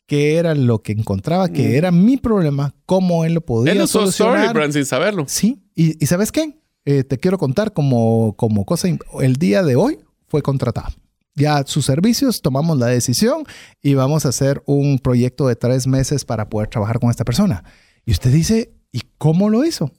qué 0.10 0.38
era 0.38 0.56
lo 0.56 0.82
que 0.82 0.92
encontraba, 0.92 1.50
que 1.50 1.70
mm. 1.70 1.72
era 1.74 1.92
mi 1.92 2.18
problema, 2.18 2.74
cómo 2.88 3.26
él 3.26 3.36
lo 3.36 3.42
podía 3.42 3.74
él 3.74 3.88
solucionar. 3.88 4.54
Brand, 4.56 4.74
sin 4.74 4.84
saberlo. 4.84 5.26
Sí, 5.28 5.62
y, 5.76 6.04
¿sabes 6.08 6.32
qué? 6.32 6.58
Eh, 6.84 7.04
te 7.04 7.20
quiero 7.20 7.38
contar 7.38 7.74
como, 7.74 8.34
como 8.36 8.66
cosa, 8.66 8.88
el 9.22 9.36
día 9.36 9.62
de 9.62 9.76
hoy 9.76 10.00
fue 10.28 10.42
contratado. 10.42 10.90
Ya 11.36 11.64
sus 11.68 11.86
servicios, 11.86 12.42
tomamos 12.42 12.80
la 12.80 12.88
decisión 12.88 13.44
y 13.84 13.94
vamos 13.94 14.26
a 14.26 14.30
hacer 14.30 14.64
un 14.66 14.98
proyecto 14.98 15.48
de 15.48 15.56
tres 15.56 15.86
meses 15.86 16.26
para 16.26 16.50
poder 16.50 16.70
trabajar 16.70 17.00
con 17.00 17.12
esta 17.12 17.24
persona. 17.24 17.64
Y 18.04 18.12
usted 18.12 18.32
dice, 18.32 18.74
¿y 18.92 19.04
cómo 19.20 19.50
lo 19.52 19.64
hizo? 19.64 19.92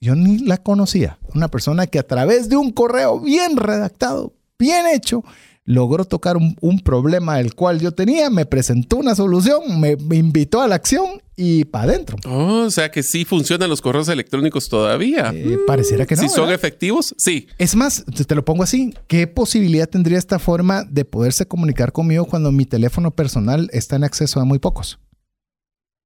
Yo 0.00 0.14
ni 0.14 0.38
la 0.38 0.58
conocía. 0.58 1.18
Una 1.34 1.48
persona 1.48 1.88
que 1.88 1.98
a 1.98 2.06
través 2.06 2.48
de 2.48 2.56
un 2.56 2.70
correo 2.70 3.18
bien 3.18 3.56
redactado, 3.56 4.32
bien 4.58 4.86
hecho, 4.86 5.24
logró 5.66 6.04
tocar 6.04 6.36
un, 6.36 6.80
problema 6.80 7.36
del 7.36 7.54
cual 7.54 7.80
yo 7.80 7.92
tenía, 7.92 8.30
me 8.30 8.46
presentó 8.46 8.96
una 8.96 9.14
solución, 9.14 9.80
me, 9.80 9.96
invitó 10.16 10.62
a 10.62 10.68
la 10.68 10.76
acción 10.76 11.20
y 11.36 11.64
para 11.64 11.92
adentro. 11.92 12.16
Oh, 12.24 12.64
o 12.66 12.70
sea 12.70 12.90
que 12.90 13.02
sí 13.02 13.24
funcionan 13.24 13.68
los 13.68 13.82
correos 13.82 14.08
electrónicos 14.08 14.68
todavía. 14.68 15.32
Eh, 15.34 15.58
pareciera 15.66 16.06
que 16.06 16.14
no. 16.14 16.22
Si 16.22 16.28
son 16.28 16.50
efectivos, 16.50 17.14
sí. 17.18 17.48
Es 17.58 17.74
más, 17.74 18.04
te 18.04 18.34
lo 18.34 18.44
pongo 18.44 18.62
así, 18.62 18.94
¿qué 19.08 19.26
posibilidad 19.26 19.88
tendría 19.88 20.18
esta 20.18 20.38
forma 20.38 20.84
de 20.84 21.04
poderse 21.04 21.46
comunicar 21.46 21.92
conmigo 21.92 22.24
cuando 22.24 22.52
mi 22.52 22.64
teléfono 22.64 23.10
personal 23.10 23.68
está 23.72 23.96
en 23.96 24.04
acceso 24.04 24.40
a 24.40 24.44
muy 24.44 24.60
pocos? 24.60 25.00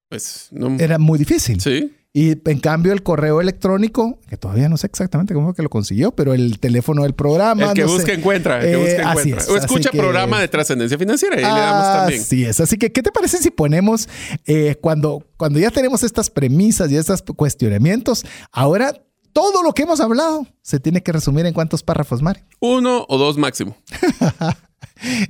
Pues 0.08 0.48
no. 0.50 0.76
Era 0.80 0.98
muy 0.98 1.18
difícil. 1.18 1.60
Sí. 1.60 1.92
Y 2.12 2.32
en 2.44 2.58
cambio 2.58 2.92
el 2.92 3.04
correo 3.04 3.40
electrónico, 3.40 4.18
que 4.28 4.36
todavía 4.36 4.68
no 4.68 4.76
sé 4.76 4.88
exactamente 4.88 5.32
cómo 5.32 5.54
que 5.54 5.62
lo 5.62 5.70
consiguió, 5.70 6.10
pero 6.10 6.34
el 6.34 6.58
teléfono 6.58 7.04
del 7.04 7.14
programa. 7.14 7.68
El 7.68 7.74
que 7.74 7.84
busca 7.84 8.12
encuentra. 8.12 8.60
El 8.64 8.70
que 8.70 8.76
busca, 8.76 8.90
eh, 8.90 9.04
encuentra. 9.10 9.52
o 9.52 9.56
escucha 9.56 9.90
programa 9.92 10.40
de 10.40 10.48
trascendencia 10.48 10.98
financiera 10.98 11.36
y 11.36 11.44
le 11.44 11.48
damos 11.48 11.84
también. 11.84 12.20
Así 12.20 12.44
es. 12.44 12.58
Así 12.58 12.78
que, 12.78 12.90
¿qué 12.90 13.02
te 13.02 13.12
parece 13.12 13.38
si 13.38 13.50
ponemos, 13.50 14.08
eh, 14.46 14.74
cuando, 14.80 15.24
cuando 15.36 15.60
ya 15.60 15.70
tenemos 15.70 16.02
estas 16.02 16.30
premisas 16.30 16.90
y 16.90 16.96
estos 16.96 17.22
cuestionamientos, 17.22 18.26
ahora 18.50 18.92
todo 19.32 19.62
lo 19.62 19.72
que 19.72 19.82
hemos 19.82 20.00
hablado 20.00 20.48
se 20.62 20.80
tiene 20.80 21.04
que 21.04 21.12
resumir 21.12 21.46
en 21.46 21.54
cuántos 21.54 21.84
párrafos, 21.84 22.22
Mari? 22.22 22.40
Uno 22.58 23.06
o 23.08 23.18
dos 23.18 23.38
máximo. 23.38 23.76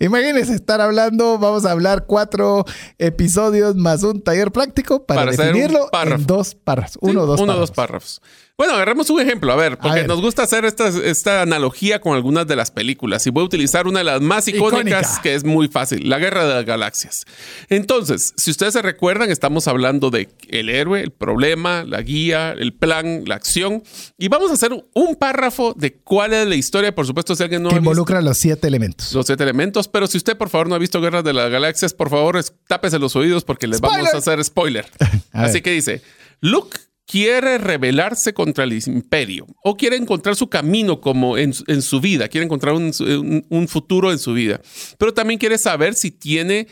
Imagínense 0.00 0.54
estar 0.54 0.80
hablando, 0.80 1.38
vamos 1.38 1.64
a 1.64 1.70
hablar 1.70 2.06
cuatro 2.06 2.64
episodios 2.98 3.76
más 3.76 4.02
un 4.02 4.20
taller 4.22 4.50
práctico 4.52 5.04
para, 5.06 5.26
definirlo 5.26 5.88
en 5.92 6.26
dos 6.26 6.54
párrafos. 6.54 6.98
Uno 7.00 7.20
Sí, 7.22 7.26
dos 7.26 7.40
uno 7.40 7.46
párrafos. 7.52 7.60
dos 7.60 7.70
párrafos. 7.70 8.22
Bueno, 8.60 8.74
agarremos 8.74 9.08
un 9.08 9.18
ejemplo, 9.22 9.50
a 9.54 9.56
ver, 9.56 9.78
porque 9.78 10.00
ver. 10.00 10.06
nos 10.06 10.20
gusta 10.20 10.42
hacer 10.42 10.66
esta, 10.66 10.88
esta 10.88 11.40
analogía 11.40 11.98
con 11.98 12.14
algunas 12.14 12.46
de 12.46 12.56
las 12.56 12.70
películas 12.70 13.26
y 13.26 13.30
voy 13.30 13.40
a 13.40 13.46
utilizar 13.46 13.86
una 13.86 14.00
de 14.00 14.04
las 14.04 14.20
más 14.20 14.46
icónicas 14.48 14.82
Icónica. 15.02 15.22
que 15.22 15.34
es 15.34 15.44
muy 15.44 15.68
fácil, 15.68 16.06
la 16.10 16.18
Guerra 16.18 16.44
de 16.46 16.52
las 16.56 16.66
Galaxias. 16.66 17.24
Entonces, 17.70 18.34
si 18.36 18.50
ustedes 18.50 18.74
se 18.74 18.82
recuerdan, 18.82 19.30
estamos 19.30 19.66
hablando 19.66 20.10
de 20.10 20.28
el 20.48 20.68
héroe, 20.68 21.00
el 21.00 21.10
problema, 21.10 21.84
la 21.84 22.02
guía, 22.02 22.52
el 22.52 22.74
plan, 22.74 23.22
la 23.24 23.36
acción 23.36 23.82
y 24.18 24.28
vamos 24.28 24.50
a 24.50 24.54
hacer 24.54 24.72
un 24.92 25.16
párrafo 25.16 25.72
de 25.74 25.94
cuál 25.94 26.34
es 26.34 26.46
la 26.46 26.54
historia, 26.54 26.94
por 26.94 27.06
supuesto, 27.06 27.34
si 27.34 27.42
alguien 27.42 27.62
no 27.62 27.70
que 27.70 27.76
ha 27.76 27.78
visto 27.78 27.90
involucra 27.90 28.20
los 28.20 28.36
siete 28.36 28.66
elementos. 28.68 29.14
los 29.14 29.24
siete 29.24 29.42
elementos, 29.42 29.88
pero 29.88 30.06
si 30.06 30.18
usted 30.18 30.36
por 30.36 30.50
favor 30.50 30.68
no 30.68 30.74
ha 30.74 30.78
visto 30.78 31.00
Guerra 31.00 31.22
de 31.22 31.32
las 31.32 31.50
Galaxias, 31.50 31.94
por 31.94 32.10
favor 32.10 32.36
es- 32.36 32.52
tápese 32.68 32.98
los 32.98 33.16
oídos 33.16 33.42
porque 33.42 33.66
les 33.66 33.80
vamos 33.80 33.96
Spoiler. 33.96 34.14
a 34.14 34.18
hacer 34.18 34.44
spoiler. 34.44 34.86
A 35.32 35.44
Así 35.44 35.62
que 35.62 35.70
dice, 35.70 36.02
Luke 36.42 36.76
quiere 37.10 37.58
rebelarse 37.58 38.32
contra 38.32 38.62
el 38.62 38.72
imperio 38.86 39.44
o 39.64 39.76
quiere 39.76 39.96
encontrar 39.96 40.36
su 40.36 40.48
camino 40.48 41.00
como 41.00 41.36
en, 41.36 41.52
su- 41.54 42.00
vida, 42.00 42.28
quiere 42.28 42.44
encontrar 42.44 42.74
un- 42.74 43.44
un 43.48 43.68
futuro 43.68 44.12
en 44.12 44.18
su 44.20 44.32
vida, 44.32 44.60
pero 44.96 45.12
también 45.12 45.38
quiere 45.40 45.58
saber 45.58 45.94
si 45.94 46.12
tiene 46.12 46.68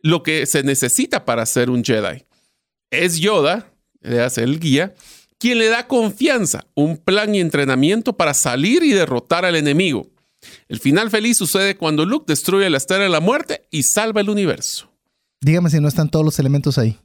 lo 0.00 0.22
que 0.22 0.46
se 0.46 0.62
necesita 0.62 1.24
para 1.26 1.44
ser 1.44 1.68
un 1.68 1.84
Jedi. 1.84 2.24
Es 2.90 3.18
Yoda, 3.18 3.70
le 4.00 4.20
hace 4.20 4.42
el 4.42 4.58
guía, 4.58 4.94
quien 5.38 5.58
le 5.58 5.68
da 5.68 5.86
confianza, 5.86 6.64
un 6.74 6.96
plan 6.96 7.34
y 7.34 7.40
entrenamiento 7.40 8.16
para 8.16 8.32
salir 8.32 8.82
y 8.82 8.92
derrotar 8.92 9.44
al 9.44 9.56
enemigo. 9.56 10.10
El 10.68 10.80
final 10.80 11.10
feliz 11.10 11.36
sucede 11.36 11.76
cuando 11.76 12.04
Luke 12.06 12.24
destruye 12.28 12.70
la 12.70 12.78
Estrella 12.78 13.04
de 13.04 13.10
la 13.10 13.20
Muerte 13.20 13.66
y 13.70 13.82
salva 13.82 14.20
el 14.22 14.30
universo. 14.30 14.90
Dígame 15.40 15.68
si 15.70 15.80
no 15.80 15.88
están 15.88 16.08
todos 16.10 16.24
los 16.24 16.38
elementos 16.38 16.78
ahí. 16.78 16.96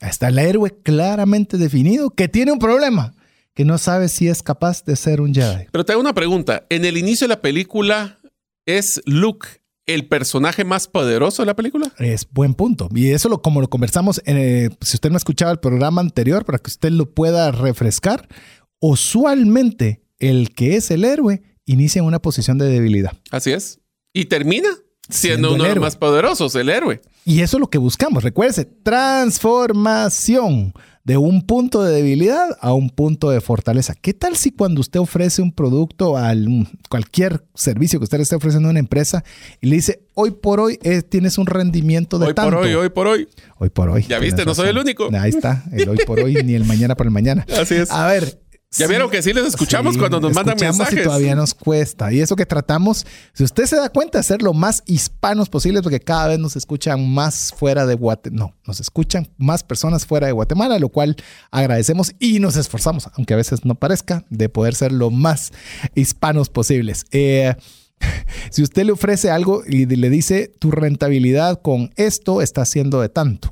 Está 0.00 0.28
el 0.28 0.38
héroe 0.38 0.76
claramente 0.82 1.56
definido 1.56 2.10
que 2.10 2.28
tiene 2.28 2.52
un 2.52 2.58
problema, 2.58 3.14
que 3.54 3.64
no 3.64 3.78
sabe 3.78 4.08
si 4.08 4.28
es 4.28 4.42
capaz 4.42 4.84
de 4.84 4.96
ser 4.96 5.20
un 5.20 5.34
Jedi. 5.34 5.66
Pero 5.72 5.84
te 5.84 5.92
hago 5.92 6.00
una 6.00 6.14
pregunta. 6.14 6.64
En 6.68 6.84
el 6.84 6.96
inicio 6.96 7.26
de 7.26 7.34
la 7.34 7.40
película, 7.40 8.20
¿es 8.66 9.02
Luke 9.04 9.48
el 9.86 10.06
personaje 10.06 10.64
más 10.64 10.86
poderoso 10.86 11.42
de 11.42 11.46
la 11.46 11.56
película? 11.56 11.92
Es 11.98 12.28
buen 12.30 12.54
punto. 12.54 12.88
Y 12.94 13.10
eso 13.10 13.28
lo, 13.28 13.42
como 13.42 13.60
lo 13.60 13.68
conversamos, 13.68 14.22
eh, 14.26 14.68
si 14.82 14.96
usted 14.96 15.10
no 15.10 15.16
ha 15.16 15.18
escuchado 15.18 15.50
el 15.50 15.58
programa 15.58 16.00
anterior, 16.00 16.44
para 16.44 16.58
que 16.58 16.68
usted 16.68 16.90
lo 16.90 17.12
pueda 17.12 17.50
refrescar, 17.50 18.28
usualmente 18.80 20.02
el 20.18 20.54
que 20.54 20.76
es 20.76 20.90
el 20.90 21.04
héroe 21.04 21.42
inicia 21.64 22.00
en 22.00 22.04
una 22.04 22.20
posición 22.20 22.58
de 22.58 22.66
debilidad. 22.66 23.12
Así 23.30 23.50
es. 23.50 23.80
Y 24.12 24.26
termina 24.26 24.68
siendo, 25.08 25.48
Siendo 25.48 25.54
uno 25.54 25.64
de 25.64 25.74
los 25.74 25.82
más 25.82 25.96
poderosos, 25.96 26.54
el 26.54 26.68
héroe. 26.68 27.00
Y 27.28 27.42
eso 27.42 27.58
es 27.58 27.60
lo 27.60 27.68
que 27.68 27.76
buscamos. 27.76 28.24
Recuérdese, 28.24 28.64
transformación 28.64 30.72
de 31.04 31.18
un 31.18 31.42
punto 31.42 31.82
de 31.82 31.94
debilidad 31.94 32.56
a 32.58 32.72
un 32.72 32.88
punto 32.88 33.28
de 33.28 33.42
fortaleza. 33.42 33.94
¿Qué 33.94 34.14
tal 34.14 34.34
si 34.34 34.50
cuando 34.50 34.80
usted 34.80 34.98
ofrece 34.98 35.42
un 35.42 35.52
producto 35.52 36.16
a 36.16 36.32
cualquier 36.88 37.44
servicio 37.54 38.00
que 38.00 38.04
usted 38.04 38.16
le 38.16 38.22
esté 38.22 38.34
ofreciendo 38.34 38.68
a 38.68 38.70
una 38.70 38.80
empresa 38.80 39.24
y 39.60 39.66
le 39.66 39.76
dice, 39.76 40.00
hoy 40.14 40.30
por 40.30 40.58
hoy 40.58 40.78
eh, 40.82 41.02
tienes 41.02 41.36
un 41.36 41.44
rendimiento 41.44 42.18
de 42.18 42.28
Hoy 42.28 42.34
tanto? 42.34 42.50
por 42.50 42.64
hoy, 42.64 42.72
hoy 42.72 42.88
por 42.88 43.06
hoy. 43.06 43.28
Hoy 43.58 43.68
por 43.68 43.90
hoy. 43.90 44.06
Ya 44.08 44.18
viste, 44.18 44.46
no 44.46 44.54
soy 44.54 44.70
el 44.70 44.78
único. 44.78 45.10
Ahí 45.12 45.28
está, 45.28 45.64
el 45.70 45.86
hoy 45.86 45.98
por 46.06 46.20
hoy 46.20 46.32
ni 46.42 46.54
el 46.54 46.64
mañana 46.64 46.94
por 46.94 47.06
el 47.06 47.12
mañana. 47.12 47.44
Así 47.60 47.74
es. 47.74 47.90
A 47.90 48.06
ver. 48.06 48.38
Ya 48.70 48.86
vieron 48.86 49.10
que 49.10 49.22
sí 49.22 49.32
les 49.32 49.46
escuchamos 49.46 49.96
cuando 49.96 50.20
nos 50.20 50.34
mandan 50.34 50.58
mensajes. 50.60 51.00
Y 51.00 51.02
todavía 51.02 51.34
nos 51.34 51.54
cuesta. 51.54 52.12
Y 52.12 52.20
eso 52.20 52.36
que 52.36 52.44
tratamos, 52.44 53.06
si 53.32 53.42
usted 53.42 53.64
se 53.64 53.76
da 53.76 53.88
cuenta, 53.88 54.18
hacer 54.18 54.42
lo 54.42 54.52
más 54.52 54.82
hispanos 54.84 55.48
posible, 55.48 55.80
porque 55.80 56.00
cada 56.00 56.28
vez 56.28 56.38
nos 56.38 56.54
escuchan 56.54 57.08
más 57.08 57.54
fuera 57.56 57.86
de 57.86 57.94
Guatemala. 57.94 58.44
No, 58.44 58.54
nos 58.66 58.80
escuchan 58.80 59.30
más 59.38 59.62
personas 59.62 60.04
fuera 60.04 60.26
de 60.26 60.34
Guatemala, 60.34 60.78
lo 60.78 60.90
cual 60.90 61.16
agradecemos 61.50 62.12
y 62.18 62.40
nos 62.40 62.56
esforzamos, 62.56 63.08
aunque 63.14 63.32
a 63.32 63.38
veces 63.38 63.64
no 63.64 63.74
parezca, 63.74 64.26
de 64.28 64.50
poder 64.50 64.74
ser 64.74 64.92
lo 64.92 65.10
más 65.10 65.52
hispanos 65.94 66.50
posibles. 66.50 67.06
Eh, 67.10 67.54
si 68.50 68.62
usted 68.62 68.84
le 68.84 68.92
ofrece 68.92 69.30
algo 69.30 69.62
y 69.66 69.86
le 69.86 70.10
dice 70.10 70.52
tu 70.58 70.70
rentabilidad 70.70 71.62
con 71.62 71.90
esto 71.96 72.42
está 72.42 72.66
siendo 72.66 73.00
de 73.00 73.08
tanto. 73.08 73.48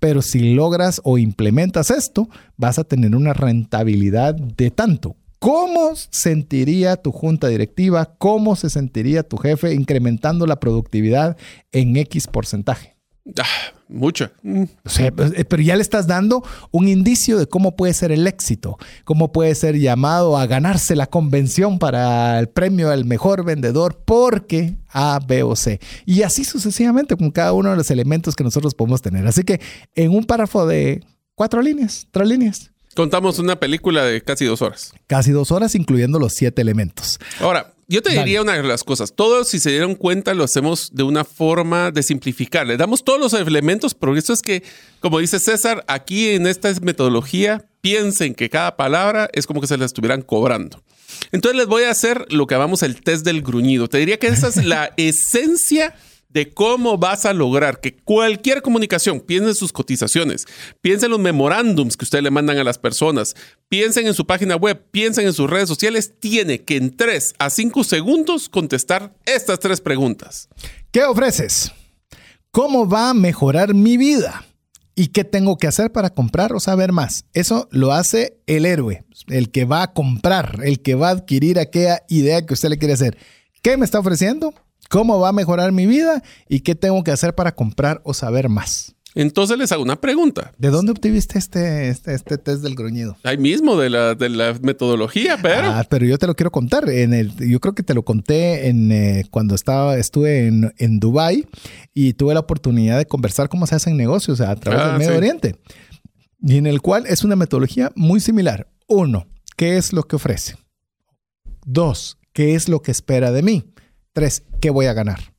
Pero 0.00 0.22
si 0.22 0.54
logras 0.54 1.00
o 1.04 1.18
implementas 1.18 1.90
esto, 1.90 2.28
vas 2.56 2.78
a 2.78 2.84
tener 2.84 3.14
una 3.14 3.32
rentabilidad 3.32 4.34
de 4.34 4.70
tanto. 4.70 5.16
¿Cómo 5.38 5.92
sentiría 6.10 6.96
tu 6.96 7.12
junta 7.12 7.48
directiva? 7.48 8.14
¿Cómo 8.18 8.56
se 8.56 8.68
sentiría 8.68 9.22
tu 9.22 9.38
jefe 9.38 9.72
incrementando 9.72 10.46
la 10.46 10.60
productividad 10.60 11.36
en 11.72 11.96
X 11.96 12.26
porcentaje? 12.26 12.99
Ah, 13.38 13.72
mucha. 13.88 14.32
Mm. 14.42 14.64
O 14.84 14.88
sea, 14.88 15.12
pues, 15.12 15.32
eh, 15.36 15.44
pero 15.44 15.62
ya 15.62 15.76
le 15.76 15.82
estás 15.82 16.06
dando 16.06 16.42
un 16.70 16.88
indicio 16.88 17.38
de 17.38 17.46
cómo 17.46 17.76
puede 17.76 17.94
ser 17.94 18.12
el 18.12 18.26
éxito, 18.26 18.78
cómo 19.04 19.32
puede 19.32 19.54
ser 19.54 19.78
llamado 19.78 20.36
a 20.36 20.46
ganarse 20.46 20.96
la 20.96 21.06
convención 21.06 21.78
para 21.78 22.38
el 22.38 22.48
premio 22.48 22.90
al 22.90 23.04
mejor 23.04 23.44
vendedor 23.44 24.02
porque 24.04 24.76
A, 24.88 25.20
B 25.26 25.42
o 25.42 25.56
C. 25.56 25.80
Y 26.06 26.22
así 26.22 26.44
sucesivamente 26.44 27.16
con 27.16 27.30
cada 27.30 27.52
uno 27.52 27.70
de 27.70 27.76
los 27.76 27.90
elementos 27.90 28.34
que 28.36 28.44
nosotros 28.44 28.74
podemos 28.74 29.02
tener. 29.02 29.26
Así 29.26 29.44
que 29.44 29.60
en 29.94 30.12
un 30.12 30.24
párrafo 30.24 30.66
de 30.66 31.04
cuatro 31.34 31.62
líneas, 31.62 32.06
tres 32.10 32.28
líneas, 32.28 32.70
Contamos 32.96 33.38
una 33.38 33.58
película 33.60 34.04
de 34.04 34.20
casi 34.20 34.44
dos 34.44 34.62
horas. 34.62 34.92
casi 35.06 35.30
dos 35.30 35.52
horas, 35.52 35.76
incluyendo 35.76 36.18
los 36.18 36.32
siete 36.32 36.60
elementos. 36.60 37.20
Ahora, 37.38 37.72
yo 37.90 38.02
te 38.02 38.10
Dale. 38.10 38.20
diría 38.24 38.42
una 38.42 38.52
de 38.52 38.62
las 38.62 38.84
cosas. 38.84 39.14
Todos, 39.14 39.48
si 39.48 39.58
se 39.58 39.70
dieron 39.70 39.96
cuenta, 39.96 40.32
lo 40.32 40.44
hacemos 40.44 40.90
de 40.94 41.02
una 41.02 41.24
forma 41.24 41.90
de 41.90 42.04
simplificar. 42.04 42.64
Le 42.66 42.76
damos 42.76 43.02
todos 43.02 43.18
los 43.18 43.32
elementos, 43.32 43.94
pero 43.94 44.16
eso 44.16 44.32
es 44.32 44.42
que, 44.42 44.62
como 45.00 45.18
dice 45.18 45.40
César, 45.40 45.84
aquí 45.88 46.30
en 46.30 46.46
esta 46.46 46.72
metodología, 46.82 47.64
piensen 47.80 48.34
que 48.34 48.48
cada 48.48 48.76
palabra 48.76 49.28
es 49.32 49.46
como 49.46 49.60
que 49.60 49.66
se 49.66 49.76
la 49.76 49.86
estuvieran 49.86 50.22
cobrando. 50.22 50.82
Entonces 51.32 51.58
les 51.58 51.66
voy 51.66 51.82
a 51.82 51.90
hacer 51.90 52.26
lo 52.30 52.46
que 52.46 52.54
llamamos 52.54 52.84
el 52.84 53.02
test 53.02 53.24
del 53.24 53.42
gruñido. 53.42 53.88
Te 53.88 53.98
diría 53.98 54.18
que 54.18 54.28
esa 54.28 54.46
es 54.46 54.64
la 54.64 54.92
esencia 54.96 55.94
de 56.30 56.52
cómo 56.52 56.96
vas 56.96 57.26
a 57.26 57.34
lograr 57.34 57.80
que 57.80 57.96
cualquier 57.96 58.62
comunicación, 58.62 59.20
piensen 59.20 59.50
en 59.50 59.54
sus 59.54 59.72
cotizaciones, 59.72 60.46
piensen 60.80 61.06
en 61.06 61.10
los 61.12 61.20
memorándums 61.20 61.96
que 61.96 62.04
ustedes 62.04 62.24
le 62.24 62.30
mandan 62.30 62.58
a 62.58 62.64
las 62.64 62.78
personas, 62.78 63.34
piensen 63.68 64.06
en 64.06 64.14
su 64.14 64.26
página 64.26 64.56
web, 64.56 64.82
piensen 64.90 65.26
en 65.26 65.32
sus 65.32 65.50
redes 65.50 65.68
sociales, 65.68 66.14
tiene 66.20 66.62
que 66.62 66.76
en 66.76 66.96
3 66.96 67.34
a 67.38 67.50
5 67.50 67.84
segundos 67.84 68.48
contestar 68.48 69.14
estas 69.26 69.58
tres 69.58 69.80
preguntas. 69.80 70.48
¿Qué 70.92 71.04
ofreces? 71.04 71.72
¿Cómo 72.50 72.88
va 72.88 73.10
a 73.10 73.14
mejorar 73.14 73.74
mi 73.74 73.96
vida? 73.96 74.44
¿Y 74.94 75.08
qué 75.08 75.24
tengo 75.24 75.56
que 75.56 75.66
hacer 75.66 75.92
para 75.92 76.10
comprar 76.10 76.52
o 76.52 76.60
saber 76.60 76.92
más? 76.92 77.24
Eso 77.32 77.68
lo 77.70 77.92
hace 77.92 78.38
el 78.46 78.66
héroe, 78.66 79.04
el 79.28 79.50
que 79.50 79.64
va 79.64 79.82
a 79.82 79.92
comprar, 79.92 80.60
el 80.62 80.80
que 80.82 80.94
va 80.94 81.08
a 81.08 81.12
adquirir 81.12 81.58
aquella 81.58 82.02
idea 82.08 82.44
que 82.44 82.54
usted 82.54 82.68
le 82.68 82.78
quiere 82.78 82.94
hacer. 82.94 83.16
¿Qué 83.62 83.76
me 83.76 83.84
está 83.84 83.98
ofreciendo? 83.98 84.52
¿Cómo 84.90 85.20
va 85.20 85.28
a 85.28 85.32
mejorar 85.32 85.70
mi 85.70 85.86
vida? 85.86 86.20
¿Y 86.48 86.60
qué 86.60 86.74
tengo 86.74 87.04
que 87.04 87.12
hacer 87.12 87.32
para 87.36 87.54
comprar 87.54 88.00
o 88.04 88.12
saber 88.12 88.48
más? 88.48 88.96
Entonces 89.14 89.56
les 89.56 89.70
hago 89.70 89.84
una 89.84 90.00
pregunta. 90.00 90.52
¿De 90.58 90.68
dónde 90.70 90.90
obtuviste 90.90 91.38
este, 91.38 91.88
este, 91.90 92.12
este 92.12 92.38
test 92.38 92.60
del 92.64 92.74
gruñido? 92.74 93.16
Ahí 93.22 93.38
mismo 93.38 93.76
de 93.76 93.88
la, 93.88 94.16
de 94.16 94.28
la 94.28 94.52
metodología, 94.62 95.38
pero... 95.40 95.68
Ah, 95.70 95.86
pero 95.88 96.06
yo 96.06 96.18
te 96.18 96.26
lo 96.26 96.34
quiero 96.34 96.50
contar. 96.50 96.88
En 96.90 97.14
el, 97.14 97.32
yo 97.36 97.60
creo 97.60 97.72
que 97.76 97.84
te 97.84 97.94
lo 97.94 98.04
conté 98.04 98.66
en, 98.68 98.90
eh, 98.90 99.24
cuando 99.30 99.54
estaba, 99.54 99.96
estuve 99.96 100.48
en, 100.48 100.74
en 100.78 100.98
Dubai 100.98 101.46
y 101.94 102.14
tuve 102.14 102.34
la 102.34 102.40
oportunidad 102.40 102.98
de 102.98 103.06
conversar 103.06 103.48
cómo 103.48 103.68
se 103.68 103.76
hacen 103.76 103.96
negocios 103.96 104.40
a 104.40 104.56
través 104.56 104.80
Ah, 104.80 104.88
del 104.88 104.98
Medio 104.98 105.12
sí. 105.12 105.16
Oriente. 105.18 105.56
Y 106.42 106.56
en 106.56 106.66
el 106.66 106.80
cual 106.80 107.06
es 107.06 107.22
una 107.22 107.36
metodología 107.36 107.92
muy 107.94 108.18
similar. 108.18 108.68
Uno, 108.88 109.28
¿qué 109.56 109.76
es 109.76 109.92
lo 109.92 110.02
que 110.02 110.16
ofrece? 110.16 110.56
Dos, 111.64 112.18
¿qué 112.32 112.56
es 112.56 112.68
lo 112.68 112.82
que 112.82 112.90
espera 112.90 113.30
de 113.30 113.42
mí? 113.42 113.64
Tres, 114.12 114.42
¿qué 114.60 114.70
voy 114.70 114.86
a 114.86 114.92
ganar? 114.92 115.34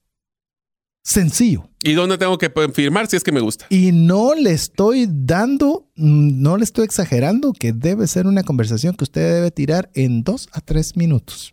Sencillo. 1.03 1.67
¿Y 1.83 1.93
dónde 1.93 2.17
tengo 2.17 2.37
que 2.37 2.51
firmar 2.73 3.07
si 3.07 3.15
es 3.17 3.23
que 3.23 3.31
me 3.31 3.39
gusta? 3.39 3.65
Y 3.69 3.91
no 3.91 4.35
le 4.35 4.51
estoy 4.51 5.07
dando, 5.09 5.89
mm, 5.95 6.41
no 6.41 6.57
le 6.57 6.63
estoy 6.63 6.85
exagerando 6.85 7.53
que 7.53 7.73
debe 7.73 8.05
ser 8.07 8.27
una 8.27 8.43
conversación 8.43 8.95
que 8.95 9.03
usted 9.03 9.33
debe 9.35 9.51
tirar 9.51 9.89
en 9.95 10.23
dos 10.23 10.47
a 10.51 10.61
tres 10.61 10.95
minutos. 10.95 11.51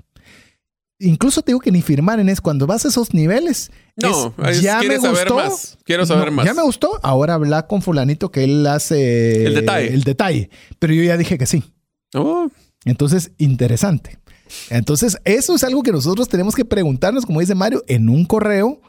Incluso 1.00 1.42
te 1.42 1.52
digo 1.52 1.60
que 1.60 1.70
ni 1.72 1.80
firmar 1.80 2.18
en 2.20 2.28
eso. 2.28 2.42
Cuando 2.42 2.66
vas 2.66 2.84
a 2.84 2.88
esos 2.88 3.14
niveles, 3.14 3.70
No, 3.96 4.34
es, 4.44 4.56
es- 4.58 4.62
ya 4.62 4.74
me 4.78 4.80
¿quieres 4.80 5.02
saber 5.02 5.28
gustó. 5.28 5.34
más? 5.36 5.78
Quiero 5.84 6.04
saber 6.04 6.26
No, 6.26 6.32
más. 6.32 6.44
Ya 6.46 6.54
me 6.54 6.62
gustó. 6.62 6.98
Ahora 7.02 7.34
habla 7.34 7.66
con 7.68 7.82
fulanito 7.82 8.30
que 8.30 8.44
él 8.44 8.66
hace 8.66 9.46
El 9.46 9.54
detalle. 9.54 9.94
El 9.94 10.02
detalle. 10.02 10.50
Pero 10.78 10.92
yo 10.92 11.02
ya 11.04 11.16
dije 11.16 11.38
que 11.38 11.46
sí. 11.46 11.62
Oh, 12.14 12.48
Entonces, 12.84 13.30
interesante. 13.38 14.18
Entonces, 14.70 15.18
eso 15.24 15.54
es 15.54 15.64
algo 15.64 15.82
que 15.82 15.92
nosotros 15.92 16.28
tenemos 16.28 16.54
que 16.54 16.64
preguntarnos, 16.64 17.26
como 17.26 17.40
dice 17.40 17.54
Mario, 17.54 17.84
en 17.86 18.08
un 18.08 18.24
correo 18.24 18.80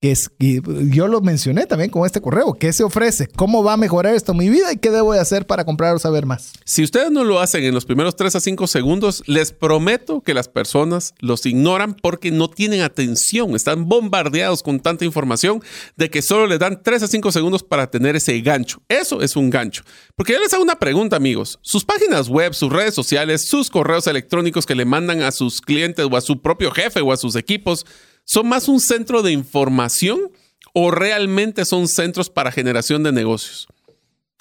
es, 0.00 0.30
y 0.38 0.60
yo 0.94 1.08
lo 1.08 1.20
mencioné 1.20 1.66
también 1.66 1.90
con 1.90 2.06
este 2.06 2.20
correo, 2.20 2.54
¿qué 2.54 2.72
se 2.72 2.84
ofrece? 2.84 3.26
¿Cómo 3.26 3.64
va 3.64 3.72
a 3.72 3.76
mejorar 3.76 4.14
esto 4.14 4.32
mi 4.32 4.48
vida 4.48 4.72
y 4.72 4.76
qué 4.76 4.90
debo 4.90 5.12
de 5.12 5.18
hacer 5.18 5.44
para 5.46 5.64
comprar 5.64 5.94
o 5.96 5.98
saber 5.98 6.24
más? 6.24 6.52
Si 6.64 6.84
ustedes 6.84 7.10
no 7.10 7.24
lo 7.24 7.40
hacen 7.40 7.64
en 7.64 7.74
los 7.74 7.84
primeros 7.84 8.14
3 8.14 8.36
a 8.36 8.40
5 8.40 8.66
segundos, 8.68 9.24
les 9.26 9.50
prometo 9.50 10.20
que 10.20 10.34
las 10.34 10.48
personas 10.48 11.14
los 11.18 11.44
ignoran 11.46 11.94
porque 11.94 12.30
no 12.30 12.48
tienen 12.48 12.82
atención, 12.82 13.56
están 13.56 13.88
bombardeados 13.88 14.62
con 14.62 14.78
tanta 14.78 15.04
información 15.04 15.62
de 15.96 16.10
que 16.10 16.22
solo 16.22 16.46
les 16.46 16.60
dan 16.60 16.80
3 16.82 17.02
a 17.02 17.08
5 17.08 17.32
segundos 17.32 17.64
para 17.64 17.90
tener 17.90 18.14
ese 18.14 18.40
gancho. 18.40 18.80
Eso 18.88 19.20
es 19.20 19.34
un 19.34 19.50
gancho. 19.50 19.82
Porque 20.14 20.32
yo 20.32 20.38
les 20.38 20.52
hago 20.54 20.62
una 20.62 20.78
pregunta, 20.78 21.16
amigos. 21.16 21.58
Sus 21.62 21.84
páginas 21.84 22.28
web, 22.28 22.54
sus 22.54 22.72
redes 22.72 22.94
sociales, 22.94 23.42
sus 23.42 23.68
correos 23.68 24.06
electrónicos 24.06 24.64
que 24.64 24.76
le 24.76 24.84
mandan 24.84 25.22
a 25.22 25.32
sus 25.32 25.60
clientes 25.60 26.06
o 26.08 26.16
a 26.16 26.20
su 26.20 26.40
propio 26.40 26.70
jefe 26.70 27.00
o 27.00 27.12
a 27.12 27.16
sus 27.16 27.34
equipos, 27.34 27.84
¿Son 28.30 28.46
más 28.46 28.68
un 28.68 28.78
centro 28.78 29.22
de 29.22 29.32
información 29.32 30.30
o 30.74 30.90
realmente 30.90 31.64
son 31.64 31.88
centros 31.88 32.28
para 32.28 32.52
generación 32.52 33.02
de 33.02 33.10
negocios? 33.10 33.68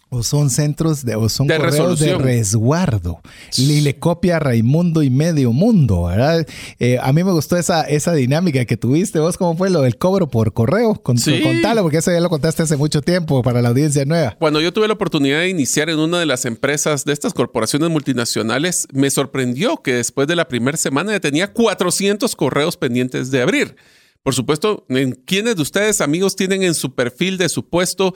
O 0.10 0.24
son 0.24 0.50
centros 0.50 1.04
de, 1.04 1.16
o 1.16 1.28
son 1.28 1.48
correos 1.48 2.00
de 2.00 2.18
resguardo. 2.18 3.20
Y 3.58 3.82
le 3.82 3.98
copia 3.98 4.38
a 4.38 4.40
Raimundo 4.40 5.04
y 5.04 5.10
medio 5.10 5.52
mundo, 5.52 6.04
¿verdad? 6.06 6.48
Eh, 6.80 6.98
a 7.02 7.12
mí 7.12 7.24
me 7.24 7.32
gustó 7.32 7.58
esa, 7.58 7.84
esa 7.84 8.14
dinámica 8.14 8.64
que 8.66 8.78
tuviste. 8.78 9.20
¿Vos 9.20 9.38
cómo 9.38 9.58
fue 9.58 9.70
lo 9.70 9.82
del 9.82 9.98
cobro 9.98 10.28
por 10.28 10.54
correo? 10.54 10.96
Con, 10.96 11.18
sí. 11.18 11.42
Contalo, 11.42 11.82
porque 11.82 11.98
eso 11.98 12.12
ya 12.12 12.22
lo 12.22 12.30
contaste 12.30 12.64
hace 12.64 12.78
mucho 12.78 13.02
tiempo 13.02 13.42
para 13.44 13.62
la 13.62 13.70
audiencia 13.70 14.06
nueva. 14.06 14.36
Cuando 14.40 14.62
yo 14.62 14.72
tuve 14.72 14.88
la 14.88 14.94
oportunidad 14.94 15.40
de 15.40 15.50
iniciar 15.50 15.90
en 15.90 16.00
una 16.00 16.20
de 16.20 16.26
las 16.26 16.46
empresas 16.46 17.04
de 17.04 17.14
estas 17.14 17.34
corporaciones 17.34 17.90
multinacionales, 17.90 18.88
me 18.94 19.10
sorprendió 19.10 19.78
que 19.78 19.94
después 19.94 20.28
de 20.28 20.36
la 20.36 20.48
primera 20.48 20.78
semana 20.78 21.12
ya 21.12 21.20
tenía 21.20 21.52
400 21.52 22.36
correos 22.36 22.78
pendientes 22.78 23.32
de 23.32 23.42
abrir. 23.42 23.76
Por 24.24 24.36
supuesto, 24.36 24.86
¿quiénes 25.26 25.56
de 25.56 25.62
ustedes, 25.62 26.02
amigos, 26.02 26.36
tienen 26.36 26.64
en 26.64 26.74
su 26.74 26.96
perfil 26.96 27.38
de 27.38 27.48
su 27.48 27.70
puesto 27.70 28.14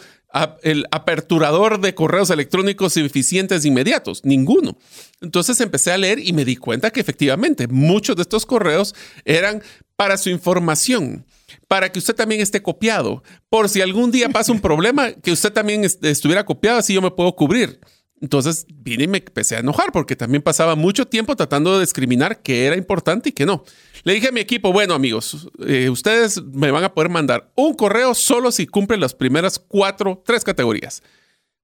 el 0.61 0.85
aperturador 0.91 1.79
de 1.79 1.95
correos 1.95 2.29
electrónicos 2.29 2.97
eficientes 2.97 3.63
inmediatos? 3.63 4.25
Ninguno. 4.25 4.77
Entonces 5.21 5.61
empecé 5.61 5.91
a 5.91 5.97
leer 5.97 6.19
y 6.19 6.33
me 6.33 6.43
di 6.43 6.57
cuenta 6.57 6.91
que 6.91 6.99
efectivamente 6.99 7.67
muchos 7.67 8.17
de 8.17 8.23
estos 8.23 8.45
correos 8.45 8.93
eran 9.23 9.63
para 9.95 10.17
su 10.17 10.29
información, 10.29 11.25
para 11.67 11.91
que 11.91 11.99
usted 11.99 12.15
también 12.15 12.41
esté 12.41 12.61
copiado, 12.61 13.23
por 13.49 13.69
si 13.69 13.81
algún 13.81 14.11
día 14.11 14.27
pasa 14.29 14.51
un 14.51 14.59
problema, 14.59 15.13
que 15.13 15.31
usted 15.31 15.53
también 15.53 15.83
estuviera 15.83 16.45
copiado, 16.45 16.79
así 16.79 16.93
yo 16.93 17.01
me 17.01 17.11
puedo 17.11 17.35
cubrir. 17.35 17.79
Entonces 18.19 18.65
vine 18.67 19.05
y 19.05 19.07
me 19.07 19.17
empecé 19.19 19.55
a 19.55 19.59
enojar 19.59 19.91
porque 19.91 20.15
también 20.15 20.43
pasaba 20.43 20.75
mucho 20.75 21.07
tiempo 21.07 21.35
tratando 21.35 21.75
de 21.75 21.81
discriminar 21.81 22.41
qué 22.41 22.65
era 22.65 22.75
importante 22.75 23.29
y 23.29 23.31
qué 23.31 23.45
no. 23.45 23.63
Le 24.03 24.13
dije 24.13 24.29
a 24.29 24.31
mi 24.31 24.39
equipo, 24.39 24.71
bueno 24.73 24.93
amigos, 24.93 25.47
eh, 25.65 25.89
ustedes 25.89 26.41
me 26.43 26.71
van 26.71 26.83
a 26.83 26.93
poder 26.93 27.09
mandar 27.09 27.51
un 27.55 27.73
correo 27.73 28.15
solo 28.15 28.51
si 28.51 28.67
cumplen 28.67 28.99
las 28.99 29.13
primeras 29.13 29.59
cuatro, 29.59 30.21
tres 30.25 30.43
categorías. 30.43 31.03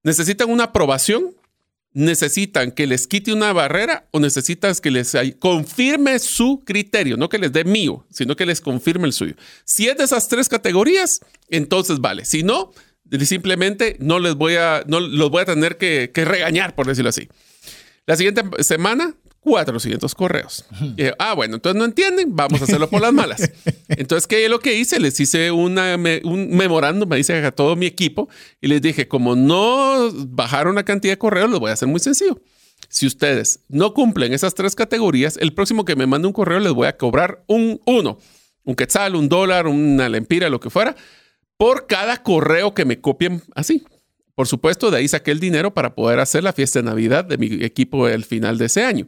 ¿Necesitan 0.04 0.50
una 0.50 0.66
aprobación? 0.66 1.36
¿Necesitan 1.94 2.72
que 2.72 2.86
les 2.86 3.08
quite 3.08 3.34
una 3.34 3.54
barrera 3.54 4.08
o 4.12 4.20
necesitan 4.20 4.76
que 4.76 4.92
les 4.92 5.18
confirme 5.40 6.20
su 6.20 6.62
criterio? 6.64 7.18
No 7.18 7.28
que 7.28 7.40
les 7.40 7.52
dé 7.52 7.64
mío, 7.64 8.06
sino 8.12 8.36
que 8.36 8.46
les 8.46 8.62
confirme 8.62 9.08
el 9.08 9.14
suyo. 9.14 9.34
Si 9.66 9.88
es 9.88 9.98
de 9.98 10.04
esas 10.04 10.28
tres 10.28 10.48
categorías, 10.48 11.22
entonces 11.50 12.00
vale. 12.00 12.24
Si 12.26 12.44
no, 12.44 12.72
simplemente 13.26 13.98
no 14.00 14.20
les 14.20 14.36
voy 14.36 14.56
a, 14.56 14.84
no 14.86 15.00
los 15.00 15.32
voy 15.32 15.42
a 15.42 15.46
tener 15.46 15.78
que, 15.78 16.12
regañar, 16.14 16.76
por 16.76 16.86
decirlo 16.86 17.10
así. 17.10 17.30
La 18.06 18.16
siguiente 18.16 18.44
semana, 18.60 19.16
400 19.48 20.14
correos. 20.14 20.66
ah, 21.20 21.34
bueno, 21.34 21.56
entonces 21.56 21.80
no 21.80 21.86
entienden, 21.86 22.36
vamos 22.36 22.60
a 22.60 22.66
hacerlo 22.66 22.90
por 22.90 23.02
las 23.02 23.14
malas. 23.14 23.50
Entonces, 23.88 24.28
¿qué 24.28 24.44
es 24.44 24.50
lo 24.50 24.60
que 24.60 24.76
hice? 24.76 25.00
Les 25.00 25.18
hice 25.22 25.52
una, 25.52 25.96
un 25.96 26.50
memorándum, 26.50 27.08
me 27.08 27.16
dice 27.16 27.34
a 27.34 27.52
todo 27.54 27.78
mi 27.78 27.86
equipo, 27.86 28.28
y 28.60 28.68
les 28.68 28.82
dije, 28.82 29.08
como 29.08 29.38
no 29.38 30.12
bajaron 30.12 30.76
la 30.76 30.84
cantidad 30.84 31.14
de 31.14 31.18
correos, 31.18 31.50
lo 31.50 31.62
voy 31.62 31.70
a 31.70 31.74
hacer 31.74 31.88
muy 31.88 32.02
sencillo. 32.02 32.42
Si 32.90 33.08
ustedes 33.08 33.62
no 33.70 33.94
cumplen 33.94 34.34
esas 34.34 34.54
tres 34.54 34.76
categorías, 34.76 35.38
el 35.38 35.54
próximo 35.54 35.86
que 35.86 35.96
me 35.96 36.08
mande 36.08 36.28
un 36.28 36.34
correo 36.34 36.60
les 36.60 36.74
voy 36.74 36.88
a 36.88 36.98
cobrar 36.98 37.44
un 37.48 37.80
uno, 37.86 38.18
un 38.66 38.76
quetzal, 38.76 39.16
un 39.16 39.30
dólar, 39.30 39.68
una 39.68 40.10
lempira, 40.10 40.50
lo 40.50 40.60
que 40.60 40.70
fuera, 40.70 40.96
por 41.56 41.88
cada 41.88 42.22
correo 42.22 42.74
que 42.74 42.84
me 42.84 43.00
copien 43.00 43.42
así. 43.56 43.86
Por 44.38 44.48
supuesto, 44.48 44.92
de 44.92 44.98
ahí 44.98 45.08
saqué 45.08 45.32
el 45.32 45.40
dinero 45.40 45.74
para 45.74 45.96
poder 45.96 46.20
hacer 46.20 46.44
la 46.44 46.54
fiesta 46.54 46.78
de 46.78 46.84
Navidad 46.84 47.26
de 47.26 47.40
mi 47.40 47.48
equipo 47.66 48.06
al 48.06 48.24
final 48.24 48.60
de 48.60 48.66
ese 48.66 48.84
año. 48.84 49.08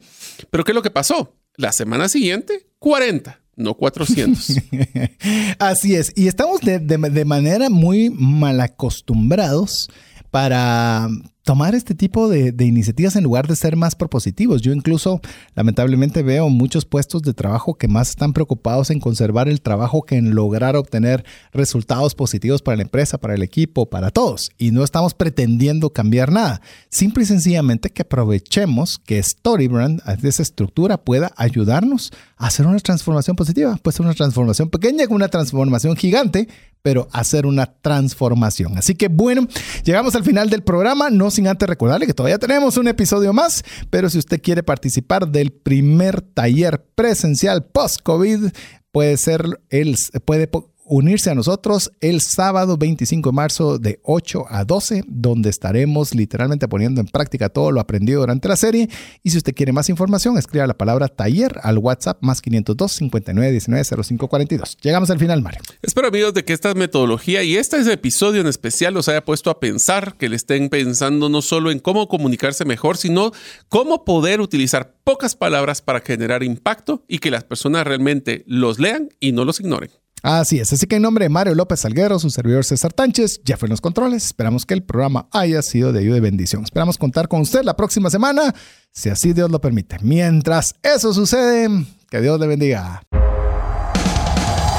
Pero 0.50 0.64
¿qué 0.64 0.72
es 0.72 0.76
lo 0.76 0.82
que 0.82 0.90
pasó? 0.90 1.36
La 1.56 1.72
semana 1.72 2.10
siguiente, 2.10 2.66
40, 2.80 3.40
no 3.56 3.76
400. 3.76 4.56
Así 5.60 5.94
es. 5.94 6.14
Y 6.16 6.30
estamos 6.30 6.62
de, 6.62 6.80
de 6.80 7.26
manera 7.26 7.70
muy 7.70 8.10
mal 8.10 8.60
acostumbrados 8.60 9.92
para 10.32 11.08
tomar 11.50 11.74
este 11.74 11.96
tipo 11.96 12.30
de, 12.30 12.54
iniciativas 12.64 13.16
en 13.16 13.24
lugar 13.24 13.48
de 13.48 13.56
ser 13.56 13.76
más 13.76 13.96
propositivos. 13.96 14.62
Yo 14.62 14.72
incluso 14.72 15.20
lamentablemente 15.56 16.22
veo 16.22 16.48
muchos 16.48 16.86
puestos 16.86 17.24
de 17.24 17.34
trabajo 17.34 17.74
que 17.74 17.88
más 17.88 18.12
están 18.12 18.34
preocupados 18.34 18.92
en 18.92 19.00
conservar 19.00 19.50
el 19.50 19.60
trabajo 19.60 20.04
que 20.04 20.18
en 20.18 20.36
lograr 20.36 20.76
obtener 20.76 21.26
resultados 21.52 22.14
positivos 22.14 22.62
para 22.62 22.78
la 22.78 22.84
empresa, 22.84 23.18
para 23.18 23.34
el 23.34 23.42
equipo, 23.42 23.88
para 23.90 24.12
todos. 24.12 24.52
Y 24.60 24.70
no 24.70 24.84
estamos 24.84 25.16
pretendiendo 25.16 25.90
cambiar 25.90 26.32
nada. 26.32 26.62
Simple 26.92 27.24
y 27.24 27.26
sencillamente 27.26 27.90
que 27.90 28.04
aprovechemos 28.04 29.00
que 29.00 29.24
Storybrand, 29.24 30.04
esa 30.22 30.44
estructura, 30.44 31.00
pueda 31.00 31.32
ayudarnos 31.36 32.12
a 32.38 32.46
hacer 32.46 32.68
una 32.68 32.78
transformación 32.78 33.36
positiva. 33.36 33.76
Puede 33.82 33.98
ser 33.98 34.06
una 34.06 34.14
transformación 34.14 34.70
pequeña 34.70 35.08
con 35.08 35.16
una 35.16 35.30
transformación 35.30 35.96
gigante 35.96 36.48
pero 36.82 37.08
hacer 37.12 37.46
una 37.46 37.66
transformación. 37.66 38.78
Así 38.78 38.96
que 38.96 39.10
bueno, 39.10 39.48
llegamos 39.84 40.16
al 40.16 40.24
final 40.24 40.50
del 40.50 40.64
programa, 40.64 41.10
no 41.10 41.30
antes 41.48 41.68
recordarle 41.68 42.08
que 42.08 42.14
todavía 42.14 42.38
tenemos 42.38 42.78
un 42.78 42.88
episodio 42.88 43.34
más, 43.34 43.64
pero 43.90 44.10
si 44.10 44.18
usted 44.18 44.42
quiere 44.42 44.64
participar 44.64 45.28
del 45.28 45.52
primer 45.52 46.22
taller 46.22 46.86
presencial 46.96 47.66
post-COVID, 47.66 48.52
puede 48.92 49.18
ser 49.18 49.60
el, 49.70 49.96
puede 50.26 50.50
unirse 50.90 51.30
a 51.30 51.36
nosotros 51.36 51.92
el 52.02 52.20
sábado 52.20 52.78
25 52.78 53.30
de 53.30 53.34
marzo 53.34 53.78
de 53.78 54.00
8 54.04 54.46
a 54.50 54.66
12, 54.66 55.04
donde 55.08 55.50
estaremos 55.50 56.16
literalmente 56.16 56.68
poniendo 56.68 57.00
en 57.00 57.08
práctica 57.08 57.50
todo 57.50 57.72
lo 57.72 57.80
aprendido 57.80 58.22
durante 58.22 58.48
la 58.48 58.56
serie. 58.56 58.90
Y 59.24 59.30
si 59.30 59.38
usted 59.38 59.54
quiere 59.54 59.72
más 59.72 59.90
información, 59.90 60.38
escriba 60.38 60.68
la 60.68 60.78
palabra 60.78 61.08
taller 61.08 61.60
al 61.64 61.78
WhatsApp 61.78 62.18
más 62.22 62.42
502 62.42 62.92
59 62.92 63.52
19 63.52 64.04
05 64.04 64.28
42. 64.28 64.78
Llegamos 64.82 65.10
al 65.10 65.20
final, 65.20 65.42
Mario. 65.42 65.62
Espero, 65.82 66.08
amigos, 66.08 66.34
de 66.34 66.44
que 66.44 66.54
esta 66.54 66.74
metodología 66.74 67.44
y 67.44 67.56
este 67.56 67.80
episodio 67.92 68.42
en 68.42 68.48
especial 68.48 68.94
los 68.94 69.08
haya 69.08 69.24
puesto 69.24 69.50
a 69.50 69.60
pensar, 69.60 70.16
que 70.18 70.28
le 70.28 70.36
estén 70.36 70.70
pensando 70.70 71.30
no 71.30 71.42
solo 71.42 71.72
en 71.72 71.80
cómo 71.80 72.08
comunicarse 72.08 72.66
mejor, 72.66 72.98
sino 72.98 73.32
cómo 73.70 74.04
poder 74.06 74.42
utilizar 74.42 74.96
pocas 75.04 75.36
palabras 75.36 75.82
para 75.82 76.02
generar 76.02 76.44
impacto 76.44 77.04
y 77.08 77.20
que 77.20 77.32
las 77.32 77.44
personas 77.44 77.86
realmente 77.86 78.44
los 78.48 78.80
lean 78.80 79.10
y 79.20 79.32
no 79.32 79.46
los 79.46 79.60
ignoren. 79.60 79.92
Así 80.22 80.60
es, 80.60 80.74
así 80.74 80.86
que 80.86 80.98
en 80.98 81.02
nombre 81.02 81.26
de 81.26 81.30
Mario 81.30 81.56
López 81.56 81.80
Salguero, 81.80 82.20
su 82.20 82.30
servidor 82.30 82.66
César 82.66 82.94
Tánchez, 82.94 83.42
ya 83.44 83.58
fue 83.58 83.68
en 83.68 83.72
los 83.72 83.82
controles. 83.82 84.26
Esperamos 84.26 84.66
que 84.66 84.74
el 84.74 84.84
programa 84.84 85.28
haya 85.32 85.62
sido 85.62 85.94
de 85.94 86.00
ayuda 86.00 86.18
y 86.18 86.22
bendición. 86.22 86.64
Esperamos 86.64 86.98
contar 86.98 87.28
con 87.28 87.42
usted 87.42 87.64
la 87.64 87.76
próxima 87.76 88.10
semana, 88.10 88.54
si 88.92 89.10
así 89.10 89.34
Dios 89.34 89.50
lo 89.50 89.62
permite. 89.62 89.98
Mientras 90.02 90.76
eso 90.84 91.14
sucede, 91.14 91.70
que 92.10 92.22
Dios 92.22 92.40
le 92.40 92.48
bendiga. 92.48 93.02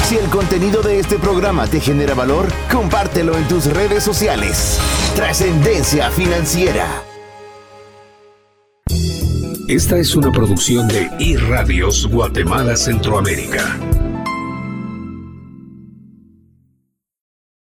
Si 0.05 0.17
el 0.17 0.29
contenido 0.29 0.83
de 0.83 0.99
este 0.99 1.19
programa 1.19 1.69
te 1.69 1.79
genera 1.79 2.15
valor, 2.15 2.49
compártelo 2.71 3.39
en 3.39 3.47
tus 3.47 3.67
redes 3.67 4.03
sociales. 4.03 4.79
Trascendencia 5.15 6.11
financiera. 6.11 7.05
Esta 9.69 9.99
es 9.99 10.17
una 10.17 10.33
producción 10.33 10.89
de 10.89 11.09
iRadios 11.21 12.09
Guatemala 12.09 12.75
Centroamérica. 12.75 13.79